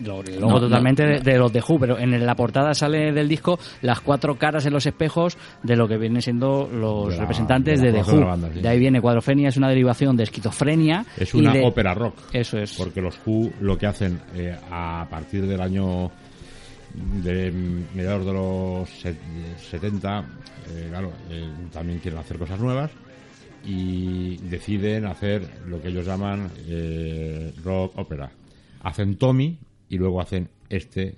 Lo- 0.00 0.22
No, 0.40 0.58
totalmente 0.60 1.04
no. 1.04 1.08
de, 1.12 1.20
de 1.20 1.38
los 1.38 1.52
de 1.52 1.60
Who, 1.66 1.78
pero 1.78 1.98
en 1.98 2.24
la 2.26 2.34
portada 2.34 2.74
sale 2.74 3.12
del 3.12 3.28
disco 3.28 3.58
las 3.82 4.00
cuatro 4.00 4.36
caras 4.36 4.66
en 4.66 4.72
los 4.72 4.84
espejos 4.86 5.36
de 5.62 5.76
lo 5.76 5.86
que 5.86 5.96
vienen 5.98 6.20
siendo 6.22 6.68
los 6.72 7.10
De 7.10 7.14
la- 7.16 7.20
representantes 7.22 7.80
de 7.80 7.92
de, 7.92 7.92
The 8.00 8.04
de 8.04 8.12
Who. 8.16 8.20
la 8.20 8.26
banda, 8.26 8.50
sí. 8.52 8.60
De 8.60 8.68
ahí 8.68 8.78
viene 8.78 9.00
cuadrofenia, 9.00 9.48
es 9.48 9.56
una 9.56 9.68
derivación 9.68 10.16
de 10.16 10.24
esquizofrenia. 10.24 11.04
Es 11.16 11.32
una 11.34 11.52
de- 11.52 11.64
ópera 11.64 11.94
rock. 11.94 12.16
Eso 12.32 12.58
es. 12.58 12.72
Porque 12.74 13.00
los 13.00 13.18
Who 13.24 13.50
lo 13.60 13.78
que 13.78 13.86
hacen 13.86 14.20
eh, 14.34 14.56
a 14.70 15.06
partir 15.10 15.46
del 15.46 15.60
año 15.60 16.10
de 16.94 17.50
mediados 17.94 18.24
de 18.26 18.32
los 18.32 18.88
set- 18.88 19.18
70, 19.70 20.20
eh, 20.70 20.86
claro, 20.90 21.12
eh, 21.30 21.48
también 21.72 21.98
quieren 21.98 22.20
hacer 22.20 22.38
cosas 22.38 22.58
nuevas 22.60 22.90
y 23.64 24.36
deciden 24.48 25.06
hacer 25.06 25.42
lo 25.66 25.80
que 25.80 25.88
ellos 25.88 26.06
llaman 26.06 26.50
eh, 26.68 27.52
rock 27.64 27.98
ópera. 27.98 28.30
Hacen 28.82 29.16
Tommy 29.16 29.56
y 29.88 29.98
luego 29.98 30.20
hacen 30.20 30.48
este 30.68 31.16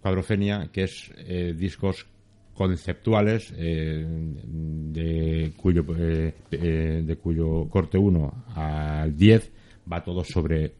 Cuadrofenia, 0.00 0.68
que 0.72 0.84
es 0.84 1.10
eh, 1.18 1.54
discos 1.56 2.06
conceptuales 2.54 3.52
eh, 3.56 4.04
de 4.06 5.52
cuyo 5.56 5.84
eh, 5.96 6.34
eh, 6.50 7.02
de 7.04 7.16
cuyo 7.16 7.68
corte 7.68 7.96
1 7.98 8.44
al 8.54 9.16
10 9.16 9.50
va 9.90 10.02
todo 10.02 10.22
sobre 10.24 10.72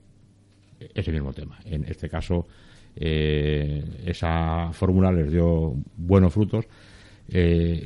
ese 0.94 1.12
mismo 1.12 1.32
tema. 1.32 1.58
En 1.64 1.84
este 1.84 2.08
caso, 2.08 2.46
esa 2.94 4.70
fórmula 4.72 5.10
les 5.12 5.30
dio 5.32 5.74
buenos 5.96 6.32
frutos. 6.32 6.66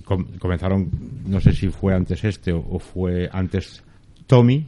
Com- 0.05 0.39
comenzaron, 0.39 0.91
no 1.27 1.41
sé 1.41 1.53
si 1.53 1.69
fue 1.69 1.95
antes 1.95 2.25
este 2.25 2.53
o, 2.53 2.79
fue 2.79 3.29
antes 3.31 3.85
Tommy, 4.27 4.67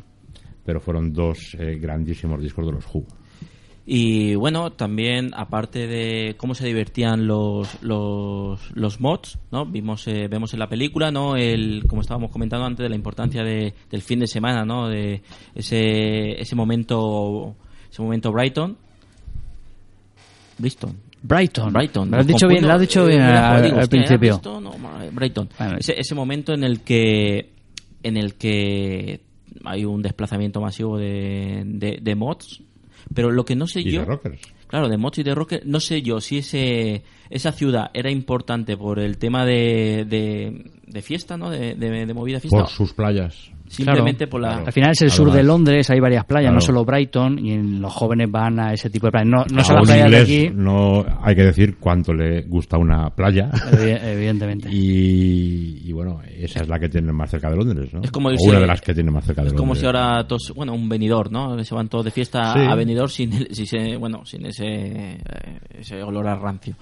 pero 0.65 0.81
fueron 0.81 1.13
dos 1.13 1.57
grandísimos 1.81 2.41
discos 2.43 2.67
de 2.67 2.73
los 2.73 2.85
Who. 2.95 3.05
Y 3.91 4.35
bueno, 4.35 4.71
también 4.73 5.31
aparte 5.35 5.87
de 5.87 6.35
cómo 6.37 6.55
se 6.55 6.67
divertían 6.67 7.27
los, 7.27 7.83
los, 7.83 8.61
los 8.75 9.01
mods, 9.01 9.39
¿no? 9.51 9.65
Vimos, 9.65 10.07
eh, 10.09 10.29
vemos 10.29 10.53
en 10.53 10.59
la 10.59 10.69
película, 10.69 11.11
¿no? 11.11 11.37
El, 11.37 11.85
como 11.89 12.03
estábamos 12.03 12.31
comentando 12.31 12.67
antes, 12.67 12.85
de 12.85 12.91
la 12.91 12.97
importancia 12.97 13.43
de, 13.43 13.73
del 13.91 14.03
fin 14.03 14.19
de 14.21 14.27
semana, 14.27 14.67
¿no? 14.67 14.89
De 14.89 15.23
ese, 15.55 16.39
ese 16.39 16.55
momento, 16.55 17.57
ese 17.91 18.03
momento 18.03 18.31
Brighton. 18.31 18.77
Bristol. 20.59 20.91
Brighton. 21.23 21.73
Brighton. 21.73 22.11
Lo 22.11 22.19
has 22.19 22.27
dicho 22.27 22.47
bien, 22.47 22.67
lo 22.69 22.75
has 22.75 22.81
dicho 22.81 23.05
Eh, 23.07 23.09
bien 23.09 23.23
al, 23.23 23.63
digo, 23.63 23.77
al 23.77 23.83
hostia, 23.85 24.01
¿era 24.01 24.19
principio. 24.19 24.61
No, 24.61 24.77
ma- 24.77 25.05
Brighton. 25.13 25.49
Ese, 25.79 25.99
ese 25.99 26.15
momento 26.15 26.53
en 26.53 26.63
el 26.63 26.81
que 26.83 27.53
en 28.03 28.17
el 28.19 28.35
que 28.35 29.21
hay 29.65 29.85
un 29.85 30.03
desplazamiento 30.03 30.61
masivo 30.61 30.99
de, 30.99 31.63
de, 31.65 31.99
de 32.01 32.15
mods, 32.15 32.63
pero 33.15 33.31
lo 33.31 33.45
que 33.45 33.57
no 33.57 33.67
sé 33.67 33.81
Y 33.81 33.93
yo 33.93 34.01
de 34.01 34.07
rockers. 34.07 34.41
Claro, 34.67 34.89
de 34.89 34.99
y 35.17 35.23
de 35.23 35.35
rockers, 35.35 35.65
no 35.65 35.81
sé 35.81 36.03
yo 36.03 36.21
si 36.21 36.39
ese 36.39 37.03
esa 37.31 37.53
ciudad 37.53 37.91
era 37.95 38.11
importante 38.11 38.77
por 38.77 38.99
el 38.99 39.19
tema 39.19 39.45
de, 39.45 40.05
de, 40.09 40.71
de 40.87 41.03
fiesta, 41.03 41.37
¿no? 41.37 41.51
De, 41.51 41.75
de, 41.75 42.07
de 42.07 42.15
movida 42.15 42.41
fiesta. 42.41 42.59
Por 42.59 42.69
sus 42.69 42.93
playas. 42.93 43.51
Simplemente 43.69 44.27
por 44.27 44.41
la... 44.41 44.57
Al 44.65 44.73
final 44.73 44.93
es 44.93 45.03
el 45.03 45.09
Además. 45.11 45.17
sur 45.17 45.31
de 45.31 45.43
Londres, 45.43 45.91
hay 45.91 46.01
varias 46.01 46.25
playas, 46.25 46.45
Claro. 46.47 46.55
no 46.55 46.61
solo 46.63 46.85
Brighton, 46.87 47.39
y 47.39 47.79
los 47.79 47.93
jóvenes 47.93 48.31
van 48.31 48.59
a 48.59 48.73
ese 48.73 48.89
tipo 48.89 49.09
de 49.09 49.11
playas. 49.13 49.29
No, 49.29 49.45
no 49.55 49.61
a 49.61 49.65
son 49.65 49.75
las 49.77 49.83
un 49.83 49.87
playas 49.89 50.11
de 50.11 50.19
inglés 50.21 50.23
aquí, 50.49 50.57
no 50.57 51.05
hay 51.21 51.35
que 51.37 51.43
decir 51.45 51.77
cuánto 51.79 52.15
le 52.15 52.43
gusta 52.45 52.79
una 52.79 53.11
playa. 53.11 53.51
evi- 53.53 53.99
evidentemente. 54.03 54.71
Y, 54.73 55.83
y 55.87 55.93
bueno, 55.93 56.21
esa 56.27 56.61
es 56.63 56.69
la 56.69 56.79
que 56.79 56.89
tienen 56.89 57.15
más 57.15 57.31
cerca 57.31 57.51
de 57.51 57.57
Londres, 57.57 57.93
¿no? 57.93 58.01
Es 58.03 58.11
como 58.11 58.31
o 58.31 58.33
una 58.47 58.61
de 58.61 58.67
las 58.67 58.81
que 58.81 58.95
tienen 58.95 59.13
más 59.13 59.25
cerca 59.27 59.43
de 59.43 59.49
Es 59.49 59.53
como 59.53 59.75
Londres. 59.75 59.81
si 59.81 59.87
ahora 59.87 60.27
todos, 60.27 60.53
bueno, 60.57 60.73
un 60.73 60.89
venidor, 60.89 61.31
¿no? 61.31 61.63
Se 61.63 61.75
van 61.75 61.89
todos 61.91 62.07
de 62.07 62.11
fiesta 62.11 62.55
Sí. 62.55 62.61
a 62.61 62.75
venidor 62.75 63.11
sin, 63.11 63.35
el- 63.35 63.55
sin 63.55 63.65
ese, 63.65 63.97
bueno, 63.99 64.25
sin 64.25 64.47
ese, 64.47 64.65
eh, 64.67 65.19
ese 65.79 66.03
olor 66.03 66.27
a 66.27 66.37
rancio. 66.37 66.75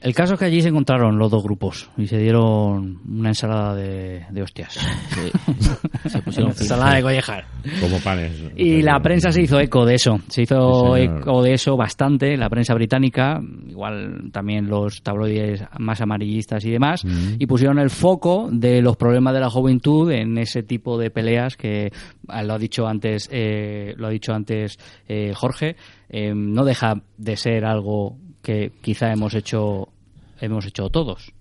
El 0.00 0.14
caso 0.14 0.34
es 0.34 0.38
que 0.38 0.44
allí 0.44 0.62
se 0.62 0.68
encontraron 0.68 1.18
los 1.18 1.28
dos 1.28 1.42
grupos 1.42 1.90
y 1.98 2.06
se 2.06 2.18
dieron 2.18 3.00
una 3.10 3.30
ensalada 3.30 3.74
de, 3.74 4.24
de 4.30 4.42
hostias. 4.42 4.74
Se 6.06 6.22
pusieron 6.22 6.52
fin. 6.54 6.62
ensalada 6.62 6.94
de 6.94 7.02
collejar. 7.02 7.44
Como 7.80 7.98
panes. 7.98 8.32
Y 8.56 8.80
la 8.82 9.00
prensa 9.00 9.32
se 9.32 9.42
hizo 9.42 9.58
eco 9.58 9.84
de 9.84 9.96
eso, 9.96 10.20
se 10.28 10.42
hizo 10.42 10.94
Sí, 10.94 11.02
eco 11.02 11.42
de 11.42 11.52
eso 11.54 11.76
bastante, 11.76 12.36
la 12.36 12.48
prensa 12.48 12.74
británica, 12.74 13.40
igual 13.68 14.30
también 14.32 14.68
los 14.68 15.02
tabloides 15.02 15.64
más 15.80 16.00
amarillistas 16.00 16.64
y 16.64 16.70
demás, 16.70 17.04
Mm. 17.04 17.34
y 17.40 17.46
pusieron 17.46 17.80
el 17.80 17.90
foco 17.90 18.48
de 18.52 18.80
los 18.80 18.96
problemas 18.96 19.34
de 19.34 19.40
la 19.40 19.50
juventud 19.50 20.10
en 20.12 20.38
ese 20.38 20.62
tipo 20.62 20.96
de 20.96 21.10
peleas 21.10 21.56
que 21.56 21.90
ah, 22.28 22.44
lo 22.44 22.54
ha 22.54 22.58
dicho 22.58 22.86
antes, 22.86 23.28
eh, 23.32 23.94
lo 23.96 24.06
ha 24.06 24.10
dicho 24.10 24.32
antes 24.32 24.78
eh, 25.08 25.32
Jorge, 25.34 25.74
eh, 26.08 26.32
no 26.34 26.64
deja 26.64 27.02
de 27.16 27.36
ser 27.36 27.64
algo 27.64 28.16
que 28.48 28.72
quizá 28.80 29.12
hemos 29.12 29.34
hecho 29.34 29.90
hemos 30.40 30.64
hecho 30.64 30.88
todos. 30.88 31.34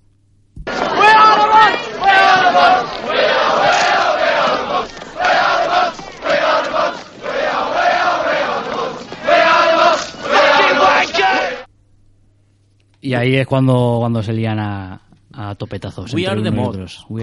Y 13.01 13.13
ahí 13.13 13.35
es 13.35 13.47
cuando, 13.47 13.97
cuando 13.99 14.23
se 14.23 14.33
lían 14.33 14.59
a, 14.59 15.01
a 15.33 15.55
topetazos. 15.55 16.13
We 16.13 16.27
are 16.27 16.41
the 16.41 16.49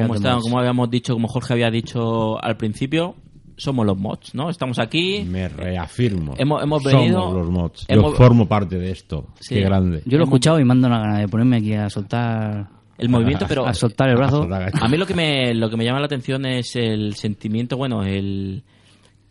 are 0.01 0.07
Como, 0.07 0.15
está- 0.15 0.39
como 0.41 0.59
habíamos 0.59 0.89
dicho, 0.91 1.15
como 1.15 1.29
Jorge 1.29 1.53
había 1.53 1.71
dicho 1.71 2.43
al 2.43 2.57
principio, 2.57 3.17
somos 3.57 3.87
los 3.87 3.97
mods, 3.99 4.35
¿no? 4.35 4.51
Estamos 4.51 4.79
aquí. 4.79 5.25
Me 5.29 5.49
reafirmo. 5.49 6.35
Hemos- 6.39 6.63
hemos 6.63 6.83
Somos 6.83 6.99
venido- 7.01 7.33
los 7.35 7.51
mods. 7.51 7.85
hemos- 7.89 8.13
Yo 8.13 8.17
formo 8.17 8.47
parte 8.49 8.79
de 8.79 8.91
esto. 8.91 9.29
Sí. 9.41 9.55
Qué 9.57 9.61
grande. 9.63 10.03
Yo 10.07 10.19
lo 10.19 10.25
he 10.25 10.27
escuchado 10.27 10.59
y 10.61 10.65
me 10.65 10.73
ando 10.73 10.89
una 10.89 10.99
gana 10.99 11.19
de 11.21 11.29
ponerme 11.29 11.57
aquí 11.59 11.73
a 11.75 11.89
soltar 11.91 12.69
El 12.99 13.09
movimiento, 13.09 13.47
pero 13.49 13.67
a 13.67 13.75
soltar 13.75 14.09
el 14.11 14.17
brazo. 14.17 14.49
A 14.51 14.89
mí 14.89 14.97
lo 14.97 15.07
que 15.07 15.15
me 15.15 15.55
lo 15.55 15.69
que 15.71 15.77
me 15.77 15.85
llama 15.85 16.01
la 16.01 16.07
atención 16.07 16.47
es 16.47 16.77
el 16.77 17.15
sentimiento, 17.15 17.77
bueno, 17.77 18.03
el 18.05 18.63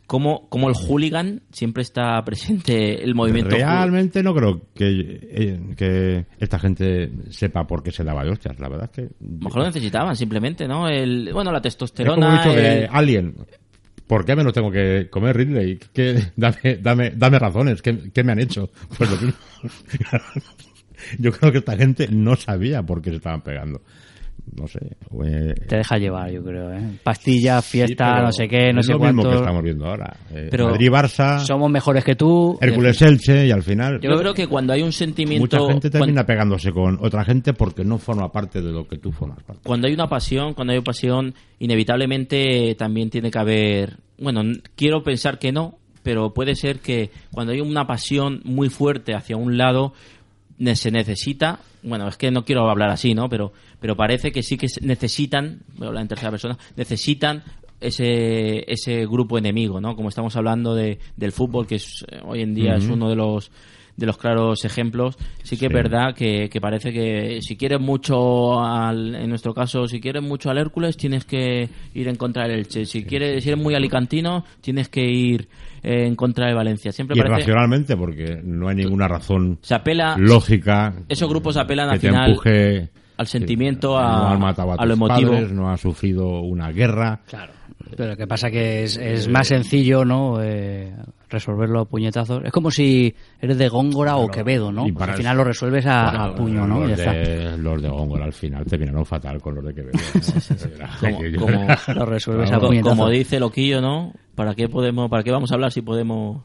cómo, 0.06 0.48
cómo 0.50 0.68
el 0.70 0.76
hooligan 0.76 1.42
siempre 1.52 1.82
está 1.82 2.22
presente 2.26 3.04
el 3.04 3.16
movimiento. 3.16 3.56
Realmente 3.56 4.22
no 4.22 4.36
creo 4.36 4.62
que, 4.76 5.20
eh, 5.32 5.60
que 5.78 6.26
esta 6.40 6.60
gente 6.60 7.10
sepa 7.30 7.66
por 7.66 7.82
qué 7.82 7.92
se 7.92 8.04
daba 8.04 8.24
de 8.24 8.32
hostias. 8.32 8.60
La 8.60 8.68
verdad 8.70 8.90
es 8.92 8.92
que. 8.92 9.02
A 9.04 9.08
lo 9.22 9.38
mejor 9.46 9.60
lo 9.62 9.66
necesitaban 9.68 10.16
simplemente, 10.16 10.68
¿no? 10.68 10.88
El, 10.88 11.32
bueno, 11.34 11.52
la 11.52 11.58
Es 11.60 11.62
como 11.62 11.88
testosterona. 11.88 12.44
dicho 12.44 12.54
de 12.56 12.88
Alien. 12.92 13.36
¿Por 14.14 14.26
qué 14.26 14.36
me 14.36 14.44
lo 14.44 14.54
tengo 14.54 14.70
que 14.70 15.08
comer, 15.10 15.36
Ridley? 15.36 15.80
¿Qué? 15.92 16.34
Dame, 16.36 16.78
dame, 16.80 17.14
dame 17.16 17.40
razones. 17.40 17.82
¿Qué, 17.82 18.12
qué 18.14 18.24
me 18.24 18.34
han 18.34 18.38
hecho? 18.38 18.70
Pues 18.96 19.10
lo. 19.10 19.18
Yo 21.18 21.32
creo 21.32 21.52
que 21.52 21.58
esta 21.58 21.76
gente 21.76 22.08
no 22.12 22.36
sabía 22.36 22.84
por 22.84 23.02
qué 23.02 23.10
se 23.10 23.16
estaban 23.16 23.42
pegando. 23.42 23.82
No 24.56 24.68
sé. 24.68 24.80
eh, 25.26 25.56
Te 25.68 25.78
deja 25.78 25.98
llevar, 25.98 26.30
yo 26.32 26.44
creo, 26.44 26.72
¿eh? 26.72 27.00
Pastillas, 27.04 27.64
sí, 27.66 27.78
fiesta, 27.80 28.22
no 28.22 28.32
sé 28.32 28.48
qué, 28.48 28.72
no 28.72 28.82
es 28.82 28.86
sé 28.86 28.94
lo 28.94 29.00
mismo 29.00 29.24
que 29.24 29.36
estamos 29.36 29.64
viendo 29.64 29.86
ahora. 29.88 30.16
Eh, 30.32 30.48
Pero 30.52 30.70
Madrid-Barça, 30.70 31.40
Somos 31.40 31.72
mejores 31.72 32.04
que 32.04 32.16
tú. 32.16 32.58
Hércules 32.62 33.02
Elche 33.02 33.48
y 33.48 33.52
al 33.52 33.64
final 33.64 34.00
Yo 34.02 34.16
creo 34.18 34.34
que 34.34 34.48
cuando 34.48 34.74
hay 34.74 34.84
un 34.84 34.92
sentimiento. 34.92 35.58
mucha 35.58 35.72
gente 35.72 35.90
termina 35.90 36.14
cuando, 36.14 36.28
pegándose 36.28 36.72
con 36.72 36.98
otra 37.02 37.24
gente 37.24 37.54
porque 37.54 37.84
no 37.84 37.98
forma 37.98 38.32
parte 38.32 38.62
de 38.62 38.72
lo 38.72 38.88
que 38.88 38.98
tú 38.98 39.12
formas 39.12 39.42
parte. 39.44 39.62
cuando 39.66 39.88
hay 39.88 39.94
una 39.94 40.08
pasión, 40.08 40.54
cuando 40.54 40.74
hay 40.74 40.82
pasión, 40.82 41.34
inevitablemente 41.60 42.76
también 42.76 43.10
tiene 43.10 43.32
que 43.32 43.40
haber. 43.40 43.98
Bueno, 44.20 44.42
quiero 44.76 45.04
pensar 45.04 45.40
que 45.40 45.52
no, 45.52 45.78
pero 46.04 46.34
puede 46.34 46.56
ser 46.56 46.80
que 46.80 47.10
cuando 47.32 47.54
hay 47.54 47.62
una 47.62 47.88
pasión 47.88 48.42
muy 48.44 48.70
fuerte 48.70 49.16
hacia 49.16 49.38
un 49.38 49.58
lado, 49.58 49.94
se 50.76 50.92
necesita. 50.92 51.60
Bueno, 51.82 52.08
es 52.08 52.18
que 52.18 52.32
no 52.32 52.46
quiero 52.46 52.70
hablar 52.70 52.90
así, 52.90 53.14
¿no? 53.14 53.28
Pero, 53.28 53.52
pero 53.84 53.98
parece 53.98 54.32
que 54.32 54.44
sí 54.44 54.56
que 54.56 54.68
necesitan, 54.80 55.60
voy 55.76 55.84
a 55.84 55.88
hablar 55.90 56.04
en 56.04 56.08
tercera 56.08 56.32
persona, 56.32 56.58
necesitan 56.78 57.44
ese, 57.82 58.64
ese 58.72 59.06
grupo 59.06 59.38
enemigo, 59.38 59.82
¿no? 59.82 59.98
Como 59.98 60.08
estamos 60.08 60.38
hablando 60.38 60.74
de, 60.74 61.00
del 61.18 61.34
fútbol, 61.34 61.68
que 61.68 61.76
es, 61.76 62.06
eh, 62.10 62.22
hoy 62.24 62.44
en 62.44 62.56
día 62.56 62.78
es 62.78 62.88
uno 62.88 63.10
de 63.10 63.18
los 63.18 63.52
de 63.98 64.06
los 64.06 64.18
claros 64.18 64.64
ejemplos, 64.64 65.18
sí 65.44 65.58
que 65.58 65.66
es 65.66 65.74
verdad 65.74 66.16
que, 66.16 66.50
que 66.50 66.62
parece 66.62 66.94
que 66.94 67.42
si 67.42 67.58
quieres 67.58 67.82
mucho, 67.82 68.64
al, 68.64 69.16
en 69.16 69.28
nuestro 69.28 69.54
caso, 69.54 69.86
si 69.86 70.00
quieres 70.00 70.24
mucho 70.24 70.50
al 70.50 70.60
Hércules, 70.60 70.96
tienes 70.96 71.26
que 71.26 71.70
ir 71.94 72.08
en 72.08 72.16
contra 72.16 72.44
del 72.48 72.60
Elche. 72.60 72.86
Si, 72.86 73.04
quieres, 73.04 73.44
si 73.44 73.50
eres 73.50 73.62
muy 73.62 73.76
alicantino, 73.76 74.46
tienes 74.62 74.88
que 74.88 75.04
ir 75.04 75.50
eh, 75.84 76.08
en 76.08 76.16
contra 76.16 76.48
de 76.48 76.54
Valencia. 76.54 76.94
Siempre 76.94 77.18
Y 77.18 77.22
parece... 77.22 77.42
racionalmente 77.42 77.98
porque 77.98 78.40
no 78.42 78.70
hay 78.70 78.78
ninguna 78.78 79.10
razón 79.10 79.60
Se 79.62 79.76
apela... 79.76 80.16
lógica 80.18 80.96
Esos 81.10 81.28
grupos 81.28 81.58
apelan 81.58 81.90
que 81.90 81.94
al 81.94 82.00
te 82.00 82.08
final 82.08 82.30
empuje 82.30 83.03
al 83.18 83.28
sentimiento, 83.28 83.90
no 83.92 83.98
a, 84.00 84.32
han 84.34 84.40
matado 84.40 84.72
a, 84.72 84.76
a 84.76 84.86
lo 84.86 84.94
emotivo. 84.94 85.32
padres, 85.32 85.52
no 85.52 85.70
ha 85.72 85.78
sufrido 85.78 86.42
una 86.42 86.72
guerra. 86.72 87.22
Claro. 87.28 87.54
Pero 87.96 88.10
lo 88.12 88.18
que 88.18 88.26
pasa 88.28 88.50
que 88.50 88.84
es, 88.84 88.98
es 88.98 89.28
más 89.28 89.48
sencillo, 89.48 90.04
¿no? 90.04 90.42
Eh, 90.42 90.92
resolverlo 91.30 91.82
a 91.82 91.86
puñetazos. 91.86 92.44
Es 92.44 92.52
como 92.52 92.72
si 92.72 93.14
eres 93.40 93.58
de 93.58 93.68
Góngora 93.70 94.16
o 94.18 94.28
Quevedo, 94.30 94.72
¿no? 94.72 94.88
Y 94.88 94.92
Pues 94.92 95.04
al 95.04 95.10
eso- 95.10 95.18
final 95.18 95.38
lo 95.38 95.44
resuelves 95.44 95.86
a, 95.86 96.04
Bueno, 96.06 96.24
a 96.24 96.36
puño, 96.36 96.68
¿no? 96.68 96.80
Los, 96.80 96.90
Ya 96.90 96.96
está. 96.96 97.12
de, 97.14 97.58
los 97.58 97.82
de 97.82 97.90
Góngora 97.90 98.26
al 98.26 98.34
final 98.34 98.66
terminaron 98.66 99.06
fatal 99.06 99.40
con 99.42 99.56
los 99.56 99.66
de 99.66 99.74
Quevedo. 99.76 100.00
Yo- 101.02 101.40
como- 101.40 101.68
Lo 101.96 102.06
resuelves 102.06 102.52
a 102.52 102.56
como- 102.56 102.68
puñetazos. 102.70 102.98
como 102.98 103.10
dice 103.10 103.40
Loquillo, 103.40 103.82
¿no? 103.82 104.14
¿Para 104.36 104.56
qué 104.56 104.70
podemos, 104.70 105.10
para 105.10 105.24
qué 105.24 105.32
vamos 105.32 105.52
a 105.52 105.56
hablar 105.56 105.72
si 105.72 105.82
podemos 105.82 106.44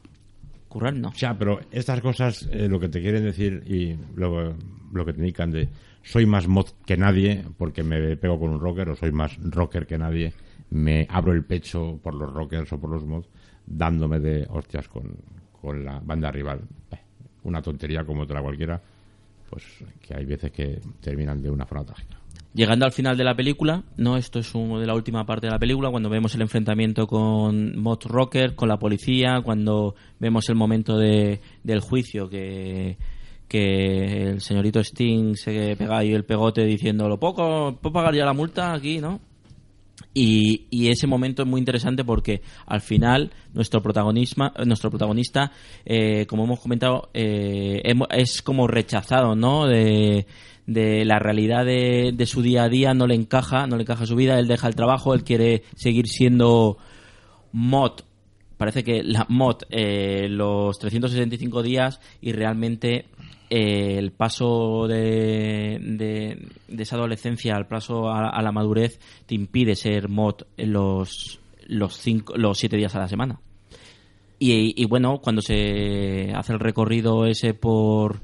currarnos? 0.69 1.15
O 1.15 1.19
sea, 1.19 1.39
pero 1.39 1.61
estas 1.71 2.01
cosas, 2.01 2.47
eh, 2.53 2.69
lo 2.69 2.79
que 2.79 2.89
te 2.89 3.01
quieren 3.01 3.25
decir 3.25 3.63
y 3.67 3.97
lo, 4.19 4.55
lo 4.93 5.05
que 5.07 5.13
te 5.13 5.21
indican 5.21 5.51
de 5.51 5.69
soy 6.09 6.25
más 6.25 6.49
mod 6.49 6.67
que 6.87 6.97
nadie 6.97 7.45
porque 7.59 7.83
me 7.83 8.17
pego 8.17 8.41
con 8.41 8.51
un 8.51 8.61
rocker 8.61 8.89
o 8.89 8.97
soy 8.97 9.13
más 9.13 9.37
rocker 9.43 9.87
que 9.87 9.99
nadie, 9.99 10.33
me 10.71 11.07
abro 11.11 11.33
el 11.33 11.45
pecho 11.45 12.01
por 12.03 12.15
los 12.15 12.33
rockers 12.33 12.73
o 12.73 12.81
por 12.81 12.91
los 12.91 13.05
mods 13.05 13.29
dándome 13.67 14.19
de 14.19 14.47
hostias 14.49 14.89
con, 14.89 15.15
con 15.61 15.85
la 15.85 16.01
banda 16.01 16.31
rival. 16.31 16.61
Eh, 16.91 16.97
Una 17.45 17.61
tontería 17.61 18.05
como 18.05 18.23
otra 18.23 18.41
cualquiera, 18.41 18.81
pues 19.51 19.65
que 20.01 20.15
hay 20.17 20.25
veces 20.25 20.51
que 20.51 20.81
terminan 21.01 21.43
de 21.43 21.51
una 21.51 21.67
forma 21.67 21.85
trágica. 21.85 22.17
Llegando 22.55 22.87
al 22.87 22.93
final 22.93 23.15
de 23.17 23.25
la 23.25 23.37
película, 23.37 23.85
no, 23.99 24.17
esto 24.17 24.39
es 24.39 24.55
uno 24.55 24.81
de 24.81 24.87
la 24.87 24.95
última 24.95 25.27
parte 25.27 25.47
de 25.47 25.53
la 25.53 25.59
película, 25.59 25.91
cuando 25.91 26.09
vemos 26.09 26.35
el 26.35 26.41
enfrentamiento 26.41 27.07
con 27.07 27.79
Mod 27.79 28.07
Rocker, 28.07 28.55
con 28.55 28.71
la 28.71 28.79
policía, 28.79 29.43
cuando 29.45 29.95
vemos 30.19 30.49
el 30.49 30.55
momento 30.55 30.97
de, 30.97 31.41
del 31.63 31.81
juicio 31.81 32.31
que, 32.31 32.97
que 33.49 34.23
el 34.31 34.41
señorito 34.41 34.81
Sting 34.81 35.35
se 35.35 35.75
pega 35.77 35.99
ahí 35.99 36.13
el 36.13 36.25
pegote 36.25 36.65
diciendo, 36.65 37.09
lo 37.09 37.19
poco, 37.19 37.79
¿puedo 37.81 37.93
pagar 37.93 38.15
ya 38.15 38.25
la 38.25 38.33
multa 38.33 38.73
aquí, 38.73 38.99
no? 38.99 39.21
Y, 40.15 40.67
y 40.71 40.89
ese 40.89 41.07
momento 41.07 41.43
es 41.43 41.49
muy 41.49 41.59
interesante 41.59 42.05
porque 42.05 42.43
al 42.67 42.81
final 42.81 43.33
nuestro 43.53 43.83
protagonismo, 43.83 44.53
nuestro 44.65 44.91
protagonista, 44.91 45.53
eh, 45.85 46.27
como 46.27 46.45
hemos 46.45 46.61
comentado, 46.61 47.11
eh, 47.15 47.83
es 48.11 48.43
como 48.43 48.67
rechazado, 48.67 49.35
¿no? 49.35 49.67
De, 49.67 50.27
de 50.67 51.05
la 51.05 51.19
realidad 51.19 51.65
de, 51.65 52.13
de 52.15 52.27
su 52.27 52.43
día 52.43 52.65
a 52.65 52.69
día 52.69 52.95
no 52.95 53.07
le 53.07 53.15
encaja, 53.15 53.67
no 53.67 53.77
le 53.77 53.83
encaja 53.83 54.07
su 54.07 54.17
vida, 54.17 54.39
él 54.39 54.49
deja 54.49 54.69
el 54.69 54.75
trabajo, 54.75 55.15
él 55.15 55.25
quiere 55.25 55.63
seguir 55.77 56.09
siendo 56.09 56.79
mod. 57.53 58.01
Parece 58.59 58.83
que 58.85 59.03
la 59.03 59.25
mod 59.29 59.63
eh, 59.71 60.27
los 60.29 60.79
365 60.79 61.63
días 61.63 62.01
y 62.21 62.33
realmente 62.33 63.07
eh, 63.51 63.97
el 63.99 64.13
paso 64.13 64.87
de, 64.89 65.79
de, 65.81 66.83
esa 66.83 66.97
adolescencia 66.97 67.57
al 67.57 67.67
paso 67.67 68.09
a, 68.11 68.41
la 68.43 68.53
madurez 68.53 69.01
te 69.27 69.35
impide 69.35 69.75
ser 69.77 70.09
mod 70.09 70.43
los 70.57 71.41
los 71.67 71.97
cinco, 71.99 72.35
los 72.37 72.59
siete 72.59 72.77
días 72.77 72.95
a 72.95 73.01
la 73.01 73.09
semana. 73.09 73.41
Y, 74.41 74.85
bueno, 74.87 75.19
cuando 75.19 75.43
se 75.43 76.33
hace 76.35 76.53
el 76.53 76.61
recorrido 76.61 77.27
ese 77.27 77.55
por, 77.55 78.21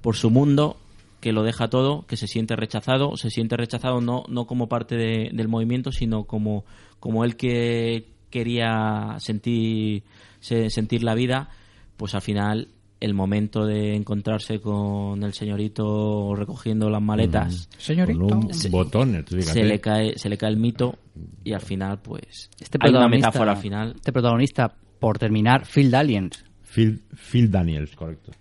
por 0.00 0.16
su 0.16 0.30
mundo, 0.30 0.78
que 1.20 1.32
lo 1.32 1.42
deja 1.42 1.68
todo, 1.68 2.06
que 2.06 2.16
se 2.16 2.26
siente 2.26 2.56
rechazado, 2.56 3.16
se 3.18 3.28
siente 3.30 3.56
rechazado 3.56 4.00
no, 4.00 4.24
no 4.28 4.46
como 4.46 4.68
parte 4.68 4.96
de- 4.96 5.30
del 5.32 5.46
movimiento, 5.48 5.92
sino 5.92 6.24
como, 6.24 6.64
como 7.00 7.22
él 7.24 7.36
que 7.36 8.06
quería 8.30 9.16
sentir, 9.18 10.04
se- 10.40 10.70
sentir 10.70 11.02
la 11.02 11.14
vida, 11.14 11.50
pues 11.98 12.14
al 12.14 12.22
final 12.22 12.68
el 13.00 13.14
momento 13.14 13.64
de 13.64 13.94
encontrarse 13.94 14.60
con 14.60 15.22
el 15.22 15.32
señorito 15.32 16.34
recogiendo 16.34 16.90
las 16.90 17.02
maletas, 17.02 17.68
Señorito. 17.78 18.26
Con 18.28 18.38
un 18.46 18.54
Se- 18.54 18.68
fíjate. 18.70 19.42
se 19.44 19.64
le 19.64 19.80
cae 19.80 20.18
se 20.18 20.28
le 20.28 20.36
cae 20.36 20.50
el 20.50 20.56
mito 20.56 20.98
y 21.44 21.52
al 21.52 21.60
final 21.60 22.00
pues 22.00 22.50
Este 22.60 22.78
hay 22.80 22.90
una 22.90 22.98
protagonista, 23.00 23.28
metáfora 23.28 23.50
al 23.52 23.58
final. 23.58 23.92
Este 23.94 24.12
protagonista, 24.12 24.74
por 24.98 25.18
terminar, 25.18 25.64
Phil 25.66 25.90
Daniels. 25.90 26.44
Phil, 26.62 27.00
Phil 27.14 27.50
Daniels, 27.50 27.94
correcto. 27.94 28.32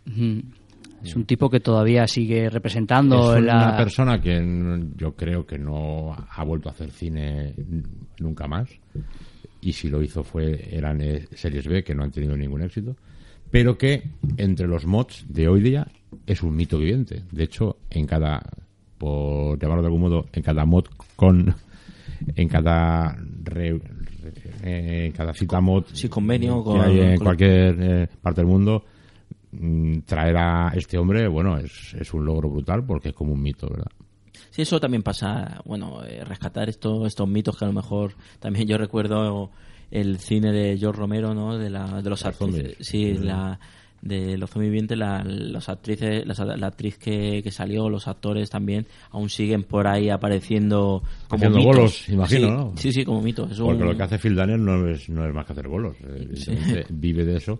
Es 1.04 1.16
un 1.16 1.26
tipo 1.26 1.50
que 1.50 1.60
todavía 1.60 2.08
sigue 2.08 2.50
representando 2.50 3.36
es 3.38 3.44
la... 3.44 3.56
una 3.70 3.78
persona 3.78 4.20
que 4.20 4.84
yo 4.98 5.16
creo 5.16 5.46
que 5.46 5.58
no 5.60 6.14
ha 6.14 6.44
vuelto 6.44 6.70
a 6.70 6.72
hacer 6.72 6.90
cine 6.92 7.54
nunca 8.20 8.48
más 8.48 8.68
y 9.62 9.74
si 9.74 9.90
lo 9.90 10.02
hizo 10.02 10.24
fue 10.24 10.68
eran 10.76 11.00
eh, 11.02 11.28
series 11.34 11.68
B 11.68 11.84
que 11.84 11.94
no 11.94 12.04
han 12.04 12.12
tenido 12.12 12.36
ningún 12.36 12.64
éxito 12.64 12.96
pero 13.52 13.78
que 13.78 14.04
entre 14.38 14.68
los 14.68 14.86
mods 14.86 15.26
de 15.30 15.48
hoy 15.48 15.62
día 15.62 15.88
es 16.26 16.42
un 16.44 16.56
mito 16.56 16.78
viviente 16.78 17.24
de 17.32 17.44
hecho 17.44 17.78
en 17.90 18.06
cada 18.06 18.42
por 18.98 19.60
llamarlo 19.60 19.82
de 19.84 19.88
algún 19.88 20.02
modo 20.02 20.26
en 20.34 20.42
cada 20.44 20.66
mod 20.66 20.86
con 21.16 21.56
en 22.36 22.48
cada 22.48 23.16
re- 23.44 23.80
re- 24.62 25.06
en 25.06 25.12
cada 25.12 25.34
cita 25.34 25.62
mod 25.62 25.86
Sí, 25.94 26.10
convenio 26.10 26.64
que 26.64 26.70
con- 26.72 26.82
hay 26.82 27.00
en 27.00 27.16
con- 27.18 27.26
cualquier 27.26 27.76
eh, 27.80 28.08
parte 28.22 28.42
del 28.42 28.48
mundo 28.50 28.84
mm, 29.52 30.00
traer 30.06 30.36
a 30.38 30.72
este 30.76 30.98
hombre, 30.98 31.28
bueno, 31.28 31.58
es, 31.58 31.94
es 31.94 32.14
un 32.14 32.26
logro 32.26 32.50
brutal 32.50 32.84
porque 32.86 33.10
es 33.10 33.16
como 33.16 33.34
un 33.34 33.42
mito, 33.42 33.70
¿verdad? 33.70 33.92
Sí, 34.50 34.64
eso 34.64 34.80
también 34.80 35.04
pasa, 35.04 35.62
bueno, 35.66 36.04
eh, 36.04 36.24
rescatar 36.26 36.68
esto, 36.70 37.06
estos 37.06 37.28
mitos 37.28 37.58
que 37.58 37.66
a 37.66 37.68
lo 37.68 37.74
mejor 37.74 38.14
también 38.40 38.68
yo 38.68 38.78
recuerdo 38.78 39.52
el 39.92 40.18
cine 40.20 40.52
de 40.52 40.78
George 40.78 41.00
Romero, 41.00 41.34
¿no? 41.34 41.58
De, 41.58 41.70
la, 41.70 42.02
de 42.02 42.10
los 42.10 42.26
actrices, 42.26 42.56
zombies. 42.62 42.78
sí, 42.80 43.14
Mm. 43.18 43.24
la, 43.24 43.60
de 44.02 44.38
los 44.38 44.50
zombies 44.52 44.70
vivientes, 44.70 44.98
la, 44.98 45.24
los 45.24 45.70
actrices, 45.70 46.26
las- 46.26 46.40
la, 46.40 46.68
actriz 46.68 46.98
que, 46.98 47.42
que 47.44 47.52
salió, 47.52 47.90
los 47.90 48.08
actores 48.08 48.50
también, 48.50 48.86
aún 49.12 49.30
siguen 49.30 49.64
por 49.64 49.88
ahí 49.88 50.10
apareciendo 50.10 51.02
como 51.28 51.38
Haciendo 51.38 51.58
mitos. 51.60 51.76
bolos, 51.76 52.10
imagino, 52.10 52.48
Sí, 52.48 52.54
¿no? 52.54 52.74
Sí, 52.78 52.92
sí, 52.92 53.06
como 53.06 53.22
mitos. 53.22 53.52
Es 53.52 53.60
Porque 53.60 53.82
un- 53.84 53.90
lo 53.90 53.98
que 53.98 54.04
hace 54.04 54.20
Phil 54.20 54.36
Daniel 54.36 54.64
no 54.64 54.88
es, 54.88 55.10
no 55.10 55.26
es 55.28 55.34
más 55.34 55.46
que 55.46 55.54
hacer 55.54 55.68
bolos. 55.68 55.96
eh, 56.06 56.86
Vive 56.90 57.26
de 57.26 57.38
eso 57.38 57.60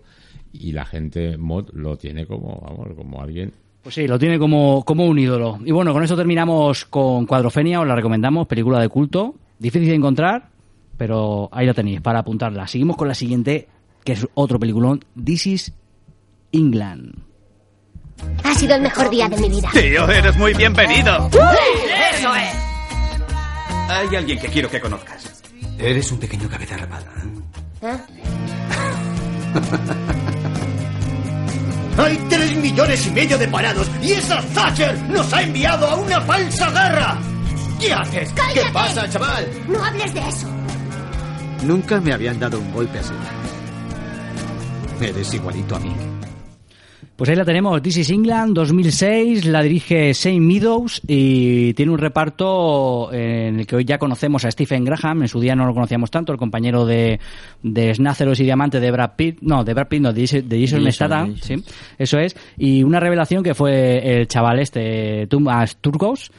y 0.52 0.72
la 0.72 0.84
gente 0.86 1.36
mod 1.36 1.70
lo 1.74 1.96
tiene 1.98 2.24
como, 2.24 2.60
vamos, 2.64 2.94
como 2.96 3.20
alguien 3.20 3.52
Pues 3.82 3.94
sí, 3.96 4.06
lo 4.06 4.18
tiene 4.18 4.38
como, 4.38 4.84
como 4.84 5.06
un 5.06 5.18
ídolo. 5.18 5.58
Y 5.64 5.72
bueno, 5.72 5.92
con 5.92 6.02
eso 6.04 6.16
terminamos 6.16 6.84
con 6.84 7.26
Cuadrofenia, 7.26 7.80
os 7.80 7.86
la 7.86 7.96
recomendamos, 7.96 8.46
película 8.46 8.80
de 8.80 8.88
culto, 8.88 9.34
difícil 9.58 9.88
de 9.88 9.94
encontrar, 9.96 10.48
pero 10.98 11.48
ahí 11.52 11.64
la 11.64 11.72
tenéis 11.72 12.02
para 12.02 12.18
apuntarla. 12.18 12.66
Seguimos 12.66 12.96
con 12.96 13.08
la 13.08 13.14
siguiente, 13.14 13.68
que 14.04 14.12
es 14.12 14.26
otro 14.34 14.58
peliculón, 14.58 15.02
This 15.24 15.46
is 15.46 15.72
England. 16.52 17.14
Ha 18.42 18.54
sido 18.54 18.74
el 18.74 18.82
mejor 18.82 19.08
día 19.08 19.28
de 19.28 19.36
mi 19.38 19.48
vida. 19.48 19.70
Tío, 19.72 20.10
eres 20.10 20.36
muy 20.36 20.52
bienvenido. 20.52 21.28
¡Eso 21.28 22.34
es! 22.34 22.56
Hay 23.88 24.16
alguien 24.16 24.38
que 24.38 24.48
quiero 24.48 24.68
que 24.68 24.80
conozcas. 24.80 25.42
Eres 25.78 26.10
un 26.10 26.18
pequeño 26.18 26.48
cabeza 26.48 26.76
rapada. 26.76 27.06
¿Eh? 27.82 27.96
Hay 31.98 32.16
tres 32.28 32.56
millones 32.56 33.06
y 33.06 33.10
medio 33.10 33.38
de 33.38 33.48
parados 33.48 33.90
y 34.00 34.12
esa 34.12 34.40
Thatcher 34.54 34.96
nos 35.08 35.32
ha 35.32 35.42
enviado 35.42 35.86
a 35.86 35.96
una 35.96 36.20
falsa 36.20 36.70
guerra. 36.70 37.18
¿Qué 37.80 37.92
haces? 37.92 38.32
¡Cállate! 38.34 38.60
¿Qué 38.60 38.72
pasa, 38.72 39.08
chaval? 39.08 39.48
No 39.68 39.84
hables 39.84 40.14
de 40.14 40.20
eso. 40.20 40.57
Nunca 41.64 42.00
me 42.00 42.12
habían 42.12 42.38
dado 42.38 42.58
un 42.58 42.72
golpe 42.72 42.98
así. 42.98 43.14
Eres 45.00 45.34
igualito 45.34 45.76
a 45.76 45.80
mí. 45.80 45.92
Pues 47.18 47.28
ahí 47.30 47.34
la 47.34 47.44
tenemos, 47.44 47.82
This 47.82 47.96
is 47.96 48.10
England 48.10 48.54
2006, 48.54 49.44
la 49.46 49.60
dirige 49.60 50.12
Shane 50.12 50.38
Meadows 50.38 51.02
y 51.04 51.74
tiene 51.74 51.90
un 51.90 51.98
reparto 51.98 53.12
en 53.12 53.58
el 53.58 53.66
que 53.66 53.74
hoy 53.74 53.84
ya 53.84 53.98
conocemos 53.98 54.44
a 54.44 54.50
Stephen 54.52 54.84
Graham, 54.84 55.22
en 55.22 55.28
su 55.28 55.40
día 55.40 55.56
no 55.56 55.66
lo 55.66 55.74
conocíamos 55.74 56.12
tanto, 56.12 56.30
el 56.30 56.38
compañero 56.38 56.86
de, 56.86 57.18
de 57.60 57.92
Snáceros 57.92 58.38
y 58.38 58.44
Diamante 58.44 58.78
de 58.78 58.92
Brad 58.92 59.16
Pitt, 59.16 59.38
no, 59.40 59.64
de 59.64 59.74
Brad 59.74 59.88
Pitt, 59.88 60.00
no, 60.00 60.12
de 60.12 60.20
Jason, 60.20 60.48
de 60.48 60.60
Jason 60.60 60.78
Jason, 60.84 60.92
Statham, 60.92 61.34
Jason. 61.34 61.58
sí, 61.58 61.72
eso 61.98 62.20
es, 62.20 62.36
y 62.56 62.84
una 62.84 63.00
revelación 63.00 63.42
que 63.42 63.54
fue 63.54 64.20
el 64.20 64.28
chaval 64.28 64.60
este, 64.60 65.26
Turgos, 65.26 66.30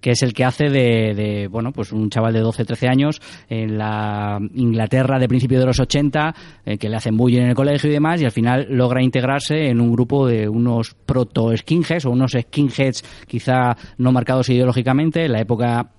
que 0.00 0.12
es 0.12 0.22
el 0.22 0.32
que 0.32 0.44
hace 0.44 0.68
de, 0.68 1.14
de, 1.14 1.48
bueno, 1.48 1.72
pues 1.72 1.92
un 1.92 2.10
chaval 2.10 2.32
de 2.32 2.40
12, 2.40 2.64
13 2.64 2.88
años 2.88 3.20
en 3.48 3.78
la 3.78 4.38
Inglaterra 4.54 5.18
de 5.18 5.28
principios 5.28 5.60
de 5.60 5.66
los 5.66 5.80
80, 5.80 6.34
eh, 6.64 6.78
que 6.78 6.88
le 6.88 6.96
hacen 6.96 7.16
bullying 7.16 7.42
en 7.42 7.48
el 7.48 7.54
colegio 7.54 7.90
y 7.90 7.92
demás, 7.92 8.20
y 8.20 8.24
al 8.24 8.32
final 8.32 8.66
logra 8.70 9.02
integrarse 9.02 9.68
en 9.68 9.80
un 9.80 9.92
grupo 9.92 10.26
de 10.26 10.48
unos 10.48 10.94
proto-skinheads 10.94 12.06
o 12.06 12.10
unos 12.10 12.32
skinheads 12.32 13.02
quizá 13.26 13.76
no 13.98 14.12
marcados 14.12 14.48
ideológicamente, 14.48 15.24
en 15.24 15.32
la 15.32 15.40
época 15.40 15.90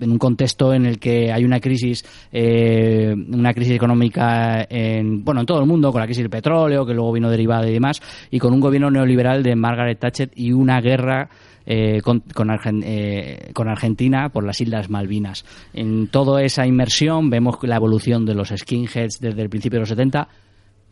en 0.00 0.10
un 0.10 0.18
contexto 0.18 0.74
en 0.74 0.86
el 0.86 0.98
que 0.98 1.32
hay 1.32 1.44
una 1.44 1.60
crisis 1.60 2.04
eh, 2.32 3.14
una 3.14 3.52
crisis 3.52 3.74
económica 3.74 4.66
en 4.68 5.24
bueno 5.24 5.40
en 5.40 5.46
todo 5.46 5.60
el 5.60 5.66
mundo 5.66 5.92
con 5.92 6.00
la 6.00 6.06
crisis 6.06 6.24
del 6.24 6.30
petróleo 6.30 6.84
que 6.84 6.94
luego 6.94 7.12
vino 7.12 7.30
derivada 7.30 7.68
y 7.68 7.72
demás 7.72 8.00
y 8.30 8.38
con 8.38 8.52
un 8.52 8.60
gobierno 8.60 8.90
neoliberal 8.90 9.42
de 9.42 9.54
Margaret 9.54 9.98
Thatcher 9.98 10.30
y 10.34 10.52
una 10.52 10.80
guerra 10.80 11.28
eh, 11.66 12.00
con, 12.02 12.20
con, 12.20 12.48
Argen- 12.48 12.82
eh, 12.84 13.50
con 13.54 13.68
Argentina 13.68 14.28
por 14.30 14.44
las 14.44 14.60
Islas 14.60 14.90
Malvinas. 14.90 15.44
En 15.72 16.08
toda 16.08 16.42
esa 16.42 16.66
inmersión 16.66 17.30
vemos 17.30 17.56
la 17.62 17.76
evolución 17.76 18.24
de 18.26 18.34
los 18.34 18.48
skinheads 18.48 19.18
desde 19.20 19.42
el 19.42 19.48
principio 19.48 19.76
de 19.78 19.80
los 19.82 19.88
70 19.88 20.28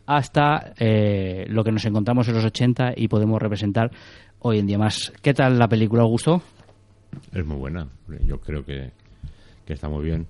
hasta 0.05 0.73
eh, 0.79 1.45
lo 1.47 1.63
que 1.63 1.71
nos 1.71 1.85
encontramos 1.85 2.27
en 2.27 2.35
los 2.35 2.45
80 2.45 2.93
y 2.97 3.07
podemos 3.07 3.41
representar 3.41 3.91
hoy 4.39 4.59
en 4.59 4.67
día 4.67 4.77
más. 4.77 5.13
¿Qué 5.21 5.33
tal 5.33 5.57
la 5.59 5.67
película? 5.67 6.03
¿Os 6.03 6.09
gustó? 6.09 6.41
es 7.33 7.45
muy 7.45 7.57
buena. 7.57 7.87
Yo 8.25 8.39
creo 8.39 8.63
que, 8.65 8.91
que 9.65 9.73
está 9.73 9.89
muy 9.89 10.03
bien. 10.05 10.25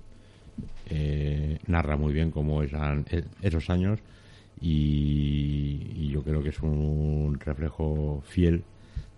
Eh, 0.90 1.58
narra 1.68 1.96
muy 1.96 2.12
bien 2.12 2.30
cómo 2.30 2.62
eran 2.62 3.06
e- 3.10 3.24
esos 3.40 3.70
años 3.70 3.98
y, 4.60 5.80
y 5.96 6.08
yo 6.08 6.22
creo 6.22 6.42
que 6.42 6.50
es 6.50 6.60
un 6.60 7.38
reflejo 7.40 8.20
fiel 8.26 8.62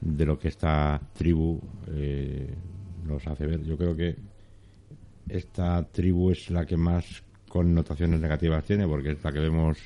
de 0.04 0.26
lo 0.26 0.38
que 0.38 0.48
esta 0.48 1.00
tribu 1.14 1.58
eh, 1.88 2.54
nos 3.06 3.26
hace 3.26 3.46
ver. 3.46 3.62
Yo 3.64 3.76
creo 3.76 3.96
que 3.96 4.14
esta 5.28 5.82
tribu 5.90 6.30
es 6.30 6.50
la 6.50 6.64
que 6.66 6.76
más 6.76 7.22
connotaciones 7.48 8.20
negativas 8.20 8.64
tiene 8.64 8.86
porque 8.86 9.12
es 9.12 9.24
la 9.24 9.32
que 9.32 9.40
vemos 9.40 9.78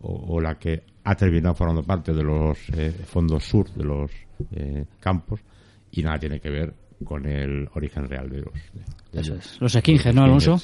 o, 0.00 0.34
o 0.34 0.40
la 0.40 0.58
que 0.58 0.82
ha 1.04 1.14
terminado 1.14 1.54
formando 1.54 1.82
parte 1.82 2.12
de 2.12 2.22
los 2.22 2.58
eh, 2.70 2.90
fondos 3.04 3.44
sur 3.44 3.70
de 3.70 3.84
los 3.84 4.10
eh, 4.52 4.84
campos 4.98 5.40
y 5.92 6.02
nada 6.02 6.18
tiene 6.18 6.40
que 6.40 6.50
ver 6.50 6.74
con 7.04 7.26
el 7.26 7.68
origen 7.74 8.08
real 8.08 8.28
de 8.30 8.38
los 8.40 8.54
de- 8.72 8.80
de 9.12 9.20
Eso 9.20 9.34
es. 9.34 9.60
Los 9.60 9.72
skinheads, 9.72 10.14
¿no, 10.14 10.24
Alonso? 10.24 10.60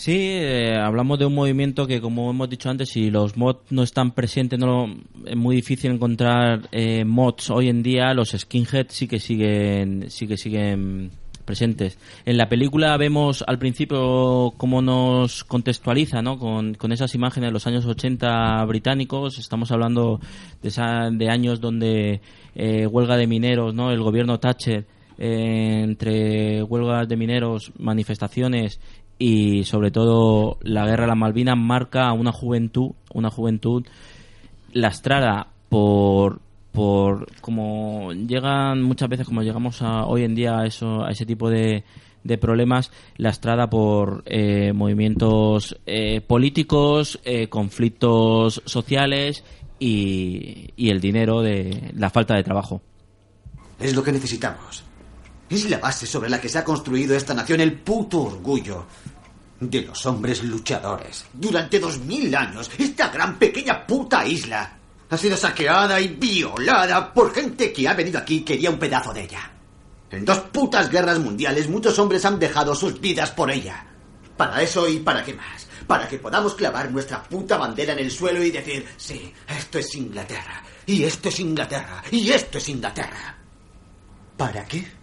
Sí, 0.00 0.14
eh, 0.16 0.76
hablamos 0.76 1.18
de 1.18 1.26
un 1.26 1.34
movimiento 1.34 1.84
que, 1.88 2.00
como 2.00 2.30
hemos 2.30 2.48
dicho 2.48 2.70
antes, 2.70 2.88
si 2.90 3.10
los 3.10 3.36
mods 3.36 3.62
no 3.70 3.82
están 3.82 4.12
presentes, 4.12 4.56
no 4.56 4.86
es 5.26 5.34
muy 5.34 5.56
difícil 5.56 5.90
encontrar 5.90 6.68
eh, 6.70 7.04
mods 7.04 7.50
hoy 7.50 7.68
en 7.68 7.82
día. 7.82 8.14
Los 8.14 8.28
skinheads 8.30 8.94
sí 8.94 9.08
que 9.08 9.18
siguen, 9.18 10.04
sí 10.08 10.28
que 10.28 10.36
siguen 10.36 11.10
presentes. 11.44 11.98
En 12.24 12.36
la 12.36 12.48
película 12.48 12.96
vemos 12.96 13.42
al 13.44 13.58
principio 13.58 14.54
cómo 14.56 14.80
nos 14.82 15.42
contextualiza, 15.42 16.22
¿no? 16.22 16.38
Con, 16.38 16.74
con 16.74 16.92
esas 16.92 17.16
imágenes 17.16 17.48
de 17.48 17.52
los 17.54 17.66
años 17.66 17.84
80 17.84 18.64
británicos. 18.66 19.40
Estamos 19.40 19.72
hablando 19.72 20.20
de, 20.62 20.68
esa- 20.68 21.10
de 21.10 21.28
años 21.28 21.60
donde 21.60 22.20
eh, 22.54 22.86
huelga 22.86 23.16
de 23.16 23.26
mineros, 23.26 23.74
¿no? 23.74 23.90
El 23.90 24.00
gobierno 24.00 24.38
Thatcher 24.38 24.86
eh, 25.20 25.80
entre 25.82 26.62
huelgas 26.62 27.08
de 27.08 27.16
mineros, 27.16 27.72
manifestaciones 27.76 28.78
y 29.18 29.64
sobre 29.64 29.90
todo 29.90 30.58
la 30.62 30.86
guerra 30.86 31.04
de 31.04 31.08
las 31.08 31.16
Malvinas 31.16 31.56
marca 31.56 32.08
a 32.08 32.12
una 32.12 32.32
juventud, 32.32 32.92
una 33.12 33.30
juventud 33.30 33.84
lastrada 34.72 35.48
por 35.68 36.40
por 36.72 37.26
como 37.40 38.12
llegan 38.12 38.82
muchas 38.82 39.08
veces 39.08 39.26
como 39.26 39.42
llegamos 39.42 39.82
a, 39.82 40.04
hoy 40.04 40.22
en 40.22 40.34
día 40.34 40.60
a 40.60 40.66
eso 40.66 41.02
a 41.04 41.10
ese 41.10 41.26
tipo 41.26 41.50
de, 41.50 41.82
de 42.22 42.38
problemas 42.38 42.92
lastrada 43.16 43.68
por 43.68 44.22
eh, 44.26 44.72
movimientos 44.72 45.76
eh, 45.86 46.20
políticos 46.20 47.18
eh, 47.24 47.48
conflictos 47.48 48.62
sociales 48.66 49.42
y, 49.80 50.70
y 50.76 50.90
el 50.90 51.00
dinero 51.00 51.40
de 51.40 51.92
la 51.96 52.10
falta 52.10 52.34
de 52.34 52.44
trabajo 52.44 52.82
Es 53.80 53.96
lo 53.96 54.02
que 54.02 54.12
necesitamos. 54.12 54.84
Es 55.48 55.68
la 55.70 55.78
base 55.78 56.06
sobre 56.06 56.28
la 56.28 56.40
que 56.40 56.48
se 56.48 56.58
ha 56.58 56.64
construido 56.64 57.16
esta 57.16 57.34
nación, 57.34 57.60
el 57.60 57.72
puto 57.80 58.22
orgullo 58.22 58.86
de 59.60 59.82
los 59.82 60.04
hombres 60.06 60.42
luchadores. 60.44 61.24
Durante 61.32 61.80
dos 61.80 61.98
mil 62.00 62.34
años, 62.34 62.70
esta 62.78 63.08
gran 63.08 63.38
pequeña 63.38 63.86
puta 63.86 64.26
isla 64.26 64.76
ha 65.10 65.16
sido 65.16 65.36
saqueada 65.36 66.00
y 66.00 66.08
violada 66.08 67.12
por 67.12 67.32
gente 67.32 67.72
que 67.72 67.88
ha 67.88 67.94
venido 67.94 68.18
aquí 68.18 68.36
y 68.36 68.42
quería 68.42 68.70
un 68.70 68.78
pedazo 68.78 69.12
de 69.12 69.22
ella. 69.22 69.50
En 70.10 70.24
dos 70.24 70.38
putas 70.40 70.90
guerras 70.90 71.18
mundiales, 71.18 71.68
muchos 71.68 71.98
hombres 71.98 72.24
han 72.24 72.38
dejado 72.38 72.74
sus 72.74 73.00
vidas 73.00 73.30
por 73.30 73.50
ella. 73.50 73.86
Para 74.36 74.62
eso 74.62 74.88
y 74.88 75.00
para 75.00 75.24
qué 75.24 75.34
más. 75.34 75.66
Para 75.86 76.06
que 76.06 76.18
podamos 76.18 76.54
clavar 76.54 76.90
nuestra 76.90 77.22
puta 77.22 77.56
bandera 77.56 77.94
en 77.94 78.00
el 78.00 78.10
suelo 78.10 78.42
y 78.42 78.50
decir, 78.50 78.86
sí, 78.96 79.32
esto 79.48 79.78
es 79.78 79.94
Inglaterra. 79.94 80.62
Y 80.86 81.04
esto 81.04 81.28
es 81.28 81.40
Inglaterra. 81.40 82.02
Y 82.10 82.30
esto 82.30 82.58
es 82.58 82.68
Inglaterra. 82.68 83.36
¿Para 84.36 84.64
qué? 84.66 84.97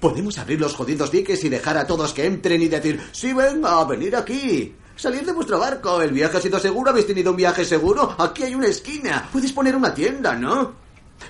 Podemos 0.00 0.38
abrir 0.38 0.60
los 0.60 0.74
jodidos 0.74 1.10
diques 1.10 1.42
y 1.42 1.48
dejar 1.48 1.76
a 1.76 1.86
todos 1.86 2.12
que 2.12 2.24
entren 2.24 2.62
y 2.62 2.68
decir, 2.68 3.00
sí, 3.10 3.32
venga, 3.32 3.84
venir 3.84 4.14
aquí. 4.14 4.74
Salir 4.94 5.24
de 5.24 5.32
vuestro 5.32 5.58
barco. 5.58 6.00
El 6.00 6.12
viaje 6.12 6.36
ha 6.36 6.40
sido 6.40 6.58
seguro. 6.60 6.90
¿Habéis 6.90 7.06
tenido 7.06 7.30
un 7.32 7.36
viaje 7.36 7.64
seguro? 7.64 8.14
Aquí 8.18 8.44
hay 8.44 8.54
una 8.54 8.68
esquina. 8.68 9.28
Puedes 9.32 9.52
poner 9.52 9.74
una 9.74 9.92
tienda, 9.92 10.34
¿no? 10.34 10.74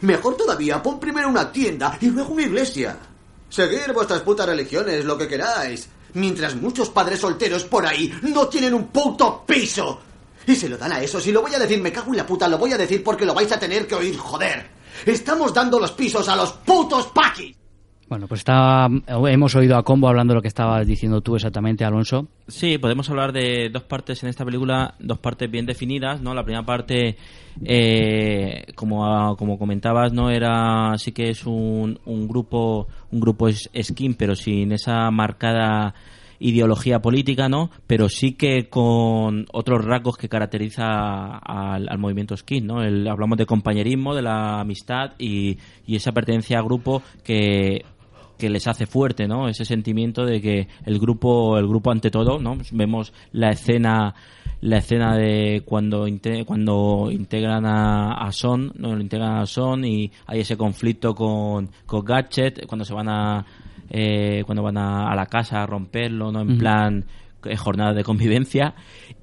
Mejor 0.03 0.37
todavía, 0.37 0.83
pon 0.83 1.01
primero 1.01 1.29
una 1.29 1.51
tienda 1.51 1.97
y 2.01 2.07
luego 2.07 2.35
una 2.35 2.43
iglesia. 2.43 2.99
Seguir 3.49 3.93
vuestras 3.95 4.21
putas 4.21 4.47
religiones, 4.47 5.05
lo 5.05 5.17
que 5.17 5.29
queráis. 5.29 5.89
Mientras 6.15 6.55
muchos 6.55 6.91
padres 6.91 7.21
solteros 7.21 7.65
por 7.65 7.87
ahí 7.87 8.13
no 8.23 8.49
tienen 8.49 8.75
un 8.75 8.89
puto 8.89 9.45
piso. 9.47 10.01
Y 10.47 10.55
se 10.55 10.69
lo 10.69 10.77
dan 10.77 10.93
a 10.93 11.03
esos. 11.03 11.27
Y 11.27 11.33
lo 11.33 11.43
voy 11.43 11.55
a 11.55 11.59
decir, 11.59 11.81
me 11.81 11.93
cago 11.93 12.11
en 12.11 12.19
la 12.19 12.27
puta, 12.27 12.49
lo 12.49 12.59
voy 12.59 12.73
a 12.73 12.79
decir 12.79 13.03
porque 13.03 13.27
lo 13.27 13.35
vais 13.35 13.51
a 13.53 13.59
tener 13.59 13.87
que 13.87 13.95
oír, 13.95 14.17
joder. 14.17 14.71
Estamos 15.05 15.55
dando 15.55 15.79
los 15.79 15.93
pisos 15.93 16.29
a 16.29 16.37
los 16.37 16.53
putos 16.53 17.07
paquis. 17.09 17.57
Bueno, 18.09 18.27
pues 18.27 18.41
está, 18.41 18.89
hemos 19.07 19.55
oído 19.55 19.77
a 19.77 19.83
Combo 19.83 20.09
hablando 20.09 20.33
de 20.33 20.37
lo 20.37 20.43
que 20.43 20.49
estabas 20.49 20.87
diciendo 20.87 21.21
tú 21.21 21.37
exactamente, 21.37 21.85
Alonso. 21.85 22.27
Sí, 22.47 22.79
podemos 22.79 23.11
hablar 23.11 23.33
de 23.33 23.69
dos 23.71 23.83
partes 23.83 24.23
en 24.23 24.31
esta 24.31 24.47
película, 24.47 24.95
dos 24.99 25.19
partes 25.19 25.51
bien 25.51 25.67
definidas, 25.67 26.23
¿no? 26.23 26.33
La 26.33 26.43
primera 26.43 26.65
parte, 26.65 27.17
eh, 27.63 28.65
como, 28.75 29.37
como 29.37 29.59
comentabas, 29.59 30.15
no 30.15 30.31
era, 30.31 30.97
sí 30.97 31.13
que 31.13 31.29
es 31.29 31.45
un, 31.45 32.01
un 32.07 32.27
grupo, 32.27 32.89
un 33.13 33.21
grupo 33.21 33.51
skin, 33.53 34.15
pero 34.15 34.35
sin 34.35 34.73
esa 34.73 35.11
marcada 35.11 35.95
ideología 36.41 37.03
política, 37.03 37.51
¿no? 37.51 37.69
Pero 37.87 38.09
sí 38.09 38.33
que 38.33 38.71
con 38.71 39.47
otros 39.53 39.85
rasgos 39.85 40.17
que 40.17 40.31
caracteriza 40.31 41.37
al, 41.37 41.89
al 41.91 41.99
movimiento 41.99 42.35
skin, 42.37 42.67
¿no? 42.67 42.81
Hablamos 42.81 43.37
de 43.37 43.45
compañerismo, 43.45 44.15
de 44.15 44.23
la 44.23 44.61
amistad 44.61 45.13
y, 45.19 45.59
y 45.87 45.97
esa 45.97 46.13
pertenencia 46.13 46.59
a 46.59 46.63
grupo 46.63 47.03
que 47.23 47.85
que 48.39 48.49
les 48.49 48.67
hace 48.69 48.87
fuerte, 48.87 49.27
¿no? 49.29 49.49
Ese 49.49 49.65
sentimiento 49.65 50.25
de 50.25 50.41
que 50.41 50.69
el 50.87 50.99
grupo, 50.99 51.59
el 51.59 51.67
grupo 51.67 51.91
ante 51.91 52.11
todo, 52.11 52.39
¿no? 52.39 52.57
Vemos 52.73 53.13
la 53.33 53.51
escena, 53.51 54.15
la 54.61 54.79
escena 54.79 55.17
de 55.17 55.63
cuando 55.65 56.07
inte- 56.07 56.45
cuando 56.45 57.09
integran 57.11 57.67
a, 57.67 58.13
a 58.15 58.33
Son, 58.33 58.73
¿no? 58.77 58.95
Lo 58.95 59.01
integran 59.01 59.37
a 59.39 59.47
Son 59.47 59.85
y 59.85 60.11
hay 60.27 60.41
ese 60.41 60.57
conflicto 60.57 61.15
con, 61.15 61.71
con 61.85 62.05
Gadget 62.05 62.67
cuando 62.67 62.85
se 62.85 62.95
van 62.95 63.09
a 63.09 63.45
eh, 63.91 64.43
cuando 64.47 64.63
van 64.63 64.77
a, 64.77 65.11
a 65.11 65.17
la 65.17 65.27
casa 65.27 65.63
a 65.63 65.67
romperlo, 65.67 66.31
¿no? 66.31 66.41
En 66.43 66.59
plan 66.59 67.05
eh, 67.45 67.57
jornada 67.57 67.93
de 67.95 68.05
convivencia 68.05 68.75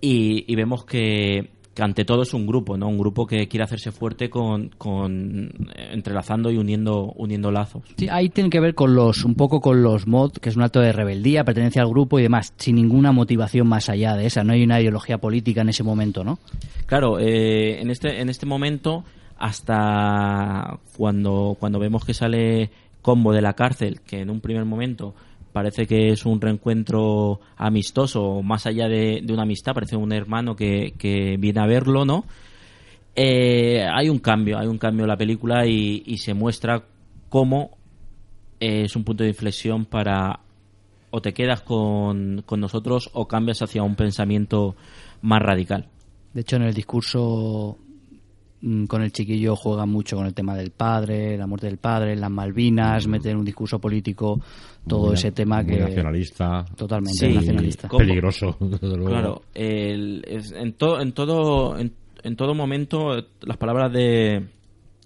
y, 0.01 0.51
y 0.51 0.55
vemos 0.55 0.85
que, 0.85 1.51
que 1.75 1.83
ante 1.83 2.05
todo 2.05 2.23
es 2.23 2.33
un 2.33 2.47
grupo, 2.47 2.77
¿no? 2.77 2.87
Un 2.87 2.97
grupo 2.97 3.27
que 3.27 3.47
quiere 3.49 3.65
hacerse 3.65 3.91
fuerte 3.91 4.29
con, 4.29 4.69
con 4.77 5.49
eh, 5.75 5.89
entrelazando 5.91 6.49
y 6.49 6.57
uniendo 6.57 7.11
uniendo 7.17 7.51
lazos. 7.51 7.83
Sí, 7.97 8.07
ahí 8.09 8.29
tiene 8.29 8.49
que 8.49 8.61
ver 8.61 8.73
con 8.73 8.95
los, 8.95 9.25
un 9.25 9.35
poco 9.35 9.59
con 9.59 9.83
los 9.83 10.07
mod, 10.07 10.31
que 10.31 10.47
es 10.49 10.55
un 10.55 10.63
acto 10.63 10.79
de 10.79 10.93
rebeldía, 10.93 11.43
pertenencia 11.43 11.81
al 11.81 11.89
grupo 11.89 12.17
y 12.17 12.23
demás, 12.23 12.53
sin 12.57 12.75
ninguna 12.75 13.11
motivación 13.11 13.67
más 13.67 13.89
allá 13.89 14.15
de 14.15 14.25
esa. 14.25 14.45
No 14.45 14.53
hay 14.53 14.63
una 14.63 14.79
ideología 14.79 15.17
política 15.17 15.61
en 15.61 15.69
ese 15.69 15.83
momento, 15.83 16.23
¿no? 16.23 16.39
Claro, 16.85 17.19
eh, 17.19 17.81
en 17.81 17.91
este 17.91 18.21
en 18.21 18.29
este 18.29 18.45
momento 18.45 19.03
hasta 19.37 20.79
cuando 20.95 21.57
cuando 21.59 21.77
vemos 21.77 22.05
que 22.05 22.13
sale 22.13 22.71
Combo 23.01 23.33
de 23.33 23.41
la 23.41 23.53
cárcel, 23.53 23.99
que 24.01 24.21
en 24.21 24.29
un 24.29 24.39
primer 24.39 24.63
momento 24.63 25.13
parece 25.55 25.87
que 25.87 26.09
es 26.09 26.25
un 26.25 26.41
reencuentro 26.41 27.39
amistoso, 27.55 28.41
más 28.43 28.65
allá 28.65 28.89
de, 28.89 29.21
de 29.23 29.33
una 29.33 29.43
amistad, 29.43 29.73
parece 29.73 29.95
un 29.95 30.11
hermano 30.11 30.53
que, 30.53 30.95
que 30.97 31.37
viene 31.39 31.61
a 31.61 31.65
verlo, 31.65 32.03
¿no? 32.03 32.25
Eh, 33.15 33.87
hay 33.89 34.09
un 34.09 34.19
cambio, 34.19 34.59
hay 34.59 34.67
un 34.67 34.77
cambio 34.77 35.05
en 35.05 35.07
la 35.07 35.15
película 35.15 35.65
y, 35.65 36.03
y 36.05 36.17
se 36.17 36.33
muestra 36.33 36.83
cómo 37.29 37.77
eh, 38.59 38.81
es 38.83 38.97
un 38.97 39.05
punto 39.05 39.23
de 39.23 39.29
inflexión 39.29 39.85
para 39.85 40.41
o 41.09 41.21
te 41.21 41.33
quedas 41.33 41.61
con, 41.61 42.43
con 42.45 42.59
nosotros 42.59 43.09
o 43.13 43.25
cambias 43.25 43.61
hacia 43.61 43.81
un 43.81 43.95
pensamiento 43.95 44.75
más 45.21 45.41
radical. 45.41 45.87
De 46.33 46.41
hecho, 46.41 46.57
en 46.57 46.63
el 46.63 46.73
discurso 46.73 47.77
mm, 48.59 48.87
con 48.87 49.03
el 49.03 49.13
chiquillo 49.13 49.55
juega 49.55 49.85
mucho 49.85 50.17
con 50.17 50.25
el 50.25 50.33
tema 50.33 50.53
del 50.53 50.71
padre, 50.71 51.37
la 51.37 51.47
muerte 51.47 51.67
del 51.67 51.77
padre, 51.77 52.17
las 52.17 52.29
Malvinas, 52.29 53.07
mete 53.07 53.29
en 53.29 53.37
un 53.37 53.45
discurso 53.45 53.79
político 53.79 54.41
todo 54.87 55.07
Muy- 55.07 55.13
ese 55.15 55.31
tema 55.31 55.61
muy 55.63 55.73
que... 55.73 55.79
nacionalista. 55.81 56.65
Totalmente 56.75 57.17
Sí, 57.27 57.33
nacionalista. 57.33 57.87
¿cómo? 57.87 57.99
Peligroso, 57.99 58.55
desde 58.59 58.87
luego. 58.95 59.05
Claro, 59.09 59.41
el- 59.53 60.23
es- 60.27 60.51
en, 60.51 60.73
todo 60.73 61.01
en 61.01 61.11
todo 61.13 61.77
en, 61.77 61.93
en 62.23 62.35
todo 62.35 62.53
momento 62.53 63.15
las 63.41 63.57
palabras 63.57 63.91
de, 63.91 64.45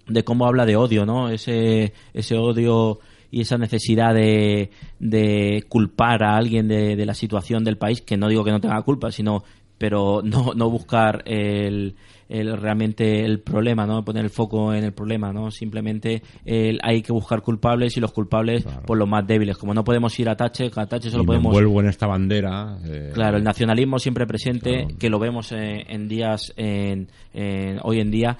de 0.06 0.24
cómo 0.24 0.46
habla 0.46 0.66
de 0.66 0.76
odio, 0.76 1.06
¿no? 1.06 1.28
Ese 1.30 1.92
ese 2.14 2.36
odio 2.36 2.98
y 3.32 3.42
esa 3.42 3.56
necesidad 3.58 4.12
de, 4.14 4.70
de 4.98 5.64
culpar 5.68 6.24
a 6.24 6.36
alguien 6.36 6.66
de, 6.66 6.96
de 6.96 7.06
la 7.06 7.14
situación 7.14 7.62
del 7.62 7.78
país, 7.78 8.02
que 8.02 8.16
no 8.16 8.28
digo 8.28 8.42
que 8.44 8.50
no 8.50 8.60
tenga 8.60 8.82
culpa, 8.82 9.12
sino 9.12 9.44
pero 9.78 10.20
no, 10.22 10.52
no 10.54 10.68
buscar 10.68 11.22
el, 11.26 11.94
el- 12.30 12.56
realmente 12.56 13.24
el 13.24 13.40
problema, 13.40 13.86
¿no? 13.86 14.04
Poner 14.04 14.24
el 14.24 14.30
foco 14.30 14.72
en 14.72 14.84
el 14.84 14.92
problema, 14.92 15.32
¿no? 15.32 15.50
Simplemente 15.50 16.22
el- 16.44 16.78
hay 16.82 17.02
que 17.02 17.12
buscar 17.12 17.42
culpables 17.42 17.96
y 17.96 18.00
los 18.00 18.12
culpables 18.12 18.64
por 18.86 18.96
los 18.96 19.08
más 19.08 19.26
débiles. 19.26 19.58
Como 19.58 19.74
no 19.74 19.84
podemos 19.84 20.18
ir 20.18 20.28
a 20.30 20.36
Tache, 20.36 20.70
a 20.74 20.86
Tache 20.86 21.10
solo 21.10 21.24
y 21.24 21.26
podemos 21.26 21.46
envuelvo 21.50 21.80
en 21.80 21.88
esta 21.88 22.06
bandera. 22.06 22.78
eh, 22.86 23.10
Claro, 23.12 23.36
el 23.36 23.44
nacionalismo 23.44 23.98
siempre 23.98 24.26
presente, 24.26 24.86
que 24.98 25.10
lo 25.10 25.18
vemos 25.18 25.52
eh, 25.52 25.84
en 25.88 26.08
días, 26.08 26.52
en, 26.56 27.08
en- 27.34 27.78
hoy 27.82 28.00
en 28.00 28.10
día. 28.10 28.38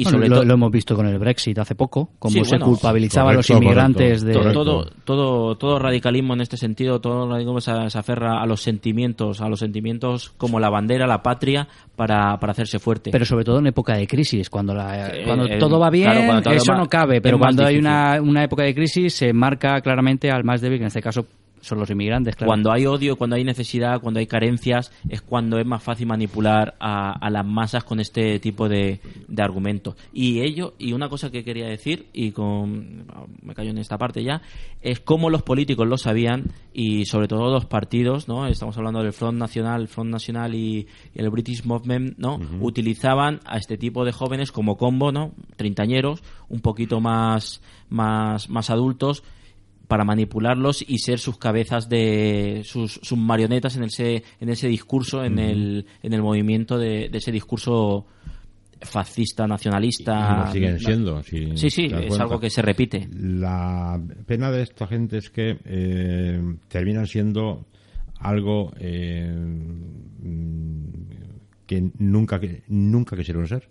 Y 0.00 0.04
Bueno, 0.04 0.18
sobre 0.18 0.28
lo, 0.28 0.36
todo. 0.36 0.44
lo 0.46 0.54
hemos 0.54 0.70
visto 0.70 0.96
con 0.96 1.06
el 1.06 1.18
Brexit 1.18 1.58
hace 1.58 1.74
poco, 1.74 2.10
como 2.18 2.32
Sí, 2.32 2.44
se 2.44 2.50
bueno, 2.56 2.66
culpabilizaba 2.66 3.30
a 3.30 3.34
los 3.34 3.50
inmigrantes 3.50 4.22
correcto, 4.24 4.48
de... 4.48 4.52
todo, 4.54 4.84
todo, 5.04 5.56
todo 5.56 5.78
radicalismo 5.78 6.34
en 6.34 6.40
este 6.40 6.56
sentido, 6.56 7.00
todo 7.00 7.28
radicalismo 7.28 7.60
se, 7.60 7.90
se 7.90 7.98
aferra 7.98 8.40
a 8.42 8.46
los 8.46 8.60
sentimientos, 8.62 9.40
a 9.40 9.48
los 9.48 9.58
sentimientos 9.60 10.30
como 10.36 10.58
la 10.60 10.70
bandera, 10.70 11.06
la 11.06 11.22
patria, 11.22 11.68
para, 11.96 12.38
para 12.38 12.52
hacerse 12.52 12.78
fuerte. 12.78 13.10
Pero 13.10 13.24
sobre 13.24 13.44
todo 13.44 13.58
en 13.58 13.66
época 13.66 13.94
de 13.96 14.06
crisis, 14.06 14.48
cuando, 14.48 14.74
la, 14.74 15.08
Eh, 15.08 15.22
cuando 15.26 15.44
eh, 15.46 15.58
todo 15.58 15.78
va 15.78 15.90
bien, 15.90 16.04
claro, 16.10 16.24
cuando 16.26 16.42
todo 16.42 16.54
eso 16.54 16.72
va- 16.72 16.78
no 16.78 16.86
cabe, 16.88 17.20
pero 17.20 17.38
cuando 17.38 17.64
hay 17.64 17.76
una, 17.78 18.20
una 18.22 18.44
época 18.44 18.62
de 18.62 18.74
crisis 18.74 19.14
se 19.14 19.32
marca 19.32 19.80
claramente 19.80 20.30
al 20.30 20.44
más 20.44 20.60
débil, 20.60 20.78
que 20.78 20.84
en 20.84 20.88
este 20.88 21.02
caso 21.02 21.26
son 21.60 21.78
los 21.78 21.90
inmigrantes, 21.90 22.36
claro. 22.36 22.48
Cuando 22.48 22.72
hay 22.72 22.86
odio, 22.86 23.16
cuando 23.16 23.36
hay 23.36 23.44
necesidad, 23.44 24.00
cuando 24.00 24.20
hay 24.20 24.26
carencias, 24.26 24.92
es 25.08 25.22
cuando 25.22 25.58
es 25.58 25.66
más 25.66 25.82
fácil 25.82 26.06
manipular 26.06 26.74
a, 26.80 27.12
a 27.12 27.30
las 27.30 27.46
masas 27.46 27.84
con 27.84 28.00
este 28.00 28.38
tipo 28.40 28.68
de, 28.68 29.00
de 29.28 29.42
argumentos. 29.42 29.96
Y 30.12 30.40
ello, 30.40 30.74
y 30.78 30.92
una 30.92 31.08
cosa 31.08 31.30
que 31.30 31.44
quería 31.44 31.66
decir, 31.66 32.06
y 32.12 32.32
con 32.32 33.06
me 33.42 33.54
callo 33.54 33.70
en 33.70 33.78
esta 33.78 33.98
parte 33.98 34.22
ya, 34.22 34.42
es 34.80 35.00
cómo 35.00 35.30
los 35.30 35.42
políticos 35.42 35.86
lo 35.86 35.98
sabían 35.98 36.46
y 36.72 37.04
sobre 37.04 37.28
todo 37.28 37.50
los 37.50 37.66
partidos, 37.66 38.28
¿no? 38.28 38.46
Estamos 38.46 38.76
hablando 38.76 39.02
del 39.02 39.12
Front 39.12 39.38
Nacional, 39.38 39.88
Front 39.88 40.10
Nacional 40.10 40.54
y, 40.54 40.86
y 41.14 41.20
el 41.20 41.30
British 41.30 41.64
Movement, 41.64 42.18
¿no? 42.18 42.40
Utilizaban 42.60 43.40
a 43.44 43.58
este 43.58 43.76
tipo 43.76 44.04
de 44.04 44.12
jóvenes 44.12 44.52
como 44.52 44.76
combo, 44.76 45.12
¿no? 45.12 45.32
Treintañeros, 45.56 46.22
un 46.48 46.60
poquito 46.60 47.00
más, 47.00 47.60
más, 47.88 48.48
más 48.48 48.70
adultos, 48.70 49.22
para 49.90 50.04
manipularlos 50.04 50.84
y 50.86 50.98
ser 50.98 51.18
sus 51.18 51.36
cabezas 51.36 51.88
de 51.88 52.62
sus, 52.64 53.00
sus 53.02 53.18
marionetas 53.18 53.74
en 53.74 53.82
ese 53.82 54.22
en 54.38 54.48
ese 54.48 54.68
discurso 54.68 55.24
en 55.24 55.40
el 55.40 55.84
en 56.00 56.12
el 56.12 56.22
movimiento 56.22 56.78
de, 56.78 57.08
de 57.08 57.18
ese 57.18 57.32
discurso 57.32 58.06
fascista 58.80 59.48
nacionalista 59.48 60.12
Y 60.12 60.46
lo 60.46 60.52
siguen 60.52 60.78
siendo. 60.78 61.22
si 61.24 61.56
sí 61.56 61.70
sí 61.70 61.90
es 61.92 62.20
algo 62.20 62.38
que 62.38 62.50
se 62.50 62.62
repite 62.62 63.08
La 63.18 64.00
pena 64.26 64.52
de 64.52 64.62
esta 64.62 64.86
gente 64.86 65.18
es 65.18 65.28
que 65.28 65.58
eh, 65.64 66.40
terminan 66.68 67.08
siendo 67.08 67.66
algo 68.20 68.72
eh, 68.78 69.28
mm, 70.22 70.84
que 71.66 71.90
nunca 71.98 72.38
que 72.38 72.62
nunca 72.68 73.16
quisieron 73.16 73.48
ser. 73.48 73.68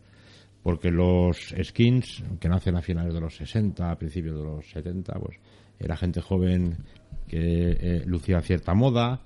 Porque 0.63 0.91
los 0.91 1.55
skins, 1.63 2.23
que 2.39 2.49
nacen 2.49 2.75
a 2.75 2.81
finales 2.81 3.13
de 3.13 3.21
los 3.21 3.35
60, 3.35 3.91
a 3.91 3.97
principios 3.97 4.37
de 4.37 4.43
los 4.43 4.69
70, 4.69 5.13
pues 5.19 5.37
era 5.79 5.95
gente 5.95 6.21
joven 6.21 6.77
que 7.27 7.77
eh, 7.79 8.03
lucía 8.05 8.41
cierta 8.41 8.73
moda, 8.73 9.21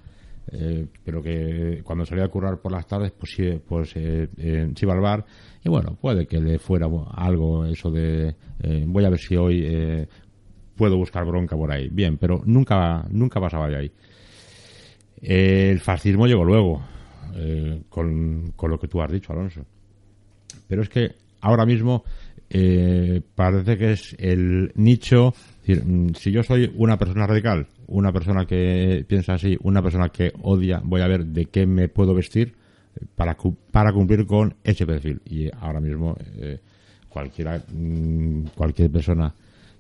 eh, 0.51 0.85
pero 1.03 1.21
que 1.21 1.81
cuando 1.83 2.05
salía 2.05 2.25
a 2.25 2.29
currar 2.29 2.59
por 2.59 2.71
las 2.71 2.85
tardes, 2.85 3.11
pues, 3.11 3.31
sí, 3.31 3.61
pues 3.65 3.95
eh, 3.95 4.27
eh, 4.37 4.71
se 4.75 4.85
iba 4.85 4.93
al 4.93 4.99
bar. 4.99 5.25
Y 5.63 5.69
bueno, 5.69 5.97
puede 5.99 6.27
que 6.27 6.39
le 6.39 6.59
fuera 6.59 6.87
algo 7.15 7.65
eso 7.65 7.89
de 7.89 8.35
voy 8.85 9.05
a 9.05 9.09
ver 9.09 9.19
si 9.19 9.35
hoy 9.35 10.07
puedo 10.75 10.97
buscar 10.97 11.25
bronca 11.25 11.55
por 11.55 11.71
ahí. 11.71 11.89
Bien, 11.89 12.17
pero 12.17 12.41
nunca, 12.45 13.05
nunca 13.09 13.39
pasaba 13.39 13.69
de 13.69 13.77
ahí. 13.77 13.91
El 15.21 15.79
fascismo 15.79 16.27
llegó 16.27 16.43
luego, 16.43 16.81
con, 17.87 18.51
con 18.55 18.71
lo 18.71 18.77
que 18.77 18.89
tú 18.89 19.01
has 19.01 19.11
dicho, 19.11 19.31
Alonso. 19.31 19.65
Pero 20.67 20.81
es 20.81 20.89
que 20.89 21.15
ahora 21.43 21.65
mismo 21.65 22.03
eh, 22.49 23.21
parece 23.35 23.77
que 23.77 23.91
es 23.93 24.15
el 24.19 24.71
nicho. 24.75 25.33
mm, 25.67 26.09
si 26.15 26.31
yo 26.31 26.43
soy 26.43 26.71
una 26.75 26.97
persona 26.97 27.25
radical, 27.27 27.67
una 27.87 28.11
persona 28.11 28.45
que 28.45 29.05
piensa 29.07 29.33
así, 29.35 29.57
una 29.61 29.81
persona 29.81 30.09
que 30.09 30.31
odia, 30.41 30.81
voy 30.83 31.01
a 31.01 31.07
ver 31.07 31.25
de 31.25 31.45
qué 31.45 31.65
me 31.65 31.87
puedo 31.89 32.13
vestir 32.13 32.53
para, 33.15 33.35
para 33.71 33.91
cumplir 33.91 34.25
con 34.25 34.55
ese 34.63 34.85
perfil. 34.85 35.21
Y 35.25 35.49
ahora 35.59 35.79
mismo, 35.79 36.15
eh, 36.37 36.59
cualquiera, 37.09 37.61
mm, 37.71 38.45
cualquier 38.55 38.89
persona 38.91 39.33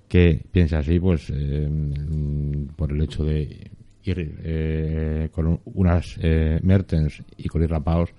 que 0.07 0.41
piense 0.51 0.75
así, 0.75 0.99
pues 0.99 1.29
eh, 1.29 1.67
mm, 1.69 2.75
por 2.75 2.91
el 2.91 3.01
hecho 3.01 3.23
de 3.23 3.71
ir 4.05 4.35
eh, 4.43 5.29
con 5.31 5.47
un- 5.47 5.59
unas 5.65 6.17
eh, 6.21 6.59
Mertens 6.61 7.21
y 7.37 7.47
con 7.47 7.63
ir 7.63 7.69
rapados, 7.69 8.09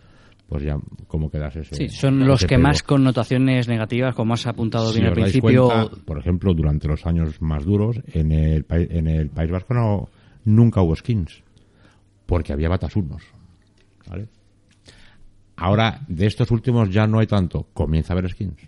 pues 0.49 0.63
ya 0.63 0.77
como 1.07 1.31
quedas 1.31 1.57
ese. 1.57 1.75
Sí, 1.75 1.89
son 1.89 2.27
los 2.27 2.45
que 2.45 2.59
más 2.59 2.83
connotaciones 2.83 3.67
negativas, 3.69 4.15
como 4.15 4.35
has 4.35 4.47
apuntado 4.47 4.89
Si 4.93 4.99
bien 4.99 5.09
al 5.09 5.15
principio. 5.15 5.69
cuenta, 5.69 5.97
por 6.05 6.19
ejemplo, 6.19 6.55
durante 6.55 6.87
los 6.89 7.05
años 7.07 7.41
más 7.41 7.65
duros, 7.65 8.01
en 8.13 8.31
el, 8.33 8.67
en 8.69 9.07
el 9.09 9.31
País 9.31 9.51
Vasco 9.51 9.75
no, 9.75 10.09
nunca 10.45 10.83
hubo 10.83 10.95
skins, 10.97 11.43
porque 12.27 12.53
había 12.53 12.69
batasunos. 12.69 13.23
¿vale? 14.09 14.29
Ahora, 15.57 16.01
de 16.09 16.27
estos 16.27 16.51
últimos 16.51 16.91
ya 16.91 17.07
no 17.07 17.21
hay 17.21 17.27
tanto, 17.27 17.69
comienza 17.73 18.13
a 18.13 18.19
haber 18.19 18.31
skins. 18.31 18.59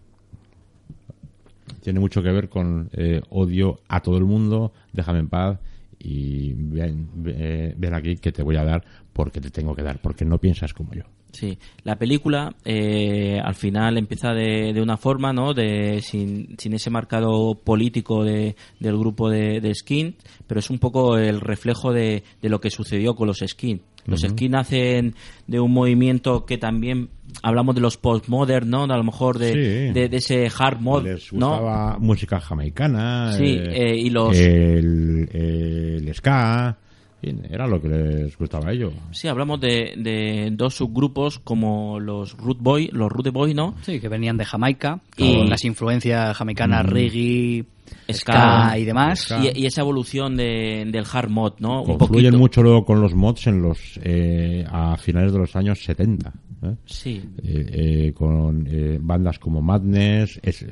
Tiene 1.82 2.00
mucho 2.00 2.22
que 2.22 2.30
ver 2.30 2.48
con 2.48 2.88
eh, 2.92 3.20
odio 3.30 3.80
a 3.88 4.00
todo 4.00 4.16
el 4.18 4.24
mundo, 4.24 4.72
déjame 4.92 5.20
en 5.20 5.28
paz 5.28 5.58
y 5.98 6.52
ven, 6.54 7.08
ve- 7.14 7.74
ven 7.76 7.94
aquí 7.94 8.16
que 8.16 8.32
te 8.32 8.42
voy 8.42 8.56
a 8.56 8.64
dar 8.64 8.84
porque 9.12 9.40
te 9.40 9.50
tengo 9.50 9.74
que 9.74 9.82
dar, 9.82 10.00
porque 10.00 10.24
no 10.24 10.38
piensas 10.38 10.72
como 10.74 10.92
yo. 10.94 11.02
Sí, 11.38 11.58
la 11.84 11.96
película 11.96 12.54
eh, 12.64 13.38
al 13.44 13.54
final 13.54 13.98
empieza 13.98 14.32
de, 14.32 14.72
de 14.72 14.80
una 14.80 14.96
forma, 14.96 15.32
¿no? 15.34 15.52
De, 15.52 16.00
sin, 16.00 16.56
sin 16.58 16.72
ese 16.72 16.88
marcado 16.88 17.54
político 17.62 18.24
de, 18.24 18.56
del 18.80 18.96
grupo 18.96 19.28
de, 19.28 19.60
de 19.60 19.74
Skin, 19.74 20.16
pero 20.46 20.60
es 20.60 20.70
un 20.70 20.78
poco 20.78 21.18
el 21.18 21.40
reflejo 21.40 21.92
de, 21.92 22.22
de 22.40 22.48
lo 22.48 22.60
que 22.60 22.70
sucedió 22.70 23.14
con 23.14 23.26
los 23.26 23.44
Skin. 23.46 23.82
Los 24.06 24.22
Ujú. 24.22 24.32
Skin 24.34 24.52
nacen 24.52 25.14
de 25.48 25.58
un 25.60 25.72
movimiento 25.72 26.46
que 26.46 26.58
también 26.58 27.08
hablamos 27.42 27.74
de 27.74 27.80
los 27.80 27.96
postmodern, 27.96 28.70
¿no? 28.70 28.84
A 28.84 28.96
lo 28.96 29.02
mejor 29.02 29.36
de, 29.38 29.52
Sí. 29.52 29.92
de, 29.92 30.08
de 30.08 30.16
ese 30.16 30.48
hard 30.56 30.80
mod, 30.80 31.04
Les 31.04 31.32
¿no? 31.32 31.96
música 31.98 32.40
jamaicana. 32.40 33.32
Sí, 33.36 33.58
eh, 33.60 33.96
y 33.96 34.08
los- 34.10 34.38
El, 34.38 35.28
el 35.32 36.14
ska. 36.14 36.78
Era 37.22 37.66
lo 37.66 37.80
que 37.80 37.88
les 37.88 38.38
gustaba 38.38 38.68
a 38.68 38.72
ellos. 38.72 38.92
Sí, 39.10 39.26
hablamos 39.26 39.60
de, 39.60 39.94
de 39.96 40.50
dos 40.52 40.74
subgrupos 40.76 41.38
como 41.40 41.98
los 41.98 42.36
Root 42.36 42.58
Boy, 42.60 42.88
los 42.92 43.10
Root 43.10 43.30
Boy, 43.32 43.54
¿no? 43.54 43.74
Sí, 43.82 43.98
que 43.98 44.08
venían 44.08 44.36
de 44.36 44.44
Jamaica, 44.44 45.00
Y- 45.16 45.34
con 45.36 45.50
las 45.50 45.64
influencias 45.64 46.36
jamaicanas, 46.36 46.84
Mm. 46.86 46.88
reggae, 46.88 47.64
Ska, 48.12 48.32
ska 48.68 48.78
y 48.78 48.84
demás. 48.84 49.34
Y, 49.42 49.60
y 49.62 49.66
esa 49.66 49.80
evolución 49.80 50.36
de- 50.36 50.84
del 50.90 51.04
hard 51.12 51.30
mod, 51.30 51.54
¿no? 51.60 51.82
Confluyen 51.84 52.36
mucho 52.36 52.62
luego 52.62 52.84
con 52.84 53.00
los 53.00 53.14
mods 53.14 53.46
en 53.46 53.62
los 53.62 53.98
eh, 54.02 54.64
a 54.68 54.96
finales 54.96 55.32
de 55.32 55.38
los 55.38 55.54
años 55.56 55.82
70. 55.84 56.32
¿eh? 56.62 56.74
Sí. 56.84 57.22
Eh, 57.42 57.66
eh, 58.08 58.12
con 58.14 58.66
eh, 58.70 58.98
bandas 59.00 59.38
como 59.38 59.62
Madness, 59.62 60.38
es- 60.42 60.64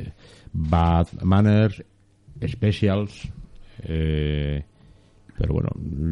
Bad 0.53 1.09
Manners, 1.23 1.83
Specials. 2.47 3.29
eh, 3.83 4.63
pero 5.39 5.55
bueno, 5.55 5.69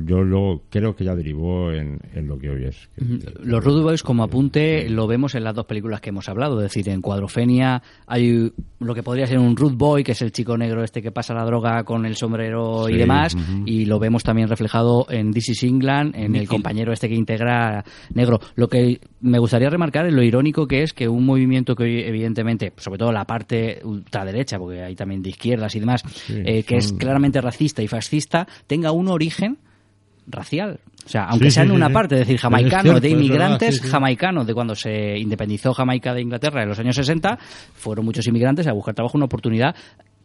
yo 0.06 0.22
luego 0.22 0.62
creo 0.70 0.94
que 0.96 1.04
ya 1.04 1.14
derivó 1.14 1.72
en, 1.72 1.98
en 2.14 2.26
lo 2.26 2.38
que 2.38 2.50
hoy 2.50 2.64
es. 2.64 2.88
que- 2.96 3.04
Los 3.44 3.64
Rude 3.64 3.82
Boys, 3.82 4.02
como 4.02 4.22
apunte, 4.24 4.88
lo 4.90 5.06
vemos 5.06 5.34
en 5.34 5.44
las 5.44 5.54
dos 5.54 5.66
películas 5.66 6.00
que 6.00 6.10
hemos 6.10 6.28
hablado. 6.28 6.58
Es 6.60 6.72
decir, 6.72 6.88
en 6.88 7.00
Cuadrofenia 7.00 7.82
hay 8.06 8.52
lo 8.80 8.94
que 8.94 9.02
podría 9.02 9.26
ser 9.26 9.38
un 9.38 9.56
Rude 9.56 9.76
Boy, 9.76 10.02
que 10.04 10.12
es 10.12 10.22
el 10.22 10.32
chico 10.32 10.56
negro 10.58 10.82
este 10.82 11.02
que 11.02 11.12
pasa 11.12 11.34
la 11.34 11.44
droga 11.44 11.84
con 11.84 12.04
el 12.06 12.16
sombrero 12.16 12.88
y 12.88 12.94
demás. 12.98 13.36
Y 13.66 13.84
lo 13.86 13.98
vemos 13.98 14.22
también 14.24 14.48
reflejado 14.48 15.06
en 15.08 15.32
This 15.32 15.50
is 15.50 15.62
England, 15.62 16.14
en 16.16 16.34
el 16.34 16.48
compañero 16.48 16.92
este 16.92 17.08
que 17.08 17.14
integra 17.14 17.84
negro. 18.14 18.40
Lo 18.56 18.68
que 18.68 19.00
me 19.20 19.38
gustaría 19.38 19.70
remarcar 19.70 20.06
es 20.06 20.12
lo 20.12 20.22
irónico 20.22 20.66
que 20.66 20.82
es 20.82 20.92
que 20.92 21.08
un 21.08 21.24
movimiento 21.24 21.76
que 21.76 21.84
hoy, 21.84 22.00
evidentemente, 22.00 22.72
sobre 22.76 22.98
todo 22.98 23.12
la 23.12 23.24
parte 23.24 23.80
ultraderecha, 23.84 24.58
porque 24.58 24.82
hay 24.82 24.94
también 24.96 25.22
de 25.22 25.30
izquierdas 25.30 25.74
y 25.76 25.80
demás, 25.80 26.02
eh, 26.28 26.64
que 26.64 26.76
es 26.76 26.92
claramente 26.92 27.40
racista 27.40 27.82
y 27.82 27.88
fascista, 27.88 28.46
tenga 28.66 28.90
un 28.92 29.08
origen 29.12 29.58
racial. 30.26 30.80
O 31.04 31.08
sea, 31.08 31.24
aunque 31.24 31.46
Sí, 31.46 31.54
sea 31.54 31.62
sí, 31.64 31.66
en 31.68 31.72
sí, 31.72 31.76
una 31.76 31.88
sí. 31.88 31.92
parte, 31.94 32.14
es 32.14 32.20
decir, 32.20 32.34
Es 32.36 32.42
jamaicano, 32.42 32.82
cierto, 32.82 33.00
de 33.00 33.08
verdad, 33.08 33.18
inmigrantes 33.24 33.76
sí, 33.76 33.82
sí. 33.82 33.88
jamaicanos, 33.90 34.46
de 34.46 34.54
cuando 34.54 34.74
se 34.76 35.18
independizó 35.18 35.74
Jamaica 35.74 36.14
de 36.14 36.22
Inglaterra 36.22 36.62
en 36.62 36.68
los 36.68 36.78
años 36.78 36.94
60, 36.94 37.38
fueron 37.74 38.04
muchos 38.04 38.26
inmigrantes 38.28 38.66
a 38.68 38.72
buscar 38.72 38.94
trabajo, 38.94 39.16
una 39.18 39.24
oportunidad. 39.26 39.74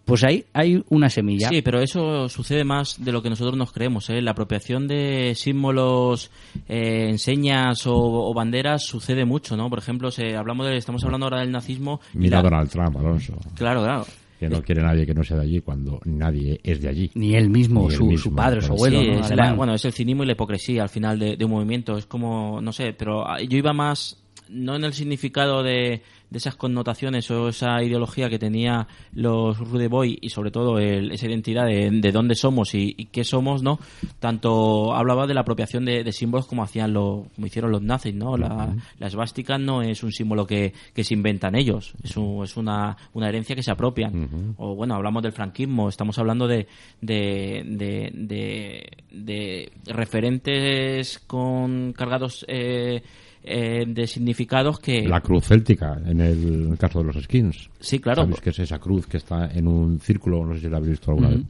Pues 0.06 0.24
ahí 0.24 0.46
hay 0.54 0.82
una 0.90 1.10
semilla. 1.10 1.50
Sí, 1.50 1.62
pero 1.62 1.82
eso 1.82 2.30
sucede 2.30 2.64
más 2.64 3.04
de 3.04 3.12
lo 3.12 3.22
que 3.22 3.30
nosotros 3.30 3.58
nos 3.58 3.74
creemos. 3.74 4.10
¿eh? 4.10 4.22
La 4.22 4.32
apropiación 4.32 4.88
de 4.88 5.34
símbolos, 5.36 6.32
eh, 6.70 7.08
enseñas 7.10 7.86
o, 7.88 7.96
o 7.96 8.34
banderas 8.34 8.84
sucede 8.86 9.26
mucho, 9.26 9.58
¿no? 9.58 9.70
Por 9.70 9.80
ejemplo, 9.80 10.10
se, 10.12 10.38
hablamos 10.38 10.68
de, 10.68 10.78
estamos 10.78 11.04
hablando 11.04 11.26
ahora 11.26 11.42
del 11.42 11.52
nazismo. 11.52 12.00
Mira 12.14 12.38
la- 12.38 12.44
Donald 12.44 12.70
Trump, 12.70 12.96
Alonso. 12.96 13.34
Claro, 13.56 13.82
claro. 13.84 14.06
Que 14.40 14.48
no 14.50 14.62
quiere 14.62 14.82
nadie 14.84 15.06
que 15.06 15.14
no 15.14 15.24
sea 15.24 15.38
de 15.38 15.44
allí 15.44 15.62
cuando 15.62 16.00
nadie 16.06 16.60
es 16.64 16.82
de 16.82 16.90
allí. 16.90 17.12
Ni 17.16 17.36
él 17.36 17.50
mismo, 17.50 17.82
Ni 17.82 17.88
él 17.88 17.94
su, 17.94 18.06
mismo, 18.06 18.24
su 18.30 18.36
padre, 18.36 18.62
su 18.62 18.74
abuelo. 18.74 19.00
Sí, 19.02 19.08
¿no? 19.08 19.20
es 19.20 19.26
Alemán. 19.32 19.50
la- 19.52 19.56
bueno, 19.56 19.74
es 19.74 19.86
el 19.86 19.94
cinismo 19.94 20.24
y 20.24 20.26
la 20.28 20.32
hipocresía 20.34 20.84
al 20.84 20.90
final 20.90 21.18
de, 21.18 21.36
de 21.38 21.46
un 21.46 21.52
movimiento. 21.52 21.98
Es 21.98 22.06
como, 22.06 22.62
no 22.62 22.72
sé, 22.72 22.94
pero 22.94 23.28
ah, 23.28 23.42
yo 23.42 23.58
iba 23.58 23.74
más, 23.74 24.24
no 24.50 24.76
en 24.76 24.84
el 24.84 24.94
significado 24.94 25.64
de, 25.64 26.02
de 26.30 26.38
esas 26.40 26.56
connotaciones 26.56 27.30
o 27.32 27.48
esa 27.50 27.82
ideología 27.84 28.30
que 28.30 28.38
tenía 28.40 28.88
los 29.14 29.58
Rude 29.60 29.88
Boy 29.88 30.20
y 30.22 30.30
sobre 30.30 30.52
todo 30.52 30.78
el- 30.80 31.12
esa 31.12 31.28
identidad 31.28 31.66
de, 31.66 31.90
de 31.90 32.12
dónde 32.12 32.36
somos 32.36 32.74
y, 32.76 32.94
y 32.98 33.06
qué 33.06 33.24
somos, 33.24 33.64
¿no? 33.64 33.80
Tanto 34.20 34.94
hablaba 34.94 35.26
de 35.28 35.34
la 35.34 35.42
apropiación 35.42 35.86
de, 35.86 36.04
de 36.04 36.12
símbolos 36.12 36.48
como 36.48 36.64
hacían 36.64 36.92
lo, 36.94 37.28
como 37.36 37.48
hicieron 37.48 37.72
los 37.72 37.82
nazis, 37.82 38.14
¿no? 38.14 38.36
La, 38.38 38.76
la 39.00 39.08
esvástica 39.08 39.58
no 39.58 39.82
es 39.82 40.04
un 40.04 40.12
símbolo 40.12 40.46
que, 40.46 40.74
que 40.94 41.04
se 41.04 41.14
inventan 41.14 41.56
ellos, 41.56 41.94
es, 42.04 42.18
un- 42.18 42.44
es 42.44 42.58
una, 42.58 42.98
una 43.14 43.30
herencia 43.30 43.56
que 43.56 43.64
se 43.64 43.72
apropian. 43.72 44.54
O 44.58 44.76
bueno, 44.76 44.96
hablamos 44.96 45.24
del 45.24 45.32
franquismo, 45.32 45.88
estamos 45.90 46.18
hablando 46.20 46.48
de, 46.48 46.68
de, 47.02 47.64
de, 47.66 48.12
de, 48.14 48.92
de 49.12 49.72
referentes 49.86 51.20
con 51.26 51.94
cargados 51.94 52.46
eh, 52.48 53.02
eh, 53.48 53.86
de 53.88 54.08
significados 54.08 54.80
que... 54.80 55.08
La 55.08 55.22
cruz 55.22 55.46
céltica, 55.46 56.00
en 56.06 56.22
el, 56.22 56.64
en 56.66 56.72
el 56.72 56.78
caso 56.78 57.00
de 57.00 57.06
los 57.06 57.24
skins. 57.24 57.70
Sí, 57.80 58.00
claro. 58.00 58.24
¿Sabes 58.24 58.42
que 58.42 58.50
es 58.50 58.60
esa 58.60 58.80
cruz 58.80 59.08
que 59.08 59.18
está 59.18 59.50
en 59.52 59.68
un 59.68 60.00
círculo? 60.00 60.46
No 60.46 60.54
sé 60.54 60.62
si 60.62 60.70
la 60.70 60.78
habéis 60.78 60.92
visto 60.92 61.12
alguna 61.12 61.30
vez. 61.30 61.42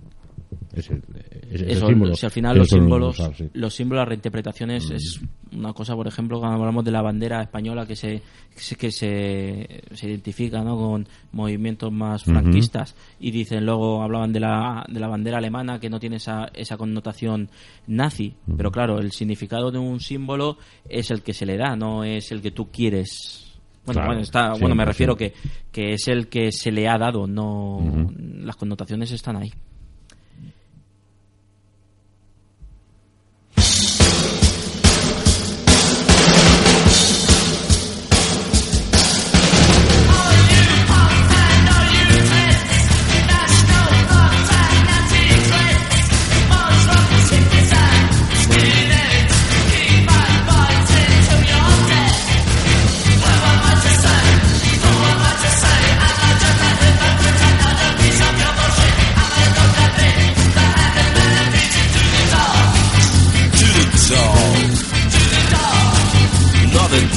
Es 0.73 0.89
el, 0.89 1.03
es 1.49 1.61
el 1.61 1.71
Eso, 1.71 1.87
símbolo 1.87 2.15
si 2.15 2.25
al 2.25 2.31
final 2.31 2.57
los 2.57 2.67
símbolos, 2.67 3.19
usar, 3.19 3.35
sí. 3.35 3.49
los 3.53 3.73
símbolos, 3.73 4.01
las 4.01 4.07
reinterpretaciones 4.09 4.91
es 4.91 5.21
una 5.51 5.73
cosa, 5.73 5.95
por 5.95 6.07
ejemplo, 6.07 6.39
cuando 6.39 6.59
hablamos 6.59 6.83
de 6.85 6.91
la 6.91 7.01
bandera 7.01 7.41
española 7.41 7.85
que 7.85 7.95
se 7.95 8.21
que 8.55 8.91
se, 8.91 9.81
se, 9.93 10.07
identifica 10.07 10.63
¿no? 10.63 10.77
con 10.77 11.07
movimientos 11.31 11.91
más 11.91 12.23
franquistas 12.23 12.95
y 13.19 13.31
dicen 13.31 13.65
luego 13.65 14.01
hablaban 14.01 14.33
de 14.33 14.39
la, 14.39 14.85
de 14.87 14.99
la 14.99 15.07
bandera 15.07 15.37
alemana 15.37 15.79
que 15.79 15.89
no 15.89 15.99
tiene 15.99 16.17
esa, 16.17 16.49
esa 16.53 16.75
connotación 16.77 17.49
nazi, 17.87 18.35
pero 18.57 18.71
claro, 18.71 18.99
el 18.99 19.11
significado 19.11 19.71
de 19.71 19.79
un 19.79 19.99
símbolo 19.99 20.57
es 20.89 21.11
el 21.11 21.21
que 21.21 21.33
se 21.33 21.45
le 21.45 21.57
da, 21.57 21.75
no 21.75 22.03
es 22.03 22.31
el 22.31 22.41
que 22.41 22.51
tú 22.51 22.69
quieres. 22.71 23.43
Bueno, 23.85 23.99
Claro, 23.99 24.07
bueno, 24.07 24.21
está, 24.21 24.53
sí, 24.53 24.59
bueno, 24.59 24.75
me 24.75 24.83
sí. 24.83 24.87
refiero 24.87 25.15
que, 25.15 25.33
que 25.71 25.93
es 25.93 26.07
el 26.09 26.27
que 26.27 26.51
se 26.51 26.71
le 26.71 26.89
ha 26.89 26.97
dado, 26.97 27.25
no 27.25 27.79
las 28.17 28.57
connotaciones 28.57 29.11
están 29.11 29.37
ahí. 29.37 29.49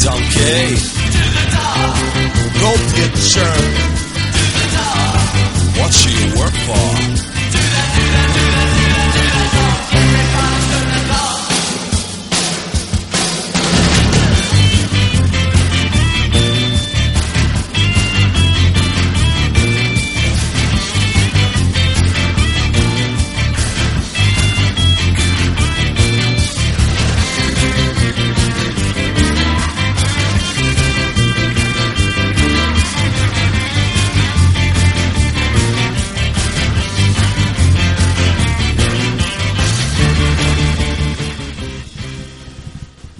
Donkey. 0.02 0.76
Go 2.60 2.72
get 2.96 3.12
churned. 3.32 3.76
What 5.76 5.92
you 6.06 6.38
work 6.38 6.56
for? 6.66 7.29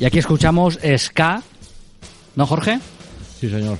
Y 0.00 0.06
aquí 0.06 0.18
escuchamos 0.18 0.78
Ska, 0.96 1.42
¿no, 2.34 2.46
Jorge? 2.46 2.80
Sí, 3.38 3.50
señor. 3.50 3.76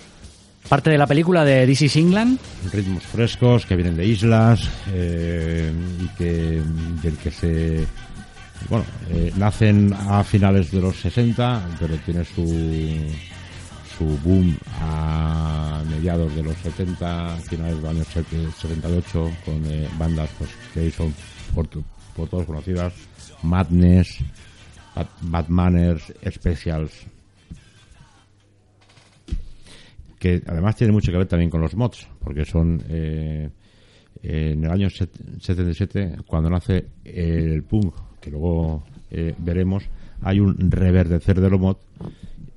Parte 0.69 0.91
de 0.91 0.99
la 0.99 1.07
película 1.07 1.47
de 1.47 1.67
This 1.67 1.81
is 1.81 1.97
England. 1.97 2.39
Ritmos 2.71 3.03
frescos 3.05 3.65
que 3.65 3.75
vienen 3.75 3.97
de 3.97 4.05
islas 4.05 4.69
eh, 4.93 5.73
y 5.99 6.09
que 6.19 6.63
del 7.03 7.17
que 7.17 7.31
se 7.31 7.87
bueno 8.69 8.85
eh, 9.09 9.33
nacen 9.39 9.95
a 9.95 10.23
finales 10.23 10.71
de 10.71 10.83
los 10.83 10.97
60 10.97 11.77
pero 11.81 11.97
tiene 12.05 12.23
su 12.27 12.45
su 13.97 14.05
boom 14.23 14.55
a 14.83 15.83
mediados 15.89 16.37
de 16.37 16.43
los 16.43 16.57
70 16.59 17.37
finales 17.49 17.77
de 17.77 17.81
los 17.81 17.91
años 17.91 18.07
78 18.61 19.31
con 19.47 19.65
eh, 19.65 19.89
bandas 19.99 20.29
pues 20.39 20.51
que 20.75 20.91
son 20.91 21.15
por, 21.55 21.67
por 22.15 22.29
todos 22.29 22.45
conocidas 22.45 22.93
Madness 23.43 24.19
Manners 25.49 26.13
Specials. 26.31 27.07
Que 30.19 30.43
además 30.47 30.77
tiene 30.77 30.93
mucho 30.93 31.11
que 31.11 31.19
ver 31.19 31.27
también 31.27 31.51
con 31.51 31.61
los 31.63 31.75
mods, 31.75 32.07
porque 32.23 32.45
son 32.45 32.83
eh, 32.89 33.49
en 34.23 34.65
el 34.65 34.71
año 34.71 34.91
set- 34.91 35.17
77, 35.41 36.17
cuando 36.27 36.51
nace 36.51 36.87
el 37.05 37.63
punk, 37.63 37.95
que 38.21 38.31
luego 38.31 38.85
eh, 39.11 39.35
veremos, 39.39 39.85
hay 40.21 40.41
un 40.41 40.71
reverdecer 40.71 41.41
de 41.41 41.49
lo 41.49 41.59
mod 41.59 41.77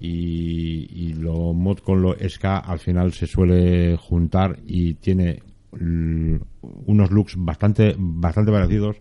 y, 0.01 0.89
y 0.91 1.13
lo 1.13 1.53
mod 1.53 1.77
con 1.79 2.01
lo 2.01 2.17
ska 2.27 2.57
al 2.57 2.79
final 2.79 3.13
se 3.13 3.27
suele 3.27 3.95
juntar 3.95 4.59
y 4.67 4.95
tiene 4.95 5.41
unos 5.71 7.11
looks 7.11 7.35
bastante 7.37 7.95
bastante 7.97 8.51
parecidos, 8.51 8.97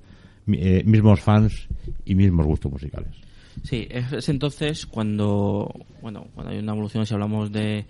eh, 0.47 0.83
mismos 0.85 1.21
fans 1.21 1.69
y 2.05 2.15
mismos 2.15 2.47
gustos 2.47 2.73
musicales. 2.73 3.11
Sí, 3.65 3.87
es, 3.91 4.13
es 4.13 4.29
entonces 4.29 4.87
cuando, 4.87 5.71
bueno, 6.01 6.27
cuando 6.35 6.53
hay 6.53 6.59
una 6.59 6.73
evolución, 6.73 7.07
si 7.07 7.15
hablamos 7.15 7.53
de, 7.53 7.87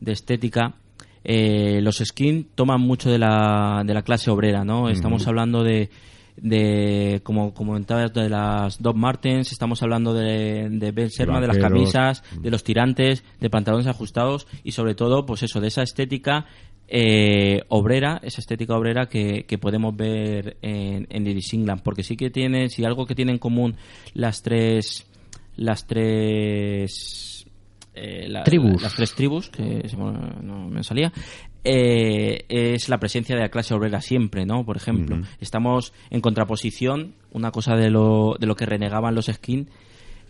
de 0.00 0.12
estética, 0.12 0.74
eh, 1.22 1.80
los 1.80 1.98
skin 1.98 2.48
toman 2.54 2.80
mucho 2.80 3.10
de 3.10 3.18
la, 3.18 3.82
de 3.86 3.94
la 3.94 4.02
clase 4.02 4.30
obrera, 4.30 4.64
¿no? 4.64 4.90
Estamos 4.90 5.26
hablando 5.26 5.62
de, 5.62 5.88
de 6.36 7.20
como 7.22 7.54
comentabas, 7.54 8.12
de 8.12 8.28
las 8.28 8.82
Doc 8.82 8.96
Martens, 8.96 9.52
estamos 9.52 9.82
hablando 9.82 10.12
de, 10.12 10.68
de 10.70 10.92
Ben 10.92 11.08
Sherman, 11.08 11.40
de 11.40 11.46
las 11.46 11.58
camisas, 11.58 12.22
de 12.38 12.50
los 12.50 12.64
tirantes, 12.64 13.24
de 13.40 13.50
pantalones 13.50 13.86
ajustados 13.86 14.46
y 14.64 14.72
sobre 14.72 14.94
todo, 14.94 15.24
pues 15.24 15.42
eso, 15.44 15.60
de 15.60 15.68
esa 15.68 15.82
estética 15.82 16.46
eh, 16.88 17.62
obrera, 17.68 18.20
esa 18.22 18.40
estética 18.40 18.76
obrera 18.76 19.06
que, 19.06 19.44
que 19.44 19.58
podemos 19.58 19.96
ver 19.96 20.56
en, 20.62 21.06
en 21.10 21.26
Iris 21.26 21.52
England, 21.54 21.82
porque 21.82 22.02
sí 22.02 22.16
que 22.16 22.30
tiene, 22.30 22.68
si 22.68 22.84
algo 22.84 23.06
que 23.06 23.14
tienen 23.14 23.34
en 23.36 23.38
común 23.38 23.76
las 24.14 24.42
tres, 24.42 25.06
las 25.56 25.86
tres 25.86 27.46
eh, 27.94 28.28
la- 28.28 28.44
Tribus. 28.44 28.82
las 28.82 28.94
tres 28.94 29.14
tribus, 29.14 29.48
que 29.50 29.82
no 29.96 30.68
me 30.68 30.82
salía, 30.82 31.12
eh, 31.62 32.44
es 32.48 32.88
la 32.88 32.98
presencia 32.98 33.34
de 33.36 33.42
la 33.42 33.48
clase 33.48 33.72
obrera 33.74 34.00
siempre, 34.00 34.44
¿no? 34.44 34.64
Por 34.64 34.76
ejemplo, 34.76 35.20
estamos 35.40 35.92
en 36.10 36.20
contraposición, 36.20 37.14
una 37.32 37.50
cosa 37.52 37.76
de 37.76 37.90
lo, 37.90 38.36
de 38.38 38.46
lo 38.46 38.56
que 38.56 38.66
renegaban 38.66 39.14
los 39.14 39.26
skin, 39.26 39.68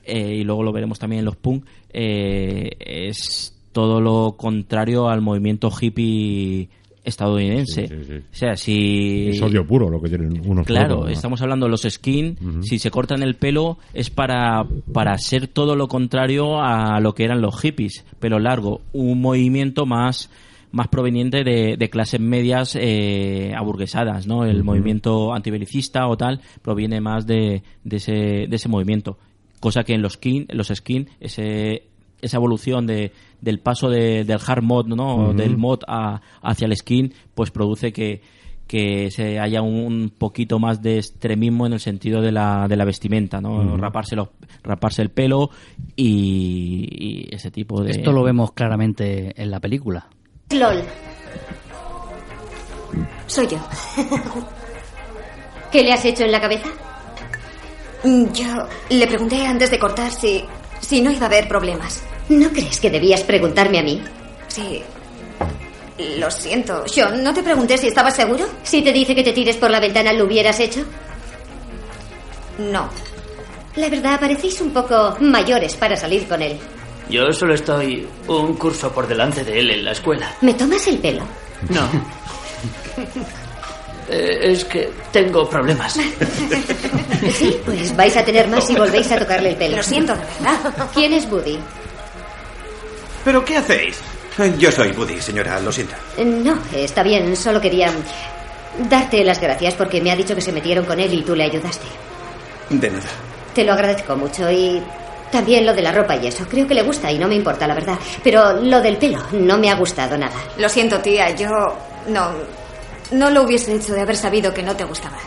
eh, 0.05 0.35
y 0.37 0.45
luego 0.45 0.63
lo 0.63 0.73
veremos 0.73 0.99
también 0.99 1.21
en 1.21 1.25
los 1.25 1.37
punk, 1.37 1.65
eh, 1.93 2.71
es 2.79 3.54
todo 3.75 4.01
lo 4.01 4.37
contrario 4.39 5.11
al 5.11 5.21
movimiento 5.21 5.69
hippie 5.69 6.71
estadounidense. 7.05 7.87
Sí, 7.87 7.95
sí, 7.95 8.05
sí. 8.05 8.17
O 8.17 8.35
sea, 8.35 8.57
si... 8.57 9.29
Es 9.29 9.43
odio 9.43 9.67
puro 9.67 9.91
lo 9.91 10.01
que 10.01 10.09
tienen 10.09 10.41
unos 10.49 10.67
Claro, 10.67 11.07
estamos 11.09 11.43
hablando 11.43 11.67
de 11.67 11.71
los 11.71 11.83
skin. 11.83 12.63
Si 12.63 12.79
se 12.79 12.91
cortan 12.91 13.23
el 13.23 13.35
pelo 13.35 13.77
es 13.93 14.09
para, 14.09 14.65
para 14.93 15.19
ser 15.19 15.49
todo 15.49 15.77
lo 15.77 15.87
contrario 15.87 16.63
a 16.63 16.99
lo 17.01 17.15
que 17.15 17.25
eran 17.25 17.43
los 17.43 17.61
hippies, 17.61 18.07
pelo 18.21 18.39
largo. 18.39 18.81
Un 18.95 19.21
movimiento 19.21 19.85
más, 19.85 20.31
más 20.73 20.89
proveniente 20.89 21.45
de, 21.45 21.77
de 21.77 21.91
clases 21.91 22.21
medias 22.21 22.75
eh, 22.81 23.53
aburguesadas, 23.55 24.27
¿no? 24.27 24.47
El 24.47 24.65
movimiento 24.65 25.35
antibelicista 25.35 26.07
o 26.09 26.17
tal 26.17 26.41
proviene 26.63 27.03
más 27.03 27.27
de, 27.27 27.63
de, 27.85 27.97
ese, 27.97 28.47
de 28.49 28.57
ese 28.57 28.71
movimiento. 28.71 29.19
Cosa 29.61 29.85
que 29.85 29.95
en 29.95 30.01
los 30.01 30.15
skin, 30.15 30.47
los 30.51 30.69
skin 30.69 31.09
ese, 31.21 31.85
esa 32.25 32.37
evolución 32.39 32.87
de, 32.87 33.13
del 33.41 33.59
paso 33.61 33.89
de- 33.91 34.25
del 34.25 34.39
hard 34.47 34.63
mod, 34.63 34.87
¿no? 34.87 35.33
Del 35.35 35.57
mod 35.57 35.81
a- 35.87 36.21
hacia 36.43 36.67
el 36.67 36.77
skin, 36.77 37.13
pues 37.35 37.51
produce 37.51 37.93
que, 37.93 38.23
que 38.67 39.11
se 39.11 39.39
haya 39.39 39.61
un 39.63 40.11
poquito 40.17 40.59
más 40.59 40.81
de 40.83 40.97
extremismo 40.99 41.67
en 41.67 41.75
el 41.75 41.81
sentido 41.81 42.21
de 42.23 42.33
la, 42.33 42.67
de 42.69 42.77
la 42.77 42.85
vestimenta, 42.85 43.41
¿no? 43.41 43.77
Raparse, 43.77 44.17
los- 44.17 44.29
raparse 44.63 45.03
el 45.03 45.11
pelo 45.11 45.51
y, 45.97 46.89
y 47.31 47.35
ese 47.35 47.51
tipo 47.51 47.83
de... 47.83 47.91
Esto 47.93 48.13
lo 48.13 48.23
vemos 48.23 48.53
claramente 48.53 49.33
en 49.41 49.51
la 49.51 49.61
película. 49.61 50.07
LOL. 50.51 50.83
Soy 53.27 53.47
yo. 53.49 53.59
¿Qué 55.73 55.83
le 55.83 55.93
has 55.93 56.05
hecho 56.05 56.25
en 56.25 56.33
la 56.33 56.41
cabeza? 56.41 56.69
Mm, 58.05 58.33
Yo 58.33 58.47
le 58.91 59.07
pregunté 59.07 59.45
antes 59.47 59.71
de 59.71 59.79
cortar 59.79 60.11
si, 60.13 60.45
si 60.81 61.01
no 61.03 61.11
iba 61.11 61.23
a 61.23 61.27
haber 61.27 61.49
problemas. 61.49 62.05
¿No 62.29 62.49
crees 62.51 62.81
que 62.81 62.91
debías 62.91 63.23
preguntarme 63.23 63.79
a 63.79 63.83
mí? 63.83 64.03
Sí. 64.49 64.83
Lo 66.19 66.31
siento. 66.31 66.87
Sean, 66.89 67.23
¿no 67.23 67.33
te 67.33 67.43
pregunté 67.43 67.79
si 67.79 67.89
estabas 67.89 68.17
seguro? 68.17 68.47
Si 68.63 68.83
te 68.83 68.93
dice 68.93 69.15
que 69.15 69.23
te 69.23 69.33
tires 69.33 69.57
por 69.57 69.71
la 69.71 69.81
ventana, 69.81 70.13
¿lo 70.13 70.25
hubieras 70.25 70.59
hecho? 70.59 70.85
No. 72.59 72.89
La 73.77 73.89
verdad, 73.89 74.19
parecéis 74.19 74.61
un 74.61 74.71
poco 74.71 75.17
mayores 75.21 75.75
para 75.75 75.97
salir 75.97 76.27
con 76.27 76.41
él. 76.43 76.59
Yo 77.09 77.33
solo 77.33 77.55
estoy 77.55 78.07
un 78.29 78.55
curso 78.55 78.91
por 78.93 79.07
delante 79.07 79.45
de 79.45 79.61
él 79.61 79.71
en 79.71 79.85
la 79.85 79.93
escuela. 79.93 80.35
¿Me 80.41 80.55
tomas 80.55 80.87
el 80.87 80.99
pelo? 80.99 81.23
No. 81.69 81.89
Eh, 84.09 84.53
es 84.53 84.65
que 84.67 84.91
tengo 85.13 85.49
problemas. 85.49 85.95
Sí, 87.39 87.57
pues 87.65 87.97
vais 87.97 88.15
a 88.17 88.25
tener 88.25 88.47
más 88.49 88.67
si 88.67 88.75
volvéis 88.77 89.11
a 89.11 89.19
tocarle 89.19 89.51
el 89.51 89.57
pelo. 89.57 89.79
Lo 89.79 89.83
siento, 89.83 90.13
de 90.13 90.21
verdad. 90.21 90.89
¿Quién 90.93 91.15
es 91.15 91.25
Woody? 91.31 91.59
¿Pero 93.25 93.45
qué 93.45 93.57
hacéis? 93.57 94.01
Yo 94.59 94.71
soy 94.71 94.93
Buddy, 94.93 95.21
señora, 95.21 95.61
lo 95.61 95.71
siento. 95.71 95.95
No, 96.19 96.59
está 96.75 97.03
bien, 97.03 97.37
solo 97.37 97.61
quería 97.61 97.93
darte 98.91 99.23
las 99.23 99.41
gracias 99.41 99.75
porque 99.75 100.01
me 100.01 100.11
ha 100.11 100.17
dicho 100.17 100.35
que 100.35 100.41
se 100.41 100.53
metieron 100.53 100.85
con 100.85 100.99
él 100.99 101.13
y 101.15 101.23
tú 101.23 101.35
le 101.37 101.45
ayudaste. 101.45 101.87
De 102.71 102.91
nada. 102.91 103.05
Te 103.55 103.65
lo 103.65 103.73
agradezco 103.73 104.17
mucho 104.17 104.51
y 104.51 104.83
también 105.31 105.65
lo 105.65 105.73
de 105.73 105.83
la 105.83 105.93
ropa 105.93 106.17
y 106.17 106.27
eso. 106.27 106.45
Creo 106.49 106.67
que 106.67 106.75
le 106.75 106.83
gusta 106.83 107.11
y 107.11 107.19
no 107.19 107.29
me 107.29 107.37
importa, 107.37 107.67
la 107.67 107.75
verdad. 107.75 107.99
Pero 108.23 108.61
lo 108.61 108.81
del 108.81 108.97
pelo 108.97 109.23
no 109.33 109.59
me 109.59 109.71
ha 109.71 109.75
gustado 109.75 110.19
nada. 110.19 110.37
Lo 110.59 110.69
siento, 110.69 110.99
tía. 110.99 111.31
Yo 111.35 111.49
no. 112.09 112.31
No 113.13 113.31
lo 113.31 113.43
hubiese 113.43 113.75
hecho 113.75 113.93
de 113.93 114.01
haber 114.01 114.17
sabido 114.17 114.53
que 114.53 114.63
no 114.63 114.75
te 114.75 114.85
gustaba. 114.85 115.19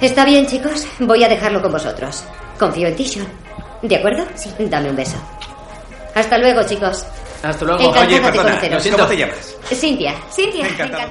Está 0.00 0.24
bien, 0.24 0.46
chicos. 0.46 0.86
Voy 1.00 1.24
a 1.24 1.28
dejarlo 1.28 1.60
con 1.60 1.72
vosotros. 1.72 2.24
Confío 2.58 2.88
en 2.88 2.96
ti, 2.96 3.06
Sean. 3.06 3.26
¿De 3.82 3.96
acuerdo? 3.96 4.24
Sí. 4.34 4.52
Dame 4.58 4.90
un 4.90 4.96
beso. 4.96 5.16
Hasta 6.18 6.38
luego, 6.38 6.62
chicos. 6.66 7.06
Hasta 7.42 7.64
luego. 7.64 7.80
Encantada 7.80 8.06
Oye, 8.06 8.14
de 8.16 8.20
perdona, 8.22 8.48
conoceros. 8.50 8.88
¿cómo 8.88 9.06
te 9.06 9.16
llamas? 9.16 9.56
Cintia. 9.72 10.14
Cintia, 10.30 10.66
Encantado. 10.66 11.10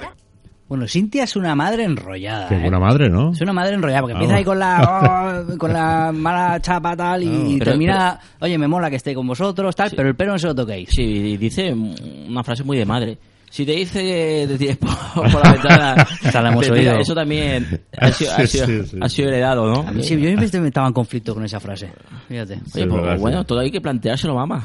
Bueno, 0.68 0.86
Cintia 0.86 1.24
es 1.24 1.36
una 1.38 1.55
madre 1.55 1.86
enrollada. 1.86 2.49
Qué 2.49 2.55
¿eh? 2.55 2.60
buena 2.62 2.78
madre, 2.78 3.08
¿no? 3.10 3.32
Es 3.32 3.39
una 3.39 3.53
madre 3.53 3.76
enrollada, 3.76 4.01
porque 4.01 4.14
Ah, 4.16 4.18
empieza 4.18 4.36
ahí 4.36 4.43
con 4.43 4.60
la, 4.60 5.45
oh, 5.53 5.58
con 5.58 5.72
la 5.72 6.12
mala 6.12 6.60
chapa 6.60 6.93
tal 6.97 7.24
y 7.24 7.58
Pero- 7.58 7.72
termina, 7.72 8.20
oye, 8.41 8.58
me 8.58 8.68
mola 8.68 8.89
que 8.89 8.97
esté 8.97 9.16
con 9.16 9.26
vosotros 9.26 9.74
tal, 9.78 9.91
pero 9.95 10.10
el 10.10 10.16
pelo 10.16 10.34
no 10.34 10.39
se 10.39 10.47
lo 10.47 10.55
toquéis. 10.55 10.89
Sí, 10.91 11.38
dice 11.38 11.74
una 11.74 12.43
frase 12.43 12.66
muy 12.66 12.78
de 12.78 12.86
madre. 12.86 13.18
Si 13.58 13.66
te 13.66 13.72
dice 13.72 14.45
te 14.47 14.55
tires 14.55 14.78
por, 14.78 15.34
la 15.44 15.52
ventana, 15.52 16.07
te 16.61 16.69
tira, 16.72 16.99
eso 16.99 17.15
también 17.15 17.82
ha 17.98 18.11
sido, 18.11 18.32
ha 18.34 18.38
Sí, 18.41 18.48
sido- 18.48 18.65
sí, 18.68 18.82
sí. 18.91 18.98
ha 19.02 19.10
sido 19.10 19.30
heredado, 19.30 19.65
¿no? 19.65 19.80
A 19.82 19.91
mí 19.91 20.03
sí, 20.03 20.14
yo 20.14 20.27
siempre 20.27 20.68
estaba 20.68 20.86
en 20.86 20.94
conflicto 20.94 21.34
con 21.34 21.44
esa 21.44 21.60
frase. 21.60 21.90
Fíjate. 22.27 22.60
Oye, 22.76 22.86
pues, 22.86 23.19
bueno, 23.19 23.44
todo 23.45 23.57
hay 23.57 23.72
que 23.72 23.82
planteárselo, 23.82 24.36
mamá. 24.36 24.64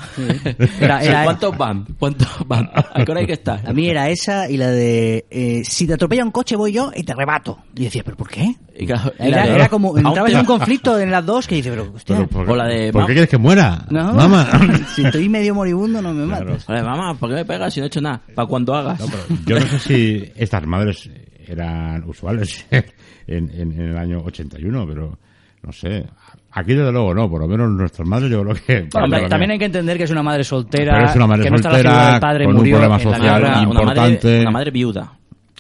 Era- 0.79 1.03
era- 1.03 1.25
¿Cuántos 1.25 1.57
van? 1.57 1.87
¿Cuántos 1.99 2.29
van? 2.47 2.69
¿A 2.75 3.03
qué 3.03 3.11
hora 3.11 3.21
hay 3.21 3.27
que 3.27 3.33
estar? 3.33 3.67
A 3.67 3.73
mí 3.73 3.89
era 3.89 4.11
esa 4.11 4.51
y 4.51 4.59
la 4.59 4.71
de 4.71 5.25
eh, 5.31 5.63
si 5.65 5.87
te 5.87 5.95
atropella 5.95 6.23
un 6.23 6.31
coche 6.31 6.55
voy 6.55 6.73
yo 6.73 6.93
y 6.95 7.03
te 7.03 7.15
rebato. 7.15 7.61
Y 7.75 7.85
decía, 7.85 8.03
¿pero 8.05 8.19
por 8.19 8.29
qué? 8.29 8.57
Y 8.75 8.87
claro, 8.87 9.13
y 9.19 9.29
Era, 9.29 9.69
como, 9.69 9.93
te- 9.95 10.01
en 10.01 10.39
un 10.39 10.45
conflicto 10.47 10.99
en 10.99 11.11
las 11.11 11.25
dos 11.27 11.47
que 11.47 11.57
dice, 11.57 11.71
pero, 11.71 11.93
hostia, 11.95 12.17
Pero, 12.17 12.29
¿por, 12.29 12.51
O 12.51 12.57
la 12.57 12.67
de 12.67 12.91
¿por 12.93 13.07
qué 13.07 13.13
quieres 13.13 13.29
que 13.31 13.37
muera? 13.39 13.85
no, 13.91 14.13
Mamá. 14.15 14.49
si 14.95 15.05
estoy 15.05 15.29
medio 15.29 15.55
moribundo 15.55 16.01
no 16.01 16.13
me 16.15 16.25
matas. 16.25 16.67
Vale, 16.67 16.83
mamá, 16.83 17.15
¿por 17.15 17.29
qué 17.29 17.37
me 17.37 17.45
pegas 17.45 17.73
si 17.75 17.81
no 17.81 17.85
he 17.85 17.87
hecho 17.89 18.01
nada? 18.01 18.21
Para 18.35 18.47
cuando 18.49 18.75
hagas. 18.75 18.99
Yo 19.47 19.59
no 19.61 19.67
sé 19.67 19.79
si 19.79 20.33
estas 20.37 20.67
madres 20.67 21.09
eran 21.47 22.03
usuales 22.05 22.65
en, 22.71 23.51
en- 23.51 23.73
en 23.73 23.81
el 23.91 23.97
año 23.99 24.23
81, 24.25 24.87
pero 24.89 25.19
no 25.63 25.73
sé. 25.73 26.07
Aquí 26.55 26.75
desde 26.75 26.93
luego 26.93 27.15
no, 27.15 27.31
por 27.31 27.41
lo 27.41 27.49
menos 27.49 27.71
nuestras 27.71 28.07
madres 28.07 28.31
yo 28.31 28.43
creo 28.43 28.55
que... 28.55 28.89
Bueno, 28.93 29.05
hombre, 29.07 29.29
también 29.29 29.53
hay 29.53 29.59
que 29.59 29.65
entender 29.67 29.97
que 29.97 30.05
es 30.05 30.11
una 30.11 30.23
madre 30.23 30.45
soltera, 30.45 30.95
Pero 30.95 31.07
es 31.11 31.17
una 31.17 31.27
madre 31.27 31.45
que 31.45 31.51
no 31.51 31.57
está 31.57 31.69
la 31.71 31.75
soltera, 31.77 31.95
figura 31.95 32.11
del 32.13 32.21
padre, 32.21 32.45
con 32.45 32.53
un 32.55 32.59
murió 32.59 32.77
problema 32.79 32.97
en 32.97 33.05
la 33.11 33.17
social 33.17 33.23
guerra. 33.41 33.49
una, 33.49 33.55
madre, 33.55 33.73
importante. 33.81 34.41
una 34.43 34.51
madre 34.51 34.71
viuda. 34.71 35.13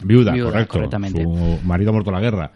Viuda, 0.04 0.32
Viuda, 0.32 0.50
correcto. 0.50 0.72
correctamente. 0.72 1.22
Su 1.22 1.58
marido 1.64 1.90
ha 1.90 1.92
muerto 1.92 2.10
en 2.10 2.14
la 2.14 2.20
guerra. 2.20 2.52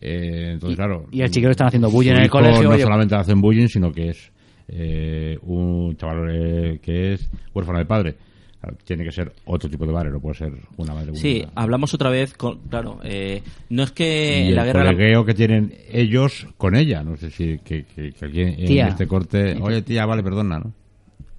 Eh, 0.00 0.52
entonces, 0.52 0.76
claro. 0.76 1.06
y 1.10 1.20
el 1.22 1.30
chiquero 1.30 1.50
están 1.52 1.66
haciendo 1.68 1.90
bullying 1.90 2.12
en 2.12 2.22
el 2.22 2.30
colegio, 2.30 2.62
No 2.64 2.70
oye. 2.70 2.82
solamente 2.82 3.14
hacen 3.14 3.40
bullying, 3.40 3.68
sino 3.68 3.92
que 3.92 4.08
es 4.10 4.32
eh, 4.68 5.38
un 5.42 5.96
chaval 5.96 6.28
eh, 6.30 6.78
que 6.82 7.14
es 7.14 7.30
huérfano 7.54 7.78
de 7.78 7.84
padre. 7.86 8.14
Claro, 8.60 8.76
Tiene 8.84 9.04
que 9.04 9.10
ser 9.12 9.32
otro 9.46 9.70
tipo 9.70 9.86
de 9.86 9.92
madre, 9.92 10.10
no 10.10 10.20
puede 10.20 10.34
ser 10.36 10.52
una 10.76 10.92
madre. 10.94 11.14
Sí, 11.16 11.40
una- 11.44 11.52
hablamos 11.62 11.94
otra 11.94 12.10
vez, 12.10 12.34
con, 12.34 12.58
claro, 12.68 12.98
eh, 13.02 13.42
no 13.70 13.82
es 13.84 13.92
que 13.92 14.48
y 14.48 14.52
la 14.52 14.62
el 14.62 14.66
guerra... 14.68 14.84
colegueo 14.92 15.24
que 15.24 15.32
tienen 15.34 15.74
ellos 15.90 16.46
con 16.58 16.76
ella. 16.76 17.02
No 17.02 17.16
sé 17.16 17.30
si 17.30 17.58
que, 17.64 17.84
que- 17.84 18.12
que 18.12 18.24
alguien 18.24 18.56
Tía. 18.56 18.82
en 18.84 18.88
este 18.88 19.06
corte. 19.06 19.56
Oye, 19.60 19.80
tía, 19.82 20.04
vale, 20.06 20.22
perdona, 20.22 20.58
¿no? 20.58 20.72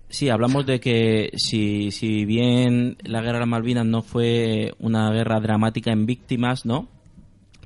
Sí, 0.10 0.30
hablamos 0.30 0.66
de 0.66 0.80
que 0.80 1.30
si, 1.38 1.92
si 1.92 2.26
bien 2.26 2.98
la 3.04 3.22
guerra 3.22 3.34
de 3.36 3.40
las 3.42 3.48
Malvinas 3.50 3.86
no 3.86 4.02
fue 4.02 4.74
una 4.80 5.10
guerra 5.12 5.40
dramática 5.40 5.92
en 5.94 6.06
víctimas, 6.06 6.66
¿no? 6.66 6.90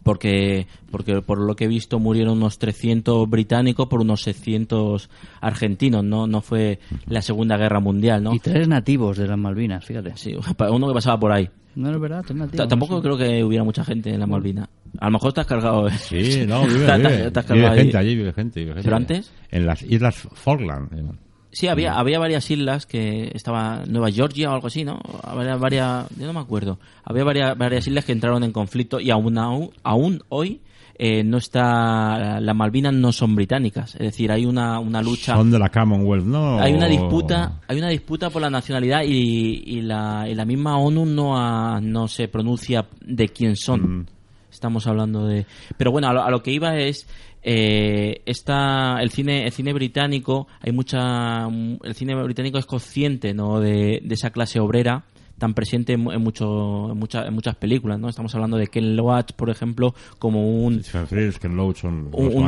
Porque, 0.06 0.68
porque 0.91 1.23
por 1.23 1.40
lo 1.41 1.56
que 1.56 1.64
he 1.64 1.68
visto 1.68 1.98
murieron 1.98 2.38
unos 2.38 2.60
300 2.60 3.27
británicos 3.27 3.88
por 3.88 4.02
unos 4.02 4.22
600 4.22 5.10
argentinos, 5.41 6.03
¿no? 6.03 6.27
No 6.27 6.41
fue 6.41 6.77
la 7.07 7.23
Segunda 7.23 7.57
Guerra 7.57 7.80
Mundial, 7.80 8.22
¿no? 8.22 8.32
Y 8.36 8.40
tres 8.40 8.68
nativos 8.68 9.18
de 9.18 9.27
las 9.27 9.38
Malvinas, 9.40 9.84
fíjate. 9.84 10.14
Sí, 10.15 10.36
uno 10.69 10.88
que 10.88 10.94
pasaba 10.94 11.19
por 11.19 11.32
ahí. 11.32 11.49
No 11.73 11.90
es 11.90 11.99
verdad, 11.99 12.22
tres 12.23 12.38
nativos. 12.38 12.65
T- 12.65 12.69
Tampoco 12.69 13.02
creo 13.02 13.18
que 13.18 13.44
hubiera 13.44 13.64
mucha 13.64 13.84
gente 13.84 14.11
en 14.14 14.19
las 14.19 14.30
Malvinas. 14.30 14.69
A 14.99 15.06
lo 15.06 15.11
mejor 15.14 15.34
has 15.36 15.48
cargado. 15.48 15.88
¿eh? 15.88 15.98
Sí, 15.98 16.45
no, 16.48 16.61
vive, 16.68 16.77
vive. 16.77 16.86
has 16.86 16.99
Vive 16.99 17.32
cargado 17.32 17.76
gente 17.76 17.98
allí, 17.98 18.15
vive 18.15 18.32
gente, 18.34 18.60
vive 18.60 18.73
gente. 18.73 18.84
¿Pero 18.86 18.95
antes? 18.98 19.32
En 19.49 19.65
las 19.65 19.82
Islas 19.82 20.15
Falkland. 20.36 21.18
Sí, 21.56 21.68
había, 21.69 21.94
había 21.94 22.19
varias 22.19 22.52
islas 22.52 22.86
que 22.86 23.32
estaba 23.34 23.84
Nueva 23.88 24.11
Georgia 24.11 24.49
o 24.52 24.53
algo 24.56 24.68
así, 24.68 24.84
¿no? 24.84 24.99
Había 25.23 25.56
varias, 25.56 26.10
yo 26.19 26.27
no 26.27 26.34
me 26.34 26.41
acuerdo. 26.41 26.80
Había 27.06 27.23
varias, 27.23 27.57
varias 27.57 27.88
islas 27.88 28.03
que 28.03 28.11
entraron 28.11 28.44
en 28.44 28.52
conflicto 28.52 28.99
y 28.99 29.10
aún, 29.10 29.38
aún, 29.38 29.69
aún 29.82 30.22
hoy 30.27 30.60
eh, 30.98 31.23
no 31.23 31.38
está, 31.38 32.40
las 32.41 32.56
Malvinas 32.56 32.94
no 32.94 33.14
son 33.14 33.36
británicas. 33.36 33.95
Es 33.95 34.02
decir, 34.02 34.32
hay 34.34 34.45
una, 34.45 34.80
una 34.82 35.02
lucha. 35.02 35.34
Son 35.36 35.49
de 35.49 35.57
la 35.57 35.69
Commonwealth, 35.69 36.26
¿no? 36.26 36.60
Hay 36.60 36.73
una 36.73 36.88
disputa, 36.90 37.61
hay 37.69 37.77
una 37.77 37.90
disputa 37.90 38.30
por 38.30 38.41
la 38.41 38.49
nacionalidad 38.49 39.03
y, 39.06 39.64
y 39.65 39.82
la, 39.82 40.26
y 40.30 40.36
la 40.36 40.44
misma 40.44 40.77
ONU 40.77 41.06
no, 41.06 41.38
ha- 41.38 41.80
no 41.82 42.10
se 42.10 42.27
pronuncia 42.27 42.86
de 42.99 43.30
quién 43.30 43.56
son. 43.56 44.10
Estamos 44.52 44.88
hablando 44.88 45.26
de, 45.26 45.45
pero 45.77 45.91
bueno, 45.91 46.07
a 46.10 46.14
lo, 46.14 46.23
a 46.23 46.30
lo 46.32 46.41
que 46.41 46.52
iba 46.52 46.77
es 46.77 47.07
eh, 47.48 48.24
esta, 48.26 48.98
el 49.02 49.12
cine, 49.12 49.46
el 49.46 49.52
cine 49.52 49.72
británico, 49.72 50.48
hay 50.62 50.72
mucha, 50.72 51.48
el 51.48 51.94
cine 51.94 52.16
británico 52.24 52.58
es 52.58 52.66
consciente, 52.66 53.36
¿no? 53.36 53.60
De, 53.60 54.02
de 54.04 54.14
esa 54.16 54.32
clase 54.32 54.60
obrera 54.60 55.04
tan 55.38 55.54
presente 55.54 55.94
en, 55.94 56.00
mu- 56.00 56.12
en 56.14 56.24
mucho, 56.24 56.92
en, 56.92 56.98
mucha- 56.98 57.28
en 57.28 57.34
muchas 57.34 57.56
películas, 57.58 58.00
¿no? 58.00 58.08
Estamos 58.10 58.34
hablando 58.34 58.56
de 58.58 58.68
Ken 58.68 58.96
Loach, 58.96 59.34
por 59.34 59.50
ejemplo, 59.50 59.94
como 60.18 60.50
un 60.66 60.82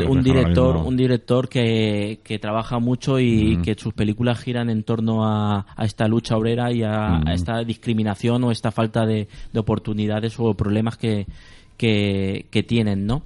un, 0.09 0.23
director 0.23 0.77
un 0.87 0.97
director 0.97 1.47
que, 1.49 2.21
que 2.23 2.39
trabaja 2.39 2.79
mucho 2.79 3.19
y 3.19 3.57
que 3.61 3.75
sus 3.75 3.93
películas 3.93 4.39
giran 4.39 4.69
en 4.71 4.81
torno 4.83 5.25
a, 5.27 5.65
a 5.75 5.85
esta 5.85 6.07
lucha 6.07 6.37
obrera 6.37 6.71
y 6.71 6.81
a 6.83 7.21
esta 7.33 7.63
discriminación 7.63 8.43
o 8.45 8.51
esta 8.51 8.71
falta 8.71 9.05
de, 9.05 9.27
de 9.53 9.59
oportunidades 9.59 10.39
o 10.39 10.53
problemas 10.55 10.97
que, 10.97 11.27
que, 11.75 12.47
que 12.49 12.63
tienen 12.63 13.05
no 13.05 13.21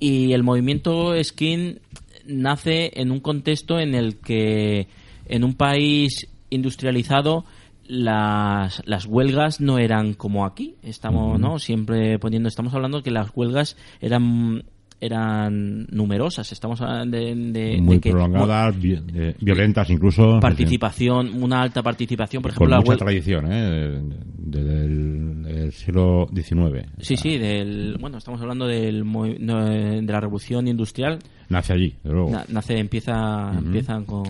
y 0.00 0.32
el 0.32 0.42
movimiento 0.42 1.14
skin 1.22 1.80
nace 2.26 3.00
en 3.00 3.10
un 3.10 3.20
contexto 3.20 3.78
en 3.78 3.94
el 3.94 4.16
que 4.16 4.88
en 5.26 5.44
un 5.44 5.54
país 5.54 6.28
industrializado 6.50 7.44
las, 7.86 8.82
las 8.86 9.06
huelgas 9.06 9.60
no 9.60 9.78
eran 9.78 10.14
como 10.14 10.46
aquí. 10.46 10.76
Estamos 10.82 11.38
no 11.38 11.58
siempre 11.58 12.18
poniendo 12.18 12.48
estamos 12.48 12.74
hablando 12.74 13.02
que 13.02 13.10
las 13.10 13.30
huelgas 13.34 13.76
eran 14.00 14.64
eran 15.00 15.86
numerosas 15.90 16.50
estamos 16.52 16.80
hablando 16.80 17.16
de, 17.18 17.34
de- 17.34 17.80
Muy 17.80 17.96
de 17.96 18.00
que 18.00 18.10
prolongadas, 18.10 18.78
vi- 18.80 19.00
eh, 19.14 19.34
violentas 19.40 19.90
incluso. 19.90 20.38
participación 20.40 21.42
una 21.42 21.62
alta 21.62 21.82
participación 21.82 22.42
por 22.42 22.54
Con 22.54 22.68
ejemplo 22.68 22.76
la 22.76 22.82
mucha 22.82 23.04
tradición, 23.04 23.46
¿eh? 23.52 24.00
Del 24.38 25.72
siglo 25.72 26.26
XIX. 26.34 26.86
sí 26.98 27.16
sí 27.16 27.38
del 27.38 27.96
bueno 28.00 28.18
estamos 28.18 28.40
hablando 28.40 28.66
del 28.66 29.04
de 29.04 30.12
la 30.12 30.20
revolución 30.20 30.68
industrial 30.68 31.18
Nace 31.48 31.72
allí, 31.74 31.94
de 32.02 32.10
luego. 32.12 32.30
Na- 32.30 32.44
nace 32.48 32.78
empieza 32.78 33.52
empiezan 33.56 34.04
con 34.04 34.24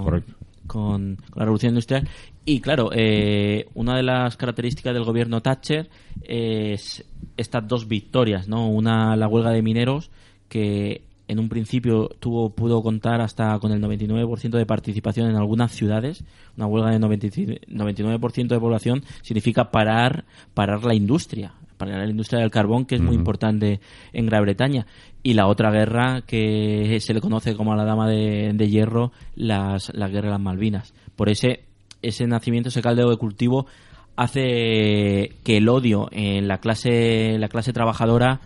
con 0.66 1.18
la 1.34 1.44
revolución 1.44 1.70
industrial 1.72 2.08
y 2.46 2.60
claro 2.60 2.88
eh, 2.94 3.66
una 3.74 3.96
de 3.96 4.02
las 4.02 4.36
características 4.38 4.94
del 4.94 5.04
gobierno 5.04 5.42
Thatcher 5.42 5.88
es 6.22 7.04
estas 7.36 7.68
dos 7.68 7.86
victorias 7.86 8.48
no 8.48 8.68
una 8.68 9.14
la 9.16 9.28
huelga 9.28 9.50
de 9.50 9.60
mineros 9.62 10.10
que 10.54 11.02
en 11.26 11.40
un 11.40 11.48
principio 11.48 12.10
tuvo 12.20 12.50
pudo 12.50 12.80
contar 12.80 13.20
hasta 13.20 13.58
con 13.58 13.72
el 13.72 13.82
99% 13.82 14.50
de 14.50 14.64
participación 14.64 15.28
en 15.28 15.34
algunas 15.34 15.72
ciudades. 15.72 16.22
Una 16.56 16.68
huelga 16.68 16.90
de 16.92 17.00
95 17.00 17.54
99% 17.72 18.46
de 18.46 18.60
población 18.60 19.02
significa 19.22 19.72
parar 19.72 20.26
parar 20.54 20.84
la 20.84 20.94
industria 20.94 21.54
parar 21.76 21.98
la 21.98 22.08
industria 22.08 22.38
del 22.38 22.52
carbón 22.52 22.84
que 22.84 22.94
es 22.94 23.00
muy 23.00 23.16
importante 23.16 23.80
en 24.12 24.26
Gran 24.26 24.42
Bretaña. 24.42 24.86
Y 25.24 25.34
la 25.34 25.48
otra 25.48 25.72
guerra 25.72 26.22
que 26.24 26.98
se 27.00 27.14
le 27.14 27.20
conoce 27.20 27.56
como 27.56 27.74
la 27.74 27.84
dama 27.84 28.08
de, 28.08 28.52
de 28.54 28.68
hierro 28.68 29.10
las 29.34 29.92
la 29.92 30.06
guerra 30.06 30.28
de 30.28 30.34
las 30.34 30.40
Malvinas. 30.40 30.94
Por 31.16 31.30
ese 31.30 31.64
ese 32.00 32.28
nacimiento 32.28 32.68
ese 32.68 32.80
caldeo 32.80 33.10
de 33.10 33.16
cultivo 33.16 33.66
hace 34.14 35.32
que 35.42 35.56
el 35.56 35.68
odio 35.68 36.08
en 36.12 36.46
la 36.46 36.58
clase 36.58 37.38
la 37.40 37.48
clase 37.48 37.72
trabajadora 37.72 38.40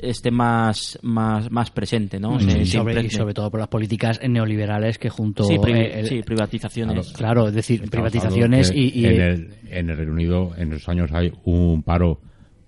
esté 0.00 0.30
más 0.30 0.98
más 1.02 1.50
más 1.50 1.70
presente 1.70 2.18
no 2.20 2.38
Se- 2.38 2.46
sobre, 2.50 2.64
siempre- 2.66 3.02
y 3.04 3.10
sobre 3.10 3.34
todo 3.34 3.50
por 3.50 3.60
las 3.60 3.68
políticas 3.68 4.20
neoliberales 4.26 4.98
que 4.98 5.08
junto 5.10 5.44
Sí, 5.44 5.58
pri- 5.58 5.72
el- 5.92 6.06
sí, 6.06 6.22
privatizaciones. 6.22 7.12
claro, 7.12 7.48
es 7.48 7.54
decir 7.54 7.82
Estamos 7.82 7.90
privatizaciones 8.10 8.72
y, 8.74 9.04
en, 9.06 9.20
el, 9.20 9.54
en 9.68 9.90
el 9.90 9.96
Reino 9.96 10.12
Unido 10.12 10.52
en 10.56 10.72
esos 10.72 10.88
años 10.88 11.10
hay 11.12 11.32
un 11.44 11.82
paro 11.82 12.20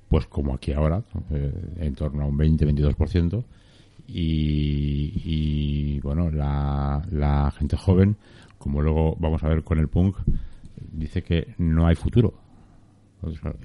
pues 0.09 0.27
como 0.27 0.55
aquí 0.55 0.73
ahora 0.73 1.02
eh, 1.31 1.52
en 1.78 1.94
torno 1.94 2.23
a 2.24 2.27
un 2.27 2.36
20-22% 2.36 3.44
y, 4.09 5.12
y 5.24 6.01
bueno 6.01 6.31
la, 6.31 7.02
la 7.11 7.51
gente 7.52 7.77
joven 7.77 8.16
como 8.59 8.82
luego 8.82 9.16
vamos 9.19 9.43
a 9.44 9.48
ver 9.48 9.62
con 9.62 9.78
el 9.78 9.89
punk 9.89 10.16
dice 10.93 11.23
que 11.23 11.55
no 11.59 11.86
hay 11.86 11.94
futuro 11.94 12.35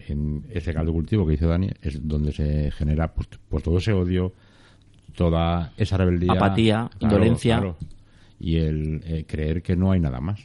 en 0.08 0.46
ese 0.50 0.74
caldo 0.74 0.92
de 0.92 0.96
cultivo 0.96 1.26
que 1.26 1.32
dice 1.34 1.48
Dani 1.48 1.70
es 1.82 2.06
donde 2.08 2.32
se 2.32 2.72
genera 2.72 3.14
pues, 3.14 3.28
pues 3.50 3.64
todo 3.64 3.78
ese 3.78 3.94
odio 3.94 4.34
toda 5.16 5.72
esa 5.78 5.98
rebeldía. 5.98 6.34
Apatía, 6.34 6.90
indolencia. 7.00 7.76
y 8.40 8.58
el 8.58 9.02
eh, 9.06 9.26
creer 9.28 9.62
que 9.62 9.76
no 9.76 9.92
hay 9.92 10.00
nada 10.00 10.20
más. 10.20 10.40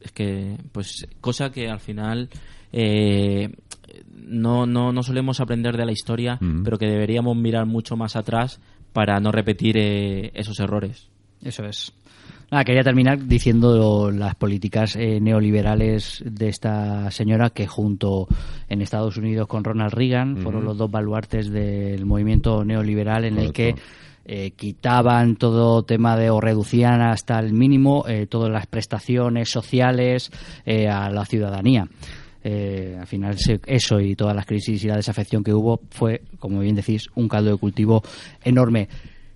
Es 0.00 0.12
que 0.12 0.56
pues 0.72 1.06
cosa 1.20 1.50
que 1.50 1.68
al 1.68 1.80
final 1.80 2.28
eh, 2.72 3.52
no, 4.14 4.66
no, 4.66 4.92
no 4.92 5.02
solemos 5.02 5.40
aprender 5.40 5.76
de 5.76 5.86
la 5.86 5.92
historia 5.92 6.38
pero 6.64 6.78
que 6.78 6.86
deberíamos 6.86 7.36
mirar 7.36 7.66
mucho 7.66 7.96
más 7.96 8.16
atrás 8.16 8.60
para 8.92 9.20
no 9.20 9.32
repetir 9.32 9.76
eh, 9.78 10.30
esos 10.34 10.58
errores. 10.60 11.08
Eso 11.40 11.64
es. 11.64 11.92
Nada, 12.52 12.64
quería 12.64 12.82
terminar 12.82 13.26
diciendo 13.26 14.10
las 14.10 14.34
políticas 14.34 14.94
eh, 14.96 15.18
neoliberales 15.22 16.22
de 16.24 16.48
esta 16.50 17.10
señora 17.10 17.48
que 17.48 17.66
junto 17.66 18.28
en 18.68 18.82
Estados 18.82 19.16
Unidos 19.16 19.46
con 19.48 19.64
Ronald 19.64 19.94
Reagan 19.94 20.36
fueron 20.36 20.64
los 20.66 20.76
dos 20.76 20.90
baluartes 20.90 21.50
del 21.50 22.04
movimiento 22.04 22.62
neoliberal 22.62 23.24
en 23.24 23.38
el 23.38 23.52
que 23.54 23.74
eh, 24.26 24.50
quitaban 24.50 25.36
todo 25.36 25.82
tema 25.84 26.14
de 26.18 26.28
o 26.28 26.42
reducían 26.42 27.00
hasta 27.00 27.38
el 27.38 27.54
mínimo 27.54 28.04
eh, 28.06 28.26
todas 28.26 28.50
las 28.52 28.66
prestaciones 28.66 29.48
sociales 29.48 30.30
eh, 30.66 30.88
a 30.88 31.08
la 31.08 31.24
ciudadanía. 31.24 31.88
Al 32.44 33.06
final 33.06 33.38
se- 33.38 33.60
eso 33.66 33.98
y 33.98 34.14
todas 34.14 34.36
las 34.36 34.44
crisis 34.44 34.84
y 34.84 34.88
la 34.88 34.96
desafección 34.96 35.42
que 35.42 35.54
hubo 35.54 35.80
fue, 35.90 36.20
como 36.38 36.58
bien 36.60 36.74
decís, 36.74 37.06
un 37.14 37.28
caldo 37.28 37.52
de 37.52 37.56
cultivo 37.56 38.02
enorme. 38.44 38.88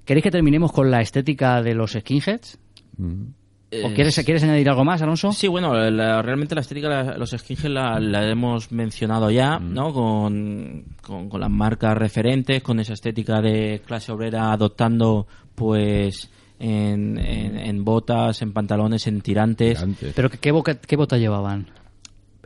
¿Queréis 0.05 0.25
que 0.25 0.31
terminemos 0.31 0.71
con 0.71 0.91
la 0.91 1.01
estética 1.01 1.63
de 1.63 1.75
los 1.75 1.93
skinheads? 1.93 2.59
¿O 2.99 3.93
quieres, 3.95 4.15
quieres 4.25 4.43
añadir 4.45 4.69
algo 4.71 4.85
más, 4.85 5.03
Alonso? 5.03 5.33
Sí, 5.33 5.49
bueno, 5.49 5.75
la- 5.91 6.23
realmente 6.23 6.55
la 6.55 6.61
estética 6.61 7.03
de 7.03 7.19
los 7.19 7.31
skinheads 7.31 7.69
la, 7.71 7.99
la 8.01 8.29
hemos 8.31 8.71
mencionado 8.73 9.31
ya, 9.31 9.59
Mm. 9.59 9.75
¿no? 9.75 9.93
Con, 9.93 10.85
con, 11.03 11.29
con 11.29 11.41
las 11.41 11.51
marcas 11.51 11.99
referentes, 11.99 12.63
con 12.63 12.79
esa 12.79 12.93
estética 12.95 13.41
de 13.43 13.83
clase 13.85 14.13
obrera 14.13 14.53
adoptando, 14.53 15.27
pues, 15.55 16.31
en, 16.59 17.19
en, 17.19 17.59
en 17.59 17.85
botas, 17.85 18.41
en 18.41 18.53
pantalones, 18.53 19.07
en 19.09 19.21
tirantes. 19.21 19.85
¿Pero 20.15 20.31
qué, 20.31 20.39
qué, 20.39 20.53
boca- 20.53 20.81
qué 20.81 20.97
bota 20.97 21.19
llevaban? 21.19 21.67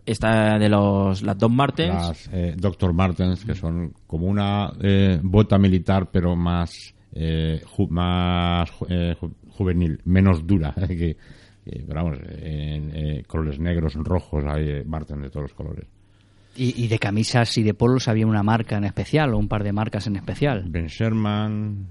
Esta 0.07 0.59
de 0.59 0.69
los, 0.69 1.23
las 1.23 1.39
Don 1.39 1.55
Martens. 1.55 1.95
las 1.95 2.31
eh, 2.33 2.55
Dr. 2.57 2.93
Martens, 2.95 3.45
que 3.45 3.55
son 3.55 3.93
como 4.07 4.27
una 4.27 4.73
eh, 4.81 5.21
bota 5.23 5.59
militar, 5.59 6.09
pero 6.11 6.35
más, 6.35 6.93
eh, 7.13 7.63
ju- 7.77 7.89
más 7.91 8.71
eh, 8.89 9.15
ju- 9.21 9.31
juvenil, 9.61 10.01
menos 10.05 10.47
dura. 10.47 10.73
que, 10.89 10.97
que, 10.97 11.17
pero 11.87 12.03
vamos, 12.03 12.19
en 12.41 12.91
eh, 12.97 13.23
colores 13.27 13.59
negros, 13.61 13.95
rojos, 13.95 14.43
hay 14.47 14.69
eh, 14.69 14.85
Martens 14.87 15.23
de 15.23 15.29
todos 15.31 15.43
los 15.45 15.55
colores. 15.55 15.85
Y, 16.57 16.85
y 16.85 16.89
de 16.89 16.99
camisas 16.99 17.57
y 17.59 17.63
de 17.63 17.75
polos 17.75 18.09
había 18.09 18.27
una 18.27 18.43
marca 18.43 18.77
en 18.79 18.85
especial 18.85 19.35
o 19.35 19.39
un 19.39 19.47
par 19.49 19.63
de 19.63 19.73
marcas 19.73 20.07
en 20.07 20.17
especial. 20.17 20.65
Ben 20.69 20.87
Sherman, 20.87 21.87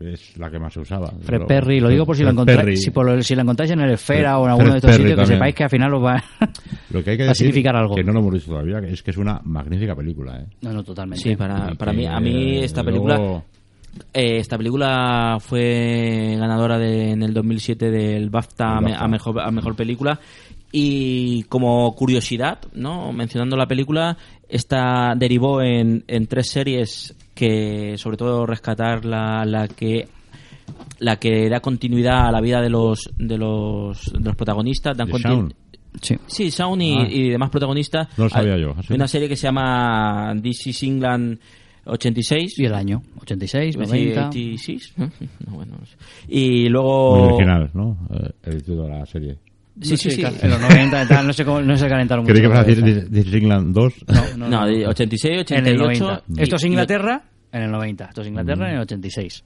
es 0.00 0.36
la 0.36 0.50
que 0.50 0.58
más 0.58 0.72
se 0.74 0.80
usaba. 0.80 1.10
Fred. 1.22 1.42
Perry, 1.46 1.80
lo 1.80 1.88
digo 1.88 2.04
por 2.04 2.14
si 2.16 2.22
lo 2.22 2.28
Fred 2.28 2.34
encontráis, 2.34 2.60
Perry. 2.60 2.76
si, 2.76 2.90
por 2.90 3.06
lo- 3.06 3.22
si 3.22 3.34
la 3.34 3.42
encontráis 3.42 3.70
en 3.72 3.80
el 3.80 3.92
Esfera 3.92 4.32
Fred- 4.32 4.40
o 4.42 4.44
en 4.44 4.50
alguno 4.50 4.70
de 4.72 4.76
estos 4.78 4.90
Perry 4.90 5.02
sitios, 5.10 5.20
que 5.28 5.34
sepáis 5.34 5.54
que 5.54 5.64
al 5.64 5.70
final 5.70 5.94
os 5.94 6.04
va 6.04 6.22
Lo 6.90 7.02
que 7.04 7.10
hay 7.10 7.16
que 7.16 7.22
a 7.22 7.26
decir, 7.28 7.46
significar 7.46 7.76
algo. 7.76 7.94
que 7.94 8.04
no 8.04 8.12
lo 8.12 8.20
hemos 8.20 8.32
visto 8.34 8.50
todavía, 8.50 8.80
que 8.82 8.92
es 8.92 9.02
que 9.02 9.10
es 9.10 9.16
una 9.16 9.40
magnífica 9.44 9.94
película. 9.96 10.40
¿eh? 10.40 10.46
No, 10.62 10.72
no, 10.72 10.82
totalmente. 10.84 11.22
Sí, 11.22 11.34
para, 11.36 11.74
para 11.74 11.92
mí, 11.94 12.04
a 12.06 12.20
mí 12.20 12.58
esta 12.58 12.84
película, 12.84 13.16
luego, 13.16 13.44
eh, 14.12 14.38
esta 14.38 14.56
película 14.58 15.38
fue 15.40 16.36
ganadora 16.38 16.78
de, 16.78 17.10
en 17.10 17.22
el 17.22 17.32
2007 17.34 17.90
del 17.90 18.30
BAFTA, 18.30 18.76
a, 18.76 18.80
me- 18.80 18.90
BAFTA. 18.90 19.04
a 19.04 19.08
mejor 19.08 19.40
a 19.40 19.50
mejor 19.50 19.76
película 19.76 20.20
y 20.72 21.44
como 21.44 21.94
curiosidad, 21.94 22.58
no, 22.74 23.12
mencionando 23.12 23.56
la 23.56 23.66
película, 23.66 24.16
esta 24.48 25.14
derivó 25.16 25.62
en, 25.62 26.02
en 26.08 26.26
tres 26.26 26.50
series 26.50 27.14
que, 27.34 27.94
sobre 27.96 28.16
todo, 28.16 28.44
rescatar 28.44 29.04
la, 29.04 29.44
la 29.44 29.68
que 29.68 30.08
la 30.98 31.16
que 31.16 31.48
da 31.48 31.60
continuidad 31.60 32.26
a 32.28 32.32
la 32.32 32.40
vida 32.40 32.60
de 32.60 32.70
los 32.70 33.10
de 33.18 33.36
los, 33.38 34.12
de 34.12 34.20
los 34.24 34.34
protagonistas, 34.36 34.96
dan. 34.96 35.54
Sí. 36.00 36.16
Sí, 36.26 36.50
Shaun 36.50 36.82
y, 36.82 36.96
Ah. 36.98 37.06
y 37.08 37.28
demás 37.28 37.50
protagonistas. 37.50 38.08
No 38.18 38.24
lo 38.24 38.30
sabía 38.30 38.54
Hay- 38.54 38.62
yo, 38.62 38.70
¿ah, 38.76 38.82
sí? 38.82 38.88
Hay 38.90 38.96
una 38.96 39.06
serie 39.06 39.28
que 39.28 39.36
se 39.36 39.46
llama 39.46 40.34
This 40.42 40.66
is 40.66 40.82
England 40.82 41.38
86. 41.86 42.58
Y 42.58 42.64
el 42.66 42.74
año, 42.74 43.02
86, 43.20 43.74
Iba 43.74 43.84
a 43.84 43.86
decir 43.86 44.14
90. 44.16 44.28
86, 44.28 44.92
¿no? 44.96 45.10
No, 45.46 45.52
bueno, 45.56 45.76
no 45.80 45.86
sé. 45.86 45.96
Y 46.28 46.50
muy 46.62 46.68
luego... 46.70 47.10
original, 47.34 47.70
¿no? 47.74 47.98
Eh, 48.12 48.30
el 48.44 48.56
título 48.62 48.84
de 48.84 48.88
la 48.90 49.06
serie. 49.06 49.38
Sí, 49.80 49.96
sí, 49.96 50.10
sí. 50.12 50.22
En 50.40 50.50
los 50.50 50.60
90, 50.60 51.08
tal, 51.08 51.26
no 51.26 51.32
sé 51.32 51.44
cómo, 51.44 51.60
no 51.60 51.76
se 51.76 51.88
calentaron 51.88 52.22
mucho. 52.24 52.32
Creí 52.32 52.42
que 52.42 52.46
ibas 52.48 52.60
a 52.60 52.64
decir. 52.64 53.08
This 53.10 53.26
Is 53.26 53.34
England 53.34 53.74
2. 53.74 53.94
No, 54.38 54.48
no, 54.48 54.66
de 54.66 54.86
86, 54.86 55.44
En 55.50 55.66
el 55.66 55.80
88. 55.80 56.04
90. 56.04 56.24
y- 56.28 56.42
Esto 56.44 56.56
es 56.56 56.64
Inglaterra 56.64 57.22
en 57.50 57.62
el 57.62 57.70
90. 57.72 58.04
Esto 58.04 58.22
es 58.22 58.28
Inglaterra 58.28 58.66
Mm. 58.66 58.68
en 58.68 58.74
el 58.76 58.80
86. 58.82 59.44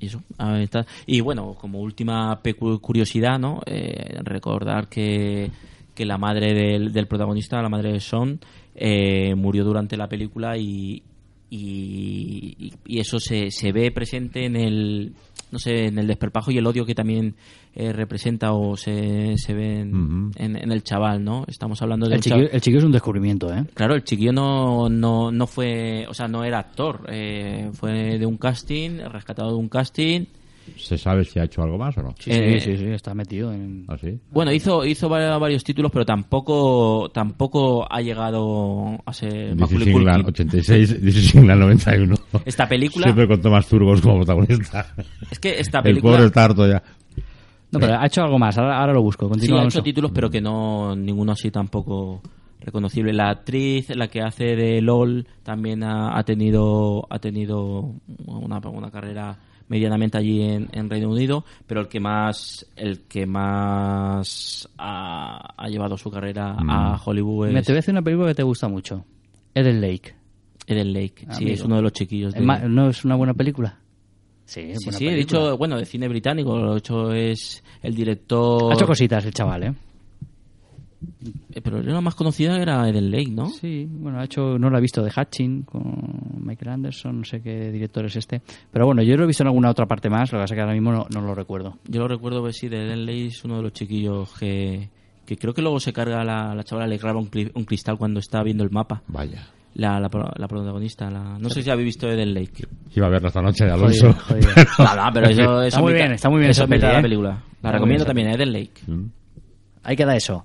Y 0.00 0.06
eso, 0.06 0.22
ahí 0.36 0.62
está. 0.64 0.86
Y 1.06 1.20
bueno, 1.20 1.54
como 1.54 1.80
última 1.80 2.38
curiosidad, 2.80 3.38
¿no? 3.38 3.60
Eh, 3.66 4.18
recordar 4.22 4.88
que, 4.88 5.50
que 5.94 6.04
la 6.06 6.18
madre 6.18 6.54
del, 6.54 6.92
del 6.92 7.06
protagonista, 7.08 7.60
la 7.60 7.68
madre 7.68 7.92
de 7.94 8.00
Sean, 8.00 8.38
eh, 8.78 9.34
murió 9.34 9.64
durante 9.64 9.96
la 9.96 10.08
película 10.08 10.56
y, 10.56 11.02
y, 11.50 12.72
y 12.86 13.00
eso 13.00 13.18
se, 13.20 13.50
se 13.50 13.72
ve 13.72 13.90
presente 13.90 14.44
en 14.44 14.56
el 14.56 15.12
no 15.50 15.58
sé 15.58 15.86
en 15.86 15.98
el 15.98 16.06
desperpajo 16.06 16.50
y 16.50 16.58
el 16.58 16.66
odio 16.66 16.84
que 16.84 16.94
también 16.94 17.34
eh, 17.74 17.90
representa 17.92 18.52
o 18.52 18.76
se, 18.76 19.38
se 19.38 19.54
ve 19.54 19.80
en, 19.80 19.94
Ujú. 19.94 20.30
en- 20.36 20.56
en 20.56 20.72
el 20.72 20.82
chaval 20.82 21.24
no 21.24 21.44
estamos 21.48 21.80
hablando 21.80 22.06
de 22.06 22.16
El 22.16 22.20
chiquillo, 22.20 22.44
chaval- 22.44 22.54
el 22.54 22.60
chiquillo 22.60 22.78
es 22.80 22.84
un 22.84 22.92
descubrimiento, 22.92 23.52
¿eh? 23.54 23.64
Claro, 23.72 23.94
el 23.94 24.04
chiquillo 24.04 24.32
no, 24.32 24.90
no, 24.90 25.30
no 25.32 25.46
fue, 25.46 26.06
o 26.06 26.12
sea, 26.12 26.28
no 26.28 26.44
era 26.44 26.58
actor, 26.58 27.06
eh, 27.10 27.70
fue 27.72 28.18
de 28.18 28.26
un 28.26 28.36
casting, 28.36 28.98
rescatado 29.10 29.50
de 29.52 29.56
un 29.56 29.68
casting. 29.70 30.26
¿Se 30.76 30.98
sabe 30.98 31.24
si 31.24 31.38
ha 31.38 31.44
hecho 31.44 31.62
algo 31.62 31.78
más 31.78 31.96
o 31.98 32.02
no? 32.02 32.14
Sí, 32.18 32.30
Eh, 32.32 32.60
sí, 32.60 32.76
sí, 32.76 32.84
sí, 32.84 32.90
está 32.92 33.14
metido 33.14 33.52
en... 33.52 33.84
¿Ah, 33.88 33.96
sí? 33.98 34.18
Bueno, 34.30 34.52
hizo, 34.52 34.84
hizo 34.84 35.08
va- 35.08 35.38
varios 35.38 35.64
títulos, 35.64 35.90
pero 35.92 36.04
tampoco, 36.04 37.08
tampoco 37.12 37.86
ha 37.90 38.00
llegado 38.00 38.98
a 39.04 39.12
ser 39.12 39.30
This 39.30 39.52
is 39.52 39.56
Macaulay 39.60 39.88
England 39.92 40.24
Culkin. 40.24 40.46
86, 40.48 41.00
This 41.00 41.16
is 41.16 41.34
England 41.34 41.60
91. 41.60 42.14
Esta 42.44 42.68
película- 42.68 43.04
Siempre 43.04 43.26
con 43.28 43.40
Tomás 43.40 43.66
Turgos 43.68 44.00
como 44.00 44.16
protagonista. 44.18 44.94
Es 45.30 45.38
que 45.38 45.58
esta 45.58 45.78
El 45.78 45.84
película- 45.84 46.14
pobre 46.14 46.26
está 46.26 46.44
harto 46.44 46.66
ya. 46.68 46.82
No, 47.70 47.78
pero 47.80 47.98
ha 47.98 48.06
hecho 48.06 48.22
algo 48.22 48.38
más, 48.38 48.56
ahora, 48.56 48.80
ahora 48.80 48.92
lo 48.94 49.02
busco. 49.02 49.26
Sí, 49.26 49.30
Continúa, 49.30 49.58
ha 49.58 49.60
Alonso. 49.60 49.78
hecho 49.78 49.84
títulos, 49.84 50.10
pero 50.14 50.30
que 50.30 50.40
no, 50.40 50.96
ninguno 50.96 51.32
así 51.32 51.50
tampoco 51.50 52.22
reconocible. 52.60 53.12
La 53.12 53.28
actriz, 53.30 53.94
la 53.94 54.08
que 54.08 54.22
hace 54.22 54.56
de 54.56 54.80
LOL, 54.80 55.26
también 55.42 55.82
ha, 55.84 56.18
ha 56.18 56.22
tenido, 56.24 57.06
ha 57.10 57.18
tenido 57.18 57.92
una, 58.26 58.58
una 58.68 58.90
carrera 58.90 59.38
medianamente 59.68 60.18
allí 60.18 60.42
en, 60.42 60.68
en 60.72 60.88
Reino 60.90 61.10
Unido, 61.10 61.44
pero 61.66 61.80
el 61.82 61.88
que 61.88 62.00
más, 62.00 62.66
el 62.76 63.00
que 63.02 63.26
más 63.26 64.68
ha, 64.78 65.54
ha 65.56 65.68
llevado 65.68 65.96
su 65.96 66.10
carrera 66.10 66.56
a 66.58 67.00
Hollywood 67.04 67.48
Me 67.48 67.60
es 67.60 67.66
te 67.66 67.72
voy 67.72 67.76
a 67.76 67.80
decir 67.80 67.92
una 67.94 68.02
película 68.02 68.28
que 68.28 68.34
te 68.34 68.42
gusta 68.42 68.68
mucho. 68.68 69.04
Eden 69.54 69.80
Lake. 69.80 70.14
Eden 70.66 70.92
Lake. 70.92 71.26
Sí, 71.30 71.50
es 71.50 71.62
uno 71.62 71.76
de 71.76 71.82
los 71.82 71.92
chiquillos. 71.92 72.34
De- 72.34 72.40
¿No 72.40 72.88
es 72.90 73.04
una 73.04 73.14
buena 73.16 73.34
película? 73.34 73.78
Sí, 74.44 74.60
es 74.60 74.78
Sí, 74.78 74.84
buena 74.86 74.98
sí, 74.98 75.06
he 75.06 75.10
película. 75.10 75.40
dicho, 75.40 75.58
bueno, 75.58 75.76
de 75.76 75.84
cine 75.84 76.08
británico, 76.08 76.56
lo 76.58 76.74
he 76.74 76.78
hecho 76.78 77.12
es 77.12 77.62
el 77.82 77.94
director... 77.94 78.72
Ha 78.72 78.74
hecho 78.74 78.86
cositas 78.86 79.24
el 79.26 79.32
chaval, 79.34 79.62
¿eh? 79.64 79.74
Eh, 81.52 81.60
Pero 81.62 81.80
la 81.82 82.00
más 82.00 82.14
conocida 82.14 82.56
era 82.60 82.88
Eden 82.88 83.10
Lake, 83.10 83.30
¿no? 83.30 83.46
Sí, 83.50 83.86
bueno, 83.88 84.18
ha 84.20 84.24
hecho, 84.24 84.58
no 84.58 84.68
lo 84.70 84.78
he 84.78 84.80
visto 84.80 85.02
de 85.02 85.10
Hatching 85.10 85.62
con 85.62 85.82
Michael 86.40 86.70
Anderson, 86.72 87.18
no 87.18 87.24
sé 87.24 87.40
qué 87.40 87.70
director 87.70 88.04
es 88.06 88.16
este. 88.16 88.42
Pero 88.72 88.86
bueno, 88.86 89.02
yo 89.02 89.16
lo 89.16 89.24
he 89.24 89.26
visto 89.26 89.42
en 89.42 89.48
alguna 89.48 89.70
otra 89.70 89.86
parte 89.86 90.10
más, 90.10 90.32
lo 90.32 90.38
que 90.38 90.42
pasa 90.42 90.54
es 90.54 90.56
que 90.56 90.60
ahora 90.62 90.74
mismo 90.74 90.92
no, 90.92 91.06
no 91.14 91.20
lo 91.20 91.34
recuerdo. 91.34 91.78
Yo 91.86 92.00
lo 92.00 92.08
recuerdo 92.08 92.42
ver 92.42 92.52
sí, 92.54 92.68
de 92.68 92.84
Eden 92.86 93.06
Lake 93.06 93.26
es 93.26 93.44
uno 93.44 93.56
de 93.58 93.62
los 93.62 93.72
chiquillos 93.72 94.32
que, 94.38 94.88
que 95.24 95.36
creo 95.36 95.54
que 95.54 95.62
luego 95.62 95.78
se 95.80 95.92
carga 95.92 96.24
la, 96.24 96.54
la 96.54 96.64
chavala, 96.64 96.86
le 96.88 96.96
graba 96.98 97.20
un, 97.20 97.30
cli- 97.30 97.52
un 97.54 97.64
cristal 97.64 97.96
cuando 97.96 98.18
está 98.20 98.42
viendo 98.42 98.64
el 98.64 98.70
mapa. 98.70 99.02
Vaya. 99.08 99.46
La, 99.74 100.00
la, 100.00 100.08
la 100.36 100.48
protagonista, 100.48 101.08
la, 101.10 101.38
no 101.38 101.48
sé 101.50 101.62
si 101.62 101.70
habéis 101.70 101.86
visto 101.86 102.08
Eden 102.08 102.34
Lake. 102.34 102.66
Iba 102.96 103.06
a 103.06 103.10
verla 103.10 103.28
esta 103.28 103.42
noche, 103.42 103.64
Alonso. 103.70 104.08
No, 104.78 104.94
no, 104.96 105.10
pero 105.14 105.28
eso, 105.28 105.62
Está 105.62 105.80
muy 105.80 105.92
mitad- 105.92 105.98
bien, 106.02 106.12
está 106.12 106.30
muy 106.30 106.38
bien 106.40 106.50
eso 106.50 106.64
esa 106.64 106.70
de 106.74 106.76
¿eh? 106.78 106.92
la 106.94 107.02
película. 107.02 107.42
La 107.62 107.70
recomiendo 107.72 108.04
bien 108.04 108.06
también, 108.06 108.28
Eden 108.30 108.52
Lake. 108.52 108.72
Mm. 108.88 109.04
Ahí 109.84 109.94
queda 109.94 110.16
eso. 110.16 110.44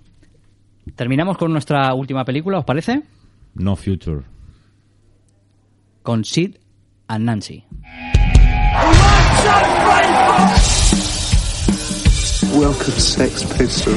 Terminamos 0.96 1.38
con 1.38 1.52
nuestra 1.52 1.94
última 1.94 2.26
película, 2.26 2.60
¿os 2.60 2.66
parece? 2.66 3.04
No 3.56 3.76
Future. 3.76 4.24
Con 6.02 6.26
Sid 6.26 6.58
and 7.08 7.26
Nancy. 7.26 7.64
Welcome, 12.54 13.00
Sex 13.00 13.44
Pistol. 13.58 13.94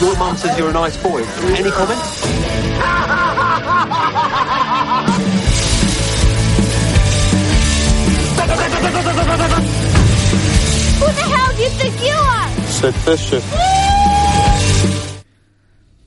Your 0.00 0.16
mum 0.18 0.36
says 0.36 0.56
you're 0.58 0.70
a 0.70 0.72
nice 0.72 0.96
boy. 1.02 1.22
Any 1.56 1.70
comment? 1.70 1.98
Who 10.98 11.06
the 11.06 11.22
hell 11.22 11.56
do 11.56 11.62
you 11.62 11.70
think 11.70 11.94
you 12.02 12.14
are? 12.14 12.48
Sid 12.66 12.94
Vicious. 13.04 13.87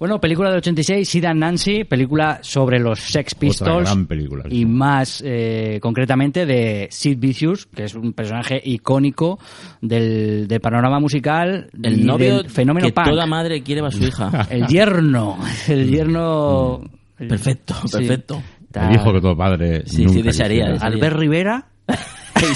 Bueno, 0.02 0.20
película 0.20 0.50
del 0.50 0.58
86, 0.58 1.08
Sid 1.08 1.26
and 1.26 1.40
Nancy, 1.40 1.84
película 1.84 2.40
sobre 2.42 2.80
los 2.80 3.00
Sex 3.00 3.36
Pistols. 3.36 3.86
gran 3.88 4.08
película, 4.08 4.46
sí. 4.50 4.62
Y 4.62 4.66
más 4.66 5.22
eh, 5.24 5.78
concretamente 5.80 6.48
de 6.48 6.88
Sid 6.90 7.20
Vicious, 7.20 7.68
que 7.68 7.84
es 7.84 7.94
un 7.94 8.12
personaje 8.14 8.60
icónico 8.66 9.38
del, 9.80 10.48
del 10.48 10.60
panorama 10.60 11.00
musical. 11.00 11.70
y 11.80 11.86
El 11.88 12.04
novio 12.04 12.38
del 12.38 12.50
fenómeno 12.50 12.88
que 12.88 12.94
punk. 12.94 13.10
toda 13.10 13.28
madre 13.28 13.62
quiere 13.62 13.82
para 13.82 13.92
su 13.92 14.04
hija. 14.04 14.48
El 14.50 14.66
yerno. 14.66 15.38
El 15.68 15.88
yerno. 15.88 16.82
el- 17.20 17.28
Perfecto, 17.28 17.76
sí. 17.86 17.98
perfecto. 18.00 18.42
Está- 18.64 18.90
El 18.90 18.96
hijo 18.96 19.14
que 19.14 19.22
todo 19.22 19.38
padre. 19.38 19.84
Sí, 19.86 20.02
nunca 20.04 20.14
sí, 20.18 20.22
desearía. 20.24 20.66
Albert 20.82 21.16
Rivera. 21.18 21.68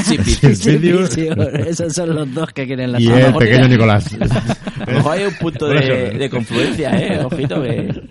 Sí, 0.03 0.17
Sid 0.17 0.53
Sid 0.55 0.79
Vicious. 0.79 1.37
Esos 1.67 1.93
son 1.93 2.15
los 2.15 2.33
dos 2.33 2.49
que 2.53 2.65
quieren 2.65 2.91
la 2.91 2.99
Y 2.99 3.05
el 3.07 3.35
pequeño 3.35 3.67
Nicolás. 3.67 4.17
A 4.85 4.91
lo 4.91 4.97
mejor 4.97 5.11
hay 5.13 5.25
un 5.25 5.33
punto 5.35 5.67
de, 5.67 6.11
de 6.11 6.29
confluencia, 6.29 6.91
¿eh? 6.97 7.23
Ojito 7.23 7.61
que... 7.61 8.01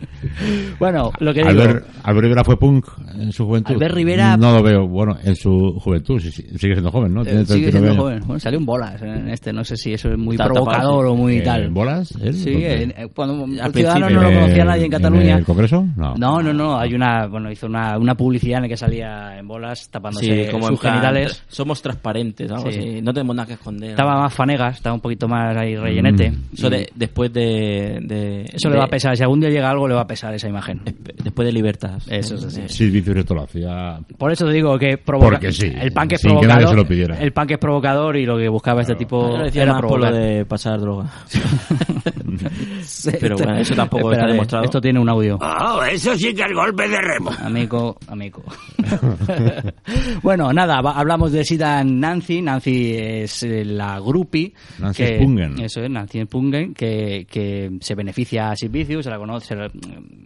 Bueno, 0.78 1.12
lo 1.20 1.32
que 1.32 1.40
digo. 1.40 1.50
Albert, 1.50 1.86
Albert 2.02 2.22
Rivera 2.24 2.44
fue 2.44 2.58
punk 2.58 2.86
en 3.20 3.32
su 3.32 3.46
juventud. 3.46 3.74
Albert 3.74 3.94
Rivera- 3.94 4.36
No 4.36 4.52
lo 4.52 4.62
veo. 4.62 4.86
Bueno, 4.86 5.16
en 5.22 5.36
su 5.36 5.74
juventud. 5.80 6.18
sí, 6.20 6.30
sí, 6.30 6.42
sigue 6.58 6.74
siendo 6.74 6.90
joven, 6.90 7.12
¿no? 7.14 7.22
Eh, 7.22 7.24
Tiene 7.24 7.44
sigue 7.46 7.70
39 7.70 7.70
siendo 7.70 7.88
años. 7.90 8.02
joven. 8.02 8.26
Bueno, 8.26 8.40
salió 8.40 8.58
en 8.58 8.66
bolas 8.66 9.02
en 9.02 9.28
este. 9.28 9.52
No 9.52 9.64
sé 9.64 9.76
si 9.76 9.92
eso 9.92 10.10
es 10.10 10.18
muy 10.18 10.34
Está 10.34 10.46
provocador 10.46 10.82
tapado, 10.82 11.12
o 11.12 11.16
muy 11.16 11.38
¿En 11.38 11.44
tal. 11.44 11.70
bolas? 11.70 12.12
¿Él? 12.22 12.34
Sí, 12.34 12.50
eh, 12.56 13.08
cuando 13.14 13.44
Al 13.62 13.72
ciudadano 13.72 14.10
no 14.10 14.22
lo 14.22 14.28
¿En 14.28 14.34
conocía 14.34 14.62
el- 14.62 14.68
nadie 14.68 14.84
en 14.84 14.90
Cataluña. 14.90 15.36
el 15.38 15.44
Congreso? 15.44 15.86
No. 15.96 16.14
No, 16.16 16.42
no, 16.42 16.52
no. 16.52 16.78
Hay 16.78 16.94
una, 16.94 17.26
bueno, 17.26 17.50
hizo 17.50 17.66
una, 17.66 17.98
una 17.98 18.14
publicidad 18.14 18.58
en 18.58 18.62
la 18.62 18.68
que 18.68 18.76
salía 18.76 19.38
en 19.38 19.46
bolas 19.48 19.88
tapándose 19.90 20.44
Sí, 20.46 20.50
como 20.50 20.68
sus 20.68 20.80
plan, 20.80 20.94
genitales. 20.94 21.42
somos 21.48 21.80
transparentes, 21.82 22.50
algo 22.50 22.70
Sí. 22.70 22.78
así. 22.78 23.02
No 23.02 23.12
tenemos 23.12 23.36
nada 23.36 23.46
que 23.46 23.54
esconder. 23.54 23.90
Estaba 23.90 24.20
más 24.20 24.34
fanegas, 24.34 24.76
estaba 24.76 24.94
un 24.94 25.00
poquito 25.00 25.28
más 25.28 25.56
ahí 25.56 25.76
rellenete. 25.76 26.30
Mm. 26.30 26.36
Eso 26.54 26.70
de, 26.70 26.88
después 26.94 27.32
de... 27.32 27.98
de- 28.02 28.44
eso 28.52 28.68
le 28.70 28.76
va 28.76 28.84
a 28.84 28.88
pesar. 28.88 29.16
Si 29.16 29.22
algún 29.22 29.40
día 29.40 29.50
llega 29.50 29.70
algo, 29.70 29.86
le 29.88 29.94
va 29.94 30.02
a 30.02 30.06
pesar 30.06 30.34
esa 30.34 30.48
imagen. 30.48 30.80
Después 31.22 31.46
de 31.46 31.52
Libertad. 31.52 31.98
Eso 32.08 32.34
es 32.34 32.44
así. 32.44 32.62
Esto 33.06 33.34
lo 33.34 33.42
hacía. 33.42 33.98
Por 34.18 34.32
eso 34.32 34.46
te 34.46 34.52
digo 34.52 34.78
que 34.78 34.98
provoca... 34.98 35.30
Porque 35.30 35.52
sí, 35.52 35.70
el 35.74 35.92
punk 35.92 36.12
es 36.12 36.20
sin 36.20 36.30
que 36.40 36.46
nadie 36.46 36.64
provocador. 36.66 36.68
se 36.70 36.76
lo 36.76 36.86
pidiera. 36.88 37.18
El 37.20 37.32
punk 37.32 37.50
es 37.52 37.58
provocador 37.58 38.16
y 38.16 38.26
lo 38.26 38.36
que 38.38 38.48
buscaba 38.48 38.80
este 38.82 38.94
tipo 38.94 39.30
Yo 39.30 39.38
lo 39.38 39.44
decía 39.44 39.62
era 39.64 39.80
por 39.80 40.00
lo 40.00 40.12
de 40.12 40.44
pasar 40.44 40.80
droga. 40.80 41.10
Pero 43.20 43.36
bueno, 43.36 43.56
eso 43.56 43.74
tampoco 43.74 44.02
está 44.12 44.14
Espérate, 44.14 44.32
demostrado. 44.32 44.64
Esto 44.64 44.80
tiene 44.80 45.00
un 45.00 45.08
audio. 45.08 45.38
Oh, 45.40 45.82
eso 45.84 46.14
sí 46.16 46.34
que 46.34 46.42
es 46.42 46.52
golpe 46.54 46.88
de 46.88 46.98
remo. 47.00 47.30
Amigo, 47.42 47.96
amigo. 48.08 48.42
bueno, 50.22 50.52
nada, 50.52 50.78
hablamos 50.78 51.32
de 51.32 51.44
Sida 51.44 51.82
Nancy. 51.84 52.42
Nancy 52.42 52.94
es 52.96 53.42
eh, 53.42 53.64
la 53.64 53.98
groupie. 54.00 54.52
Nancy 54.78 55.04
que, 55.04 55.16
Spungen. 55.16 55.60
Eso 55.60 55.82
es, 55.82 55.90
Nancy 55.90 56.22
Spungen, 56.24 56.74
que, 56.74 57.26
que 57.30 57.72
se 57.80 57.94
beneficia 57.94 58.50
a 58.50 58.56
Sid 58.56 58.70
Vicious, 58.70 59.04
se 59.04 59.10
la 59.10 59.18
conoce, 59.18 59.46
se 59.48 59.56
la- 59.56 59.70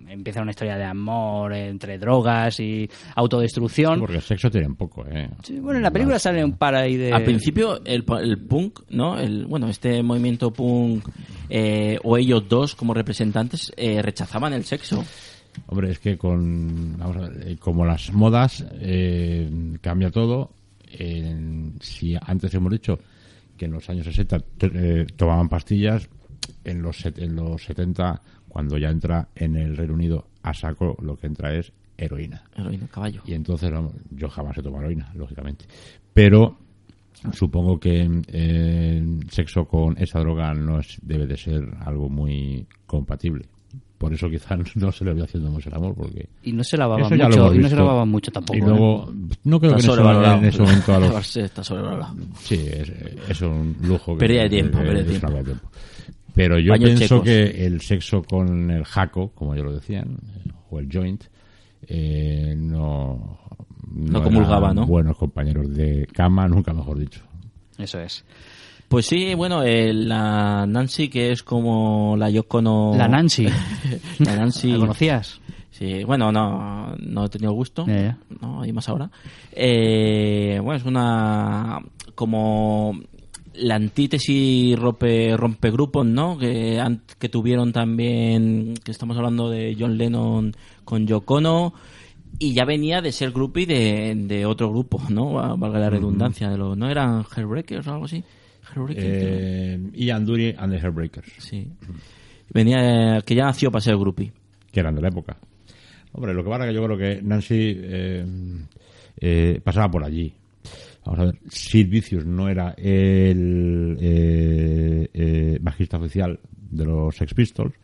empieza 0.09 0.43
una 0.43 0.51
historia 0.51 0.77
de 0.77 0.85
amor 0.85 1.53
entre 1.55 1.99
drogas 1.99 2.59
y 2.61 2.68
autodestrucción. 3.15 4.01
Porque 4.01 4.17
el 4.17 4.23
sexo 4.23 4.51
tiene 4.51 4.67
un 4.67 4.77
poco, 4.77 5.05
¿eh? 5.07 5.29
Sí, 5.43 5.59
bueno, 5.61 5.79
en 5.79 5.83
la 5.85 5.91
película 5.91 6.19
sale 6.19 6.45
un 6.45 6.53
par 6.57 6.75
ahí 6.75 6.97
de... 6.97 7.13
Al 7.13 7.25
principio, 7.25 7.85
el, 7.85 8.05
el 8.23 8.39
punk, 8.39 8.81
¿no? 8.91 9.19
El, 9.19 9.47
bueno, 9.47 9.69
este 9.69 10.03
movimiento 10.03 10.53
punk, 10.53 11.09
eh, 11.49 11.99
o 12.05 12.17
ellos 12.17 12.49
dos 12.49 12.75
como 12.75 12.95
representantes, 12.95 13.73
eh, 13.77 14.01
rechazaban 14.03 14.53
el 14.53 14.65
sexo. 14.65 15.05
Hombre, 15.67 15.91
es 15.91 15.99
que 15.99 16.17
con, 16.17 16.97
vamos 16.99 17.17
a 17.17 17.21
ver, 17.29 17.49
eh, 17.49 17.57
como 17.59 17.85
las 17.85 18.13
modas, 18.13 18.65
eh, 18.81 19.51
cambia 19.81 20.11
todo. 20.11 20.53
En- 20.91 21.75
si 21.81 22.17
antes 22.21 22.55
hemos 22.55 22.73
dicho 22.73 22.99
que 23.57 23.65
en 23.67 23.73
los 23.73 23.89
años 23.91 24.07
60 24.07 24.39
to- 24.39 24.67
eh, 24.73 25.07
tomaban 25.17 25.49
pastillas, 25.49 26.09
en 26.65 26.81
los, 26.81 27.05
en 27.05 27.35
los 27.37 27.63
70, 27.65 28.23
cuando 28.49 28.79
ya 28.79 28.89
entra 28.89 29.29
en 29.35 29.57
el 29.57 29.77
Reino 29.77 29.95
Unido 29.95 30.29
a 30.43 30.55
saco, 30.55 30.97
lo 31.03 31.17
que 31.17 31.27
entra 31.27 31.55
es 31.55 31.73
heroína. 31.99 32.43
Heroína, 32.57 32.87
caballo. 32.89 33.23
Y 33.27 33.35
entonces, 33.35 33.71
vamos, 33.71 33.93
yo 34.11 34.29
jamás 34.29 34.57
he 34.57 34.63
tomado 34.63 34.85
heroína, 34.85 35.11
lógicamente. 35.15 35.67
Pero 36.15 36.57
supongo 37.33 37.79
que 37.81 38.09
eh, 38.29 39.05
sexo 39.31 39.65
con 39.67 39.97
esa 39.99 40.21
droga 40.21 40.55
no 40.55 40.79
es, 40.81 40.99
debe 41.03 41.27
de 41.27 41.37
ser 41.37 41.69
algo 41.85 42.09
muy 42.09 42.65
compatible. 42.87 43.45
Por 43.99 44.15
eso 44.15 44.31
quizás 44.31 44.57
no 44.77 44.93
se 44.93 45.05
le 45.05 45.13
vaya 45.13 45.25
haciendo 45.25 45.51
mucho 45.51 45.69
el 45.69 45.75
amor, 45.75 45.95
porque... 45.97 46.29
Y 46.45 46.53
no 46.53 46.63
se 46.63 46.77
lo 46.77 46.89
mucho, 46.89 47.13
hemos 47.13 47.13
y 47.13 47.19
no 47.19 47.51
se 47.51 47.59
visto. 47.59 47.77
lavaban 47.77 48.09
mucho 48.09 48.31
tampoco. 48.31 48.57
Y 48.57 48.61
luego, 48.61 49.11
¿eh? 49.11 49.37
no 49.45 49.59
creo 49.59 49.73
que 49.73 49.81
en 49.81 49.91
Está 49.91 49.93
ese, 49.93 50.39
en 50.39 50.45
ese 50.45 50.63
momento 50.63 50.95
a 50.95 50.99
los... 51.01 51.37
Está 51.37 51.65
sobrevalorado. 51.65 52.15
Sí, 52.39 52.55
es, 52.55 52.93
es 53.29 53.41
un 53.43 53.77
lujo. 53.83 54.15
que- 54.15 54.21
Pérdida 54.21 54.43
de 54.45 54.51
tiempo, 54.51 54.79
que- 54.79 54.85
pérdida 54.85 55.03
de 55.03 55.45
tiempo. 55.45 55.71
Pero 56.35 56.61
yo 56.61 56.71
Baños 56.71 56.91
pienso 56.91 57.07
checos. 57.07 57.25
que 57.25 57.67
el 57.67 57.81
sexo 57.81 58.23
con 58.23 58.71
el 58.71 58.85
jaco, 58.85 59.33
como 59.35 59.57
ya 59.57 59.63
lo 59.65 59.73
decían, 59.75 60.17
eh, 60.37 60.51
o 60.71 60.79
el 60.79 60.89
joint, 60.93 61.25
eh, 61.89 62.55
no, 62.57 63.39
No 63.93 64.23
comulgaba, 64.23 64.73
¿no? 64.75 64.87
Buenos 64.87 65.17
compañeros 65.17 65.73
de 65.75 66.07
cama, 66.13 66.47
nunca 66.49 66.73
mejor 66.73 66.99
dicho. 66.99 67.21
Eso 67.79 67.99
es. 68.01 68.25
Pues 68.89 69.07
sí, 69.07 69.35
bueno, 69.35 69.63
eh, 69.63 69.93
la 69.93 70.65
Nancy, 70.67 71.09
que 71.09 71.31
es 71.33 71.43
como 71.43 72.17
la 72.17 72.31
Yoko 72.31 72.63
no... 72.63 72.95
La 72.97 73.07
Nancy. 73.09 73.47
la 74.21 74.37
Nancy. 74.37 74.73
¿La 74.73 74.79
conocías? 74.79 75.41
Sí, 75.71 76.03
bueno, 76.05 76.33
no, 76.33 76.97
no 76.99 77.25
he 77.27 77.29
tenido 77.29 77.53
gusto. 77.53 77.87
No, 78.41 78.63
hay 78.63 78.73
más 78.73 78.89
ahora. 78.89 79.11
Eh, 79.53 80.59
bueno, 80.63 80.79
es 80.79 80.85
una... 80.87 81.81
como 82.15 82.99
la 83.55 83.75
antítesis 83.75 84.79
rompe, 84.79 85.37
rompegrupos, 85.37 86.07
¿no? 86.07 86.39
Que, 86.39 86.81
an- 86.81 87.03
que 87.19 87.29
tuvieron 87.29 87.73
también, 87.73 88.75
que 88.85 88.91
estamos 88.93 89.17
hablando 89.17 89.51
de 89.51 89.77
John 89.79 89.99
Lennon 89.99 90.55
con 90.89 91.07
Yoko 91.07 91.35
Ono, 91.35 91.75
y 92.39 92.55
ya 92.55 92.65
venía 92.65 93.03
de 93.03 93.13
ser 93.13 93.31
groupie 93.31 93.67
de, 93.67 94.15
de 94.15 94.47
otro 94.47 94.71
grupo, 94.71 95.03
¿no? 95.11 95.35
Va- 95.35 95.55
Valga 95.55 95.79
la 95.79 95.91
redundancia, 95.91 96.49
de 96.49 96.57
los, 96.57 96.79
¿no 96.79 96.89
eran 96.89 97.25
Hairbreakers 97.31 97.87
o 97.89 97.93
algo 97.93 98.05
así? 98.07 98.25
Eh, 98.95 99.79
Ian 99.95 100.25
Dury 100.25 100.55
and 100.57 100.73
the 100.73 100.79
Hairbreakers. 100.81 101.31
Sí. 101.39 101.67
Venía, 102.55 103.21
que 103.25 103.35
ya 103.35 103.45
nació 103.45 103.71
para 103.71 103.83
ser 103.83 103.97
groupie. 103.99 104.33
Que 104.73 104.81
eran 104.81 104.95
de 104.95 105.03
la 105.03 105.09
época. 105.09 105.37
Hombre, 106.13 106.33
lo 106.33 106.43
que 106.43 106.49
pasa 106.49 106.65
es 106.65 106.71
que 106.71 106.75
yo 106.75 106.85
creo 106.87 106.97
que 106.99 107.23
Nancy 107.23 107.55
eh, 107.77 108.27
eh, 109.21 109.61
pasaba 109.63 109.91
por 109.91 110.05
allí. 110.05 110.33
Vamos 111.05 111.21
a 111.21 111.25
ver, 111.27 111.39
Sid 111.51 111.89
Vicious 111.91 112.25
no 112.25 112.49
era 112.49 112.71
el 112.79 113.97
eh, 114.01 115.09
eh, 115.13 115.59
bajista 115.61 115.99
oficial 115.99 116.39
de 116.71 116.85
los 116.87 117.15
Sex 117.15 117.35
Pistols. 117.35 117.75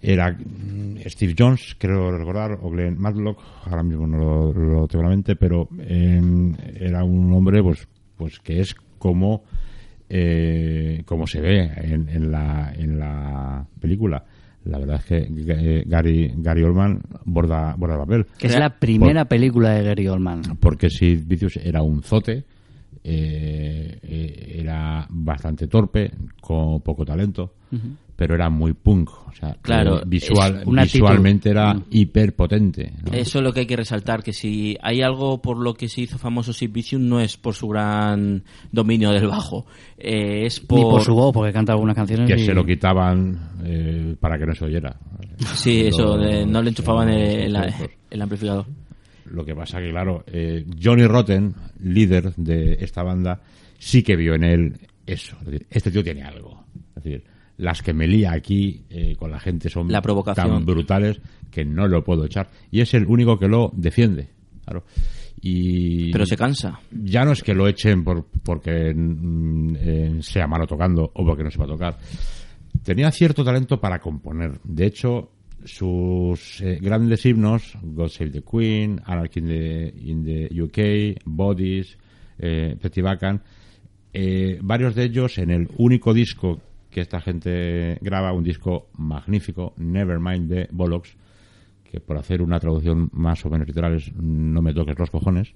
Era 0.00 0.32
mm, 0.32 0.98
Steve 1.06 1.34
Jones, 1.38 1.76
creo 1.78 2.16
recordar, 2.16 2.58
o 2.62 2.70
Glenn 2.70 2.98
Matlock, 2.98 3.38
ahora 3.64 3.82
mismo 3.82 4.06
no 4.06 4.18
lo, 4.18 4.52
lo 4.52 4.88
tengo 4.88 5.04
en 5.04 5.10
la 5.10 5.16
mente, 5.16 5.36
pero 5.36 5.68
eh, 5.78 6.20
era 6.80 7.04
un 7.04 7.32
hombre 7.32 7.62
pues, 7.62 7.86
pues 8.16 8.38
que 8.40 8.60
es 8.60 8.74
como, 8.98 9.44
eh, 10.08 11.02
como 11.04 11.26
se 11.26 11.40
ve 11.40 11.70
en, 11.76 12.08
en, 12.08 12.30
la, 12.30 12.72
en 12.76 12.98
la 12.98 13.66
película. 13.80 14.24
La 14.66 14.78
verdad 14.78 14.96
es 14.96 15.04
que 15.04 15.18
eh, 15.18 15.84
Gary, 15.86 16.32
Gary 16.38 16.62
Oldman 16.64 17.00
borda, 17.24 17.74
borda 17.76 17.94
el 17.94 18.00
papel. 18.00 18.26
Que 18.36 18.48
es 18.48 18.58
la 18.58 18.70
primera 18.70 19.24
película 19.24 19.70
de 19.70 19.84
Gary 19.84 20.08
Oldman. 20.08 20.42
Porque 20.58 20.90
Sid 20.90 21.24
Vicious 21.24 21.56
era 21.58 21.82
un 21.82 22.02
zote, 22.02 22.44
eh, 23.04 23.98
eh, 24.02 24.56
era 24.58 25.06
bastante 25.08 25.68
torpe, 25.68 26.10
con 26.40 26.80
poco 26.80 27.04
talento. 27.04 27.54
Pero 28.16 28.34
era 28.34 28.48
muy 28.50 28.72
punk. 28.72 29.10
O 29.28 29.32
sea, 29.38 29.54
Claro, 29.60 30.00
visual, 30.06 30.64
visualmente 30.64 31.50
actitud. 31.50 31.50
era 31.50 31.74
Mm. 31.74 31.84
hiperpotente. 31.90 32.92
¿no? 33.04 33.12
Eso 33.12 33.38
es 33.38 33.44
lo 33.44 33.52
que 33.52 33.60
hay 33.60 33.66
que 33.66 33.76
resaltar, 33.76 34.22
que 34.22 34.32
si 34.32 34.76
hay 34.82 35.02
algo 35.02 35.42
por 35.42 35.58
lo 35.58 35.74
que 35.74 35.88
se 35.90 36.00
hizo 36.00 36.16
famoso 36.16 36.54
Sid 36.54 36.70
Vicious 36.72 37.02
no 37.02 37.20
es 37.20 37.36
por 37.36 37.54
su 37.54 37.68
gran 37.68 38.42
dominio 38.72 39.10
del 39.10 39.26
bajo, 39.26 39.66
eh, 39.98 40.46
es 40.46 40.60
por... 40.60 40.78
Ni 40.78 40.84
por 40.86 41.02
su 41.02 41.14
voz, 41.14 41.34
porque 41.34 41.52
canta 41.52 41.72
algunas 41.72 41.94
canciones. 41.94 42.26
que 42.26 42.40
y- 42.40 42.46
se 42.46 42.54
lo 42.54 42.64
quitaban 42.64 43.50
eh, 43.62 44.16
para 44.18 44.38
que 44.38 44.46
no 44.46 44.54
se 44.54 44.64
oyera. 44.64 44.96
Sí, 45.54 45.82
eso, 45.86 46.16
de- 46.16 46.46
no 46.46 46.62
le 46.62 46.70
enchufaban 46.70 47.10
el, 47.10 47.54
amplificador. 48.22 48.64
Lo 49.26 49.44
que 49.44 49.54
pasa 49.54 49.80
que, 49.80 49.90
claro, 49.90 50.24
eh, 50.28 50.64
Johnny 50.82 51.04
Rotten, 51.06 51.54
líder 51.82 52.32
de 52.36 52.78
esta 52.80 53.02
banda, 53.02 53.40
sí 53.78 54.02
que 54.02 54.16
vio 54.16 54.34
en 54.34 54.44
él 54.44 54.72
eso. 55.04 55.36
Es 55.40 55.46
decir, 55.46 55.66
este 55.68 55.90
tío 55.90 56.02
tiene 56.02 56.22
algo. 56.22 56.64
Es 56.96 57.02
decir, 57.04 57.24
las 57.58 57.82
que 57.82 57.92
me 57.92 58.06
lía 58.06 58.32
aquí 58.32 58.82
eh, 58.90 59.16
con 59.16 59.30
la 59.30 59.40
gente 59.40 59.68
son 59.68 59.90
La 59.90 60.02
provocación. 60.02 60.48
tan 60.48 60.66
brutales 60.66 61.20
que 61.50 61.64
no 61.64 61.88
lo 61.88 62.04
puedo 62.04 62.24
echar. 62.24 62.50
Y 62.70 62.80
es 62.80 62.92
el 62.94 63.06
único 63.06 63.38
que 63.38 63.48
lo 63.48 63.72
defiende. 63.74 64.28
Claro. 64.64 64.84
Y 65.40 66.10
Pero 66.12 66.26
se 66.26 66.36
cansa. 66.36 66.80
Ya 66.90 67.24
no 67.24 67.32
es 67.32 67.42
que 67.42 67.54
lo 67.54 67.68
echen 67.68 68.02
por, 68.02 68.26
porque 68.42 68.92
mm, 68.94 69.76
eh, 69.78 70.18
sea 70.20 70.46
malo 70.46 70.66
tocando 70.66 71.10
o 71.14 71.24
porque 71.24 71.44
no 71.44 71.50
sepa 71.50 71.66
tocar. 71.66 71.98
Tenía 72.82 73.10
cierto 73.10 73.44
talento 73.44 73.80
para 73.80 73.98
componer. 74.00 74.60
De 74.64 74.86
hecho, 74.86 75.30
sus 75.64 76.60
eh, 76.60 76.78
grandes 76.80 77.24
himnos, 77.26 77.76
God 77.82 78.08
Save 78.08 78.30
the 78.30 78.42
Queen, 78.42 79.00
Anarchy 79.04 79.40
in 79.40 79.46
the, 79.46 79.94
in 80.04 80.24
the 80.24 80.62
UK, 80.62 81.22
Bodies, 81.24 81.98
eh, 82.38 82.76
eh, 84.12 84.58
varios 84.62 84.94
de 84.94 85.04
ellos 85.04 85.38
en 85.38 85.50
el 85.50 85.68
único 85.76 86.14
disco 86.14 86.60
que 86.96 87.02
esta 87.02 87.20
gente 87.20 87.98
graba, 88.00 88.32
un 88.32 88.42
disco 88.42 88.88
magnífico, 88.96 89.74
Nevermind 89.76 90.48
de 90.48 90.66
Bollocks, 90.72 91.14
que 91.84 92.00
por 92.00 92.16
hacer 92.16 92.40
una 92.40 92.58
traducción 92.58 93.10
más 93.12 93.44
o 93.44 93.50
menos 93.50 93.68
literal 93.68 93.96
es 93.96 94.14
No 94.14 94.62
me 94.62 94.72
toques 94.72 94.98
los 94.98 95.10
cojones. 95.10 95.52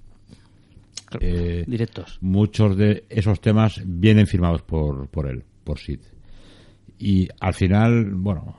Eh, 1.18 1.64
Directos. 1.66 2.18
Muchos 2.20 2.76
de 2.76 3.04
esos 3.08 3.40
temas 3.40 3.80
vienen 3.86 4.26
firmados 4.26 4.60
por, 4.60 5.08
por 5.08 5.26
él, 5.26 5.42
por 5.64 5.78
Sid. 5.78 6.00
Y 6.98 7.26
al 7.40 7.54
final, 7.54 8.10
bueno, 8.16 8.54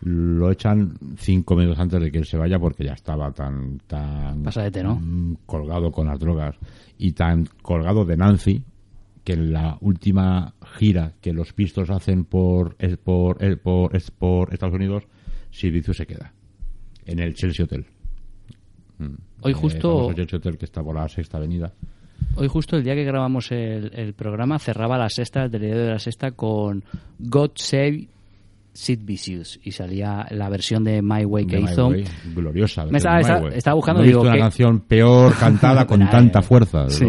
lo 0.00 0.50
echan 0.50 0.94
cinco 1.18 1.54
minutos 1.54 1.80
antes 1.80 2.00
de 2.00 2.10
que 2.10 2.16
él 2.16 2.24
se 2.24 2.38
vaya 2.38 2.58
porque 2.58 2.82
ya 2.82 2.94
estaba 2.94 3.30
tan, 3.32 3.78
tan 3.86 4.42
Pasadete, 4.42 4.82
¿no? 4.82 4.94
mm, 4.96 5.36
colgado 5.44 5.92
con 5.92 6.06
las 6.06 6.18
drogas 6.18 6.56
y 6.96 7.12
tan 7.12 7.46
colgado 7.60 8.06
de 8.06 8.16
Nancy 8.16 8.64
que 9.22 9.34
en 9.34 9.52
la 9.52 9.76
última 9.82 10.54
gira 10.72 11.12
que 11.20 11.32
los 11.32 11.52
Pistols 11.52 11.90
hacen 11.90 12.24
por 12.24 12.76
por 13.04 13.38
por, 13.60 13.92
por 14.18 14.52
Estados 14.52 14.74
Unidos, 14.74 15.04
Sid 15.50 15.72
Vicious 15.72 15.96
se 15.96 16.06
queda 16.06 16.32
en 17.06 17.18
el 17.18 17.34
Chelsea 17.34 17.64
Hotel. 17.64 17.86
Mm. 18.98 19.06
Hoy 19.42 19.52
justo- 19.52 20.12
Chelsea 20.14 20.38
Hotel 20.38 20.56
que 20.58 20.64
está 20.64 20.82
por 20.82 20.94
la 20.94 21.08
Sexta 21.08 21.38
Avenida. 21.38 21.72
Hoy 22.36 22.46
justo 22.48 22.76
el 22.76 22.84
día 22.84 22.94
que 22.94 23.04
grabamos 23.04 23.50
el, 23.50 23.90
el 23.94 24.14
programa 24.14 24.58
cerraba 24.58 24.96
la 24.96 25.08
sexta, 25.10 25.42
el 25.44 25.50
telediario 25.50 25.84
de 25.84 25.90
la 25.90 25.98
sexta 25.98 26.30
con 26.30 26.84
God 27.18 27.50
Save 27.56 28.06
Sid 28.72 29.00
Vicious 29.04 29.60
y 29.62 29.72
salía 29.72 30.26
la 30.30 30.48
versión 30.48 30.82
de 30.84 31.02
My 31.02 31.24
Way 31.26 31.46
que 31.46 31.60
hizo. 31.60 31.90
Gloriosa. 32.34 32.86
Me 32.86 32.98
estaba, 32.98 33.74
buscando 33.74 34.00
No 34.00 34.04
he 34.04 34.08
digo 34.08 34.22
una 34.22 34.32
¿qué? 34.32 34.38
canción 34.38 34.80
peor 34.80 35.34
cantada 35.36 35.86
con 35.88 36.08
tanta 36.08 36.40
fuerza. 36.40 36.88
sí. 36.88 37.06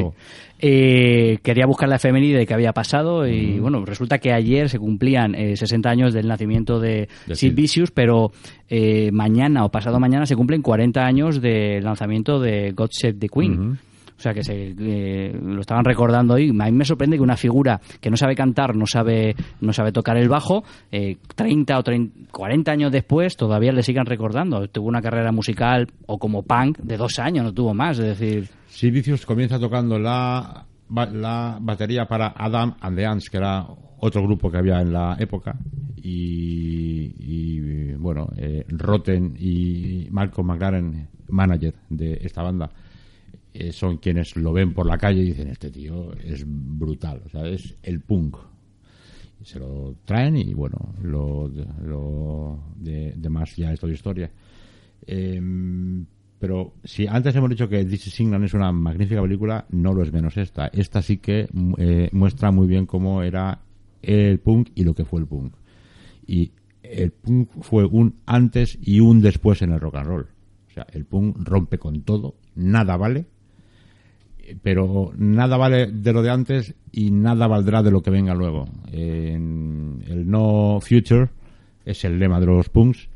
Eh, 0.66 1.40
quería 1.44 1.66
buscar 1.66 1.90
la 1.90 1.98
efeméride 1.98 2.38
de 2.38 2.46
qué 2.48 2.54
había 2.54 2.72
pasado 2.72 3.28
y 3.28 3.60
bueno, 3.60 3.84
resulta 3.84 4.20
que 4.20 4.32
ayer 4.32 4.70
se 4.70 4.80
cumplían 4.80 5.36
eh, 5.36 5.58
60 5.58 5.90
años 5.90 6.14
del 6.14 6.26
nacimiento 6.26 6.80
de 6.80 7.10
De 7.26 7.36
Sid 7.36 7.50
Sid. 7.50 7.54
Vicious, 7.54 7.92
pero 7.92 8.32
eh, 8.70 9.12
mañana 9.12 9.66
o 9.66 9.70
pasado 9.70 10.00
mañana 10.00 10.26
se 10.26 10.38
cumplen 10.38 10.62
40 10.62 11.06
años 11.06 11.42
del 11.42 11.84
lanzamiento 11.84 12.40
de 12.40 12.72
God 12.72 12.92
Save 12.94 13.16
the 13.16 13.28
Queen. 13.28 13.78
O 14.18 14.22
sea 14.22 14.34
que 14.34 14.44
se, 14.44 14.74
eh, 14.78 15.38
lo 15.42 15.62
estaban 15.62 15.86
recordando 15.86 16.36
hoy. 16.36 16.50
A 16.50 16.66
mí 16.66 16.72
me 16.72 16.86
sorprende 16.86 17.18
que 17.18 17.24
una 17.24 17.38
figura 17.38 17.80
que 18.00 18.10
no 18.10 18.18
sabe 18.18 18.36
cantar, 18.36 18.76
no 18.76 18.86
sabe, 18.86 19.36
no 19.62 19.74
sabe 19.74 19.92
tocar 19.92 20.18
el 20.18 20.30
bajo, 20.30 20.64
eh, 20.92 21.18
30 21.36 21.78
o 21.78 21.84
30, 21.84 22.32
40 22.32 22.72
años 22.72 22.92
después 22.92 23.36
todavía 23.36 23.72
le 23.72 23.84
sigan 23.84 24.06
recordando. 24.06 24.68
Tuvo 24.68 24.88
una 24.88 25.02
carrera 25.02 25.32
musical 25.32 25.88
o 26.06 26.18
como 26.18 26.44
punk 26.44 26.80
de 26.80 26.98
dos 26.98 27.20
años, 27.20 27.46
no 27.46 27.54
tuvo 27.54 27.74
más. 27.74 28.00
Es 28.00 28.20
decir, 28.20 28.50
Vicious 28.92 29.26
comienza 29.26 29.60
tocando 29.60 29.98
la 29.98 30.66
la 30.90 31.58
batería 31.62 32.06
para 32.06 32.34
Adam 32.36 32.76
and 32.80 32.98
the 32.98 33.06
Ants, 33.06 33.30
que 33.30 33.38
era 33.38 33.66
otro 34.00 34.22
grupo 34.24 34.52
que 34.52 34.58
había 34.58 34.80
en 34.82 34.94
la 34.94 35.16
época. 35.20 35.56
Y, 35.98 37.16
y, 37.18 37.94
bueno, 37.94 38.28
eh, 38.36 38.66
Rotten 38.68 39.36
y 39.40 40.08
Malcolm 40.12 40.48
McLaren, 40.48 41.08
manager 41.30 41.74
de 41.90 42.20
esta 42.22 42.44
banda, 42.44 42.70
eh, 43.54 43.72
son 43.72 43.98
quienes 43.98 44.36
lo 44.36 44.52
ven 44.52 44.74
por 44.74 44.86
la 44.86 44.98
calle 44.98 45.22
y 45.22 45.28
dicen: 45.28 45.48
Este 45.48 45.70
tío 45.70 46.14
es 46.14 46.44
brutal, 46.46 47.22
o 47.26 47.30
sea, 47.30 47.46
es 47.48 47.76
el 47.84 48.02
punk. 48.02 48.38
Y 49.42 49.46
se 49.46 49.60
lo 49.60 49.96
traen 50.06 50.38
y 50.38 50.54
bueno, 50.54 50.96
lo, 51.02 51.50
lo 51.84 52.60
de, 52.76 53.14
demás 53.16 53.56
ya 53.56 53.74
es 53.74 53.80
toda 53.80 53.94
historia. 53.94 54.32
Em, 55.06 56.06
pero 56.40 56.74
si 56.84 57.08
antes 57.08 57.36
hemos 57.36 57.50
dicho 57.50 57.70
que 57.70 57.86
This 57.86 58.08
is 58.08 58.20
es 58.20 58.54
una 58.54 58.72
magnífica 58.72 59.22
película, 59.22 59.66
no 59.70 59.94
lo 59.94 60.04
es 60.04 60.12
menos 60.12 60.36
esta. 60.38 60.68
Esta 60.68 61.02
sí 61.02 61.18
que 61.18 61.48
eh, 61.78 62.10
muestra 62.12 62.52
muy 62.52 62.68
bien 62.68 62.86
cómo 62.86 63.22
era 63.22 63.62
el 64.02 64.40
punk 64.40 64.70
y 64.76 64.84
lo 64.84 64.94
que 64.94 65.06
fue 65.06 65.22
el 65.22 65.28
punk. 65.28 65.54
Y 66.28 66.52
el 66.82 67.12
punk 67.12 67.50
fue 67.62 67.86
un 67.86 68.16
antes 68.26 68.78
y 68.82 69.00
un 69.00 69.22
después 69.22 69.62
en 69.62 69.72
el 69.72 69.80
rock 69.80 69.96
and 69.96 70.08
roll. 70.08 70.28
O 70.68 70.74
sea, 70.74 70.86
el 70.92 71.06
punk 71.06 71.38
rompe 71.40 71.78
con 71.78 72.02
todo, 72.02 72.36
nada 72.56 72.98
vale, 72.98 73.26
pero 74.62 75.12
nada 75.18 75.58
vale 75.58 75.88
de 75.88 76.14
lo 76.14 76.22
de 76.22 76.30
antes 76.30 76.74
y 76.92 77.12
nada 77.12 77.48
valdrá 77.48 77.82
de 77.84 77.92
lo 77.92 78.02
que 78.02 78.10
venga 78.12 78.34
luego. 78.34 78.66
En 78.92 80.04
el 80.08 80.30
no 80.30 80.80
future 80.82 81.30
es 81.86 82.04
el 82.06 82.20
lema 82.20 82.40
de 82.40 82.46
los 82.46 82.70
punks, 82.70 83.08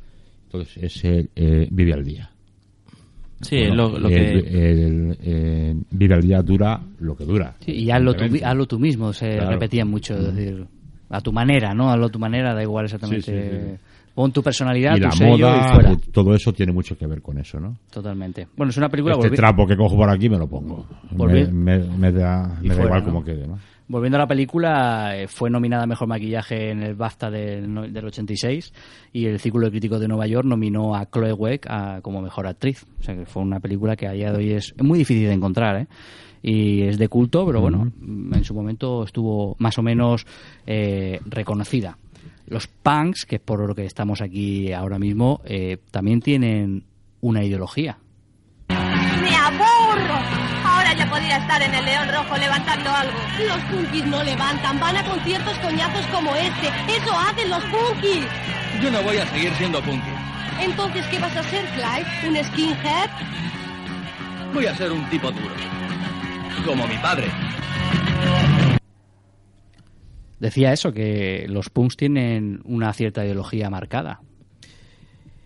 entonces 0.45 0.77
es 0.83 1.03
el 1.05 1.29
eh, 1.35 1.67
vive 1.71 1.93
al 1.93 2.03
día. 2.05 2.29
Sí, 3.41 3.65
lo- 3.65 3.99
lo 3.99 4.09
el- 4.09 4.43
que- 4.43 4.71
el, 4.71 5.17
eh, 5.21 5.75
vive 5.91 6.15
al 6.15 6.21
día 6.21 6.41
dura 6.41 6.81
lo 6.99 7.15
que 7.15 7.23
dura. 7.23 7.55
Sí, 7.59 7.71
y 7.71 7.91
hazlo 7.91 8.15
tú, 8.15 8.23
hazlo 8.43 8.65
tú 8.65 8.79
mismo, 8.79 9.13
se 9.13 9.35
Claro. 9.35 9.51
repetía 9.51 9.85
mucho, 9.85 10.15
es 10.17 10.33
decir, 10.35 10.65
a 11.09 11.21
tu 11.21 11.31
manera, 11.31 11.73
¿no? 11.75 11.91
Hazlo 11.91 12.07
a 12.07 12.09
tu 12.09 12.17
manera, 12.19 12.55
da 12.55 12.63
igual 12.63 12.85
exactamente. 12.85 13.21
Sí, 13.21 13.31
sí, 13.77 13.77
Pon 14.17 14.31
tu 14.31 14.41
personalidad, 14.41 14.95
y 14.95 14.99
tu 14.99 15.05
la 15.05 15.11
sello 15.11 15.47
moda, 15.47 15.57
y 15.69 15.73
fuera. 15.75 15.91
eh, 15.91 15.97
todo 16.11 16.33
eso 16.33 16.51
tiene 16.51 16.71
mucho 16.71 16.97
que 16.97 17.05
ver 17.05 17.21
con 17.21 17.37
eso, 17.37 17.59
¿no? 17.59 17.77
Totalmente. 17.91 18.47
Bueno, 18.57 18.71
es 18.71 18.77
una 18.77 18.89
película... 18.89 19.13
Este 19.13 19.29
volvi- 19.29 19.35
trapo 19.35 19.67
que 19.67 19.77
cojo 19.77 19.95
por 19.95 20.09
aquí 20.09 20.27
me 20.27 20.39
lo 20.39 20.47
pongo. 20.47 20.87
Me, 21.11 21.45
me- 21.51 21.77
me 21.85 22.11
da, 22.11 22.57
igual 22.63 22.89
¿no? 22.89 23.03
como 23.03 23.23
quede, 23.23 23.45
¿no? 23.47 23.59
Volviendo 23.87 24.17
a 24.17 24.21
la 24.21 24.27
película, 24.27 25.15
eh, 25.15 25.27
fue 25.27 25.51
nominada 25.51 25.83
a 25.83 25.85
Mejor 25.85 26.07
Maquillaje 26.07 26.71
en 26.71 26.81
el 26.81 26.95
BAFTA 26.95 27.29
del, 27.29 27.93
del 27.93 28.05
86 28.05 28.73
y 29.13 29.27
el 29.27 29.39
Círculo 29.39 29.67
de 29.67 29.71
Críticos 29.71 29.99
de 30.01 30.07
Nueva 30.07 30.25
York 30.25 30.47
nominó 30.47 30.95
a 30.95 31.05
Chloe 31.05 31.33
Weck 31.33 31.67
a- 31.69 31.99
como 32.01 32.19
Mejor 32.23 32.47
Actriz. 32.47 32.87
O 32.99 33.03
sea 33.03 33.13
que 33.15 33.27
fue 33.27 33.43
una 33.43 33.59
película 33.59 33.95
que 33.95 34.07
a 34.07 34.13
día 34.13 34.31
de 34.31 34.37
hoy 34.39 34.51
es 34.53 34.73
muy 34.81 34.97
difícil 34.97 35.27
de 35.27 35.33
encontrar, 35.33 35.81
¿eh? 35.81 35.87
Y 36.41 36.83
es 36.83 36.97
de 36.97 37.07
culto, 37.09 37.45
pero 37.45 37.61
bueno, 37.61 37.91
en 38.33 38.43
su 38.43 38.53
momento 38.53 39.03
estuvo 39.03 39.55
más 39.59 39.77
o 39.79 39.81
menos 39.83 40.25
eh, 40.65 41.19
reconocida. 41.25 41.97
Los 42.47 42.67
punks, 42.67 43.25
que 43.25 43.35
es 43.35 43.41
por 43.41 43.59
lo 43.67 43.75
que 43.75 43.85
estamos 43.85 44.21
aquí 44.21 44.71
ahora 44.71 44.97
mismo, 44.97 45.41
eh, 45.43 45.77
también 45.91 46.21
tienen 46.21 46.85
una 47.19 47.43
ideología. 47.43 47.97
¡Me 48.69 49.35
aburro! 49.35 50.15
Ahora 50.63 50.93
ya 50.93 51.09
podría 51.09 51.37
estar 51.37 51.61
en 51.61 51.73
el 51.73 51.85
León 51.85 52.07
Rojo 52.09 52.37
levantando 52.37 52.89
algo. 52.89 53.17
Los 53.45 53.63
punkis 53.65 54.05
no 54.05 54.23
levantan, 54.23 54.79
van 54.79 54.95
a 54.95 55.03
conciertos 55.03 55.57
coñazos 55.59 56.05
como 56.07 56.33
este. 56.35 56.67
Eso 56.87 57.11
hacen 57.17 57.49
los 57.49 57.63
punkis. 57.65 58.25
Yo 58.81 58.91
no 58.91 59.01
voy 59.03 59.17
a 59.17 59.25
seguir 59.27 59.51
siendo 59.55 59.81
punky. 59.81 60.11
Entonces, 60.61 61.05
¿qué 61.07 61.19
vas 61.19 61.35
a 61.35 61.43
ser, 61.43 61.65
Clive? 61.65 62.29
¿Un 62.29 62.45
skinhead? 62.45 63.09
Voy 64.53 64.65
a 64.65 64.75
ser 64.75 64.91
un 64.91 65.07
tipo 65.09 65.31
duro. 65.31 65.53
Como 66.65 66.87
mi 66.87 66.97
padre. 66.97 67.27
Decía 70.39 70.71
eso, 70.71 70.93
que 70.93 71.45
los 71.47 71.69
punks 71.69 71.97
tienen 71.97 72.61
una 72.65 72.93
cierta 72.93 73.25
ideología 73.25 73.69
marcada. 73.69 74.21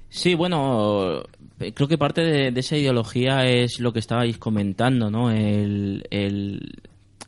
Sí, 0.10 0.36
bueno, 0.36 1.24
eh, 1.60 1.72
creo 1.74 1.88
que 1.88 1.98
parte 1.98 2.22
de, 2.22 2.60
esa 2.60 2.76
ideología 2.76 3.46
es 3.46 3.80
lo 3.80 3.94
que 3.94 4.00
estabais 4.00 4.38
comentando, 4.38 5.10
¿no? 5.10 5.32
El, 5.32 6.04
el, 6.12 6.74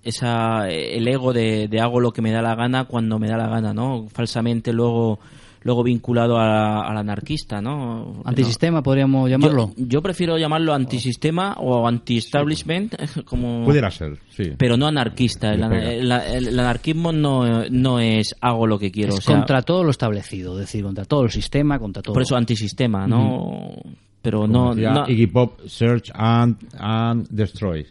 esa, 0.03 0.69
el 0.69 1.07
ego 1.07 1.31
de, 1.31 1.69
de 1.69 1.80
hago 1.80 2.02
lo 2.02 2.11
que 2.11 2.22
me 2.22 2.31
da 2.31 2.41
la 2.41 2.56
gana 2.56 2.84
cuando 2.84 3.19
me 3.19 3.30
da 3.30 3.38
la 3.38 3.48
gana, 3.48 3.73
¿no? 3.73 4.07
Falsamente 4.10 4.73
luego 4.73 5.19
luego 5.64 5.84
vinculado 5.84 6.38
a- 6.38 6.88
al 6.88 6.98
anarquista, 6.98 7.61
¿no? 7.61 8.22
Antisistema, 8.26 8.81
podríamos 8.84 9.30
llamarlo. 9.30 9.72
Yo, 9.77 9.85
yo 9.88 10.02
prefiero 10.02 10.38
llamarlo 10.38 10.73
antisistema 10.73 11.56
o 11.60 11.88
anti-establishment, 11.88 12.95
como... 13.26 13.64
Pudiera 13.65 13.90
ser, 13.91 14.18
sí. 14.30 14.52
Pero 14.57 14.77
no 14.77 14.88
anarquista. 14.88 15.53
El, 15.53 15.64
el- 15.64 16.11
el- 16.11 16.48
el 16.48 16.60
anarquismo 16.60 17.11
no, 17.11 17.64
no 17.69 17.99
es 17.99 18.35
hago 18.41 18.68
lo 18.68 18.77
que 18.80 18.91
quiero. 18.91 19.14
Es 19.14 19.19
o 19.19 19.22
sea, 19.22 19.35
contra 19.38 19.61
todo 19.61 19.84
lo 19.84 19.91
establecido, 19.91 20.53
es 20.53 20.60
decir, 20.68 20.84
contra 20.84 21.06
todo 21.06 21.23
el 21.23 21.31
sistema, 21.31 21.80
contra 21.80 22.02
todo. 22.02 22.14
por 22.14 22.22
eso 22.23 22.35
antisistema, 22.35 23.07
¿no? 23.07 23.73
Pero 24.22 24.41
Como 24.41 24.53
no... 24.53 24.76
decía 24.76 24.91
no- 24.94 25.10
Iggy 25.10 25.27
Pop, 25.27 25.60
Search 25.68 26.11
and, 26.14 26.56
and 26.77 27.27
Destroy. 27.30 27.85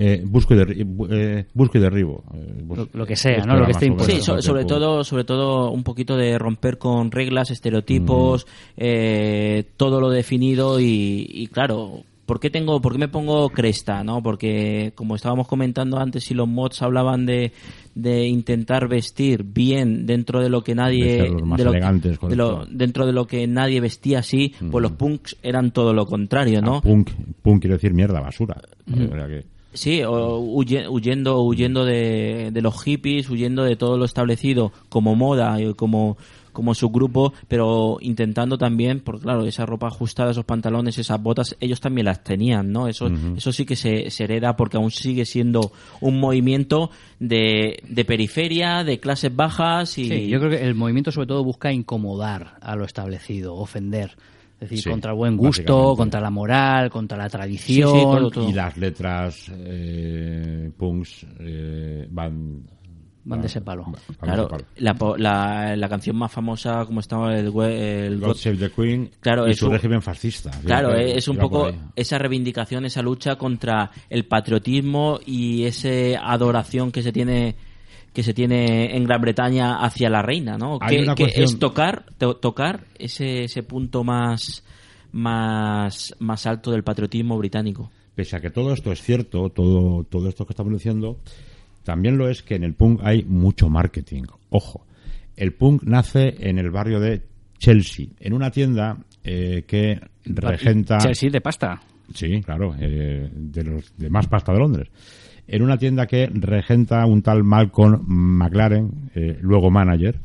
Eh, 0.00 0.22
busco, 0.24 0.54
y 0.54 0.58
derri- 0.58 0.84
bu- 0.86 1.08
eh, 1.10 1.46
busco 1.52 1.76
y 1.76 1.80
derribo. 1.80 2.22
Eh, 2.32 2.62
bus- 2.64 2.78
Lo- 2.78 2.88
lo 2.92 3.04
que 3.06 3.16
sea, 3.16 3.44
¿no? 3.44 3.56
Lo 3.56 3.64
que 3.66 3.72
esté 3.72 3.92
Sí, 3.98 4.20
so- 4.20 4.40
sobre 4.40 4.64
todo, 4.64 5.02
sobre 5.02 5.24
todo 5.24 5.72
un 5.72 5.82
poquito 5.82 6.16
de 6.16 6.38
romper 6.38 6.78
con 6.78 7.10
reglas, 7.10 7.50
estereotipos, 7.50 8.46
eh, 8.76 9.64
todo 9.76 10.00
lo 10.00 10.08
definido 10.10 10.78
y, 10.80 11.26
y 11.28 11.48
claro, 11.48 12.02
¿por 12.26 12.38
qué 12.38 12.48
tengo, 12.48 12.80
por 12.80 12.92
qué 12.92 12.98
me 12.98 13.08
pongo 13.08 13.48
cresta, 13.50 14.04
no? 14.04 14.22
Porque 14.22 14.92
como 14.94 15.16
estábamos 15.16 15.48
comentando 15.48 15.98
antes, 15.98 16.22
si 16.24 16.34
los 16.34 16.46
mods 16.46 16.80
hablaban 16.82 17.26
de, 17.26 17.52
de 17.96 18.26
intentar 18.28 18.86
vestir 18.86 19.42
bien 19.42 20.06
dentro 20.06 20.40
de 20.40 20.48
lo 20.48 20.62
que 20.62 20.72
De 20.72 20.76
nadie, 20.76 21.16
ser 21.22 21.30
los 21.30 21.42
más 21.42 21.58
de 21.58 21.64
lo- 21.64 21.70
elegantes, 21.72 22.20
de 22.20 22.36
lo- 22.36 22.50
correcto. 22.52 22.72
dentro 22.76 23.04
de 23.06 23.12
lo 23.12 23.26
que 23.26 23.46
nadie 23.48 23.80
vestía 23.80 24.20
así, 24.20 24.54
pues 24.70 24.80
los 24.80 24.92
punks 24.92 25.36
eran 25.42 25.72
todo 25.72 25.92
lo 25.92 26.06
contrario, 26.06 26.62
¿no? 26.62 26.76
Ah, 26.76 26.80
punk, 26.82 27.10
punk 27.42 27.62
quiere 27.62 27.74
decir 27.74 27.92
mierda, 27.94 28.20
basura. 28.20 28.60
Ujú. 28.88 29.04
O 29.04 29.14
sea 29.16 29.26
que- 29.26 29.57
Sí, 29.74 30.02
o 30.02 30.38
huye- 30.40 30.88
huyendo, 30.88 31.42
huyendo 31.42 31.84
de, 31.84 32.50
de 32.52 32.62
los 32.62 32.82
hippies, 32.82 33.28
huyendo 33.28 33.64
de 33.64 33.76
todo 33.76 33.96
lo 33.98 34.04
establecido 34.06 34.72
como 34.88 35.14
moda 35.14 35.60
y 35.60 35.74
como, 35.74 36.16
como 36.54 36.74
subgrupo, 36.74 37.34
pero 37.48 37.98
intentando 38.00 38.56
también, 38.56 39.00
porque 39.00 39.22
claro, 39.22 39.44
esa 39.44 39.66
ropa 39.66 39.88
ajustada, 39.88 40.30
esos 40.30 40.46
pantalones, 40.46 40.96
esas 40.98 41.22
botas, 41.22 41.54
ellos 41.60 41.80
también 41.80 42.06
las 42.06 42.24
tenían, 42.24 42.72
¿no? 42.72 42.88
Eso, 42.88 43.08
eso 43.36 43.52
sí 43.52 43.66
que 43.66 43.76
se, 43.76 44.10
se 44.10 44.24
hereda 44.24 44.56
porque 44.56 44.78
aún 44.78 44.90
sigue 44.90 45.26
siendo 45.26 45.70
un 46.00 46.18
movimiento 46.18 46.90
de, 47.20 47.82
de 47.86 48.04
periferia, 48.06 48.84
de 48.84 48.98
clases 49.00 49.36
bajas 49.36 49.98
y... 49.98 50.08
Sí, 50.08 50.28
yo 50.28 50.38
creo 50.40 50.50
que 50.50 50.64
el 50.66 50.74
movimiento 50.74 51.12
sobre 51.12 51.26
todo 51.28 51.44
busca 51.44 51.72
incomodar 51.72 52.56
a 52.62 52.74
lo 52.74 52.84
establecido, 52.86 53.54
ofender. 53.54 54.16
Es 54.60 54.70
decir, 54.70 54.78
Sí, 54.82 54.90
contra 54.90 55.12
el 55.12 55.16
buen 55.16 55.36
gusto, 55.36 55.94
contra 55.96 56.20
la 56.20 56.30
moral, 56.30 56.90
contra 56.90 57.16
la 57.16 57.28
tradición. 57.28 58.28
Y 58.48 58.52
las 58.52 58.76
letras 58.76 59.50
eh, 59.54 60.70
punks 60.76 61.26
eh, 61.40 62.06
van... 62.10 62.66
Van 63.24 63.40
de 63.42 63.46
ese 63.46 63.60
palo. 63.60 63.84
Claro, 64.20 64.48
palo. 64.48 64.64
la, 64.78 64.94
po- 64.94 65.16
la, 65.18 65.76
la 65.76 65.88
canción 65.88 66.16
más 66.16 66.32
famosa, 66.32 66.86
como 66.86 67.00
estaba 67.00 67.36
el, 67.38 67.50
God 67.50 68.34
Save 68.34 68.56
the 68.56 68.70
Queen 68.70 69.10
claro, 69.20 69.46
y 69.46 69.50
es 69.50 69.58
su 69.58 69.66
un- 69.66 69.72
régimen 69.72 70.00
fascista. 70.00 70.50
Claro, 70.64 70.88
Fíjate, 70.92 71.18
es 71.18 71.28
un 71.28 71.36
poco 71.36 71.70
esa 71.94 72.16
reivindicación, 72.16 72.86
esa 72.86 73.02
lucha 73.02 73.36
contra 73.36 73.90
el 74.08 74.24
patriotismo 74.24 75.20
y 75.26 75.64
esa 75.64 75.88
adoración 76.32 76.90
que 76.90 77.02
se 77.02 77.12
tiene 77.12 77.54
que 78.12 78.22
se 78.22 78.34
tiene 78.34 78.96
en 78.96 79.04
Gran 79.04 79.20
Bretaña 79.20 79.76
hacia 79.80 80.08
la 80.10 80.22
reina, 80.22 80.56
¿no? 80.58 80.78
Hay 80.80 80.96
Que, 80.96 81.02
una 81.02 81.14
que 81.14 81.24
cuestión- 81.24 81.44
es 81.44 81.58
tocar 81.58 82.04
to- 82.18 82.36
tocar 82.36 82.84
ese, 82.98 83.44
ese 83.44 83.62
punto 83.62 84.04
más 84.04 84.64
más 85.12 86.14
más 86.18 86.46
alto 86.46 86.70
del 86.70 86.82
patriotismo 86.84 87.38
británico. 87.38 87.90
Pese 88.14 88.36
a 88.36 88.40
que 88.40 88.50
todo 88.50 88.72
esto 88.72 88.92
es 88.92 89.00
cierto, 89.02 89.48
todo, 89.50 90.04
todo 90.04 90.28
esto 90.28 90.44
que 90.44 90.52
estamos 90.52 90.72
diciendo, 90.72 91.18
también 91.84 92.18
lo 92.18 92.28
es 92.28 92.42
que 92.42 92.56
en 92.56 92.64
el 92.64 92.74
punk 92.74 93.00
hay 93.02 93.22
mucho 93.24 93.68
marketing. 93.68 94.24
Ojo, 94.50 94.84
el 95.36 95.54
punk 95.54 95.84
nace 95.84 96.34
en 96.40 96.58
el 96.58 96.70
barrio 96.70 97.00
de 97.00 97.22
Chelsea, 97.58 98.06
en 98.20 98.32
una 98.34 98.50
tienda 98.50 98.98
eh, 99.24 99.64
que 99.66 100.00
regenta... 100.24 100.98
Chelsea 100.98 101.30
de 101.30 101.40
pasta. 101.40 101.80
Sí, 102.12 102.40
claro, 102.42 102.74
eh, 102.80 103.28
de 103.32 103.64
los 103.64 103.96
de 103.96 104.10
más 104.10 104.26
pasta 104.26 104.52
de 104.52 104.58
Londres. 104.58 104.88
En 105.48 105.62
una 105.62 105.78
tienda 105.78 106.06
que 106.06 106.26
regenta 106.26 107.04
un 107.06 107.22
tal 107.22 107.42
Malcolm 107.42 108.02
McLaren, 108.06 109.10
eh, 109.14 109.38
luego 109.40 109.70
manager, 109.70 110.16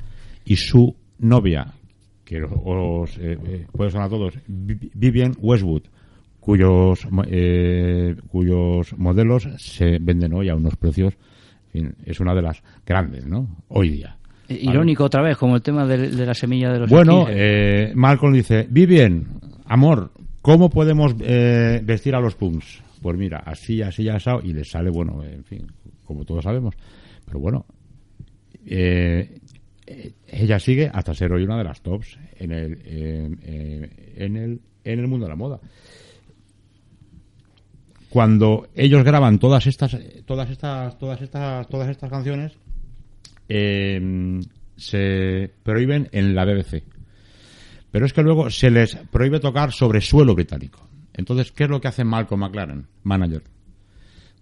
y 0.45 0.58
su 0.58 0.94
novia, 1.20 1.68
que 2.26 2.44
os 2.44 3.18
eh, 3.18 3.38
eh, 3.45 3.66
puede 3.72 3.90
sonar 3.91 4.08
a 4.08 4.10
todos, 4.10 4.34
Vi- 4.48 4.91
Vivian 4.94 5.34
Westwood, 5.40 5.84
cuyos 6.41 7.08
eh, 7.28 8.16
cuyos 8.28 8.98
modelos 8.98 9.48
se 9.58 9.98
venden 10.00 10.34
hoy 10.34 10.50
a 10.50 10.56
unos 10.56 10.76
precios, 10.76 11.14
en 11.68 11.72
fin, 11.72 11.95
es 12.06 12.20
una 12.20 12.36
de 12.36 12.41
las 12.41 12.62
grandes, 12.86 13.26
¿no? 13.26 13.48
Hoy 13.70 13.90
día. 13.91 14.18
Eh, 14.50 14.60
Irónico 14.62 15.06
otra 15.06 15.22
vez, 15.22 15.38
como 15.38 15.56
el 15.56 15.62
tema 15.62 15.86
de, 15.86 16.10
de 16.10 16.26
la 16.26 16.34
semilla 16.34 16.72
de 16.74 16.80
los 16.80 16.90
Bueno, 16.90 17.28
eh, 17.30 17.94
Malcolm 17.95 18.34
dice, 18.34 18.68
Vivian, 18.70 19.26
amor, 19.66 20.12
¿cómo 20.41 20.70
podemos 20.70 21.16
eh, 21.22 21.80
vestir 21.82 22.14
a 22.14 22.20
los 22.20 22.36
punks? 22.36 22.84
Pues 23.03 23.17
mira, 23.17 23.39
así, 23.45 23.81
así, 23.81 24.07
asado, 24.07 24.39
y 24.41 24.53
le 24.53 24.63
sale, 24.63 24.89
bueno, 24.89 25.21
en 25.25 25.43
fin, 25.43 25.67
como 26.05 26.23
todos 26.23 26.45
sabemos. 26.45 26.73
Pero 27.25 27.38
bueno, 27.38 27.65
eh, 28.65 29.41
ella 30.25 30.57
sigue 30.57 30.89
hasta 30.91 31.13
ser 31.13 31.34
hoy 31.34 31.43
una 31.43 31.57
de 31.57 31.65
las 31.65 31.81
tops 31.81 32.17
en 32.39 32.53
el, 32.53 32.80
en 34.15 34.38
el, 34.38 34.61
en 34.85 34.99
el 34.99 35.07
mundo 35.09 35.25
de 35.25 35.30
la 35.30 35.35
moda. 35.35 35.59
Cuando 38.07 38.69
ellos 38.73 39.03
graban 39.03 39.38
todas 39.38 39.67
estas, 39.67 39.97
todas 40.25 40.49
estas, 40.49 40.97
todas 40.97 41.21
estas, 41.21 41.67
todas 41.67 41.89
estas 41.89 42.09
canciones, 42.09 42.53
eh, 43.49 44.39
se 44.77 45.51
prohíben 45.61 46.07
en 46.13 46.34
la 46.34 46.45
BBC. 46.45 46.84
Pero 47.91 48.05
es 48.05 48.13
que 48.13 48.23
luego 48.23 48.49
se 48.49 48.71
les 48.71 48.95
prohíbe 49.11 49.41
tocar 49.41 49.73
sobre 49.73 49.99
suelo 49.99 50.34
británico. 50.35 50.88
Entonces, 51.14 51.52
¿qué 51.52 51.65
es 51.65 51.69
lo 51.69 51.80
que 51.80 51.88
hace 51.88 52.03
Malcolm 52.03 52.41
McLaren, 52.41 52.88
manager? 53.03 53.44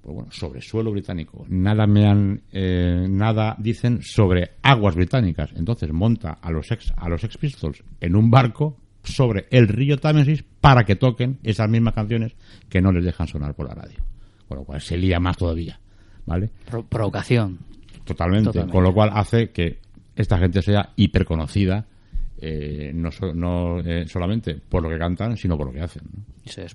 Pues 0.01 0.15
bueno, 0.15 0.31
sobre 0.31 0.61
suelo 0.61 0.91
británico. 0.91 1.45
Nada 1.49 1.85
me 1.85 2.07
han, 2.07 2.41
eh, 2.51 3.05
nada 3.07 3.55
dicen 3.59 4.01
sobre 4.01 4.51
aguas 4.63 4.95
británicas. 4.95 5.51
Entonces 5.55 5.91
monta 5.91 6.39
a 6.41 6.49
los 6.51 6.71
ex, 6.71 6.91
a 6.97 7.07
los 7.07 7.21
Sex 7.21 7.37
Pistols 7.37 7.83
en 7.99 8.15
un 8.15 8.31
barco 8.31 8.77
sobre 9.03 9.45
el 9.51 9.67
río 9.67 9.97
Támesis 9.97 10.43
para 10.59 10.85
que 10.85 10.95
toquen 10.95 11.37
esas 11.43 11.69
mismas 11.69 11.93
canciones 11.93 12.33
que 12.69 12.81
no 12.81 12.91
les 12.91 13.03
dejan 13.05 13.27
sonar 13.27 13.53
por 13.53 13.67
la 13.67 13.75
radio. 13.75 13.99
Con 14.47 14.57
lo 14.59 14.63
cual 14.63 14.81
se 14.81 14.97
lía 14.97 15.19
más 15.19 15.37
todavía, 15.37 15.79
¿vale? 16.25 16.49
Pro- 16.69 16.83
provocación. 16.85 17.59
Totalmente, 18.03 18.45
Totalmente. 18.47 18.73
Con 18.73 18.83
lo 18.83 18.93
cual 18.93 19.11
hace 19.13 19.51
que 19.51 19.79
esta 20.15 20.37
gente 20.39 20.61
sea 20.63 20.93
hiperconocida, 20.95 21.85
eh, 22.41 22.91
no, 22.93 23.11
so- 23.11 23.33
no 23.33 23.79
eh, 23.79 24.07
solamente 24.07 24.55
por 24.55 24.81
lo 24.83 24.89
que 24.89 24.97
cantan, 24.97 25.37
sino 25.37 25.57
por 25.57 25.67
lo 25.67 25.73
que 25.73 25.81
hacen. 25.81 26.03
¿no? 26.11 26.23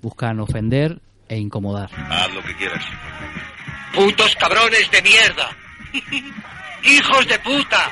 Buscan 0.01 0.41
ofender 0.41 1.01
e 1.29 1.37
incomodar. 1.39 1.91
Haz 1.95 2.33
lo 2.35 2.43
que 2.43 2.55
quieras. 2.57 2.85
¡Putos 3.95 4.37
cabrones 4.37 4.91
de 4.91 5.03
mierda! 5.03 5.51
¡Hijos 6.85 7.27
de 7.27 7.39
puta! 7.41 7.91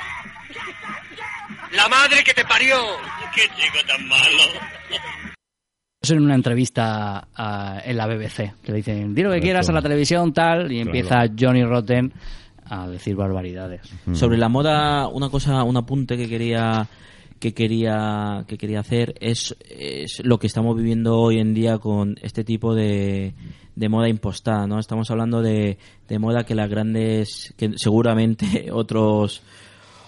¡La 1.72 1.88
madre 1.88 2.22
que 2.24 2.32
te 2.32 2.44
parió! 2.44 2.76
¡Qué 3.34 3.42
chico 3.42 3.78
tan 3.88 4.06
malo! 4.06 4.20
Eso 6.00 6.14
en 6.14 6.22
una 6.22 6.34
entrevista 6.34 7.28
a- 7.34 7.80
en 7.84 7.96
la 7.96 8.06
BBC, 8.06 8.52
que 8.62 8.70
le 8.72 8.76
dicen, 8.76 9.14
di 9.14 9.22
lo 9.22 9.32
que 9.32 9.40
quieras 9.40 9.68
a 9.68 9.72
la 9.72 9.82
televisión, 9.82 10.32
tal, 10.32 10.70
y 10.70 10.80
empieza 10.80 11.24
Johnny 11.38 11.64
Rotten 11.64 12.12
a 12.68 12.86
decir 12.88 13.16
barbaridades. 13.16 13.80
Sobre 14.12 14.36
la 14.36 14.48
moda, 14.48 15.08
una 15.08 15.30
cosa, 15.30 15.62
un 15.64 15.76
apunte 15.76 16.16
que 16.16 16.28
quería 16.28 16.86
que 17.40 17.52
quería 17.52 18.44
que 18.48 18.56
quería 18.56 18.80
hacer 18.80 19.14
es, 19.20 19.54
es 19.68 20.22
lo 20.24 20.38
que 20.38 20.46
estamos 20.46 20.76
viviendo 20.76 21.18
hoy 21.18 21.38
en 21.38 21.52
día 21.54 21.78
con 21.78 22.16
este 22.22 22.42
tipo 22.44 22.74
de, 22.74 23.34
de 23.76 23.88
moda 23.88 24.08
impostada, 24.08 24.66
¿no? 24.66 24.78
Estamos 24.78 25.10
hablando 25.10 25.42
de, 25.42 25.76
de 26.08 26.18
moda 26.18 26.44
que 26.44 26.54
las 26.54 26.70
grandes, 26.70 27.52
que 27.56 27.72
seguramente 27.76 28.68
otros 28.72 29.42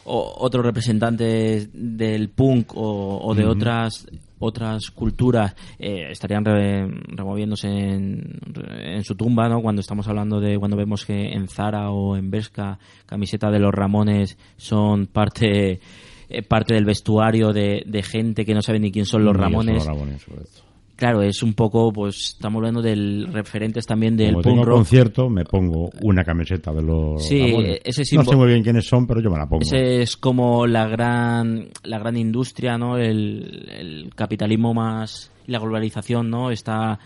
o- 0.04 0.34
otros 0.38 0.64
representantes 0.64 1.68
del 1.72 2.28
punk 2.30 2.76
o, 2.76 3.18
o 3.22 3.34
de 3.34 3.44
otras 3.44 4.06
otras 4.38 4.90
culturas 4.90 5.54
eh, 5.78 6.08
estarían 6.10 6.44
re- 6.44 6.86
removiéndose 7.08 7.68
en, 7.68 8.38
en 8.82 9.02
su 9.02 9.14
tumba 9.14 9.48
no 9.48 9.62
cuando 9.62 9.80
estamos 9.80 10.06
hablando 10.08 10.40
de 10.40 10.58
cuando 10.58 10.76
vemos 10.76 11.06
que 11.06 11.32
en 11.32 11.48
Zara 11.48 11.90
o 11.90 12.16
en 12.18 12.30
Bershka 12.30 12.78
camiseta 13.06 13.50
de 13.50 13.58
los 13.60 13.72
Ramones 13.74 14.36
son 14.58 15.06
parte 15.06 15.80
eh, 16.28 16.42
parte 16.42 16.74
del 16.74 16.84
vestuario 16.84 17.52
de, 17.52 17.82
de 17.86 18.02
gente 18.02 18.44
que 18.44 18.54
no 18.54 18.62
sabe 18.62 18.78
ni 18.80 18.90
quién 18.90 19.04
son 19.06 19.24
los 19.24 19.36
Ni 19.36 19.40
ellos 19.42 19.52
son 19.52 19.52
Ramones 19.52 19.74
los 19.76 19.86
Ramones, 19.86 20.24
correcto. 20.24 20.60
claro 20.96 21.22
es 21.22 21.42
un 21.42 21.54
poco 21.54 21.92
pues 21.92 22.34
estamos 22.36 22.58
hablando 22.60 22.82
del 22.82 23.28
referentes 23.32 23.86
también 23.86 24.16
del 24.16 24.30
Como 24.34 24.42
punk 24.42 24.52
tengo 24.52 24.64
rock 24.64 24.76
concierto, 24.78 25.28
me 25.28 25.44
pongo 25.44 25.90
una 26.02 26.24
camiseta 26.24 26.72
de 26.72 26.82
los 26.82 27.24
Sí, 27.24 27.38
Ramones. 27.38 27.80
ese 27.84 28.16
No 28.16 28.24
sé 28.24 28.36
muy 28.36 28.48
bien 28.48 28.62
quiénes 28.62 28.86
son, 28.86 29.06
pero 29.06 29.20
yo 29.20 29.30
me 29.30 29.38
la 29.38 29.46
pongo. 29.46 29.62
Ese 29.62 30.02
es 30.02 30.16
como 30.16 30.66
la 30.66 30.86
gran, 30.88 31.68
la 31.84 31.98
gran 31.98 32.16
industria, 32.16 32.76
¿no? 32.78 32.96
El, 32.96 33.68
el 33.70 34.10
capitalismo 34.14 34.74
más, 34.74 35.30
la 35.46 35.58
globalización, 35.58 36.28
¿no? 36.30 36.50
Está 36.50 36.98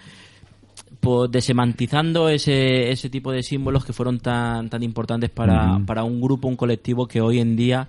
pues, 1.01 1.31
desemantizando 1.31 2.29
ese, 2.29 2.91
ese 2.91 3.09
tipo 3.11 3.33
de 3.33 3.43
símbolos 3.43 3.85
que 3.85 3.93
fueron 3.93 4.19
tan, 4.21 4.69
tan 4.69 4.83
importantes 4.83 5.31
para, 5.31 5.79
para 5.87 6.05
un 6.05 6.21
grupo, 6.21 6.47
un 6.49 6.57
colectivo 6.57 7.07
que 7.07 7.21
hoy 7.21 7.39
en 7.41 7.57
día 7.57 7.89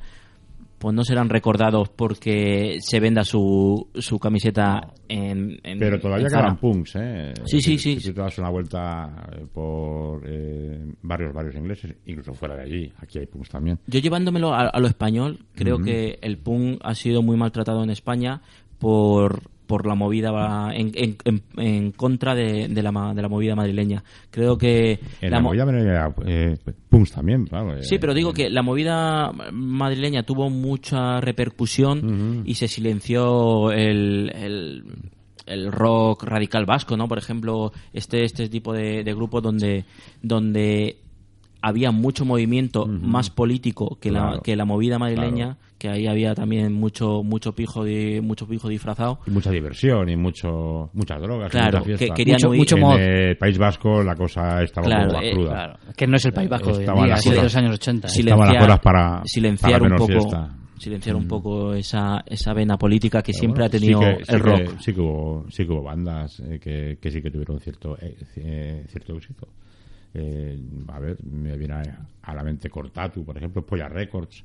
pues 0.82 0.96
no 0.96 1.04
serán 1.04 1.30
recordados 1.30 1.90
porque 1.90 2.78
se 2.82 3.00
venda 3.00 3.24
su, 3.24 3.88
su 3.94 4.18
camiseta 4.18 4.94
en, 5.08 5.60
en 5.64 5.78
Pero 5.78 6.00
todavía 6.00 6.26
en 6.26 6.34
quedan 6.34 6.58
punks, 6.58 6.96
¿eh? 6.96 7.34
Sí, 7.46 7.62
sí, 7.62 7.78
Si- 7.78 7.94
sí. 7.96 8.00
Si 8.00 8.08
tú 8.10 8.16
te 8.16 8.22
das 8.22 8.38
una 8.40 8.50
vuelta 8.50 9.28
eh, 9.32 9.46
por 9.54 10.24
eh, 10.26 10.84
varios 11.04 11.34
barrios 11.34 11.56
ingleses, 11.56 11.96
incluso 12.08 12.34
fuera 12.34 12.56
de 12.56 12.64
allí, 12.64 12.94
aquí 12.98 13.20
hay 13.20 13.28
punks 13.28 13.50
también. 13.50 13.78
Yo 13.86 14.00
llevándomelo 14.00 14.54
a, 14.54 14.62
a 14.70 14.80
lo 14.80 14.88
español, 14.88 15.46
creo 15.54 15.78
que 15.78 16.18
el 16.24 16.40
punk 16.40 16.80
ha 16.84 16.96
sido 16.96 17.22
muy 17.22 17.38
maltratado 17.38 17.84
en 17.84 17.92
España 17.92 18.42
por, 18.80 19.44
por 19.72 19.88
la 19.88 19.96
movida 19.96 20.30
en, 20.76 20.92
en, 20.94 21.16
en, 21.24 21.42
en 21.58 21.92
contra 21.94 22.36
de, 22.36 22.68
de 22.68 22.84
la, 22.84 23.14
de 23.16 23.22
la 23.22 23.30
movida 23.30 23.56
madrileña. 23.56 24.04
Creo 24.30 24.58
que 24.58 25.00
En 25.22 25.32
la 25.32 25.38
la 25.38 25.40
mo- 25.40 25.50
movida 25.50 25.64
venía 25.66 26.14
eh, 26.26 26.58
punks 26.90 27.14
también, 27.14 27.46
claro. 27.46 27.78
eh. 27.78 27.84
Sí, 27.84 27.98
pero 28.00 28.14
digo 28.14 28.34
que 28.34 28.50
la 28.50 28.62
movida 28.64 29.32
madrileña 29.54 30.24
tuvo 30.24 30.50
mucha 30.50 31.22
repercusión 31.22 32.44
y 32.46 32.56
se 32.56 32.68
silenció 32.68 33.72
el, 33.72 34.30
el, 34.36 34.84
el 35.46 35.72
rock 35.72 36.24
radical 36.24 36.66
vasco, 36.66 36.98
¿no? 36.98 37.08
Por 37.08 37.18
ejemplo, 37.18 37.72
este, 37.94 38.26
este 38.26 38.50
tipo 38.50 38.74
de, 38.74 39.04
de 39.06 39.14
grupos 39.14 39.42
donde, 39.42 39.86
donde 40.22 40.98
había 41.62 41.92
mucho 41.92 42.26
movimiento 42.26 42.86
más 42.88 43.30
político 43.30 43.98
que, 44.02 44.12
la, 44.12 44.22
Claro. 44.22 44.42
que 44.42 44.56
la 44.56 44.66
movida 44.66 44.98
madrileña, 45.00 45.58
que 45.78 45.90
ahí 45.90 46.06
había 46.08 46.34
también 46.36 46.74
mucho 46.74 47.24
mucho 47.24 47.54
pijo 47.54 47.84
di- 47.84 48.22
mucho 48.22 48.48
pijo 48.48 48.68
disfrazado. 48.70 49.20
Y 49.28 49.32
mucha 49.32 49.50
diversión 49.52 50.10
y 50.10 50.16
mucho 50.16 50.90
muchas 50.94 51.22
drogas 51.22 51.50
y 51.50 51.52
Claro, 51.52 51.80
mucha 51.80 51.86
fiesta. 51.98 52.06
que 52.06 52.12
querían 52.14 52.36
Mucho- 52.44 52.54
mucho 52.58 52.76
en 52.76 52.82
mod. 52.82 53.00
el 53.00 53.38
País 53.38 53.58
Vasco 53.58 54.04
la 54.04 54.16
cosa 54.16 54.62
estaba 54.64 54.86
Claro, 54.88 55.02
un 55.04 55.08
poco 55.10 55.18
más 55.20 55.26
eh, 55.26 55.32
cruda. 55.34 55.50
claro. 55.52 55.78
Que 55.96 56.08
no 56.08 56.16
es 56.18 56.26
el 56.26 56.34
País 56.34 56.50
Vasco 56.50 56.72
de 56.78 56.80
de 56.86 57.42
los 57.44 57.56
años 57.56 57.76
80. 57.76 58.08
Estaban 58.08 58.54
las 58.54 58.64
cosas 58.64 58.80
para, 58.80 59.22
silenciar 59.26 59.82
para 59.82 59.94
un 59.94 59.98
poco 59.98 60.12
fiesta. 60.12 60.56
silenciar 60.78 61.16
un 61.16 61.28
poco 61.28 61.74
esa, 61.76 62.24
esa 62.26 62.54
vena 62.54 62.76
política 62.78 63.22
que 63.22 63.32
Pero 63.34 63.40
siempre 63.40 63.62
bueno, 63.62 63.66
ha 63.66 63.70
tenido 63.80 64.00
sí 64.00 64.06
que- 64.18 64.26
sí 64.26 64.34
el 64.36 64.42
que- 64.42 64.50
rock. 64.66 64.80
sí, 64.80 64.94
que 64.94 65.02
hubo, 65.02 65.46
sí 65.50 65.66
que 65.66 65.72
hubo 65.72 65.84
bandas 65.84 66.40
eh, 66.40 66.60
que, 66.60 66.98
que 67.00 67.12
sí 67.12 67.22
que 67.22 67.30
tuvieron 67.30 67.60
cierto 67.60 67.96
eh, 68.02 68.18
eh, 68.38 68.84
cierto 68.90 69.16
éxito. 69.16 69.48
Eh, 70.14 70.60
a 70.90 71.00
ver, 71.00 71.18
me 71.24 71.58
viene 71.58 71.74
a, 71.76 71.82
a 72.24 72.34
la 72.36 72.44
mente 72.44 72.70
Cortatu, 72.70 73.24
por 73.24 73.38
ejemplo, 73.38 73.66
Polla 73.66 73.88
Records. 73.88 74.44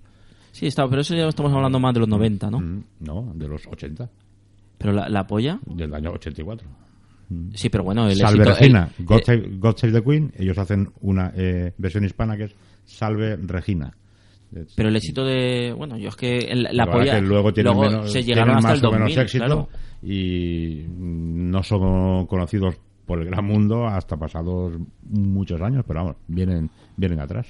Sí, 0.52 0.66
está, 0.66 0.88
pero 0.88 1.02
eso 1.02 1.14
ya 1.14 1.26
estamos 1.28 1.52
hablando 1.52 1.78
más 1.80 1.92
de 1.94 2.00
los 2.00 2.08
90, 2.08 2.50
¿no? 2.50 2.60
Mm, 2.60 2.84
No, 3.00 3.32
de 3.34 3.48
los 3.48 3.66
80. 3.66 4.08
Pero 4.78 4.92
la, 4.92 5.08
la 5.08 5.26
polla. 5.26 5.58
Del 5.66 5.92
año 5.94 6.12
84. 6.12 6.66
Sí, 7.54 7.68
pero 7.68 7.82
bueno, 7.82 8.08
el 8.08 8.16
Salve 8.16 8.44
éxito- 8.44 8.58
Regina, 8.60 8.88
el- 8.98 9.04
God, 9.04 9.18
eh, 9.18 9.22
Save, 9.24 9.48
God 9.58 9.76
Save 9.76 9.92
the 9.94 10.02
Queen, 10.02 10.32
ellos 10.38 10.56
hacen 10.58 10.88
una 11.00 11.32
eh, 11.36 11.72
versión 11.76 12.04
hispana 12.04 12.36
que 12.36 12.44
es 12.44 12.54
Salve 12.84 13.36
Regina. 13.36 13.92
Pero 14.76 14.88
el 14.88 14.96
éxito 14.96 15.24
de. 15.24 15.74
Bueno, 15.76 15.98
yo 15.98 16.08
es 16.10 16.16
que 16.16 16.38
el- 16.38 16.68
la 16.70 16.86
polla. 16.86 17.16
que 17.16 17.20
luego 17.22 17.52
tienen, 17.52 17.74
luego 17.74 17.90
menos, 17.90 18.12
se 18.12 18.22
tienen 18.22 18.26
llegaron 18.44 18.56
hasta 18.56 18.68
más 18.68 18.78
el 18.78 18.86
o 18.86 18.90
2000, 18.90 19.00
menos 19.08 19.24
éxito 19.24 19.44
claro. 19.44 19.68
y 20.02 20.84
no 20.88 21.62
son 21.64 22.26
conocidos 22.26 22.76
por 23.06 23.20
el 23.20 23.26
gran 23.26 23.44
mundo 23.44 23.86
hasta 23.86 24.16
pasados 24.16 24.74
muchos 25.08 25.60
años, 25.60 25.84
pero 25.86 26.00
vamos, 26.00 26.16
vienen, 26.26 26.68
vienen 26.96 27.20
atrás. 27.20 27.46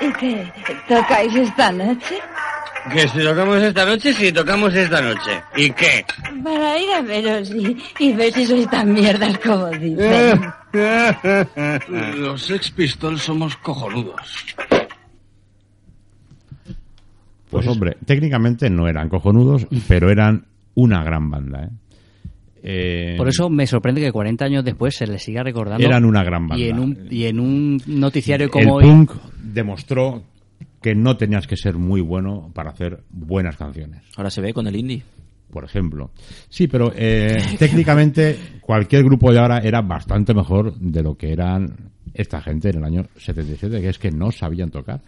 ¿Y 0.00 0.12
qué? 0.12 0.52
¿Tocáis 0.88 1.34
esta 1.34 1.72
noche? 1.72 2.16
Que 2.92 3.08
si 3.08 3.18
tocamos 3.18 3.56
esta 3.58 3.84
noche, 3.84 4.12
si 4.12 4.32
tocamos 4.32 4.74
esta 4.74 5.00
noche. 5.00 5.42
¿Y 5.56 5.70
qué? 5.70 6.04
Para 6.42 6.78
ir 6.78 6.90
a 6.92 7.02
veros 7.02 7.50
y, 7.50 7.76
y 7.98 8.12
ver 8.12 8.32
si 8.32 8.46
sois 8.46 8.68
tan 8.70 8.92
mierdas 8.92 9.38
como 9.38 9.66
dicen. 9.68 10.52
Los 12.16 12.42
Sex 12.42 12.70
Pistols 12.70 13.22
somos 13.22 13.56
cojonudos. 13.56 14.46
Pues 17.50 17.66
hombre, 17.66 17.96
técnicamente 18.04 18.68
no 18.70 18.88
eran 18.88 19.08
cojonudos, 19.08 19.66
pero 19.86 20.10
eran 20.10 20.46
una 20.78 21.02
gran 21.02 21.28
banda. 21.28 21.64
¿eh? 21.64 21.70
Eh, 22.62 23.14
Por 23.16 23.28
eso 23.28 23.50
me 23.50 23.66
sorprende 23.66 24.00
que 24.00 24.12
40 24.12 24.44
años 24.44 24.64
después 24.64 24.94
se 24.94 25.06
les 25.06 25.22
siga 25.22 25.42
recordando. 25.42 25.84
Eran 25.84 26.04
una 26.04 26.22
gran 26.22 26.46
banda. 26.46 26.64
Y 26.64 26.68
en 26.68 26.78
un, 26.78 27.08
y 27.10 27.24
en 27.24 27.40
un 27.40 27.82
noticiario 27.86 28.48
como 28.48 28.78
el 28.80 28.86
hoy. 28.86 28.90
punk 28.90 29.12
demostró 29.42 30.22
que 30.80 30.94
no 30.94 31.16
tenías 31.16 31.46
que 31.46 31.56
ser 31.56 31.76
muy 31.76 32.00
bueno 32.00 32.50
para 32.54 32.70
hacer 32.70 33.02
buenas 33.10 33.56
canciones. 33.56 34.02
Ahora 34.16 34.30
se 34.30 34.40
ve 34.40 34.52
con 34.52 34.66
el 34.68 34.76
indie. 34.76 35.02
Por 35.50 35.64
ejemplo. 35.64 36.10
Sí, 36.48 36.68
pero 36.68 36.92
eh, 36.94 37.38
técnicamente 37.58 38.38
cualquier 38.60 39.02
grupo 39.02 39.32
de 39.32 39.38
ahora 39.40 39.58
era 39.58 39.80
bastante 39.80 40.34
mejor 40.34 40.74
de 40.78 41.02
lo 41.02 41.16
que 41.16 41.32
eran 41.32 41.90
esta 42.14 42.40
gente 42.40 42.70
en 42.70 42.78
el 42.78 42.84
año 42.84 43.04
77, 43.16 43.80
que 43.80 43.88
es 43.88 43.98
que 43.98 44.10
no 44.10 44.30
sabían 44.30 44.70
tocar. 44.70 45.00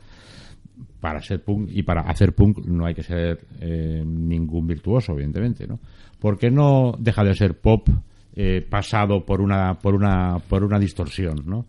Para 1.01 1.23
ser 1.23 1.43
punk 1.43 1.71
y 1.73 1.83
para 1.83 2.03
hacer 2.03 2.35
punk 2.35 2.59
no 2.67 2.85
hay 2.85 2.95
que 2.95 3.03
ser 3.03 3.41
eh, 3.61 4.03
ningún 4.05 4.67
virtuoso, 4.67 5.13
evidentemente, 5.13 5.67
¿no? 5.67 5.79
Porque 6.19 6.51
no 6.51 6.95
deja 6.99 7.25
de 7.25 7.35
ser 7.35 7.59
pop 7.59 7.89
eh, 8.37 8.65
pasado 8.69 9.25
por 9.25 9.41
una 9.41 9.75
por 9.75 9.95
una 9.95 10.39
por 10.39 10.63
una 10.63 10.79
distorsión, 10.79 11.43
¿no? 11.47 11.67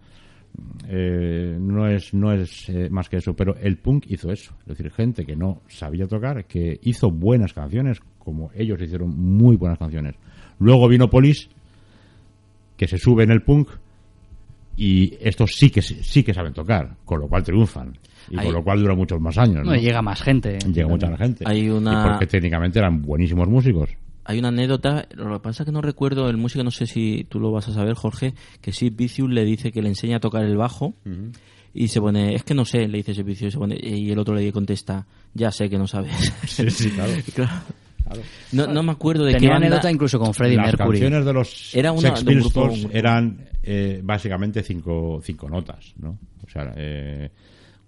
Eh, 0.88 1.58
no 1.60 1.88
es 1.88 2.14
no 2.14 2.32
es 2.32 2.70
eh, 2.70 2.90
más 2.90 3.10
que 3.10 3.18
eso, 3.18 3.34
pero 3.34 3.56
el 3.56 3.78
punk 3.78 4.06
hizo 4.10 4.32
eso, 4.32 4.54
es 4.62 4.78
decir, 4.78 4.92
gente 4.92 5.26
que 5.26 5.36
no 5.36 5.62
sabía 5.68 6.08
tocar, 6.08 6.46
que 6.46 6.80
hizo 6.84 7.10
buenas 7.10 7.54
canciones, 7.54 8.00
como 8.20 8.52
ellos 8.54 8.82
hicieron 8.82 9.10
muy 9.10 9.56
buenas 9.56 9.80
canciones. 9.80 10.16
Luego 10.60 10.88
vino 10.88 11.10
Police, 11.10 11.48
que 12.78 12.88
se 12.88 12.98
sube 12.98 13.24
en 13.24 13.32
el 13.32 13.42
punk 13.42 13.70
y 14.76 15.18
estos 15.22 15.52
sí 15.56 15.70
que 15.70 15.82
sí 15.82 16.24
que 16.24 16.34
saben 16.34 16.54
tocar, 16.54 16.96
con 17.06 17.22
lo 17.22 17.28
cual 17.28 17.44
triunfan 17.44 17.94
y 18.30 18.38
Ahí- 18.38 18.46
con 18.46 18.54
lo 18.56 18.64
cual 18.64 18.82
dura 18.82 18.96
muchos 18.96 19.20
más 19.20 19.38
años. 19.38 19.66
No, 19.66 19.72
¿no? 19.72 19.76
llega 19.76 20.02
más 20.02 20.22
gente. 20.22 20.58
Llega 20.74 20.88
mucha 20.88 21.10
más 21.10 21.20
gente. 21.20 21.44
Hay 21.48 21.70
una- 21.70 22.04
Y 22.06 22.10
porque 22.10 22.28
técnicamente 22.28 22.80
eran 22.80 23.02
buenísimos 23.02 23.48
músicos. 23.48 23.90
Hay 24.24 24.38
una 24.40 24.50
anécdota, 24.50 25.08
lo 25.16 25.34
que 25.34 25.40
pasa 25.40 25.64
es 25.64 25.66
que 25.66 25.72
no 25.72 25.82
recuerdo 25.82 26.30
el 26.30 26.38
músico, 26.38 26.64
no 26.64 26.70
sé 26.72 26.86
si 26.86 27.26
tú 27.28 27.40
lo 27.40 27.52
vas 27.52 27.68
a 27.68 27.74
saber, 27.74 27.96
Jorge, 27.96 28.34
que 28.62 28.72
Sid 28.72 28.94
Vicious 28.96 29.30
le 29.30 29.44
dice 29.44 29.72
que 29.72 29.82
le 29.82 29.90
enseña 29.90 30.18
a 30.18 30.20
tocar 30.20 30.44
el 30.44 30.56
bajo 30.58 30.94
y 31.74 31.88
se 31.88 32.00
pone, 32.00 32.36
es 32.36 32.44
que 32.44 32.54
no 32.54 32.64
sé, 32.64 32.88
le 32.88 33.00
dice 33.00 33.16
Sid 33.16 33.24
Vicious, 33.26 33.50
y, 33.50 33.52
se 33.52 33.58
pone, 33.58 33.78
y 33.82 34.12
el 34.12 34.20
otro 34.20 34.36
le 34.36 34.52
contesta, 34.52 35.08
ya 35.34 35.52
sé 35.52 35.70
que 35.70 35.78
no 35.80 35.88
sabes. 35.88 36.12
Sí, 36.48 36.70
sí, 36.70 36.90
claro. 36.96 37.12
Claro. 37.34 37.52
No, 38.52 38.68
no 38.68 38.84
me 38.84 38.92
acuerdo 38.92 39.24
de 39.24 39.34
Tenía 39.34 39.48
qué 39.50 39.54
banda... 39.54 39.68
anécdota 39.68 39.92
incluso 39.92 40.20
con 40.20 40.34
Freddie 40.34 40.58
Las 40.58 40.66
Mercury. 40.68 41.00
canciones 41.00 41.26
de 41.26 41.34
los 41.34 41.76
Era 41.76 41.92
una- 41.92 42.02
Sex 42.02 42.26
de 42.26 42.34
un 42.34 42.40
grupo- 42.42 42.48
Pistols 42.68 42.74
un 42.76 42.82
grupo. 42.84 42.98
eran 42.98 43.38
eh, 43.64 44.02
básicamente 44.04 44.64
cinco, 44.64 45.20
cinco 45.24 45.50
notas, 45.50 45.94
¿no? 45.98 46.18
O 46.46 46.50
sea, 46.50 46.74
eh, 46.76 47.30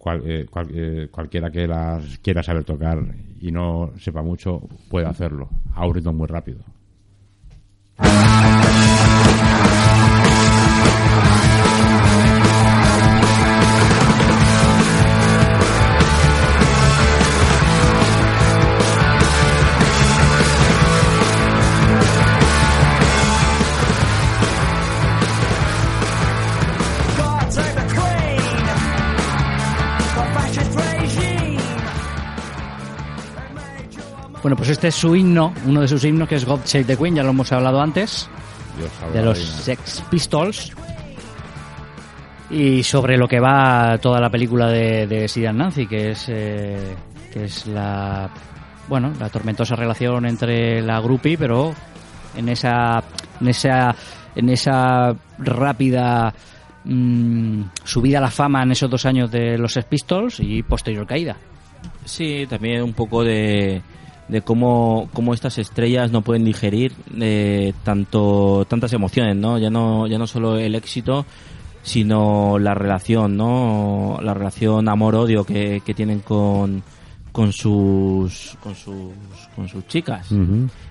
cual- 0.04 0.22
eh, 0.26 0.46
eh, 0.74 1.08
cualquiera 1.10 1.50
que 1.50 1.66
las 1.66 2.20
quiera 2.20 2.44
saber 2.44 2.66
tocar 2.66 3.02
y 3.40 3.52
no 3.54 3.94
sepa 3.98 4.22
mucho 4.22 4.60
puede 4.90 5.06
hacerlo 5.06 5.50
a 5.74 5.86
un 5.88 5.96
ritmo 5.96 6.12
muy 6.12 6.28
rápido. 6.28 6.60
Bueno, 34.54 34.66
pues 34.66 34.70
este 34.70 34.90
es 34.90 34.96
su 34.96 35.16
himno, 35.16 35.52
uno 35.66 35.82
de 35.82 35.88
sus 35.88 36.06
himnos 36.06 36.30
que 36.30 36.36
es 36.36 36.46
God 36.46 36.60
Save 36.64 36.84
the 36.84 36.96
Queen, 36.96 37.16
ya 37.16 37.24
lo 37.24 37.32
hemos 37.32 37.52
hablado 37.52 37.82
antes, 37.82 38.30
de 39.12 39.24
los. 39.24 39.40
Sex 39.40 40.04
Pistols. 40.12 40.72
Y 42.52 42.84
sobre 42.84 43.18
lo 43.18 43.28
que 43.28 43.40
va 43.40 43.98
toda 43.98 44.22
la 44.22 44.30
película 44.30 44.68
de, 44.68 45.08
de 45.08 45.28
Sid 45.28 45.48
and 45.48 45.58
Nancy, 45.58 45.88
que 45.88 46.12
es, 46.12 46.26
eh, 46.30 46.96
que 47.34 47.46
es 47.46 47.66
la, 47.66 48.30
bueno, 48.88 49.12
la 49.20 49.28
tormentosa 49.30 49.76
relación 49.76 50.28
entre 50.28 50.84
la 50.84 51.00
groupie, 51.00 51.36
pero 51.36 51.74
en 52.38 52.48
esa, 52.48 53.04
en 53.42 53.48
esa, 53.48 53.96
en 54.36 54.50
esa 54.50 55.16
rápida 55.40 56.32
mm, 56.84 57.64
subida 57.84 58.20
a 58.20 58.22
la 58.22 58.30
fama 58.30 58.62
en 58.62 58.74
esos 58.74 58.88
dos 58.88 59.04
años 59.08 59.32
de 59.32 59.58
los 59.58 59.74
Sex 59.74 59.88
Pistols 59.88 60.40
y 60.42 60.62
posterior 60.62 61.08
caída. 61.08 61.38
Sí, 62.06 62.46
también 62.48 62.84
un 62.84 62.94
poco 62.94 63.24
de, 63.24 63.82
de 64.28 64.42
cómo, 64.42 65.10
cómo 65.14 65.34
estas 65.34 65.58
estrellas 65.58 66.12
no 66.12 66.22
pueden 66.22 66.46
digerir 66.46 66.94
eh, 67.20 67.74
tanto 67.84 68.66
tantas 68.70 68.94
emociones, 68.94 69.36
¿no? 69.36 69.58
Ya 69.58 69.70
no 69.70 70.08
ya 70.08 70.18
no 70.18 70.28
solo 70.28 70.58
el 70.58 70.76
éxito, 70.76 71.26
sino 71.82 72.58
la 72.60 72.74
relación, 72.74 73.36
¿no? 73.36 74.18
La 74.22 74.34
relación 74.34 74.88
amor-odio 74.88 75.44
que, 75.44 75.82
que 75.86 75.94
tienen 75.94 76.20
con 76.20 76.84
con 77.34 77.52
sus 77.52 78.58
con 78.62 78.76
sus 78.76 79.12
con 79.56 79.68
sus 79.68 79.86
chicas. 79.88 80.30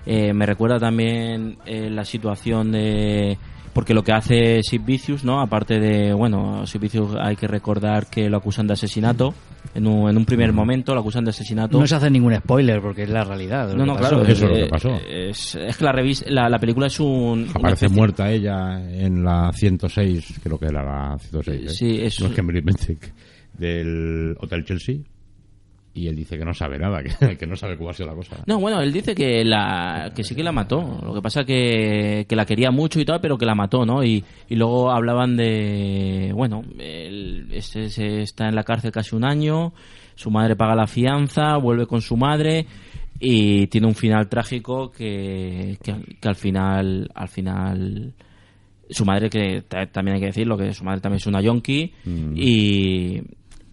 Eh, 0.04 0.32
me 0.34 0.44
recuerda 0.44 0.78
también 0.78 1.56
eh, 1.64 1.88
la 1.88 2.04
situación 2.04 2.72
de 2.72 3.38
porque 3.72 3.94
lo 3.94 4.02
que 4.02 4.12
hace 4.12 4.62
Sid 4.62 4.82
Vicious, 4.84 5.24
¿no? 5.24 5.40
Aparte 5.40 5.78
de, 5.80 6.12
bueno, 6.12 6.66
Sid 6.66 6.80
Vicious 6.80 7.14
hay 7.20 7.36
que 7.36 7.46
recordar 7.46 8.06
que 8.08 8.28
lo 8.28 8.36
acusan 8.36 8.66
de 8.66 8.74
asesinato. 8.74 9.34
En 9.74 9.86
un, 9.86 10.10
en 10.10 10.16
un 10.18 10.24
primer 10.26 10.52
momento 10.52 10.92
lo 10.94 11.00
acusan 11.00 11.24
de 11.24 11.30
asesinato. 11.30 11.78
No 11.80 11.86
se 11.86 11.94
hace 11.94 12.10
ningún 12.10 12.34
spoiler 12.34 12.82
porque 12.82 13.04
es 13.04 13.08
la 13.08 13.24
realidad. 13.24 13.68
No, 13.72 13.78
que 13.78 13.86
no, 13.86 13.96
claro. 13.96 14.22
Eso 14.22 14.32
es 14.32 14.40
lo 14.42 14.54
que 14.54 14.62
eh, 14.64 14.68
pasó. 14.68 14.90
Es, 15.08 15.54
es 15.54 15.76
que 15.76 15.84
la, 15.84 15.92
revis- 15.92 16.26
la, 16.26 16.48
la 16.50 16.58
película 16.58 16.88
es 16.88 17.00
un... 17.00 17.48
Aparece 17.54 17.88
muerta 17.88 18.30
ella 18.30 18.80
en 18.92 19.24
la 19.24 19.50
106, 19.54 20.40
creo 20.42 20.58
que 20.58 20.66
era 20.66 20.82
la 20.84 21.16
106. 21.18 21.62
¿eh? 21.62 21.68
Sí, 21.70 21.98
es- 22.02 22.20
No 22.20 22.26
es 22.26 22.32
que 22.34 22.42
me 22.42 22.52
lo 22.52 22.58
invente, 22.58 22.98
del 23.56 24.36
Hotel 24.40 24.64
Chelsea. 24.64 24.96
Y 25.94 26.06
él 26.08 26.16
dice 26.16 26.38
que 26.38 26.44
no 26.46 26.54
sabe 26.54 26.78
nada, 26.78 27.02
que, 27.02 27.36
que 27.38 27.46
no 27.46 27.54
sabe 27.54 27.76
cómo 27.76 27.90
ha 27.90 27.92
sido 27.92 28.08
la 28.08 28.14
cosa. 28.14 28.36
No, 28.46 28.58
bueno, 28.58 28.80
él 28.80 28.92
dice 28.92 29.14
que 29.14 29.44
la 29.44 30.10
que 30.16 30.24
sí 30.24 30.34
que 30.34 30.42
la 30.42 30.50
mató. 30.52 31.00
Lo 31.04 31.12
que 31.12 31.20
pasa 31.20 31.44
que, 31.44 32.24
que 32.26 32.34
la 32.36 32.46
quería 32.46 32.70
mucho 32.70 32.98
y 32.98 33.04
tal, 33.04 33.20
pero 33.20 33.36
que 33.36 33.44
la 33.44 33.54
mató, 33.54 33.84
¿no? 33.84 34.02
Y, 34.02 34.24
y 34.48 34.54
luego 34.56 34.90
hablaban 34.90 35.36
de, 35.36 36.32
bueno, 36.34 36.64
él 36.78 37.46
este 37.52 38.22
está 38.22 38.48
en 38.48 38.54
la 38.54 38.62
cárcel 38.64 38.90
casi 38.90 39.14
un 39.14 39.24
año, 39.24 39.74
su 40.14 40.30
madre 40.30 40.56
paga 40.56 40.74
la 40.74 40.86
fianza, 40.86 41.56
vuelve 41.58 41.86
con 41.86 42.00
su 42.00 42.16
madre 42.16 42.66
y 43.20 43.66
tiene 43.66 43.86
un 43.86 43.94
final 43.94 44.28
trágico 44.28 44.90
que, 44.90 45.76
que, 45.82 45.94
que 46.20 46.28
al 46.28 46.36
final, 46.36 47.10
al 47.14 47.28
final, 47.28 48.12
su 48.90 49.04
madre 49.04 49.28
que 49.30 49.62
ta- 49.68 49.86
también 49.86 50.14
hay 50.16 50.20
que 50.20 50.26
decirlo 50.28 50.56
que 50.56 50.72
su 50.72 50.84
madre 50.84 51.00
también 51.02 51.18
es 51.18 51.26
una 51.26 51.40
yonki 51.42 51.92
Mm. 52.04 52.32
y 52.36 53.22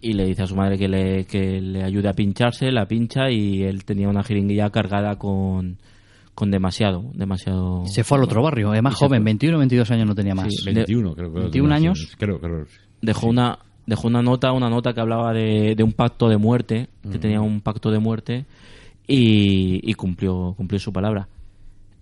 y 0.00 0.12
le 0.14 0.24
dice 0.26 0.42
a 0.42 0.46
su 0.46 0.56
madre 0.56 0.78
que 0.78 0.88
le, 0.88 1.24
que 1.26 1.60
le 1.60 1.82
ayude 1.84 2.08
a 2.08 2.12
pincharse, 2.12 2.70
la 2.72 2.86
pincha 2.86 3.30
y 3.30 3.62
él 3.62 3.84
tenía 3.84 4.08
una 4.08 4.22
jeringuilla 4.22 4.70
cargada 4.70 5.16
con, 5.16 5.76
con 6.34 6.50
demasiado, 6.50 7.04
demasiado... 7.14 7.84
Se 7.86 8.02
fue 8.04 8.18
al 8.18 8.24
otro 8.24 8.42
barrio, 8.42 8.72
es 8.74 8.82
más 8.82 8.94
Y 8.94 8.96
se 8.96 9.04
joven, 9.04 9.20
fue. 9.20 9.24
21 9.24 9.58
22 9.58 9.90
años 9.90 10.06
no 10.06 10.14
tenía 10.14 10.34
más. 10.34 10.46
Sí, 10.48 10.72
21, 10.72 11.14
creo 11.14 11.32
que 11.32 11.40
21 11.40 11.74
años. 11.74 12.14
Creo, 12.18 12.40
creo. 12.40 12.64
Dejó 13.02 13.26
una, 13.28 13.58
dejó 13.86 14.08
una 14.08 14.22
nota, 14.22 14.52
una 14.52 14.70
nota 14.70 14.92
que 14.92 15.00
hablaba 15.00 15.32
de, 15.32 15.74
de 15.76 15.82
un 15.82 15.92
pacto 15.92 16.28
de 16.28 16.36
muerte, 16.38 16.88
que 17.02 17.18
Mm. 17.18 17.20
tenía 17.20 17.40
un 17.40 17.60
pacto 17.60 17.90
de 17.90 17.98
muerte 17.98 18.46
y, 19.06 19.80
y 19.90 19.94
cumplió, 19.94 20.54
cumplió 20.56 20.78
su 20.78 20.92
palabra. 20.92 21.28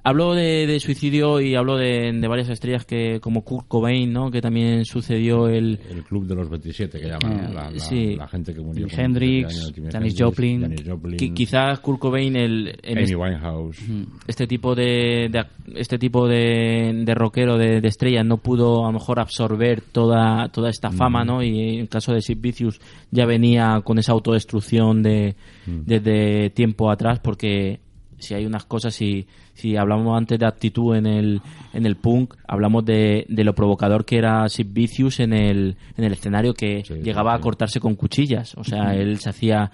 Hablo 0.05 0.35
de, 0.35 0.66
de 0.66 0.81
suicidio 0.81 1.41
y 1.41 1.55
hablo 1.55 1.77
de, 1.77 2.12
de 2.12 2.29
varias 2.29 2.49
estrellas 2.49 2.87
que 2.87 3.20
como 3.20 3.43
Kurt 3.45 3.66
Cobain, 3.69 4.11
¿no? 4.11 4.31
Que 4.31 4.41
también 4.41 4.85
sucedió 4.87 5.49
el... 5.49 5.79
El 5.91 6.03
club 6.05 6.27
de 6.27 6.35
los 6.35 6.49
27 6.49 6.99
que 6.99 7.09
llaman, 7.09 7.45
Eh, 7.51 7.53
la, 7.53 7.70
la- 7.70 7.79
sí. 7.79 8.15
la 8.16 8.27
gente 8.29 8.55
que 8.55 8.61
murió. 8.61 8.89
Jimi 8.89 9.03
Hendrix, 9.03 9.43
27 9.49 9.59
años, 9.59 9.73
Jimi 9.75 9.91
Janis 9.91 10.15
Joplin. 10.19 10.61
Janis 10.62 10.85
Joplin, 10.89 11.35
quizás 11.35 11.81
Kurt 11.81 11.99
Cobain 11.99 12.37
el, 12.37 12.79
Amy 12.89 13.03
este- 13.03 13.16
Winehouse. 13.16 13.79
este 14.27 14.47
tipo 14.47 14.75
de, 14.75 15.31
este 15.75 15.99
tipo 15.99 16.27
de, 16.27 17.03
de 17.05 17.15
rockero 17.15 17.59
de, 17.59 17.81
de 17.83 17.89
estrella 17.89 18.23
no 18.25 18.39
pudo 18.39 18.85
a 18.85 18.87
lo 18.87 18.93
mejor 18.93 19.20
absorber 19.20 19.83
toda 19.83 20.49
toda 20.49 20.70
esta 20.70 20.91
fama 20.91 21.25
no 21.25 21.43
y 21.43 21.75
en 21.75 21.81
el 21.81 21.89
caso 21.89 22.12
de 22.12 22.23
Sid 22.23 22.39
Vicious 22.41 22.81
ya 23.11 23.27
venía 23.27 23.81
con 23.85 23.99
esa 23.99 24.12
autodestrucción 24.12 25.03
de 25.03 25.35
desde 25.66 26.51
tiempo 26.51 26.91
atrás 26.91 27.19
porque 27.20 27.81
si 28.19 28.35
hay 28.35 28.45
unas 28.47 28.65
cosas 28.65 28.95
si 28.95 29.27
si 29.55 29.77
hablamos 29.77 30.16
antes 30.16 30.39
de 30.39 30.47
actitud 30.47 30.95
en 30.97 31.07
el 31.07 31.40
en 31.73 31.86
el 31.86 31.97
punk 31.97 32.35
hablamos 32.47 32.85
de, 32.85 33.27
de 33.28 33.45
lo 33.45 33.55
provocador 33.55 34.05
que 34.05 34.19
era 34.19 34.49
Sid 34.49 34.66
Vicious 34.70 35.20
en 35.20 35.32
el 35.32 35.77
en 35.97 36.05
el 36.05 36.12
escenario 36.12 36.55
que 36.55 36.82
llegaba 37.03 37.35
a 37.35 37.40
cortarse 37.40 37.81
con 37.81 37.95
cuchillas. 37.97 38.55
O 38.57 38.65
sea 38.65 38.95
él 38.95 39.19
se 39.19 39.31
hacía 39.31 39.70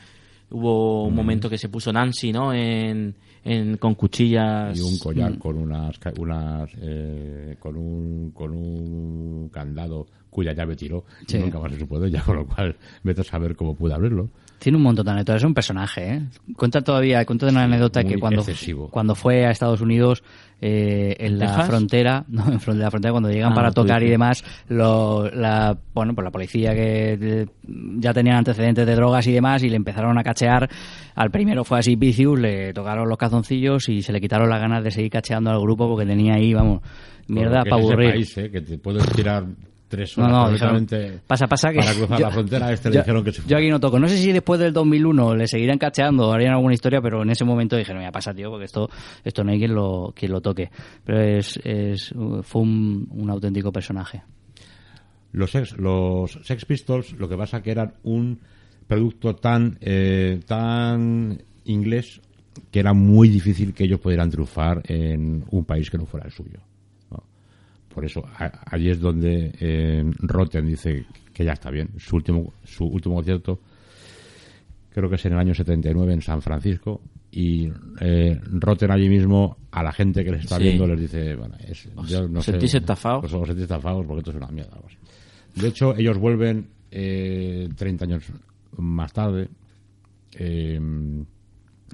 hubo 0.51 1.05
un 1.07 1.15
momento 1.15 1.49
que 1.51 1.59
se 1.59 1.69
puso 1.69 1.93
Nancy 1.93 2.33
no 2.33 2.53
en, 2.53 3.15
en 3.45 3.77
con 3.79 3.95
cuchillas. 3.95 4.79
Y 4.79 4.83
un 4.83 4.99
collar 4.99 5.33
Mm. 5.33 5.39
con 5.39 5.57
unas 5.59 5.97
unas 6.19 6.71
eh, 6.81 7.57
con 7.59 7.77
un 7.77 8.31
con 8.33 8.53
un 8.53 9.49
candado 9.53 10.07
cuya 10.31 10.53
llave 10.53 10.77
tiró 10.77 11.05
Sí. 11.27 11.37
y 11.39 11.41
nunca 11.41 11.59
más 11.61 11.73
se 11.73 11.79
supo 11.79 12.03
ella 12.05 12.23
con 12.23 12.37
lo 12.37 12.47
cual 12.47 12.77
vete 13.03 13.21
a 13.23 13.25
saber 13.25 13.55
cómo 13.57 13.75
pude 13.75 13.95
abrirlo 13.95 14.29
Tiene 14.59 14.77
un 14.79 14.85
montón 14.85 15.05
de 15.05 15.11
anécdotas, 15.13 15.43
es 15.43 15.45
un 15.45 15.53
personaje, 15.55 16.15
¿eh? 16.15 16.23
Cuenta 16.57 16.81
todavía, 16.81 17.25
cuenta 17.27 17.49
una 17.49 17.65
anécdota 17.65 18.03
que 18.03 18.19
cuando, 18.19 18.41
excesivo. 18.41 18.89
cuando 18.89 19.15
fue 19.15 19.45
a 19.45 19.51
Estados 19.51 19.81
Unidos, 19.83 20.23
eh, 20.61 21.17
en 21.19 21.39
la 21.39 21.47
¿Texas? 21.49 21.67
frontera, 21.67 22.25
no, 22.29 22.47
en 22.47 22.55
la 22.79 22.91
frontera, 22.91 23.11
cuando 23.13 23.29
llegan 23.31 23.53
Ah, 23.53 23.55
para 23.55 23.73
tocar 23.73 24.03
y 24.03 24.09
demás, 24.09 24.43
lo, 24.69 25.29
la, 25.31 25.77
bueno, 25.93 26.15
pues 26.15 26.25
la 26.25 26.31
policía 26.31 26.75
que 26.75 27.47
ya 27.99 28.15
tenían 28.15 28.37
antecedentes 28.37 28.87
de 28.87 28.95
drogas 28.95 29.27
y 29.27 29.33
demás 29.33 29.63
y 29.63 29.69
le 29.69 29.77
empezaron 29.77 30.17
a 30.19 30.23
cachear. 30.23 30.71
Al 31.15 31.31
primero 31.31 31.65
fue 31.65 31.81
así 31.81 31.97
Vicious, 31.97 32.39
le 32.39 32.73
tocaron 32.73 33.07
los 33.09 33.19
calzoncillos 33.19 33.89
y 33.91 34.01
se 34.03 34.13
le 34.13 34.21
quitaron 34.21 34.49
las 34.49 34.61
ganas 34.61 34.83
de 34.83 34.91
seguir 34.91 35.11
cacheando 35.11 35.51
al 35.51 35.61
grupo 35.61 35.89
porque 35.89 36.07
tenía 36.07 36.35
ahí, 36.35 36.55
vamos, 36.55 36.81
mierda 37.29 37.65
para 37.65 37.77
aburrir. 37.83 38.11
país, 38.13 38.39
eh, 38.39 38.51
que 38.51 38.63
te 38.63 38.79
puedes 38.79 39.05
tirar 39.13 39.45
tres 39.97 40.17
No, 40.19 40.25
horas 40.25 40.61
no, 40.63 40.77
dijeron, 40.77 41.21
pasa, 41.27 41.47
pasa 41.47 41.71
que... 41.71 41.79
para 41.79 41.95
cruzar 41.95 42.19
yo- 42.19 42.27
la 42.27 42.31
frontera. 42.33 42.73
Este 42.73 42.91
le 42.91 42.99
dijeron 42.99 43.25
que 43.25 43.33
se 43.33 43.43
Yo 43.47 43.57
aquí 43.57 43.69
no 43.69 43.79
toco. 43.81 43.99
No 43.99 44.09
sé 44.09 44.17
si 44.17 44.33
después 44.33 44.59
del 44.61 44.73
2001 44.73 45.35
le 45.37 45.47
seguirán 45.47 45.79
cacheando 45.79 46.29
o 46.29 46.33
harían 46.33 46.53
alguna 46.55 46.75
historia, 46.75 47.01
pero 47.01 47.23
en 47.23 47.31
ese 47.31 47.45
momento 47.45 47.77
dijeron, 47.77 47.99
mira, 48.01 48.13
pasa, 48.13 48.35
tío, 48.35 48.51
porque 48.51 48.65
esto, 48.67 48.89
esto 49.25 49.45
no 49.45 49.53
hay 49.53 49.59
quien 49.59 49.75
lo, 49.75 50.13
quien 50.17 50.33
lo 50.33 50.41
toque. 50.41 50.71
Pero 51.05 51.21
es, 51.21 51.59
es, 51.65 52.13
fue 52.43 52.63
un, 52.63 53.07
un 53.11 53.31
auténtico 53.31 53.71
personaje. 53.73 54.23
Los 55.33 55.51
Sex, 55.51 55.77
los 55.79 56.39
Sex 56.43 56.65
Pistols, 56.65 57.13
lo 57.15 57.29
que 57.29 57.37
pasa 57.37 57.61
que 57.63 57.71
eran 57.73 57.95
un 58.05 58.39
producto 58.87 59.35
tan, 59.35 59.79
eh, 59.81 60.41
tan 60.47 61.43
inglés 61.65 62.21
que 62.71 62.79
era 62.79 62.93
muy 62.93 63.29
difícil 63.29 63.75
que 63.75 63.85
ellos 63.85 63.99
pudieran 63.99 64.31
triunfar 64.31 64.83
en 64.87 65.45
un 65.51 65.65
país 65.65 65.91
que 65.91 65.99
no 65.99 66.07
fuera 66.07 66.27
el 66.27 66.33
suyo. 66.33 66.61
Por 67.95 68.05
eso, 68.05 68.25
allí 68.67 68.91
es 68.91 68.99
donde 69.01 69.53
eh, 69.61 70.05
Rotten 70.19 70.67
dice 70.67 71.05
que 71.33 71.45
ya 71.45 71.53
está 71.53 71.71
bien. 71.71 71.91
Su 71.99 72.17
último, 72.17 72.53
su 72.65 72.85
último 72.85 73.15
concierto, 73.17 73.61
creo 74.91 75.09
que 75.09 75.15
es 75.17 75.25
en 75.27 75.33
el 75.35 75.39
año 75.39 75.55
79 75.55 76.13
en 76.13 76.23
San 76.23 76.43
Francisco, 76.43 77.01
y 77.31 77.69
eh, 78.01 78.41
Rotten 78.51 78.91
allí 78.91 79.09
mismo 79.09 79.57
a 79.71 79.83
la 79.83 79.93
gente 79.93 80.25
que 80.25 80.33
les 80.33 80.41
está 80.43 80.57
Sí. 80.57 80.65
viendo 80.65 80.87
les 80.87 81.01
dice, 81.01 81.35
bueno, 81.37 81.57
es, 81.67 81.89
yo 82.09 82.29
no 82.29 82.41
¿Os 82.41 82.45
sé, 82.45 82.53
sentís 82.53 82.75
estafados? 82.75 83.25
Os, 83.25 83.35
os 83.35 83.47
sentís 83.47 83.63
estafados 83.65 84.05
porque 84.07 84.21
esto 84.21 84.31
es 84.31 84.37
una 84.37 84.49
mierda. 84.49 84.79
De 85.55 85.69
hecho, 85.69 85.97
ellos 85.97 86.19
vuelven 86.19 86.67
eh, 86.91 87.69
30 87.77 88.05
años 88.05 88.25
más 88.77 89.13
tarde 89.13 89.49
eh, 90.37 90.81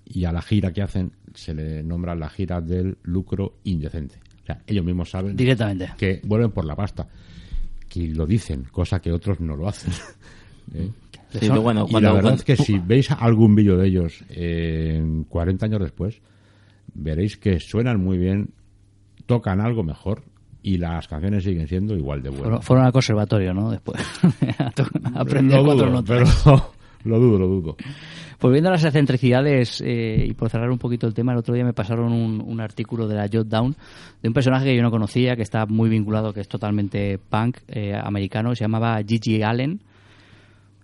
y 0.07 0.25
a 0.25 0.33
la 0.33 0.43
gira 0.43 0.73
que 0.73 0.83
hacen 0.83 1.13
se 1.35 1.55
le 1.55 1.83
nombra 1.83 2.15
la 2.15 2.29
gira 2.29 2.61
del 2.61 2.97
lucro 3.03 3.59
indecente. 3.65 4.17
Sea, 4.55 4.63
ellos 4.67 4.85
mismos 4.85 5.11
saben 5.11 5.37
Directamente. 5.37 5.91
que 5.97 6.21
vuelven 6.25 6.51
por 6.51 6.65
la 6.65 6.75
pasta. 6.77 7.07
Que 7.89 8.09
lo 8.09 8.27
dicen, 8.27 8.65
cosa 8.71 9.01
que 9.01 9.11
otros 9.13 9.41
no 9.41 9.57
lo 9.57 9.69
hacen. 9.69 9.93
¿Eh? 10.75 10.91
Sí, 11.41 11.49
bueno, 11.49 11.87
y 11.89 11.91
cuando- 11.93 12.09
la 12.09 12.15
verdad 12.15 12.31
cuando- 12.31 12.39
es 12.41 12.45
que 12.45 12.57
si 12.57 12.79
veis 12.79 13.11
algún 13.13 13.55
vídeo 13.55 13.77
de 13.77 13.87
ellos 13.89 14.25
eh, 14.31 15.03
40 15.29 15.67
años 15.67 15.81
después, 15.81 16.21
veréis 16.95 17.37
que 17.37 17.61
suenan 17.61 18.03
muy 18.03 18.19
bien, 18.19 18.51
tocan 19.27 19.61
algo 19.61 19.83
mejor 19.85 20.23
y 20.63 20.77
las 20.79 21.07
canciones 21.09 21.45
siguen 21.45 21.69
siendo 21.69 21.95
igual 21.97 22.23
de 22.23 22.31
buenas. 22.31 22.45
Fueron, 22.47 22.63
fueron 22.63 22.85
al 22.87 22.93
conservatorio, 22.93 23.55
¿no? 23.55 23.71
Después. 23.71 24.01
Aprender 25.15 25.59
lo 25.61 25.65
cuatro 25.65 25.87
dudo, 25.87 25.91
notas. 25.95 26.43
pero 26.45 26.73
lo 27.05 27.19
dudo, 27.19 27.39
lo 27.39 27.47
dudo. 27.47 27.77
Pues 28.41 28.53
viendo 28.53 28.71
las 28.71 28.83
excentricidades 28.83 29.83
eh, 29.85 30.25
y 30.27 30.33
por 30.33 30.49
cerrar 30.49 30.71
un 30.71 30.79
poquito 30.79 31.07
el 31.07 31.13
tema, 31.13 31.33
el 31.33 31.39
otro 31.39 31.55
día 31.55 31.63
me 31.63 31.75
pasaron 31.75 32.11
un, 32.11 32.61
artículo 32.63 33.07
de 33.07 33.15
la 33.15 33.29
Jot 33.31 33.47
Down 33.47 33.77
de 34.23 34.29
un 34.29 34.33
personaje 34.33 34.65
que 34.65 34.77
yo 34.77 34.83
no 34.83 34.91
conocía, 34.91 35.37
que 35.37 35.43
está 35.43 35.67
muy 35.67 35.91
vinculado, 35.91 36.33
que 36.33 36.41
es 36.41 36.49
totalmente 36.49 37.19
punk 37.19 37.59
eh, 37.69 37.95
americano, 37.95 38.55
se 38.55 38.65
llamaba 38.65 38.99
Gigi 39.07 39.43
Allen, 39.43 39.83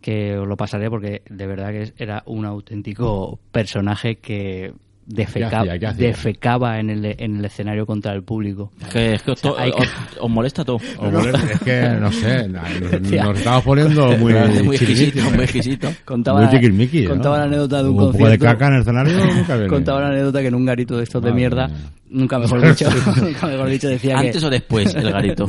que 0.02 0.36
os 0.36 0.46
lo 0.46 0.54
pasaré 0.58 0.90
porque 0.90 1.22
de 1.30 1.46
verdad 1.46 1.70
que 1.70 1.94
era 1.96 2.22
un 2.26 2.44
auténtico 2.44 3.38
personaje 3.52 4.16
que 4.16 4.74
defeca- 5.06 5.60
hacía? 5.60 5.78
¿Qué 5.78 5.86
hacía? 5.86 6.06
defecaba 6.08 6.78
en 6.80 6.90
el, 6.90 7.04
en 7.18 7.36
el 7.36 7.44
escenario 7.44 7.86
contra 7.86 8.12
el 8.12 8.22
público. 8.22 8.72
Que, 8.92 9.14
es 9.14 9.22
que 9.22 9.30
os, 9.32 9.38
O 9.38 9.40
sea, 9.42 9.50
to- 9.52 9.58
hay 9.58 9.70
que- 9.72 9.82
os- 9.82 9.88
os 10.20 10.30
molesta 10.30 10.64
todo. 10.64 10.76
Os 10.98 11.12
molesta, 11.12 11.52
es 11.52 11.60
que, 11.60 11.88
no 12.00 12.12
sé, 12.12 12.48
nos, 12.48 13.02
Tía. 13.08 13.24
nos 13.24 13.38
estamos 13.38 13.62
poniendo 13.64 14.08
muy, 14.18 14.34
Muy 14.64 14.76
exquisito, 14.76 15.22
muy 15.30 15.38
¿eh? 15.40 15.44
exquisito. 15.44 15.88
Contaba, 16.04 16.40
Muy 16.42 16.50
chiquilmiqui, 16.50 17.02
¿no? 17.04 17.10
contaba 17.10 17.38
la 17.38 17.44
anécdota 17.44 17.82
de 17.82 17.88
un, 17.88 17.90
Un 17.90 17.96
poco 17.96 18.12
de 18.12 18.18
concierto. 18.18 18.44
caca 18.44 18.66
en 18.68 18.74
el 18.74 18.80
escenario 18.80 19.18
nunca 19.26 19.54
viene. 19.54 19.68
Contaba 19.68 20.00
la 20.00 20.08
anécdota 20.08 20.40
que 20.40 20.46
en 20.48 20.54
un 20.54 20.64
garito 20.66 20.96
de 20.96 21.02
estos 21.04 21.22
de 21.22 21.28
Madre 21.30 21.40
mierda, 21.40 21.68
mía. 21.68 21.76
nunca 22.10 22.38
mejor 22.38 22.66
dicho, 22.68 22.88
nunca 23.22 23.46
mejor 23.46 23.68
dicho 23.68 23.88
decía 23.88 24.14
que... 24.20 24.26
¿Antes 24.26 24.44
o 24.44 24.50
después 24.50 24.94
el 24.94 25.10
garito? 25.12 25.46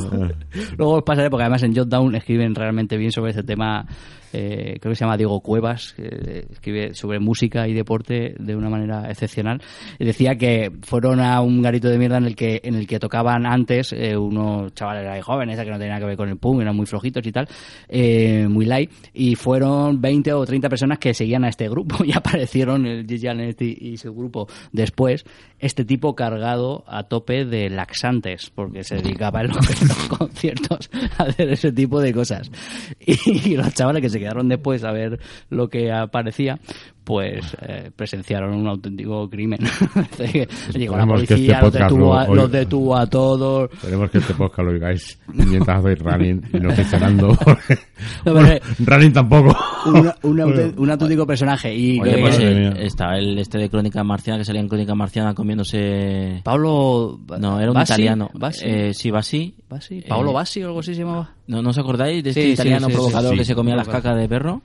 Luego 0.77 0.93
os 0.93 1.03
pasaré, 1.03 1.29
porque 1.29 1.43
además 1.43 1.63
en 1.63 1.75
Jotdown 1.75 2.15
escriben 2.15 2.53
realmente 2.55 2.97
bien 2.97 3.11
sobre 3.11 3.31
este 3.31 3.43
tema. 3.43 3.85
Eh, 4.34 4.78
creo 4.80 4.91
que 4.91 4.95
se 4.95 5.06
llama 5.06 5.18
Diego 5.18 5.40
Cuevas, 5.41 5.94
que 5.94 6.45
escribe 6.52 6.94
sobre 6.94 7.20
música 7.20 7.68
y 7.68 7.74
deporte 7.74 8.36
de 8.38 8.56
una 8.56 8.70
manera 8.70 9.10
excepcional. 9.10 9.62
Y 9.99 10.06
decía 10.06 10.36
que 10.36 10.72
fueron 10.82 11.20
a 11.20 11.41
un 11.41 11.62
garito 11.62 11.90
de 11.90 11.98
mierda 11.98 12.18
en 12.18 12.26
el 12.26 12.36
que 12.36 12.62
en 12.64 12.76
el 12.76 12.88
que 12.88 12.99
tocaban 12.99 13.45
antes 13.45 13.94
eh, 13.94 14.18
unos 14.18 14.74
chavales 14.74 15.08
ahí 15.08 15.22
jóvenes, 15.22 15.58
que 15.60 15.66
no 15.70 15.78
tenían 15.78 15.90
nada 15.90 16.02
que 16.02 16.08
ver 16.08 16.18
con 16.18 16.30
el 16.30 16.38
punk, 16.38 16.62
eran 16.62 16.76
muy 16.76 16.86
flojitos 16.86 17.26
y 17.26 17.32
tal, 17.32 17.48
eh, 17.88 18.48
muy 18.49 18.66
light. 18.66 18.91
Y 19.14 19.36
fueron 19.36 20.02
20 20.02 20.34
o 20.34 20.45
30 20.45 20.70
personas 20.70 20.99
que 20.99 21.14
seguían 21.14 21.44
a 21.44 21.49
este 21.49 21.70
grupo 21.70 21.98
y 22.06 22.14
aparecieron 22.14 22.86
el 22.86 23.06
Gigi 23.08 23.28
este 23.28 23.66
y 23.66 23.98
su 23.98 24.14
grupo 24.14 24.48
después. 24.72 25.26
Este 25.59 25.85
tipo 25.85 26.15
cargado 26.15 26.84
a 26.88 27.03
tope 27.03 27.45
de 27.45 27.69
laxantes, 27.69 28.51
porque 28.53 28.84
se 28.84 28.95
dedicaba 28.95 29.41
en 29.41 29.47
los, 29.49 29.67
conciertos 30.17 30.89
a 31.17 31.23
hacer 31.23 31.49
ese 31.49 31.71
tipo 31.71 31.99
de 32.01 32.13
cosas. 32.13 32.51
Y, 32.99 33.55
los 33.55 33.73
chavales 33.73 34.01
que 34.01 34.09
se 34.09 34.19
quedaron 34.19 34.47
después 34.49 34.84
a 34.84 34.91
ver 34.91 35.19
lo 35.49 35.69
que 35.69 35.91
aparecía, 35.91 36.59
pues 37.07 37.55
eh, 37.61 37.89
presenciaron 37.95 38.53
un 38.53 38.67
auténtico 38.67 39.29
crimen. 39.29 39.59
Llegó 40.75 40.97
la 40.97 41.05
policía, 41.07 41.35
este 41.38 41.51
los, 41.53 41.61
podcast 41.61 41.84
detuvo 41.89 41.99
lo 42.05 42.13
a, 42.13 42.23
oiga. 42.23 42.35
los 42.35 42.51
detuvo 42.51 42.97
a 42.97 43.07
todos. 43.07 43.69
Esperemos 43.71 44.11
que 44.11 44.17
este 44.17 44.34
podcast 44.34 44.59
lo 44.67 44.71
oigáis 44.73 45.19
mientras 45.34 45.79
hacéis 45.79 45.99
running 45.99 46.41
y 46.53 46.59
no 46.59 46.69
estéis 46.69 46.89
cenando. 46.89 47.29
No, 48.25 48.34
bueno, 48.34 48.49
pero- 48.49 48.65
running 48.91 49.11
tampoco. 49.13 49.55
Una- 49.88 50.15
un, 50.21 50.38
aute- 50.39 50.73
un 50.77 50.89
auténtico 50.91 51.25
personaje. 51.25 51.73
Y 51.73 51.99
Oye, 51.99 52.15
que- 52.15 52.21
pues 52.21 52.39
eh, 52.39 52.88
el 53.17 53.39
este 53.39 53.57
de 53.57 53.69
Crónica 53.69 54.03
Marciana 54.03 54.38
que 54.38 54.45
salía 54.45 54.61
en 54.61 54.67
Crónica 54.67 54.93
Marciana 54.93 55.34
comiéndose. 55.34 56.41
Pablo. 56.43 57.19
No, 57.39 57.59
era 57.59 57.69
un 57.69 57.75
Bassi, 57.75 57.93
italiano. 57.93 58.29
Bassi. 58.34 58.65
Eh, 58.67 58.93
sí. 58.93 59.09
Bassi, 59.11 59.55
Paolo 60.07 60.31
Eh, 60.31 60.34
Bassi 60.34 60.63
o 60.63 60.67
algo 60.67 60.79
así 60.81 60.93
se 60.93 61.01
llamaba. 61.01 61.31
¿No, 61.47 61.61
¿No 61.61 61.69
os 61.69 61.77
acordáis 61.77 62.23
de 62.23 62.29
este 62.31 62.43
Sí, 62.43 62.49
italiano 62.51 62.88
sí, 62.88 62.91
sí, 62.91 62.97
provocador 62.97 63.31
sí. 63.31 63.38
que 63.39 63.45
se 63.45 63.55
comía 63.55 63.75
las 63.75 63.88
cacas 63.88 64.15
de 64.17 64.27
perro? 64.27 64.61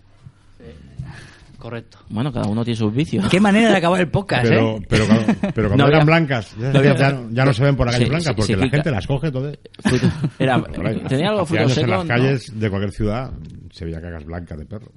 Correcto. 1.62 1.98
Bueno, 2.08 2.32
cada 2.32 2.48
uno 2.48 2.64
tiene 2.64 2.76
sus 2.76 2.92
vicios. 2.92 3.24
Qué 3.28 3.38
manera 3.38 3.70
de 3.70 3.76
acabar 3.76 4.00
el 4.00 4.08
podcast, 4.08 4.48
Pero, 4.48 4.78
¿eh? 4.78 4.86
pero, 4.88 5.06
cuando- 5.06 5.26
pero 5.54 5.68
cuando 5.68 5.84
No 5.84 5.88
eran 5.90 6.04
blancas, 6.06 6.56
ya, 6.58 6.72
no 6.72 6.78
había- 6.80 6.96
ya 6.96 7.12
no- 7.12 7.30
ya 7.30 7.44
no 7.44 7.52
se 7.52 7.62
ven 7.62 7.76
por 7.76 7.86
la 7.86 7.92
calle 7.92 8.04
Sí, 8.06 8.10
blancas 8.10 8.26
sí, 8.26 8.34
porque 8.36 8.54
sí, 8.54 8.58
la 8.60 8.68
gente 8.68 8.90
las 8.90 9.06
coge 9.06 9.30
todo. 9.30 9.52
Era- 10.40 10.60
tenía 11.08 11.28
algo 11.28 11.46
fruto 11.46 11.68
seco, 11.68 11.84
En 11.84 11.90
las 11.90 12.02
¿no? 12.02 12.08
calles 12.08 12.58
de 12.58 12.68
cualquier 12.68 12.90
ciudad 12.92 13.30
se 13.70 13.84
veía 13.84 14.00
cacas 14.00 14.24
blancas 14.24 14.58
de 14.58 14.66
perro. 14.66 14.90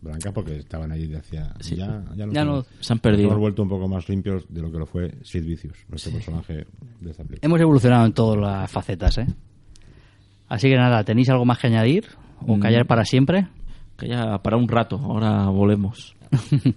Blancas 0.00 0.32
porque 0.32 0.56
estaban 0.58 0.92
ahí 0.92 1.08
de 1.08 1.16
hacía. 1.18 1.52
Ya, 1.76 2.04
ya, 2.14 2.44
no- 2.44 2.64
se 2.78 2.92
han 2.92 3.00
perdido. 3.00 3.26
Hemos 3.28 3.40
vuelto 3.40 3.62
un 3.64 3.68
poco 3.68 3.88
más 3.88 4.08
limpios 4.08 4.44
de 4.48 4.62
lo 4.62 4.70
que 4.70 4.78
lo 4.78 4.86
fue 4.86 5.12
Sid 5.24 5.44
Vicious, 5.44 5.76
nuestro 5.88 6.12
personaje 6.12 6.66
de 7.00 7.10
esta 7.10 7.24
película. 7.24 7.40
Hemos 7.42 7.60
evolucionado 7.60 8.06
en 8.06 8.12
todas 8.12 8.38
las 8.40 8.70
facetas, 8.70 9.18
¿eh? 9.18 9.26
Así 10.48 10.68
que 10.68 10.76
nada, 10.76 11.02
¿tenéis 11.02 11.28
algo 11.30 11.44
más 11.44 11.58
que 11.58 11.66
añadir? 11.66 12.06
¿O 12.46 12.56
Mm. 12.56 12.60
callar 12.60 12.86
para 12.86 13.04
siempre? 13.04 13.46
Que 13.98 14.08
ya 14.08 14.38
para 14.38 14.56
un 14.56 14.68
rato, 14.68 14.98
ahora 14.98 15.46
volvemos. 15.46 16.14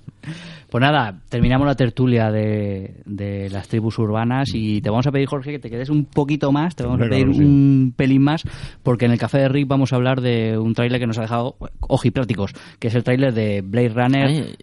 Pues 0.67 0.81
nada, 0.81 1.21
terminamos 1.29 1.65
la 1.65 1.75
tertulia 1.75 2.29
de, 2.31 2.95
de 3.05 3.49
las 3.49 3.67
tribus 3.69 3.97
urbanas 3.97 4.49
y 4.53 4.81
te 4.81 4.89
vamos 4.89 5.07
a 5.07 5.11
pedir, 5.11 5.27
Jorge, 5.27 5.51
que 5.51 5.59
te 5.59 5.69
quedes 5.69 5.89
un 5.89 6.03
poquito 6.03 6.51
más, 6.51 6.75
te 6.75 6.83
vamos 6.83 6.99
a 7.01 7.07
pedir 7.07 7.29
un 7.29 7.93
pelín 7.95 8.23
más, 8.23 8.43
porque 8.83 9.05
en 9.05 9.11
el 9.11 9.17
Café 9.17 9.37
de 9.37 9.47
Rick 9.47 9.69
vamos 9.69 9.93
a 9.93 9.95
hablar 9.95 10.19
de 10.19 10.57
un 10.57 10.73
tráiler 10.73 10.99
que 10.99 11.07
nos 11.07 11.17
ha 11.17 11.21
dejado 11.21 11.55
ojipláticos, 11.79 12.51
que 12.79 12.89
es 12.89 12.95
el 12.95 13.05
tráiler 13.05 13.33
de 13.33 13.61
Blade 13.61 13.89
Runner. 13.89 14.25
Ay, 14.27 14.55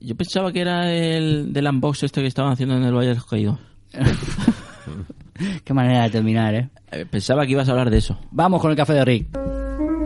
yo 0.00 0.16
pensaba 0.16 0.50
que 0.52 0.62
era 0.62 0.92
el 0.92 1.52
del 1.52 1.68
unbox 1.68 2.02
este 2.02 2.22
que 2.22 2.26
estaban 2.26 2.52
haciendo 2.52 2.74
en 2.76 2.82
el 2.82 2.94
Valle 2.94 3.10
de 3.10 3.14
los 3.14 3.26
Caídos. 3.26 3.60
Qué 5.64 5.74
manera 5.74 6.04
de 6.04 6.10
terminar, 6.10 6.54
¿eh? 6.54 6.70
Eh, 6.90 7.06
Pensaba 7.08 7.46
que 7.46 7.52
ibas 7.52 7.68
a 7.68 7.72
hablar 7.72 7.90
de 7.90 7.98
eso. 7.98 8.18
Vamos 8.32 8.60
con 8.60 8.70
el 8.72 8.76
Café 8.76 8.94
de 8.94 9.04
Rick. 9.04 9.51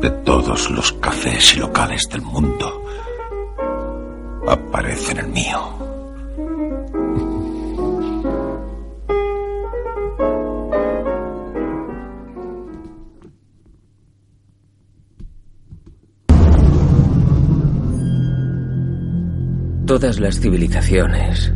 De 0.01 0.11
todos 0.25 0.71
los 0.71 0.93
cafés 0.95 1.57
y 1.57 1.59
locales 1.59 2.09
del 2.11 2.23
mundo, 2.23 2.85
aparece 4.47 5.13
en 5.13 5.19
el 5.19 5.29
mío. 5.29 5.87
Todas 19.87 20.19
las 20.19 20.41
civilizaciones 20.41 21.53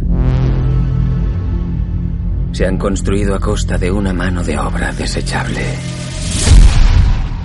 se 2.52 2.66
han 2.66 2.78
construido 2.78 3.34
a 3.34 3.40
costa 3.40 3.76
de 3.76 3.90
una 3.90 4.12
mano 4.12 4.42
de 4.42 4.58
obra 4.58 4.92
desechable. 4.92 5.99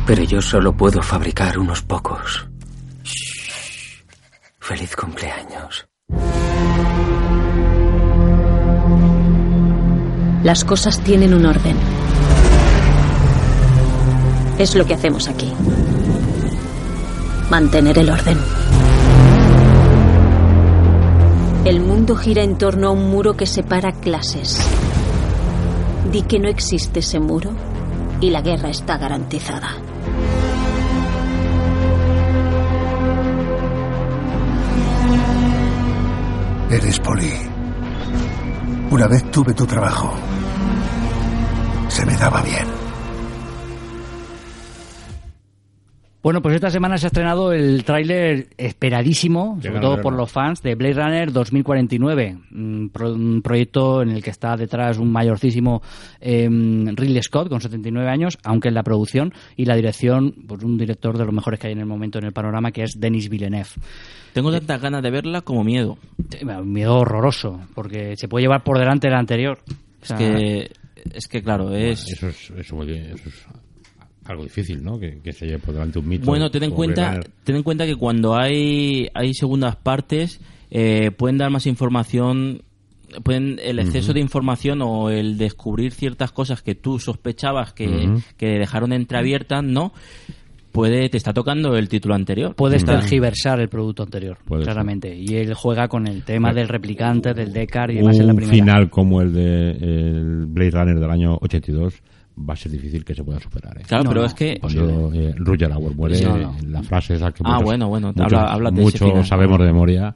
Pero 0.05 0.23
yo 0.23 0.39
solo 0.39 0.71
puedo 0.77 1.01
fabricar 1.01 1.57
unos 1.57 1.81
pocos. 1.81 2.47
Feliz 4.59 4.95
cumpleaños. 4.95 5.87
Las 10.43 10.63
cosas 10.63 10.99
tienen 10.99 11.33
un 11.33 11.47
orden. 11.47 11.75
Es 14.59 14.75
lo 14.75 14.85
que 14.85 14.93
hacemos 14.93 15.27
aquí. 15.27 15.51
Mantener 17.49 17.97
el 17.97 18.11
orden. 18.11 18.37
El 21.65 21.79
mundo 21.79 22.15
gira 22.15 22.43
en 22.43 22.59
torno 22.59 22.89
a 22.89 22.91
un 22.91 23.09
muro 23.09 23.35
que 23.35 23.47
separa 23.47 23.91
clases. 23.91 24.61
Di 26.11 26.21
que 26.21 26.37
no 26.37 26.47
existe 26.47 26.99
ese 26.99 27.19
muro 27.19 27.49
y 28.21 28.29
la 28.29 28.41
guerra 28.41 28.69
está 28.69 28.99
garantizada. 28.99 29.69
Eres 36.71 36.99
Poli. 36.99 37.29
Una 38.91 39.07
vez 39.07 39.23
tuve 39.31 39.53
tu 39.53 39.65
trabajo. 39.65 40.13
Se 41.89 42.05
me 42.05 42.15
daba 42.17 42.41
bien. 42.41 42.65
Bueno, 46.23 46.41
pues 46.41 46.55
esta 46.55 46.71
semana 46.71 46.97
se 46.97 47.05
ha 47.05 47.09
estrenado 47.09 47.53
el 47.53 47.83
tráiler 47.83 48.47
esperadísimo, 48.57 49.59
sobre 49.61 49.79
todo 49.79 50.01
por 50.01 50.13
los 50.13 50.31
fans, 50.31 50.63
de 50.63 50.73
Blade 50.73 50.95
Runner 50.95 51.31
2049, 51.31 52.37
un, 52.51 52.89
pro- 52.91 53.13
un 53.13 53.43
proyecto 53.43 54.01
en 54.01 54.09
el 54.09 54.23
que 54.23 54.31
está 54.31 54.57
detrás 54.57 54.97
un 54.97 55.11
mayorcísimo 55.11 55.83
eh, 56.19 56.49
Ridley 56.49 57.21
Scott, 57.21 57.47
con 57.47 57.61
79 57.61 58.09
años, 58.09 58.39
aunque 58.43 58.69
en 58.69 58.73
la 58.73 58.81
producción 58.81 59.33
y 59.55 59.65
la 59.65 59.75
dirección, 59.75 60.33
pues 60.47 60.63
un 60.63 60.79
director 60.79 61.15
de 61.15 61.25
los 61.25 61.33
mejores 61.33 61.59
que 61.59 61.67
hay 61.67 61.73
en 61.73 61.79
el 61.79 61.85
momento 61.85 62.17
en 62.17 62.25
el 62.25 62.33
panorama, 62.33 62.71
que 62.71 62.81
es 62.81 62.99
Denis 62.99 63.29
Villeneuve. 63.29 63.69
Tengo 64.35 64.51
tantas 64.51 64.81
ganas 64.81 65.01
de 65.01 65.11
verla 65.11 65.41
como 65.41 65.63
miedo. 65.63 65.97
Un 66.43 66.73
miedo 66.73 66.97
horroroso, 66.97 67.61
porque 67.73 68.15
se 68.17 68.27
puede 68.27 68.43
llevar 68.43 68.63
por 68.65 68.77
delante 68.77 69.07
el 69.07 69.13
anterior. 69.13 69.59
O 69.65 69.71
Es 70.01 70.07
sea, 70.09 70.17
que, 70.17 70.71
es 71.13 71.27
que 71.29 71.41
claro, 71.41 71.73
es... 71.73 72.05
Eso 72.11 72.27
es, 72.27 72.51
eso, 72.51 72.59
eso 72.59 72.83
es 72.83 73.45
algo 74.25 74.43
difícil, 74.43 74.83
¿no? 74.83 74.99
Que, 74.99 75.19
que 75.23 75.31
se 75.31 75.45
lleve 75.45 75.59
por 75.59 75.73
delante 75.73 75.99
un 75.99 76.09
mito. 76.09 76.25
Bueno, 76.25 76.51
ten 76.51 76.63
en 76.63 76.71
cuenta, 76.71 77.19
ten 77.45 77.55
en 77.55 77.63
cuenta 77.63 77.85
que 77.85 77.95
cuando 77.95 78.35
hay, 78.35 79.07
hay 79.13 79.33
segundas 79.33 79.77
partes 79.77 80.41
eh, 80.69 81.11
pueden 81.11 81.37
dar 81.37 81.49
más 81.49 81.65
información, 81.65 82.61
pueden 83.23 83.57
el 83.63 83.79
exceso 83.79 84.11
de 84.11 84.19
información 84.19 84.81
o 84.81 85.09
el 85.11 85.37
descubrir 85.37 85.93
ciertas 85.93 86.33
cosas 86.33 86.61
que 86.61 86.75
tú 86.75 86.99
sospechabas 86.99 87.71
que, 87.71 87.87
Ujú. 87.87 88.21
que 88.35 88.57
dejaron 88.59 88.91
entreabiertas, 88.91 89.63
¿no? 89.63 89.93
Puede, 90.75 91.09
te 91.09 91.17
está 91.17 91.33
tocando 91.33 91.75
el 91.75 91.89
título 91.89 92.13
anterior. 92.15 92.53
Puede 92.55 92.75
Está- 92.75 92.99
tergiversar 92.99 93.59
el 93.59 93.69
producto 93.69 94.03
anterior, 94.03 94.37
Puede 94.45 94.63
ser. 94.63 94.73
claramente. 94.73 95.15
Y 95.17 95.35
él 95.37 95.53
juega 95.53 95.87
con 95.87 96.05
el 96.07 96.23
tema 96.23 96.53
del 96.53 96.67
replicante, 96.67 97.33
del 97.33 97.51
Deckard 97.53 97.91
y 97.91 97.95
demás 97.95 98.19
en 98.19 98.27
la 98.27 98.33
un 98.33 98.37
primera. 98.37 98.53
final 98.65 98.89
como 98.89 99.21
el 99.21 99.33
de 99.33 99.71
el 99.71 100.45
Blade 100.47 100.71
Runner 100.71 100.99
del 100.99 101.09
año 101.11 101.37
82 101.41 102.01
va 102.37 102.53
a 102.53 102.57
ser 102.57 102.71
difícil 102.73 103.05
que 103.05 103.15
se 103.15 103.23
pueda 103.23 103.39
superar. 103.39 103.77
¿eh? 103.79 103.83
Claro, 103.87 104.03
No, 104.03 104.09
pero 104.09 104.21
no, 104.21 104.27
es 104.27 104.33
que- 104.33 104.57
Cuando 104.59 105.13
eh, 105.13 105.33
Roger 105.37 105.71
Hauer 105.71 105.95
muere, 105.95 106.21
no, 106.21 106.53
la 106.67 106.83
frase 106.83 107.15
esa 107.15 107.31
que 107.31 107.41
Ah, 107.45 107.59
bueno, 107.63 107.87
bueno, 107.87 108.07
muchos, 108.07 108.23
habla- 108.33 108.51
habla 108.53 108.71
de 108.71 108.83
ese 108.83 108.97
final. 108.97 109.25
sabemos 109.25 109.57
de 109.59 109.65
memoria, 109.65 110.15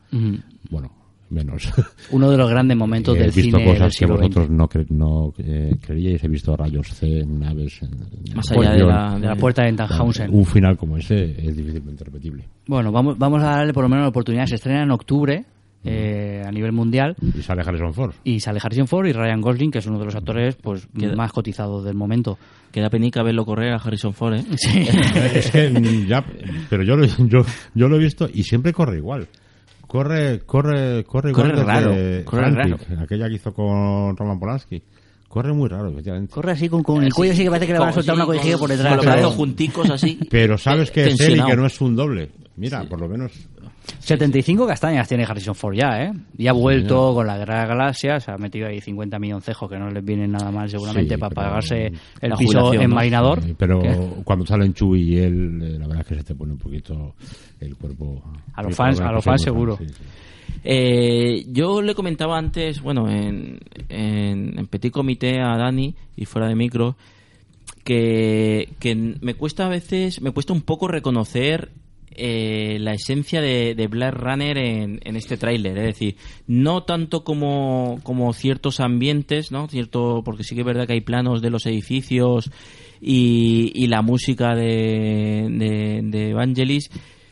bueno, 0.69 0.91
menos. 1.31 1.69
Uno 2.11 2.29
de 2.31 2.37
los 2.37 2.49
grandes 2.49 2.77
momentos 2.77 3.15
He 3.15 3.19
del 3.19 3.31
visto 3.31 3.57
cine 3.57 3.63
del 3.63 3.77
cosas 3.77 3.95
que 3.97 4.05
vosotros 4.05 4.45
XX. 4.47 4.53
no, 4.55 4.69
cre- 4.69 4.87
no 4.89 5.33
eh, 5.37 5.75
creíais, 5.81 6.23
he 6.23 6.27
visto 6.27 6.55
rayos 6.55 6.87
C, 6.93 7.23
naves... 7.25 7.81
en- 7.81 7.93
en 8.29 8.35
Más 8.35 8.51
allá 8.51 8.71
de 8.71 8.83
la- 8.83 9.19
de 9.19 9.27
la 9.27 9.35
puerta 9.35 9.63
de 9.63 9.73
Tannhausen. 9.73 10.33
Un 10.33 10.45
final 10.45 10.77
como 10.77 10.97
ese 10.97 11.35
es 11.47 11.55
difícilmente 11.55 12.03
repetible. 12.03 12.45
Bueno, 12.67 12.91
vamos, 12.91 13.17
vamos 13.17 13.41
a 13.43 13.47
darle 13.57 13.73
por 13.73 13.83
lo 13.83 13.89
menos 13.89 14.03
la 14.03 14.09
oportunidad. 14.09 14.45
Se 14.45 14.55
estrena 14.55 14.83
en 14.83 14.91
octubre 14.91 15.45
eh, 15.85 16.43
a 16.45 16.51
nivel 16.51 16.73
mundial. 16.73 17.15
Y 17.21 17.41
sale 17.41 17.61
Harrison 17.61 17.93
Ford. 17.93 18.13
Y 18.25 18.39
sale 18.41 18.59
Harrison 18.61 18.85
Ford 18.87 19.07
y 19.07 19.13
Ryan 19.13 19.39
Gosling, 19.39 19.71
que 19.71 19.79
es 19.79 19.85
uno 19.87 19.97
de 19.97 20.05
los 20.05 20.15
actores 20.15 20.55
pues 20.55 20.87
Queda- 20.87 21.15
más 21.15 21.31
cotizados 21.31 21.85
del 21.85 21.95
momento. 21.95 22.37
Queda 22.71 22.89
penica 22.89 23.23
verlo 23.23 23.45
correr 23.45 23.71
a 23.73 23.77
Harrison 23.77 24.13
Ford, 24.13 24.35
¿eh? 24.35 24.43
Sí. 24.57 24.79
es 25.33 25.49
que 25.51 26.05
ya, 26.07 26.23
pero 26.69 26.83
yo 26.83 26.95
lo, 26.97 27.05
yo, 27.05 27.41
yo 27.73 27.87
lo 27.87 27.95
he 27.95 27.99
visto 27.99 28.27
y 28.31 28.43
siempre 28.43 28.73
corre 28.73 28.97
igual. 28.97 29.27
Corre, 29.89 30.41
corre, 30.45 31.03
corre 31.03 31.31
igual. 31.31 31.47
Corre 31.47 31.57
desde 31.57 31.65
raro, 31.65 32.25
corre 32.25 32.51
Frantic, 32.51 33.01
Aquella 33.01 33.27
que 33.27 33.33
hizo 33.33 33.51
con 33.51 34.15
Roman 34.15 34.39
Polanski. 34.39 34.83
Corre 35.27 35.51
muy 35.51 35.67
raro, 35.67 35.89
efectivamente. 35.89 36.31
Corre 36.31 36.51
así 36.51 36.69
con, 36.69 36.83
con 36.83 37.03
el 37.03 37.11
cuello, 37.11 37.33
sí 37.33 37.41
que 37.41 37.49
parece 37.49 37.65
que 37.65 37.73
le 37.73 37.79
van 37.79 37.89
a 37.89 37.93
soltar 37.93 38.13
una 38.13 38.27
collejiga 38.27 38.59
por 38.59 38.69
detrás. 38.69 38.97
Con 38.97 38.97
los 38.97 39.15
brazos 39.15 39.33
junticos 39.33 39.89
así. 39.89 40.19
Pero 40.29 40.59
sabes 40.59 40.91
que 40.91 41.07
es 41.07 41.19
él 41.21 41.39
y 41.39 41.43
que 41.43 41.55
no 41.55 41.65
es 41.65 41.81
un 41.81 41.95
doble. 41.95 42.29
Mira, 42.55 42.83
por 42.83 43.01
lo 43.01 43.09
menos 43.09 43.31
75 43.99 44.67
castañas 44.67 45.07
tiene 45.07 45.23
Harrison 45.23 45.55
Ford 45.55 45.75
ya, 45.75 46.03
¿eh? 46.03 46.11
Y 46.37 46.47
ha 46.47 46.53
vuelto 46.53 47.13
con 47.13 47.25
la 47.27 47.37
Guerra 47.37 47.61
de 47.61 47.67
Galaxias, 47.67 48.29
ha 48.29 48.37
metido 48.37 48.67
ahí 48.67 48.79
50 48.81 49.17
milloncejos 49.19 49.69
que 49.69 49.77
no 49.77 49.89
les 49.89 50.03
vienen 50.03 50.31
nada 50.31 50.51
mal 50.51 50.69
seguramente 50.69 51.15
Sí, 51.15 51.19
para 51.19 51.33
pagarse 51.35 51.91
el 52.21 52.33
piso 52.33 52.73
en. 52.73 52.89
Marinador. 52.89 53.41
Sí, 53.43 53.55
pero 53.57 53.81
cuando 54.23 54.45
salen 54.45 54.73
Chu 54.73 54.95
y 54.95 55.17
él, 55.17 55.59
eh, 55.61 55.79
la 55.79 55.87
verdad 55.87 56.01
es 56.01 56.07
que 56.07 56.15
se 56.15 56.23
te 56.23 56.35
pone 56.35 56.53
un 56.53 56.59
poquito 56.59 57.15
el 57.59 57.75
cuerpo. 57.75 58.21
A 58.53 58.63
los 58.63 58.75
fans- 58.75 58.99
a 58.99 59.11
los 59.11 59.23
fans 59.23 59.41
seguro. 59.41 59.77
fan, 59.77 59.87
sí, 59.87 59.93
sí. 59.93 60.03
Eh, 60.63 61.45
yo 61.51 61.81
le 61.81 61.95
comentaba 61.95 62.37
antes, 62.37 62.81
bueno, 62.81 63.07
en, 63.09 63.59
en, 63.87 64.57
en 64.59 64.67
Petit 64.67 64.91
Comité 64.91 65.39
a 65.39 65.55
Dani 65.57 65.95
y 66.17 66.25
fuera 66.25 66.47
de 66.47 66.55
micro, 66.55 66.95
que, 67.83 68.69
que 68.79 68.95
me 68.95 69.35
cuesta 69.35 69.65
a 69.65 69.69
veces, 69.69 70.21
me 70.21 70.31
cuesta 70.31 70.53
un 70.53 70.61
poco 70.61 70.87
reconocer 70.87 71.69
eh, 72.15 72.77
la 72.79 72.93
esencia 72.93 73.41
de, 73.41 73.75
de 73.75 73.87
Blade 73.87 74.11
Runner 74.11 74.57
en, 74.57 74.99
en 75.03 75.15
este 75.15 75.37
tráiler, 75.37 75.77
es 75.77 75.85
decir, 75.85 76.15
no 76.47 76.83
tanto 76.83 77.23
como, 77.23 77.99
como 78.03 78.33
ciertos 78.33 78.79
ambientes, 78.79 79.51
¿no? 79.51 79.67
Cierto, 79.67 80.21
porque 80.23 80.43
sí 80.43 80.55
que 80.55 80.61
es 80.61 80.67
verdad 80.67 80.87
que 80.87 80.93
hay 80.93 81.01
planos 81.01 81.41
de 81.41 81.49
los 81.49 81.65
edificios 81.65 82.51
y, 83.01 83.71
y 83.75 83.87
la 83.87 84.01
música 84.01 84.55
de, 84.55 85.47
de, 85.49 86.01
de 86.03 86.29
Evangelis. 86.29 86.89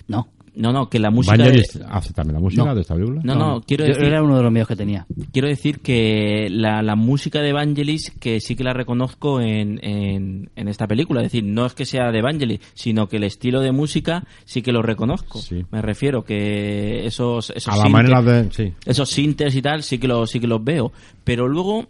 No. 0.08 0.28
No, 0.58 0.74
no, 0.74 0.90
que 0.90 0.98
la 1.00 1.12
música. 1.12 1.38
De- 1.38 1.64
hace 1.88 2.14
también 2.14 2.34
la 2.34 2.40
música 2.40 2.66
No. 2.66 2.74
de 2.74 2.82
esta 2.82 2.96
película. 2.96 3.22
No, 3.24 3.36
no, 3.36 3.62
quiero 3.62 3.86
Yo- 3.86 3.90
decir. 3.94 4.06
Era 4.08 4.24
uno 4.24 4.38
de 4.38 4.44
los 4.44 4.52
míos 4.52 4.68
que 4.68 4.76
tenía. 4.76 5.06
Quiero 5.32 5.48
decir 5.48 5.80
que 5.82 6.48
la, 6.50 6.82
la 6.82 6.96
música 6.96 7.42
de 7.42 7.50
Evangelis, 7.50 8.12
que 8.20 8.40
sí 8.40 8.56
que 8.56 8.64
la 8.64 8.74
reconozco 8.74 9.40
en, 9.40 9.80
en, 9.86 10.50
en 10.56 10.68
esta 10.68 10.88
película. 10.88 11.22
Es 11.22 11.28
decir, 11.32 11.44
no 11.44 11.66
es 11.66 11.74
que 11.74 11.86
sea 11.86 12.12
de 12.12 12.20
Evangelis, 12.20 12.60
sino 12.74 13.08
que 13.08 13.18
el 13.18 13.24
estilo 13.26 13.62
de 13.62 13.72
música 13.72 14.24
sí 14.46 14.62
que 14.64 14.72
lo 14.72 14.82
reconozco. 14.82 15.40
Me 15.72 15.82
refiero 15.82 16.24
que 16.24 17.06
esos, 17.06 17.52
esos, 17.52 17.74
A 17.74 17.78
la 17.78 17.90
manera 17.90 18.22
de- 18.22 18.52
sí. 18.52 18.74
esos 18.86 19.10
sintes 19.10 19.56
y 19.56 19.62
tal 19.62 19.84
sí 19.84 20.00
que, 20.00 20.08
lo, 20.08 20.26
sí 20.26 20.40
que 20.40 20.48
los 20.48 20.64
veo. 20.64 20.92
Pero 21.24 21.48
luego, 21.48 21.86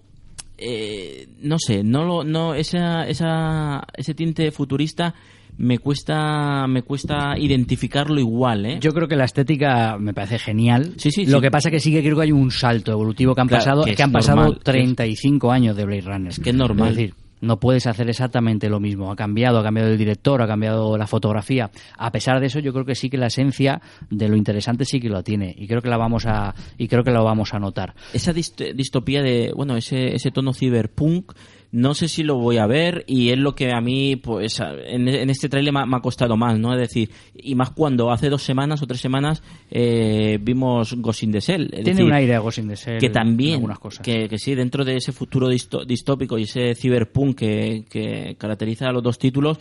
eh, 0.57 1.27
no 1.41 1.57
sé, 1.60 1.84
no 1.84 2.03
lo, 2.03 2.23
no, 2.23 2.53
esa, 2.53 3.07
esa, 3.07 3.84
ese 3.95 4.14
tinte 4.14 4.52
futurista 4.52 5.14
me 5.58 5.80
cuesta, 5.80 6.68
me 6.68 6.84
cuesta 6.84 7.38
identificarlo 7.38 8.20
igual, 8.20 8.66
¿eh? 8.66 8.78
Yo 8.82 8.94
creo 8.94 9.08
que 9.08 9.16
la 9.16 9.26
estética 9.26 9.98
me 9.98 10.14
parece 10.14 10.40
genial. 10.40 10.94
Sí, 10.98 11.12
sí, 11.12 11.26
Lo 11.26 11.38
sí. 11.38 11.44
que 11.44 11.52
pasa 11.52 11.72
que 11.72 11.80
sí 11.80 11.92
que 11.92 12.02
creo 12.02 12.16
que 12.16 12.24
hay 12.24 12.32
un 12.32 12.52
salto 12.52 12.92
evolutivo 12.92 13.34
que 13.36 13.42
han 13.42 13.48
Claro, 13.48 13.64
pasado, 13.64 13.84
que 13.84 13.92
que, 13.92 13.94
es 13.96 14.02
han 14.02 14.12
pasado 14.12 14.38
normal, 14.38 14.58
es- 14.58 14.64
35 14.64 15.52
años 15.52 15.76
de 15.76 15.86
Blade 15.86 16.02
Runner. 16.02 16.30
Es 16.30 16.40
que 16.40 16.52
es 16.52 16.56
normal. 16.56 16.90
Es 16.92 16.96
decir, 16.98 17.14
no 17.40 17.60
puedes 17.60 17.86
hacer 17.86 18.10
exactamente 18.10 18.68
lo 18.68 18.80
mismo. 18.80 19.12
Ha 19.12 19.16
cambiado, 19.16 19.60
ha 19.60 19.64
cambiado 19.64 19.90
el 19.92 19.98
director, 19.98 20.42
ha 20.42 20.48
cambiado 20.48 20.98
la 20.98 21.06
fotografía. 21.06 21.70
A 21.98 22.12
pesar 22.12 22.40
de 22.40 22.48
eso, 22.48 22.60
yo 22.60 22.74
creo 22.74 22.84
que 22.86 22.96
sí 22.96 23.10
que 23.12 23.18
la 23.18 23.28
esencia 23.28 23.80
de 24.10 24.28
lo 24.28 24.36
interesante 24.36 24.86
sí 24.86 25.00
que 25.00 25.08
lo 25.10 25.22
tiene 25.24 25.54
y 25.56 25.68
creo 25.68 25.82
que 25.84 25.90
la 25.90 25.98
vamos 25.98 26.26
a 26.26 26.56
y 26.80 26.88
creo 26.88 27.04
que 27.04 27.12
lo 27.12 27.24
vamos 27.24 27.54
a 27.54 27.60
notar. 27.60 27.94
esa 28.14 28.34
dist- 28.34 28.74
distopía 28.74 29.22
de, 29.22 29.52
bueno, 29.56 29.78
ese, 29.78 30.16
ese 30.16 30.32
tono 30.32 30.52
cyberpunk, 30.52 31.32
no 31.72 31.94
sé 31.94 32.07
si 32.07 32.23
lo 32.23 32.35
voy 32.38 32.57
a 32.57 32.65
ver 32.65 33.03
y 33.07 33.30
es 33.30 33.38
lo 33.38 33.53
que 33.53 33.72
a 33.73 33.81
mí, 33.81 34.15
pues, 34.15 34.60
en, 34.61 35.07
en 35.07 35.30
este 35.30 35.49
trailer 35.49 35.73
me, 35.73 35.81
ha- 35.81 35.85
me 35.85 35.98
ha 35.98 35.99
costado 35.99 36.38
más, 36.38 36.57
¿no? 36.57 36.73
Es 36.73 36.80
decir, 36.80 37.10
y 37.35 37.56
más 37.56 37.72
cuando 37.72 38.10
hace 38.11 38.30
dos 38.30 38.41
semanas 38.41 38.81
o 38.81 38.88
tres 38.88 39.02
semanas 39.02 39.44
eh, 39.69 40.38
vimos 40.41 40.94
Ghost 40.95 41.23
in 41.23 41.31
the 41.34 41.39
Shell. 41.41 41.69
Tiene 41.69 41.84
decir, 41.84 42.06
un 42.06 42.14
aire 42.14 42.35
a 42.35 42.39
Ghost 42.39 42.60
in 42.60 42.69
the 42.69 42.76
Shell 42.76 42.99
que 42.99 43.10
también, 43.10 43.56
algunas 43.56 43.80
cosas. 43.80 44.03
Que, 44.06 44.27
que 44.30 44.38
sí, 44.39 44.56
dentro 44.56 44.85
de 44.85 44.95
ese 44.95 45.11
futuro 45.11 45.49
distópico 45.49 46.38
y 46.38 46.44
ese 46.44 46.73
cyberpunk 46.73 47.38
que, 47.38 47.85
que 47.89 48.35
caracteriza 48.39 48.88
a 48.88 48.91
los 48.94 49.03
dos 49.03 49.19
títulos, 49.19 49.60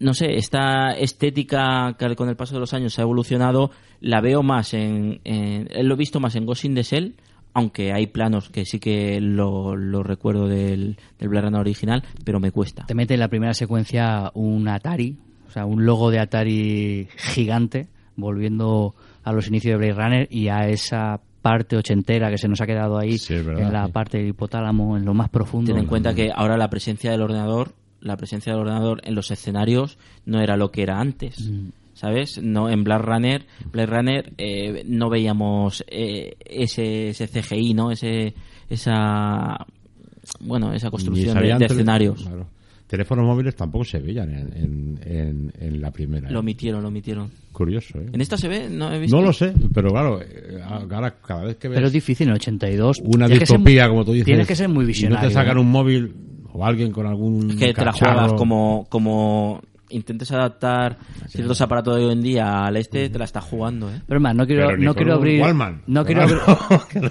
no 0.00 0.12
sé, 0.14 0.34
esta 0.36 0.90
estética 0.96 1.96
que 1.98 2.14
con 2.16 2.28
el 2.28 2.36
paso 2.36 2.54
de 2.54 2.60
los 2.60 2.74
años 2.74 2.98
ha 2.98 3.02
evolucionado, 3.02 3.70
la 4.00 4.20
veo 4.20 4.42
más 4.42 4.74
en, 4.74 5.20
en- 5.24 5.68
lo 5.88 5.94
he 5.94 5.98
visto 5.98 6.20
más 6.20 6.34
en 6.36 6.46
Ghost 6.46 6.64
in 6.64 6.74
the 6.74 6.82
Shell, 6.82 7.14
aunque 7.54 7.92
hay 7.92 8.08
planos 8.08 8.50
que 8.50 8.66
sí 8.66 8.80
que 8.80 9.20
lo, 9.20 9.76
lo 9.76 10.02
recuerdo 10.02 10.48
del, 10.48 10.96
del 11.18 11.28
Blade 11.28 11.46
Runner 11.46 11.60
original, 11.60 12.04
pero 12.24 12.40
me 12.40 12.50
cuesta. 12.50 12.84
Te 12.84 12.94
mete 12.94 13.14
en 13.14 13.20
la 13.20 13.28
primera 13.28 13.54
secuencia 13.54 14.30
un 14.34 14.68
Atari, 14.68 15.16
o 15.46 15.50
sea, 15.50 15.64
un 15.64 15.86
logo 15.86 16.10
de 16.10 16.18
Atari 16.18 17.08
gigante, 17.16 17.86
volviendo 18.16 18.94
a 19.22 19.32
los 19.32 19.48
inicios 19.48 19.72
de 19.72 19.78
Blade 19.78 20.02
Runner 20.02 20.28
y 20.30 20.48
a 20.48 20.68
esa 20.68 21.20
parte 21.40 21.76
ochentera 21.76 22.30
que 22.30 22.38
se 22.38 22.48
nos 22.48 22.60
ha 22.60 22.66
quedado 22.66 22.98
ahí 22.98 23.18
verdad, 23.28 23.60
en 23.60 23.72
la 23.72 23.86
sí. 23.86 23.92
parte 23.92 24.18
del 24.18 24.28
hipotálamo, 24.28 24.96
en 24.96 25.04
lo 25.04 25.14
más 25.14 25.28
profundo. 25.28 25.72
Ten 25.72 25.82
en 25.82 25.86
cuenta 25.86 26.14
que 26.14 26.30
ahora 26.34 26.56
la 26.56 26.68
presencia 26.70 27.10
del 27.10 27.22
ordenador, 27.22 27.74
la 28.00 28.16
presencia 28.16 28.52
del 28.52 28.62
ordenador 28.62 29.00
en 29.04 29.14
los 29.14 29.30
escenarios 29.30 29.98
no 30.26 30.40
era 30.40 30.56
lo 30.56 30.70
que 30.70 30.82
era 30.82 30.98
antes. 30.98 31.48
Mm. 31.48 31.68
¿Sabes? 31.94 32.42
No, 32.42 32.68
en 32.68 32.82
Blade 32.84 33.02
Runner, 33.02 33.46
Blade 33.72 33.86
Runner 33.86 34.32
eh, 34.36 34.82
no 34.86 35.08
veíamos 35.08 35.84
eh, 35.88 36.34
ese, 36.44 37.08
ese 37.10 37.28
CGI, 37.28 37.72
¿no? 37.74 37.90
Ese, 37.92 38.34
esa, 38.68 39.64
bueno, 40.40 40.72
esa 40.72 40.90
construcción 40.90 41.38
de, 41.38 41.54
de 41.56 41.66
escenarios. 41.66 42.22
claro. 42.22 42.46
Teléfonos 42.86 43.24
móviles 43.24 43.56
tampoco 43.56 43.82
se 43.84 43.98
veían 43.98 44.28
en, 44.30 44.52
en, 44.56 45.00
en- 45.04 45.52
en 45.58 45.80
la 45.80 45.90
primera. 45.90 46.28
Lo 46.30 46.36
¿eh? 46.36 46.40
omitieron, 46.40 46.82
lo 46.82 46.88
omitieron. 46.88 47.30
Curioso, 47.50 47.98
¿eh? 47.98 48.10
¿En 48.12 48.20
esta 48.20 48.36
se 48.36 48.46
ve? 48.46 48.68
No 48.68 48.92
he 48.92 48.98
visto. 48.98 49.16
No 49.16 49.22
lo 49.22 49.32
sé, 49.32 49.52
pero 49.72 49.88
claro, 49.90 50.20
eh, 50.20 50.60
ahora 50.62 51.16
cada 51.26 51.44
vez 51.44 51.56
que 51.56 51.68
ves 51.68 51.76
Pero 51.76 51.86
es 51.86 51.92
difícil 51.94 52.26
en 52.26 52.32
el 52.32 52.36
82. 52.36 53.00
una 53.04 53.26
ser 53.26 53.38
distopía, 53.38 53.84
muy- 53.84 53.90
como 53.90 54.04
tú 54.04 54.12
dices, 54.12 54.26
Tienes 54.26 54.46
que 54.46 54.54
ser 54.54 54.68
muy 54.68 54.82
y 54.82 54.84
no 54.84 54.86
visionario. 54.88 55.28
te 55.28 55.34
sacan 55.34 55.58
un 55.58 55.70
móvil 55.70 56.12
o 56.52 56.64
alguien 56.64 56.92
con 56.92 57.06
algún 57.06 57.52
Es 57.52 57.56
que 57.56 57.72
te 57.72 57.84
la 57.84 57.92
juegas 57.92 58.34
como, 58.34 58.86
como 58.90 59.62
intentes 59.94 60.30
adaptar 60.32 60.98
ciertos 61.28 61.60
aparatos 61.60 61.96
de 61.96 62.04
hoy 62.04 62.12
en 62.12 62.22
día 62.22 62.64
al 62.66 62.76
este, 62.76 63.08
te 63.08 63.18
la 63.18 63.24
estás 63.24 63.44
jugando, 63.44 63.90
¿eh? 63.90 64.00
Pero 64.06 64.20
más, 64.20 64.34
no 64.34 64.46
quiero, 64.46 64.66
Pero 64.68 64.78
no 64.78 64.94
quiero 64.94 65.14
abrir, 65.14 65.40
Wallman. 65.42 65.82
no 65.86 66.04
quiero 66.04 66.22
abrir, 66.22 66.38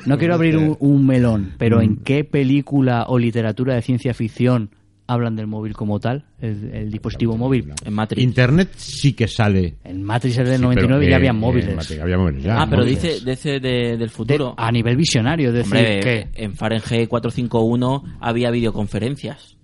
no 0.05 0.17
quiero 0.17 0.33
abrir 0.35 0.57
un, 0.57 0.77
un 0.79 1.05
melón, 1.07 1.53
pero 1.57 1.81
¿en 1.81 1.97
qué 1.97 2.23
película 2.23 3.05
o 3.07 3.17
literatura 3.17 3.75
de 3.75 3.81
ciencia 3.81 4.13
ficción 4.13 4.69
hablan 5.05 5.35
del 5.35 5.47
móvil 5.47 5.73
como 5.73 5.99
tal, 5.99 6.25
el, 6.39 6.71
el 6.73 6.89
dispositivo 6.91 7.35
móvil? 7.37 7.73
En 7.85 7.93
Matrix. 7.93 8.23
Internet 8.23 8.69
sí 8.77 9.13
que 9.13 9.27
sale. 9.27 9.75
En 9.83 10.01
Matrix 10.01 10.37
es 10.37 10.47
del 10.47 10.57
Sí, 10.57 10.63
99 10.63 10.99
pero, 11.01 11.09
ya 11.11 11.15
había 11.17 11.33
móviles. 11.33 11.75
Matrix 11.75 12.01
había 12.01 12.17
móviles 12.17 12.43
ya, 12.43 12.61
ah, 12.61 12.67
pero 12.69 12.83
móviles. 12.83 13.03
dice, 13.03 13.29
dice 13.29 13.59
de- 13.59 13.97
del 13.97 14.09
futuro. 14.09 14.53
a 14.57 14.71
nivel 14.71 14.95
visionario, 14.95 15.49
es 15.49 15.55
decir, 15.55 15.75
Hombre, 15.77 15.99
que... 15.99 16.27
en 16.43 16.53
Fahrenheit 16.55 17.09
451 17.09 18.03
había 18.21 18.49
videoconferencias. 18.51 19.57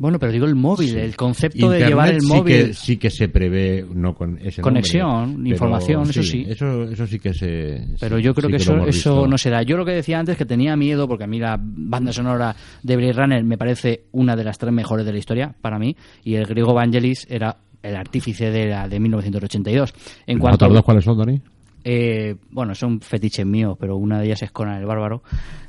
Bueno, 0.00 0.18
pero 0.18 0.32
digo 0.32 0.46
el 0.46 0.54
móvil, 0.54 0.96
el 0.96 1.14
concepto 1.14 1.68
de 1.68 1.76
Internet 1.80 1.88
llevar 1.88 2.08
el 2.14 2.20
sí 2.22 2.26
móvil... 2.26 2.66
que, 2.68 2.72
sí 2.72 2.96
que 2.96 3.10
se 3.10 3.28
prevé 3.28 3.84
no 3.94 4.14
con 4.14 4.38
ese 4.38 4.62
Conexión, 4.62 5.10
nombre, 5.34 5.42
pero 5.42 5.52
información, 5.52 6.02
eso 6.08 6.22
sí. 6.22 6.46
Eso, 6.48 6.84
eso 6.84 7.06
sí 7.06 7.18
que 7.18 7.34
se. 7.34 7.84
Pero 8.00 8.16
sí- 8.16 8.22
yo 8.22 8.32
creo 8.34 8.48
sí 8.48 8.56
que, 8.56 8.72
lo 8.72 8.86
eso, 8.86 8.88
eso 8.88 9.26
no 9.26 9.36
se 9.36 9.50
da. 9.50 9.62
Yo 9.62 9.76
lo 9.76 9.84
que 9.84 9.92
decía 9.92 10.18
antes 10.18 10.38
que 10.38 10.46
tenía 10.46 10.74
miedo, 10.74 11.06
porque 11.06 11.24
a 11.24 11.26
mí 11.26 11.38
la 11.38 11.58
banda 11.60 12.14
sonora 12.14 12.56
de 12.82 12.96
Blade 12.96 13.12
Runner 13.12 13.44
me 13.44 13.58
parece 13.58 14.04
una 14.12 14.36
de 14.36 14.44
las 14.44 14.56
tres 14.56 14.72
mejores 14.72 15.04
de 15.04 15.12
la 15.12 15.18
historia, 15.18 15.54
para 15.60 15.78
mí, 15.78 15.94
y 16.24 16.34
el 16.36 16.46
griego 16.46 16.72
Vangelis 16.72 17.26
era 17.28 17.58
el 17.82 17.94
artífice 17.94 18.50
de 18.50 18.68
la 18.68 18.88
de 18.88 18.98
1982. 19.00 19.92
En 20.26 20.36
¿Las 20.36 20.40
cuanto 20.40 20.54
otras 20.64 20.72
dos 20.72 20.82
cuáles 20.82 21.04
son, 21.04 21.18
Dani? 21.18 21.42
eh, 21.84 22.36
bueno, 22.50 22.74
son 22.74 23.02
fetiches 23.02 23.44
míos, 23.44 23.76
pero 23.78 23.96
una 23.96 24.18
de 24.18 24.26
ellas 24.28 24.42
es 24.42 24.50
Conan 24.50 24.80
el 24.80 24.86
Bárbaro, 24.86 25.22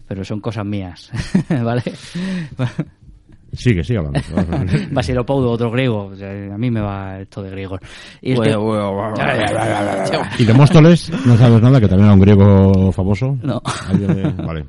pero 0.07 0.23
son 0.23 0.39
cosas 0.39 0.65
mías, 0.65 1.11
¿vale? 1.63 1.83
Sigue, 3.53 3.83
sigue 3.83 3.99
hablando. 3.99 4.19
Basilopoudo, 4.91 5.51
otro 5.51 5.69
griego, 5.71 6.05
o 6.07 6.15
sea, 6.15 6.29
a 6.29 6.57
mí 6.57 6.71
me 6.71 6.79
va 6.81 7.19
esto 7.19 7.41
de 7.43 7.49
griegos. 7.51 7.79
Y 8.21 8.31
este- 8.33 8.55
bueno, 8.55 8.93
bueno, 8.93 9.13
bueno. 9.13 9.15
¿Y 10.39 10.45
de 10.45 10.53
Móstoles? 10.53 11.11
¿No 11.25 11.35
sabes 11.35 11.61
nada? 11.61 11.79
Que 11.79 11.87
también 11.87 12.05
era 12.05 12.13
un 12.13 12.21
griego 12.21 12.91
famoso. 12.91 13.37
No. 13.43 13.61
¿Alguien 13.89 14.15
de- 14.15 14.43
Vale. 14.43 14.65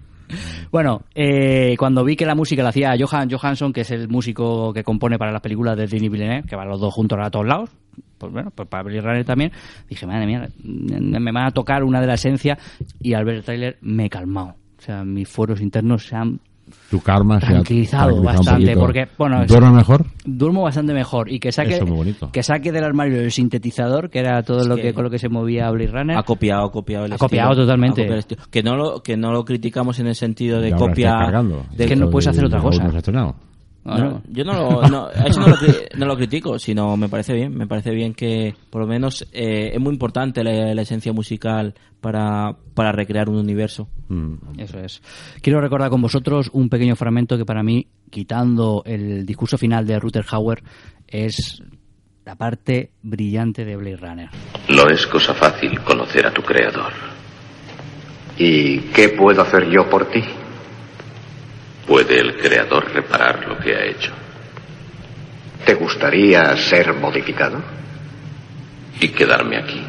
Bueno, 0.70 1.02
eh, 1.14 1.76
cuando 1.78 2.02
vi 2.04 2.16
que 2.16 2.24
la 2.24 2.34
música 2.34 2.62
la 2.62 2.70
hacía 2.70 2.94
Johan 2.98 3.30
Johansson, 3.30 3.72
que 3.72 3.82
es 3.82 3.90
el 3.90 4.09
músico 4.09 4.72
que 4.72 4.82
compone 4.82 5.18
para 5.18 5.30
las 5.30 5.42
películas 5.42 5.76
de 5.76 5.86
Denis 5.86 6.10
Villeneuve, 6.10 6.48
que 6.48 6.56
van 6.56 6.68
los 6.68 6.80
dos 6.80 6.92
juntos 6.94 7.18
a 7.20 7.30
todos 7.30 7.46
lados, 7.46 7.70
pues 8.16 8.32
bueno, 8.32 8.50
pues 8.54 8.66
para 8.68 8.82
Blade 8.82 9.02
Runner 9.02 9.24
también, 9.26 9.52
dije, 9.88 10.06
madre 10.06 10.26
mía, 10.26 10.48
me 10.64 11.32
van 11.32 11.44
a 11.46 11.50
tocar 11.50 11.84
una 11.84 12.00
de 12.00 12.06
la 12.06 12.14
esencia, 12.14 12.56
y 13.00 13.12
al 13.12 13.24
ver 13.26 13.36
el 13.36 13.42
tráiler 13.44 13.76
me 13.82 14.06
he 14.06 14.09
calmado. 14.09 14.54
O 14.78 14.80
sea, 14.80 15.04
mis 15.04 15.28
fueros 15.28 15.60
internos 15.60 16.06
se 16.06 16.16
han 16.16 16.40
Tu 16.90 17.00
karma 17.00 17.40
se 17.40 17.46
ha 17.46 17.48
tranquilizado 17.50 18.10
tranquilizado 18.10 18.44
bastante, 18.44 18.76
porque, 18.76 19.08
bueno, 19.18 19.42
es- 19.42 19.48
¿Duerme 19.48 19.70
mejor? 19.70 20.04
duermo 20.24 20.62
bastante 20.62 20.92
mejor 20.92 21.30
y 21.32 21.40
que 21.40 21.50
saque 21.52 21.74
Eso 21.74 21.84
es 21.84 21.88
muy 21.88 21.96
bonito. 21.98 22.30
que 22.32 22.42
saque 22.42 22.70
del 22.72 22.84
armario 22.84 23.20
el 23.20 23.30
sintetizador 23.32 24.10
que 24.10 24.18
era 24.18 24.42
todo 24.42 24.60
Es 24.60 24.66
lo 24.66 24.76
que, 24.76 24.82
que- 24.82 24.94
con 24.94 25.04
lo 25.04 25.10
que 25.10 25.18
se 25.18 25.28
movía 25.28 25.70
Blade 25.70 25.90
Runner 25.90 26.16
Ha 26.18 26.22
copiado, 26.22 26.64
ha 26.66 26.70
copiado 26.70 27.06
el 27.06 27.12
Ha 27.12 27.14
estilo. 27.14 27.28
copiado 27.28 27.54
totalmente. 27.54 28.02
Ha 28.02 28.04
copiado 28.04 28.14
el 28.14 28.18
estilo. 28.20 28.42
Que 28.50 28.62
no 28.62 28.76
lo, 28.76 29.02
que 29.02 29.16
no 29.16 29.32
lo 29.32 29.44
criticamos 29.44 29.98
en 30.00 30.06
el 30.08 30.14
sentido 30.14 30.60
de 30.60 30.72
copia. 30.72 31.14
de- 31.76 31.84
Es 31.84 31.88
que 31.88 31.96
no 31.96 32.10
puedes 32.10 32.26
hacer 32.28 32.44
otra 32.44 32.58
Aún 32.60 32.70
cosa. 32.70 32.82
No 33.84 34.22
yo 34.28 34.44
no 34.44 34.52
lo, 34.52 34.82
no, 34.88 35.06
a 35.06 35.26
eso 35.26 35.40
no 35.40 35.48
lo, 35.48 35.56
cri- 35.56 35.88
no 35.96 36.06
lo 36.06 36.16
critico, 36.16 36.59
sino 36.59 36.96
me 36.96 37.09
parece 37.09 37.34
bien. 37.34 37.54
Me 37.56 37.66
parece 37.66 37.90
bien 37.90 38.14
que, 38.14 38.54
por 38.70 38.82
lo 38.82 38.86
menos, 38.86 39.26
eh, 39.32 39.70
es 39.74 39.80
muy 39.80 39.92
importante 39.92 40.44
la, 40.44 40.72
la 40.74 40.82
esencia 40.82 41.12
musical 41.12 41.74
para, 42.00 42.56
para 42.74 42.92
recrear 42.92 43.28
un 43.28 43.36
universo. 43.38 43.88
Mm. 44.09 44.34
Eso 44.59 44.78
es. 44.78 45.02
Quiero 45.40 45.60
recordar 45.60 45.90
con 45.90 46.00
vosotros 46.02 46.48
un 46.52 46.68
pequeño 46.68 46.94
fragmento 46.96 47.36
que 47.36 47.44
para 47.44 47.62
mí, 47.62 47.86
quitando 48.10 48.82
el 48.86 49.26
discurso 49.26 49.59
final 49.59 49.86
de 49.86 49.98
Ruther 49.98 50.24
Hauer, 50.30 50.62
es 51.09 51.62
la 52.24 52.36
parte 52.36 52.92
brillante 53.02 53.64
de 53.64 53.76
Blade 53.76 53.96
Runner. 53.96 54.28
No 54.68 54.86
es 54.88 55.06
cosa 55.09 55.34
fácil 55.34 55.80
conocer 55.80 56.24
a 56.26 56.32
tu 56.32 56.42
creador. 56.42 56.92
¿Y 58.38 58.78
qué 58.94 59.09
puedo 59.10 59.42
hacer 59.42 59.68
yo 59.68 59.88
por 59.90 60.06
ti? 60.10 60.20
¿Puede 61.93 62.19
el 62.20 62.39
creador 62.39 62.90
reparar 62.90 63.47
lo 63.47 63.59
que 63.59 63.77
ha 63.77 63.85
hecho? 63.85 64.12
¿Te 65.66 65.74
gustaría 65.74 66.56
ser 66.56 66.94
modificado? 66.94 67.60
Y 68.98 69.09
quedarme 69.09 69.59
aquí. 69.59 69.85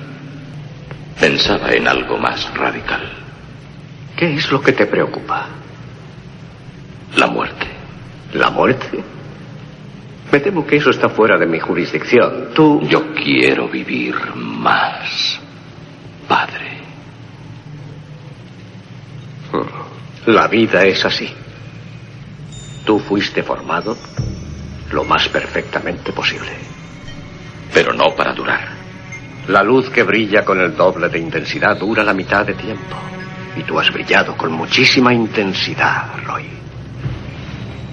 Pensaba 1.18 1.72
en 1.72 1.88
algo 1.88 2.18
más 2.18 2.54
radical. 2.56 3.10
¿Qué 4.18 4.34
es 4.34 4.52
lo 4.52 4.62
que 4.62 4.74
te 4.74 4.86
preocupa? 4.86 5.48
La 7.16 7.28
muerte. 7.28 7.68
¿La 8.34 8.50
muerte? 8.50 9.02
Me 10.30 10.42
temo 10.42 10.68
que 10.68 10.76
eso 10.76 10.90
está 10.90 11.08
fuera 11.08 11.38
de 11.38 11.46
mi 11.46 11.62
jurisdicción. 11.62 12.50
Tú... 12.54 12.82
Yo 12.86 13.14
quiero 13.14 13.70
vivir 13.70 14.16
más. 14.36 15.40
Padre. 16.28 16.82
La 20.26 20.50
vida 20.50 20.84
es 20.84 21.06
así. 21.06 21.34
Tú 22.86 23.00
fuiste 23.00 23.44
formado 23.44 23.98
lo 24.92 25.04
más 25.04 25.28
perfectamente 25.30 26.12
posible. 26.12 26.52
Pero 27.74 27.94
no 27.94 28.16
para 28.16 28.34
durar. 28.34 28.70
La 29.48 29.64
luz 29.64 29.90
que 29.90 30.04
brilla 30.04 30.46
con 30.46 30.60
el 30.62 30.76
doble 30.76 31.10
de 31.10 31.20
intensidad 31.20 31.78
dura 31.78 32.04
la 32.04 32.14
mitad 32.14 32.46
de 32.46 32.54
tiempo. 32.54 32.96
Y 33.56 33.64
tú 33.64 33.80
has 33.80 33.92
brillado 33.92 34.36
con 34.38 34.52
muchísima 34.52 35.14
intensidad, 35.14 36.12
Roy. 36.26 36.46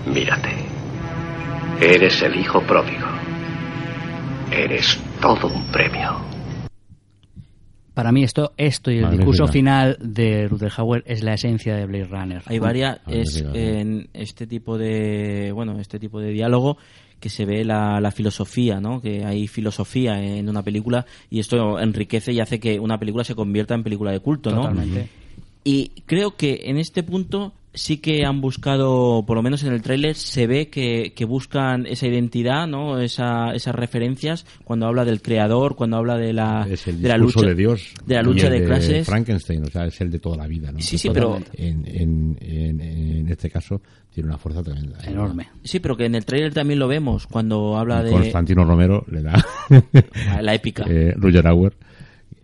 Mírate. 0.06 0.50
Eres 1.80 2.22
el 2.22 2.36
hijo 2.36 2.60
pródigo. 2.62 3.06
Eres 4.50 4.98
todo 5.20 5.48
un 5.48 5.66
premio. 5.68 6.29
Para 8.00 8.12
mí 8.12 8.22
esto, 8.24 8.52
esto 8.56 8.90
y 8.90 8.96
el 8.96 9.02
Magnífica. 9.02 9.30
discurso 9.30 9.52
final 9.52 9.96
de 10.00 10.48
Ruther 10.48 10.72
Hauer 10.76 11.02
es 11.06 11.22
la 11.22 11.34
esencia 11.34 11.76
de 11.76 11.86
Blade 11.86 12.04
Runner. 12.06 12.42
Hay 12.46 12.58
varias, 12.58 12.98
Ah, 13.06 13.10
es 13.12 13.44
en 13.54 14.08
este 14.14 14.46
tipo 14.46 14.78
de, 14.78 15.52
bueno, 15.52 15.78
este 15.78 15.98
tipo 15.98 16.18
de 16.20 16.30
diálogo 16.32 16.78
que 17.20 17.28
se 17.28 17.44
ve 17.44 17.64
la, 17.64 18.00
la 18.00 18.10
filosofía, 18.10 18.80
¿no? 18.80 19.02
Que 19.02 19.24
hay 19.24 19.46
filosofía 19.46 20.22
en 20.22 20.48
una 20.48 20.62
película 20.62 21.04
y 21.30 21.38
esto 21.40 21.78
enriquece 21.78 22.32
y 22.32 22.40
hace 22.40 22.58
que 22.58 22.80
una 22.80 22.98
película 22.98 23.24
se 23.24 23.34
convierta 23.34 23.74
en 23.74 23.82
película 23.82 24.10
de 24.12 24.20
culto, 24.20 24.50
¿no? 24.50 24.62
Totalmente. 24.62 25.08
Y 25.62 25.90
creo 26.06 26.36
que 26.36 26.62
en 26.64 26.78
este 26.78 27.02
punto 27.02 27.52
sí 27.72 27.98
que 27.98 28.24
han 28.24 28.40
buscado, 28.40 29.24
por 29.26 29.36
lo 29.36 29.42
menos 29.42 29.62
en 29.62 29.72
el 29.72 29.80
tráiler, 29.82 30.14
se 30.16 30.46
ve 30.46 30.68
que, 30.68 31.12
que 31.14 31.24
buscan 31.24 31.86
esa 31.86 32.06
identidad, 32.08 32.66
¿no? 32.66 32.98
Esa, 32.98 33.52
esas 33.54 33.74
referencias 33.74 34.44
cuando 34.64 34.86
habla 34.86 35.04
del 35.04 35.22
creador, 35.22 35.76
cuando 35.76 35.96
habla 35.96 36.16
de 36.16 36.32
la, 36.32 36.66
Es 36.68 36.86
el 36.88 37.00
de 37.00 37.08
la 37.08 37.16
lucha 37.18 37.40
de 37.42 37.54
Dios. 37.54 37.94
de 38.04 38.14
la 38.16 38.22
y 38.22 38.24
lucha 38.24 38.48
el 38.48 38.52
de 38.60 38.64
clases. 38.66 39.06
Frankenstein, 39.06 39.62
o 39.64 39.70
sea, 39.70 39.84
es 39.86 40.00
el 40.00 40.10
de 40.10 40.18
toda 40.18 40.36
la 40.36 40.46
vida, 40.46 40.72
¿no? 40.72 40.80
Sí, 40.80 40.98
sí, 40.98 41.10
pero- 41.12 41.38
En, 41.54 41.86
en, 41.86 42.36
en, 42.40 42.80
en 42.80 43.28
este 43.28 43.48
caso 43.50 43.80
tiene 44.12 44.28
una 44.28 44.38
fuerza 44.38 44.62
tremenda. 44.62 44.98
¿eh? 45.04 45.10
Enorme. 45.10 45.48
Sí, 45.62 45.78
pero 45.78 45.96
que 45.96 46.06
en 46.06 46.16
el 46.16 46.24
tráiler 46.24 46.52
también 46.52 46.80
lo 46.80 46.88
vemos 46.88 47.26
cuando 47.28 47.76
habla 47.78 48.02
de 48.02 48.10
Constantino 48.10 48.64
Romero 48.64 49.04
le 49.08 49.22
da... 49.22 49.44
la 50.42 50.54
épica. 50.54 50.84
eh, 50.88 51.14
Roger 51.16 51.46
Hauer 51.46 51.72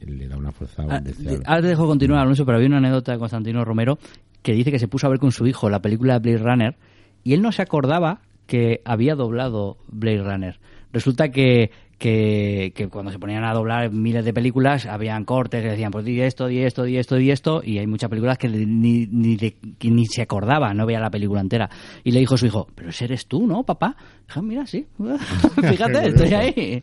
le 0.07 0.28
da 0.28 0.36
una 0.36 0.53
fuerza 0.53 0.85
Ah. 0.89 1.03
Ahora 1.47 1.62
te 1.62 1.66
dejo 1.69 1.86
continuar, 1.89 2.20
Alonso, 2.20 2.47
pero 2.47 2.59
había 2.59 2.69
una 2.69 2.78
anécdota 2.78 3.11
de 3.12 3.19
Constantino 3.19 3.65
Romero 3.65 3.98
que 4.47 4.52
dice 4.52 4.70
que 4.70 4.78
se 4.78 4.86
puso 4.86 5.09
a 5.09 5.10
ver 5.10 5.18
con 5.18 5.32
su 5.32 5.44
hijo 5.48 5.68
la 5.68 5.82
película 5.82 6.20
Blade 6.20 6.39
Runner 6.39 6.77
y 7.24 7.35
él 7.35 7.43
no 7.43 7.51
se 7.51 7.62
acordaba 7.62 8.20
que 8.47 8.81
había 8.85 9.16
doblado 9.16 9.77
Blade 9.89 10.23
Runner. 10.23 10.60
Resulta 10.93 11.31
que, 11.31 11.73
que, 11.98 12.73
que 12.73 12.86
cuando 12.86 13.10
se 13.10 13.18
ponían 13.18 13.43
a 13.43 13.52
doblar 13.52 13.90
miles 13.90 14.24
de 14.24 14.32
películas 14.32 14.86
habían 14.86 15.24
cortes 15.24 15.62
que 15.64 15.70
decían, 15.70 15.90
pues 15.90 16.05
di 16.05 16.20
esto, 16.20 16.47
di 16.47 16.60
esto, 16.60 16.85
di 16.85 16.97
esto, 16.97 17.16
di 17.16 17.32
esto, 17.32 17.60
y 17.64 17.78
hay 17.81 17.89
muchas 17.89 18.09
películas 18.09 18.39
que 18.39 18.48
ni, 18.48 19.06
ni, 19.06 19.35
de- 19.36 19.56
que 19.81 19.90
ni 19.90 20.06
se 20.06 20.23
acordaba, 20.23 20.73
no 20.74 20.86
veía 20.86 21.01
la 21.01 21.10
película 21.10 21.40
entera. 21.40 21.68
Y 22.05 22.12
le 22.12 22.20
dijo 22.20 22.36
a 22.36 22.39
su 22.39 22.47
hijo, 22.47 22.68
pero 22.73 22.90
ese 22.90 23.06
eres 23.06 23.27
tú, 23.27 23.48
¿no, 23.48 23.64
papá? 23.64 23.97
Dijo, 24.28 24.43
mira, 24.43 24.64
sí, 24.64 24.86
fíjate, 25.68 26.06
estoy 26.10 26.35
ahí. 26.35 26.82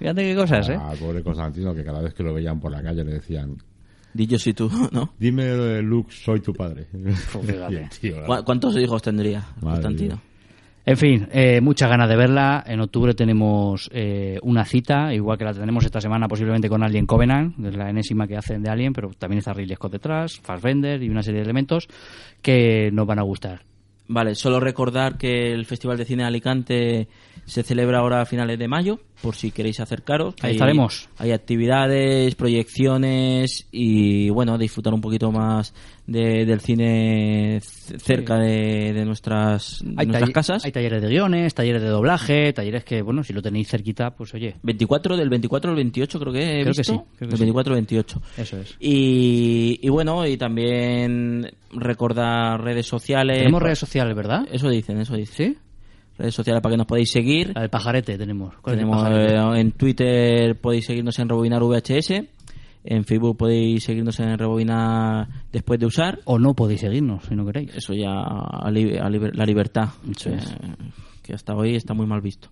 Fíjate 0.00 0.22
qué 0.24 0.34
cosas, 0.34 0.68
¿eh? 0.68 0.76
Ah, 0.76 0.92
pobre 0.98 1.22
Constantino, 1.22 1.72
que 1.72 1.84
cada 1.84 2.02
vez 2.02 2.12
que 2.12 2.24
lo 2.24 2.34
veían 2.34 2.58
por 2.58 2.72
la 2.72 2.82
calle 2.82 3.04
le 3.04 3.12
decían... 3.12 3.56
Di 4.14 4.26
yo 4.26 4.38
soy 4.38 4.54
tú, 4.54 4.70
¿no? 4.92 5.10
Dime, 5.18 5.42
eh, 5.44 5.82
Luke, 5.82 6.10
soy 6.12 6.40
tu 6.40 6.52
padre. 6.54 6.86
fíjate. 6.92 7.74
Y 7.74 7.76
el 7.76 7.88
tío, 7.90 8.20
la- 8.20 8.26
¿Cu- 8.26 8.44
¿Cuántos 8.44 8.76
hijos 8.78 9.02
tendría 9.02 9.40
Madre 9.60 9.82
Constantino? 9.82 10.14
mía. 10.14 10.24
En 10.86 10.96
fin, 10.98 11.26
eh, 11.32 11.62
muchas 11.62 11.88
ganas 11.88 12.10
de 12.10 12.14
verla. 12.16 12.62
En 12.66 12.78
octubre 12.80 13.14
tenemos 13.14 13.88
eh, 13.90 14.38
una 14.42 14.66
cita, 14.66 15.14
igual 15.14 15.38
que 15.38 15.44
la 15.44 15.54
tenemos 15.54 15.82
esta 15.84 15.98
semana 15.98 16.28
posiblemente 16.28 16.68
con 16.68 16.82
Alien 16.82 17.06
Covenant, 17.06 17.56
que 17.58 17.68
es 17.68 17.74
la 17.76 17.88
enésima 17.88 18.26
que 18.26 18.36
hacen 18.36 18.62
de 18.62 18.68
Alien, 18.68 18.92
pero 18.92 19.08
también 19.18 19.38
está 19.38 19.54
Ridley 19.54 19.76
Scott 19.76 19.92
detrás, 19.92 20.38
Fassbender 20.42 21.02
y 21.02 21.08
una 21.08 21.22
serie 21.22 21.38
de 21.40 21.44
elementos 21.44 21.88
que 22.42 22.90
nos 22.92 23.06
van 23.06 23.18
a 23.18 23.22
gustar. 23.22 23.62
Vale, 24.06 24.34
solo 24.34 24.60
recordar 24.60 25.16
que 25.16 25.52
el 25.52 25.64
Festival 25.64 25.96
de 25.96 26.04
Cine 26.04 26.24
de 26.24 26.28
Alicante 26.28 27.08
se 27.46 27.62
celebra 27.62 27.98
ahora 28.00 28.20
a 28.20 28.26
finales 28.26 28.58
de 28.58 28.68
mayo 28.68 29.00
por 29.22 29.34
si 29.34 29.50
queréis 29.50 29.80
acercaros. 29.80 30.34
Ahí 30.42 30.50
hay- 30.50 30.54
estaremos. 30.56 31.08
Hay 31.16 31.32
actividades, 31.32 32.34
proyecciones 32.34 33.66
y 33.72 34.28
bueno, 34.30 34.58
disfrutar 34.58 34.92
un 34.94 35.00
poquito 35.00 35.30
más 35.32 35.72
de- 36.06 36.44
del 36.44 36.60
cine 36.60 37.60
cerca 37.62 38.36
de, 38.38 38.92
de 38.92 39.04
nuestras, 39.04 39.80
de 39.84 39.94
Hay, 39.96 40.06
nuestras 40.06 40.30
casas. 40.30 40.64
hay 40.64 40.72
talleres 40.72 41.00
de 41.02 41.08
guiones, 41.08 41.54
talleres 41.54 41.80
de 41.82 41.88
doblaje, 41.88 42.52
talleres 42.52 42.84
que, 42.84 43.00
bueno, 43.02 43.22
si 43.24 43.32
lo 43.32 43.40
tenéis 43.40 43.68
cerquita, 43.68 44.10
pues 44.10 44.34
oye. 44.34 44.56
24 44.62 45.16
del 45.16 45.28
24 45.30 45.70
al 45.70 45.76
28 45.76 46.20
creo 46.20 46.32
que 46.32 46.40
he 46.42 46.62
Creo 46.62 46.72
que 46.74 46.78
visto. 46.80 46.82
sí, 46.92 46.98
creo 47.16 47.18
que 47.18 47.26
del 47.26 47.36
sí. 47.38 47.42
24 47.44 47.72
al 47.72 47.76
28. 47.76 48.22
Eso 48.38 48.56
es. 48.60 48.76
Y, 48.80 49.78
y 49.82 49.88
bueno, 49.88 50.26
y 50.26 50.36
también 50.36 51.50
recordar 51.72 52.60
redes 52.62 52.86
sociales. 52.86 53.38
Tenemos 53.38 53.62
redes 53.62 53.78
sociales, 53.78 54.14
¿verdad? 54.16 54.46
Eso 54.52 54.68
dicen, 54.68 54.98
eso 55.00 55.14
dicen. 55.16 55.54
¿Sí? 55.54 55.58
Redes 56.16 56.34
sociales 56.34 56.62
para 56.62 56.74
que 56.74 56.76
nos 56.76 56.86
podáis 56.86 57.10
seguir. 57.10 57.50
La 57.54 57.62
del 57.62 57.70
pajarete 57.70 58.16
tenemos. 58.16 58.54
¿Cuál 58.62 58.76
es 58.76 58.82
el 58.82 58.86
Tenemos 58.86 59.02
pajarete? 59.02 59.34
eh, 59.34 59.60
en 59.60 59.72
Twitter 59.72 60.60
podéis 60.60 60.84
seguirnos 60.86 61.18
en 61.18 61.28
Rebobinar 61.28 61.60
VHS. 61.62 62.22
En 62.84 63.04
Facebook 63.04 63.36
podéis 63.38 63.82
seguirnos 63.84 64.20
en 64.20 64.36
Rebobinar 64.38 65.26
después 65.50 65.80
de 65.80 65.86
usar. 65.86 66.18
O 66.24 66.38
no 66.38 66.54
podéis 66.54 66.80
seguirnos 66.82 67.24
si 67.24 67.34
no 67.34 67.46
queréis. 67.46 67.74
Eso 67.74 67.94
ya 67.94 68.12
a 68.20 68.70
li- 68.70 68.96
a 68.98 69.08
liber- 69.08 69.34
la 69.34 69.46
libertad. 69.46 69.88
Eso 70.14 70.28
eh, 70.30 70.34
es. 70.36 70.54
que 71.22 71.32
hasta 71.32 71.54
hoy 71.54 71.76
está 71.76 71.94
muy 71.94 72.06
mal 72.06 72.20
visto. 72.20 72.48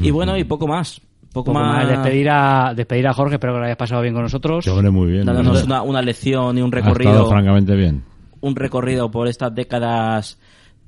Y 0.00 0.10
bueno, 0.10 0.36
y 0.36 0.44
poco 0.44 0.66
más. 0.68 1.00
Poco, 1.32 1.46
Poco 1.46 1.58
más. 1.58 1.84
más. 1.84 1.88
Despedir 1.88 2.28
a, 2.28 2.74
despedir 2.76 3.06
a 3.08 3.14
Jorge, 3.14 3.36
espero 3.36 3.54
que 3.54 3.60
lo 3.60 3.64
hayas 3.64 3.78
pasado 3.78 4.02
bien 4.02 4.12
con 4.12 4.22
nosotros. 4.22 4.68
Hombre, 4.68 4.90
muy 4.90 5.10
bien. 5.12 5.24
Dándonos 5.24 5.62
Ha 5.62 5.64
una, 5.64 5.82
una 5.82 6.02
lección 6.02 6.58
y 6.58 6.60
un 6.60 6.66
estado 6.74 6.92
recorrido. 6.94 7.26
francamente 7.30 7.74
bien. 7.74 8.02
un 8.42 8.54
recorrido 8.54 9.10
por 9.10 9.28
estas 9.28 9.54
décadas 9.54 10.38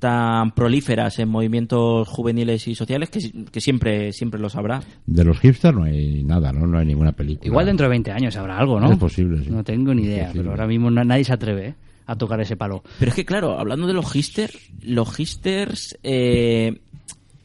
tan 0.05 0.51
prolíferas 0.51 1.17
en 1.17 1.29
movimientos 1.29 2.07
juveniles 2.07 2.67
y 2.67 2.75
sociales 2.75 3.09
que, 3.09 3.19
que 3.51 3.59
siempre 3.59 4.11
siempre 4.13 4.39
los 4.39 4.55
habrá. 4.55 4.81
De 5.07 5.23
los 5.23 5.39
hipsters 5.39 5.75
no 5.75 5.83
hay 5.85 6.23
nada, 6.23 6.51
¿no? 6.51 6.67
No 6.67 6.77
hay 6.77 6.85
ninguna 6.85 7.11
película. 7.11 7.47
Igual 7.47 7.65
dentro 7.65 7.85
de 7.85 7.89
20 7.89 8.11
años 8.11 8.35
habrá 8.37 8.59
algo, 8.59 8.79
¿no? 8.79 8.91
Es 8.91 8.97
posible, 8.99 9.43
sí. 9.43 9.49
No 9.49 9.63
tengo 9.63 9.95
ni 9.95 10.03
idea, 10.03 10.29
pero 10.31 10.51
ahora 10.51 10.67
mismo 10.67 10.91
na- 10.91 11.03
nadie 11.03 11.23
se 11.23 11.33
atreve 11.33 11.67
¿eh? 11.69 11.75
a 12.05 12.15
tocar 12.15 12.39
ese 12.39 12.55
palo. 12.55 12.83
Pero 12.99 13.09
es 13.09 13.15
que 13.15 13.25
claro, 13.25 13.57
hablando 13.57 13.87
de 13.87 13.93
los 13.93 14.11
hipsters, 14.11 14.55
los 14.83 15.11
hipsters 15.15 15.97
eh, 16.03 16.79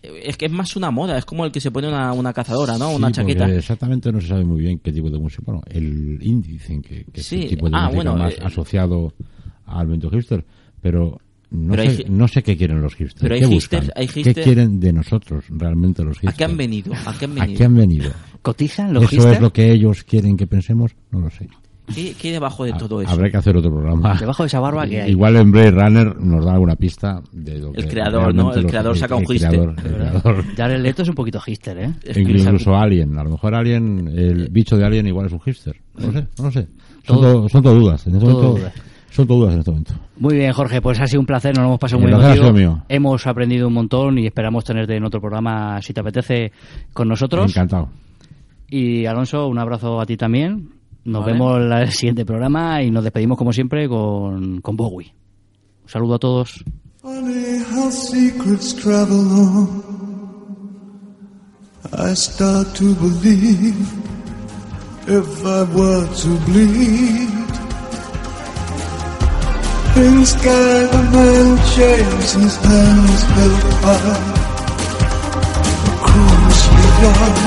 es 0.03 0.37
que 0.37 0.47
es 0.47 0.53
más 0.53 0.77
una 0.77 0.91
moda, 0.91 1.17
es 1.17 1.25
como 1.25 1.47
el 1.47 1.53
que 1.53 1.61
se 1.61 1.71
pone 1.71 1.89
una, 1.89 2.13
una 2.13 2.35
cazadora, 2.35 2.77
¿no? 2.77 2.91
Una 2.91 3.11
chaqueta. 3.11 3.49
Exactamente 3.55 4.13
no 4.13 4.21
se 4.21 4.29
sabe 4.29 4.45
muy 4.45 4.61
bien 4.61 4.79
qué 4.81 4.93
tipo 4.93 5.09
de 5.09 5.19
música. 5.19 5.43
Bueno, 5.47 5.63
el 5.71 6.19
indie 6.23 6.53
dicen 6.53 6.83
que, 6.83 7.05
que 7.11 7.23
Sí, 7.23 7.37
es 7.37 7.43
el 7.45 7.49
tipo 7.51 7.71
de 7.71 7.77
ah, 7.77 7.85
música 7.87 7.97
bueno, 7.97 8.17
más 8.17 8.35
eh, 8.35 8.39
asociado 8.43 9.15
al 9.65 9.87
movimiento 9.87 10.11
hipster, 10.11 10.45
pero 10.83 11.19
no, 11.51 11.71
Pero 11.73 11.83
hay 11.83 11.97
sé, 11.97 12.03
hi- 12.03 12.11
no 12.11 12.29
sé 12.29 12.43
qué 12.43 12.57
quieren 12.57 12.81
los 12.81 12.95
hipsters. 12.95 13.23
pero 13.23 13.35
hay 13.35 13.41
¿Qué 13.41 13.47
hipsters- 13.47 13.55
buscan? 13.81 13.91
hay 13.97 14.07
¿Qué 14.09 14.23
hipsters- 14.25 14.45
quieren 14.45 14.81
de 14.81 14.93
nosotros 14.93 15.45
realmente 15.51 16.03
los 16.05 16.19
hipsters? 16.19 16.35
¿A 16.35 16.37
qué 16.37 16.45
han 16.45 16.57
venido? 16.57 16.93
¿A 17.07 17.13
qué 17.19 17.25
han 17.25 17.33
¿A 17.33 17.35
venido? 17.43 17.59
qué 17.59 17.65
han 17.65 17.75
venido? 17.77 18.11
¿Cotizan 18.43 18.93
los 18.95 19.03
¿Eso 19.05 19.11
hipsters? 19.11 19.35
es 19.37 19.41
lo 19.43 19.53
que 19.53 19.73
ellos 19.73 20.05
quieren 20.05 20.37
que 20.37 20.47
pensemos? 20.47 20.93
No 21.11 21.21
lo 21.21 21.31
sé. 21.31 21.49
¿Qué, 21.93 22.15
qué 22.17 22.29
hay 22.29 22.35
debajo 22.35 22.63
de 22.65 22.73
todo 22.75 23.03
eso? 23.03 23.11
Habrá 23.11 23.29
que 23.31 23.37
hacer 23.37 23.57
otro 23.57 23.73
programa. 23.73 24.15
Debajo 24.17 24.45
de 24.45 24.47
esa 24.47 24.61
barba 24.61 24.87
que 24.87 25.03
hay. 25.03 25.11
Igual 25.11 25.35
en 25.35 25.51
Blade 25.51 25.73
Runner 25.73 26.17
nos 26.21 26.45
da 26.45 26.53
alguna 26.53 26.77
pista 26.77 27.21
de 27.33 27.59
lo 27.59 27.73
que 27.73 27.81
El 27.81 27.89
creador, 27.89 28.33
¿no? 28.33 28.55
El 28.55 28.63
los- 28.63 28.71
creador 28.71 28.97
saca 28.97 29.17
un 29.17 29.23
el 29.23 29.27
hipster. 29.27 29.51
creador- 29.51 29.75
el 29.85 29.95
creador. 29.97 30.45
Jared 30.57 30.81
Leto 30.83 31.03
es 31.03 31.09
un 31.09 31.15
poquito 31.17 31.41
hipster, 31.41 31.79
¿eh? 31.79 31.93
Incluso 32.15 32.77
Alien. 32.77 33.19
A 33.19 33.25
lo 33.25 33.31
mejor 33.31 33.57
Alien, 33.57 34.07
el 34.17 34.49
bicho 34.51 34.77
de 34.77 34.85
Alien 34.85 35.09
igual 35.09 35.27
es 35.27 35.33
un 35.33 35.41
hipster. 35.41 35.75
No 35.99 36.07
lo 36.07 36.13
sé, 36.13 36.27
no 36.39 36.45
lo 36.45 36.51
sé. 36.53 36.69
Son 37.05 37.17
Todo- 37.17 37.33
todo, 37.33 37.49
son 37.49 37.63
todo 37.65 37.75
dudas. 37.75 38.07
En 38.07 38.15
este 38.15 38.25
todo 38.27 38.35
momento, 38.41 38.59
dudas. 38.61 38.75
Son 39.11 39.27
todo 39.27 39.39
dudas 39.39 39.55
en 39.55 39.59
este 39.61 39.71
momento. 39.71 39.95
Muy 40.19 40.37
bien, 40.37 40.53
Jorge, 40.53 40.81
pues 40.81 41.01
ha 41.01 41.07
sido 41.07 41.21
un 41.21 41.27
placer, 41.27 41.55
nos 41.55 41.63
lo 41.63 41.69
hemos 41.71 41.81
pasado 41.81 42.01
muy 42.01 42.13
mío. 42.53 42.83
Hemos 42.89 43.27
aprendido 43.27 43.69
un 43.69 43.75
montón 43.75 44.19
y 44.19 44.27
esperamos 44.27 44.65
tenerte 44.65 44.97
en 44.97 45.05
otro 45.05 45.21
programa, 45.21 45.81
si 45.83 45.93
te 45.93 46.01
apetece, 46.01 46.53
con 46.93 47.09
nosotros. 47.09 47.51
Encantado. 47.51 47.89
Y 48.69 49.07
Alonso, 49.07 49.49
un 49.49 49.59
abrazo 49.59 50.01
a 50.01 50.07
ti 50.07 50.17
también. 50.17 50.71
Nos 51.05 51.23
Vale. 51.23 51.33
vemos 51.33 51.61
en 51.61 51.73
el 51.73 51.91
siguiente 51.91 52.25
programa 52.25 52.83
y 52.83 52.91
nos 52.91 53.03
despedimos 53.03 53.37
como 53.37 53.53
siempre 53.53 53.89
con, 53.89 54.61
con 54.61 54.77
Bowie. 54.77 55.13
Un 55.83 55.89
saludo 55.89 56.15
a 56.15 56.19
todos. 56.19 56.63
Funny 57.03 57.65
how 57.73 57.91
secrets 57.91 58.75
travel 58.75 59.33
on. 59.33 59.83
I 61.93 62.15
start 62.15 62.77
to 62.77 62.95
believe 62.95 63.75
if 65.09 65.45
I 65.45 65.63
were 65.75 66.07
to 66.07 66.29
bleed. 66.47 67.60
been 70.01 70.25
sky, 70.25 70.87
the 70.93 71.03
men 71.13 71.47
changes 71.73 72.31
since 72.31 72.57
then 72.65 72.97
built 73.35 73.65
by 73.83 73.99
Cruise 76.07 76.65
me, 76.75 76.85
love 77.03 77.39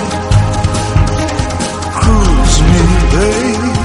Cruise 1.98 2.60
me, 2.70 2.84
babe. 3.14 3.76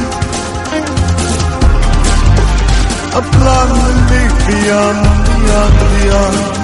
A 3.19 3.23
plan 3.35 3.71
beyond, 4.47 5.01
beyond, 5.29 5.77
beyond 5.93 6.58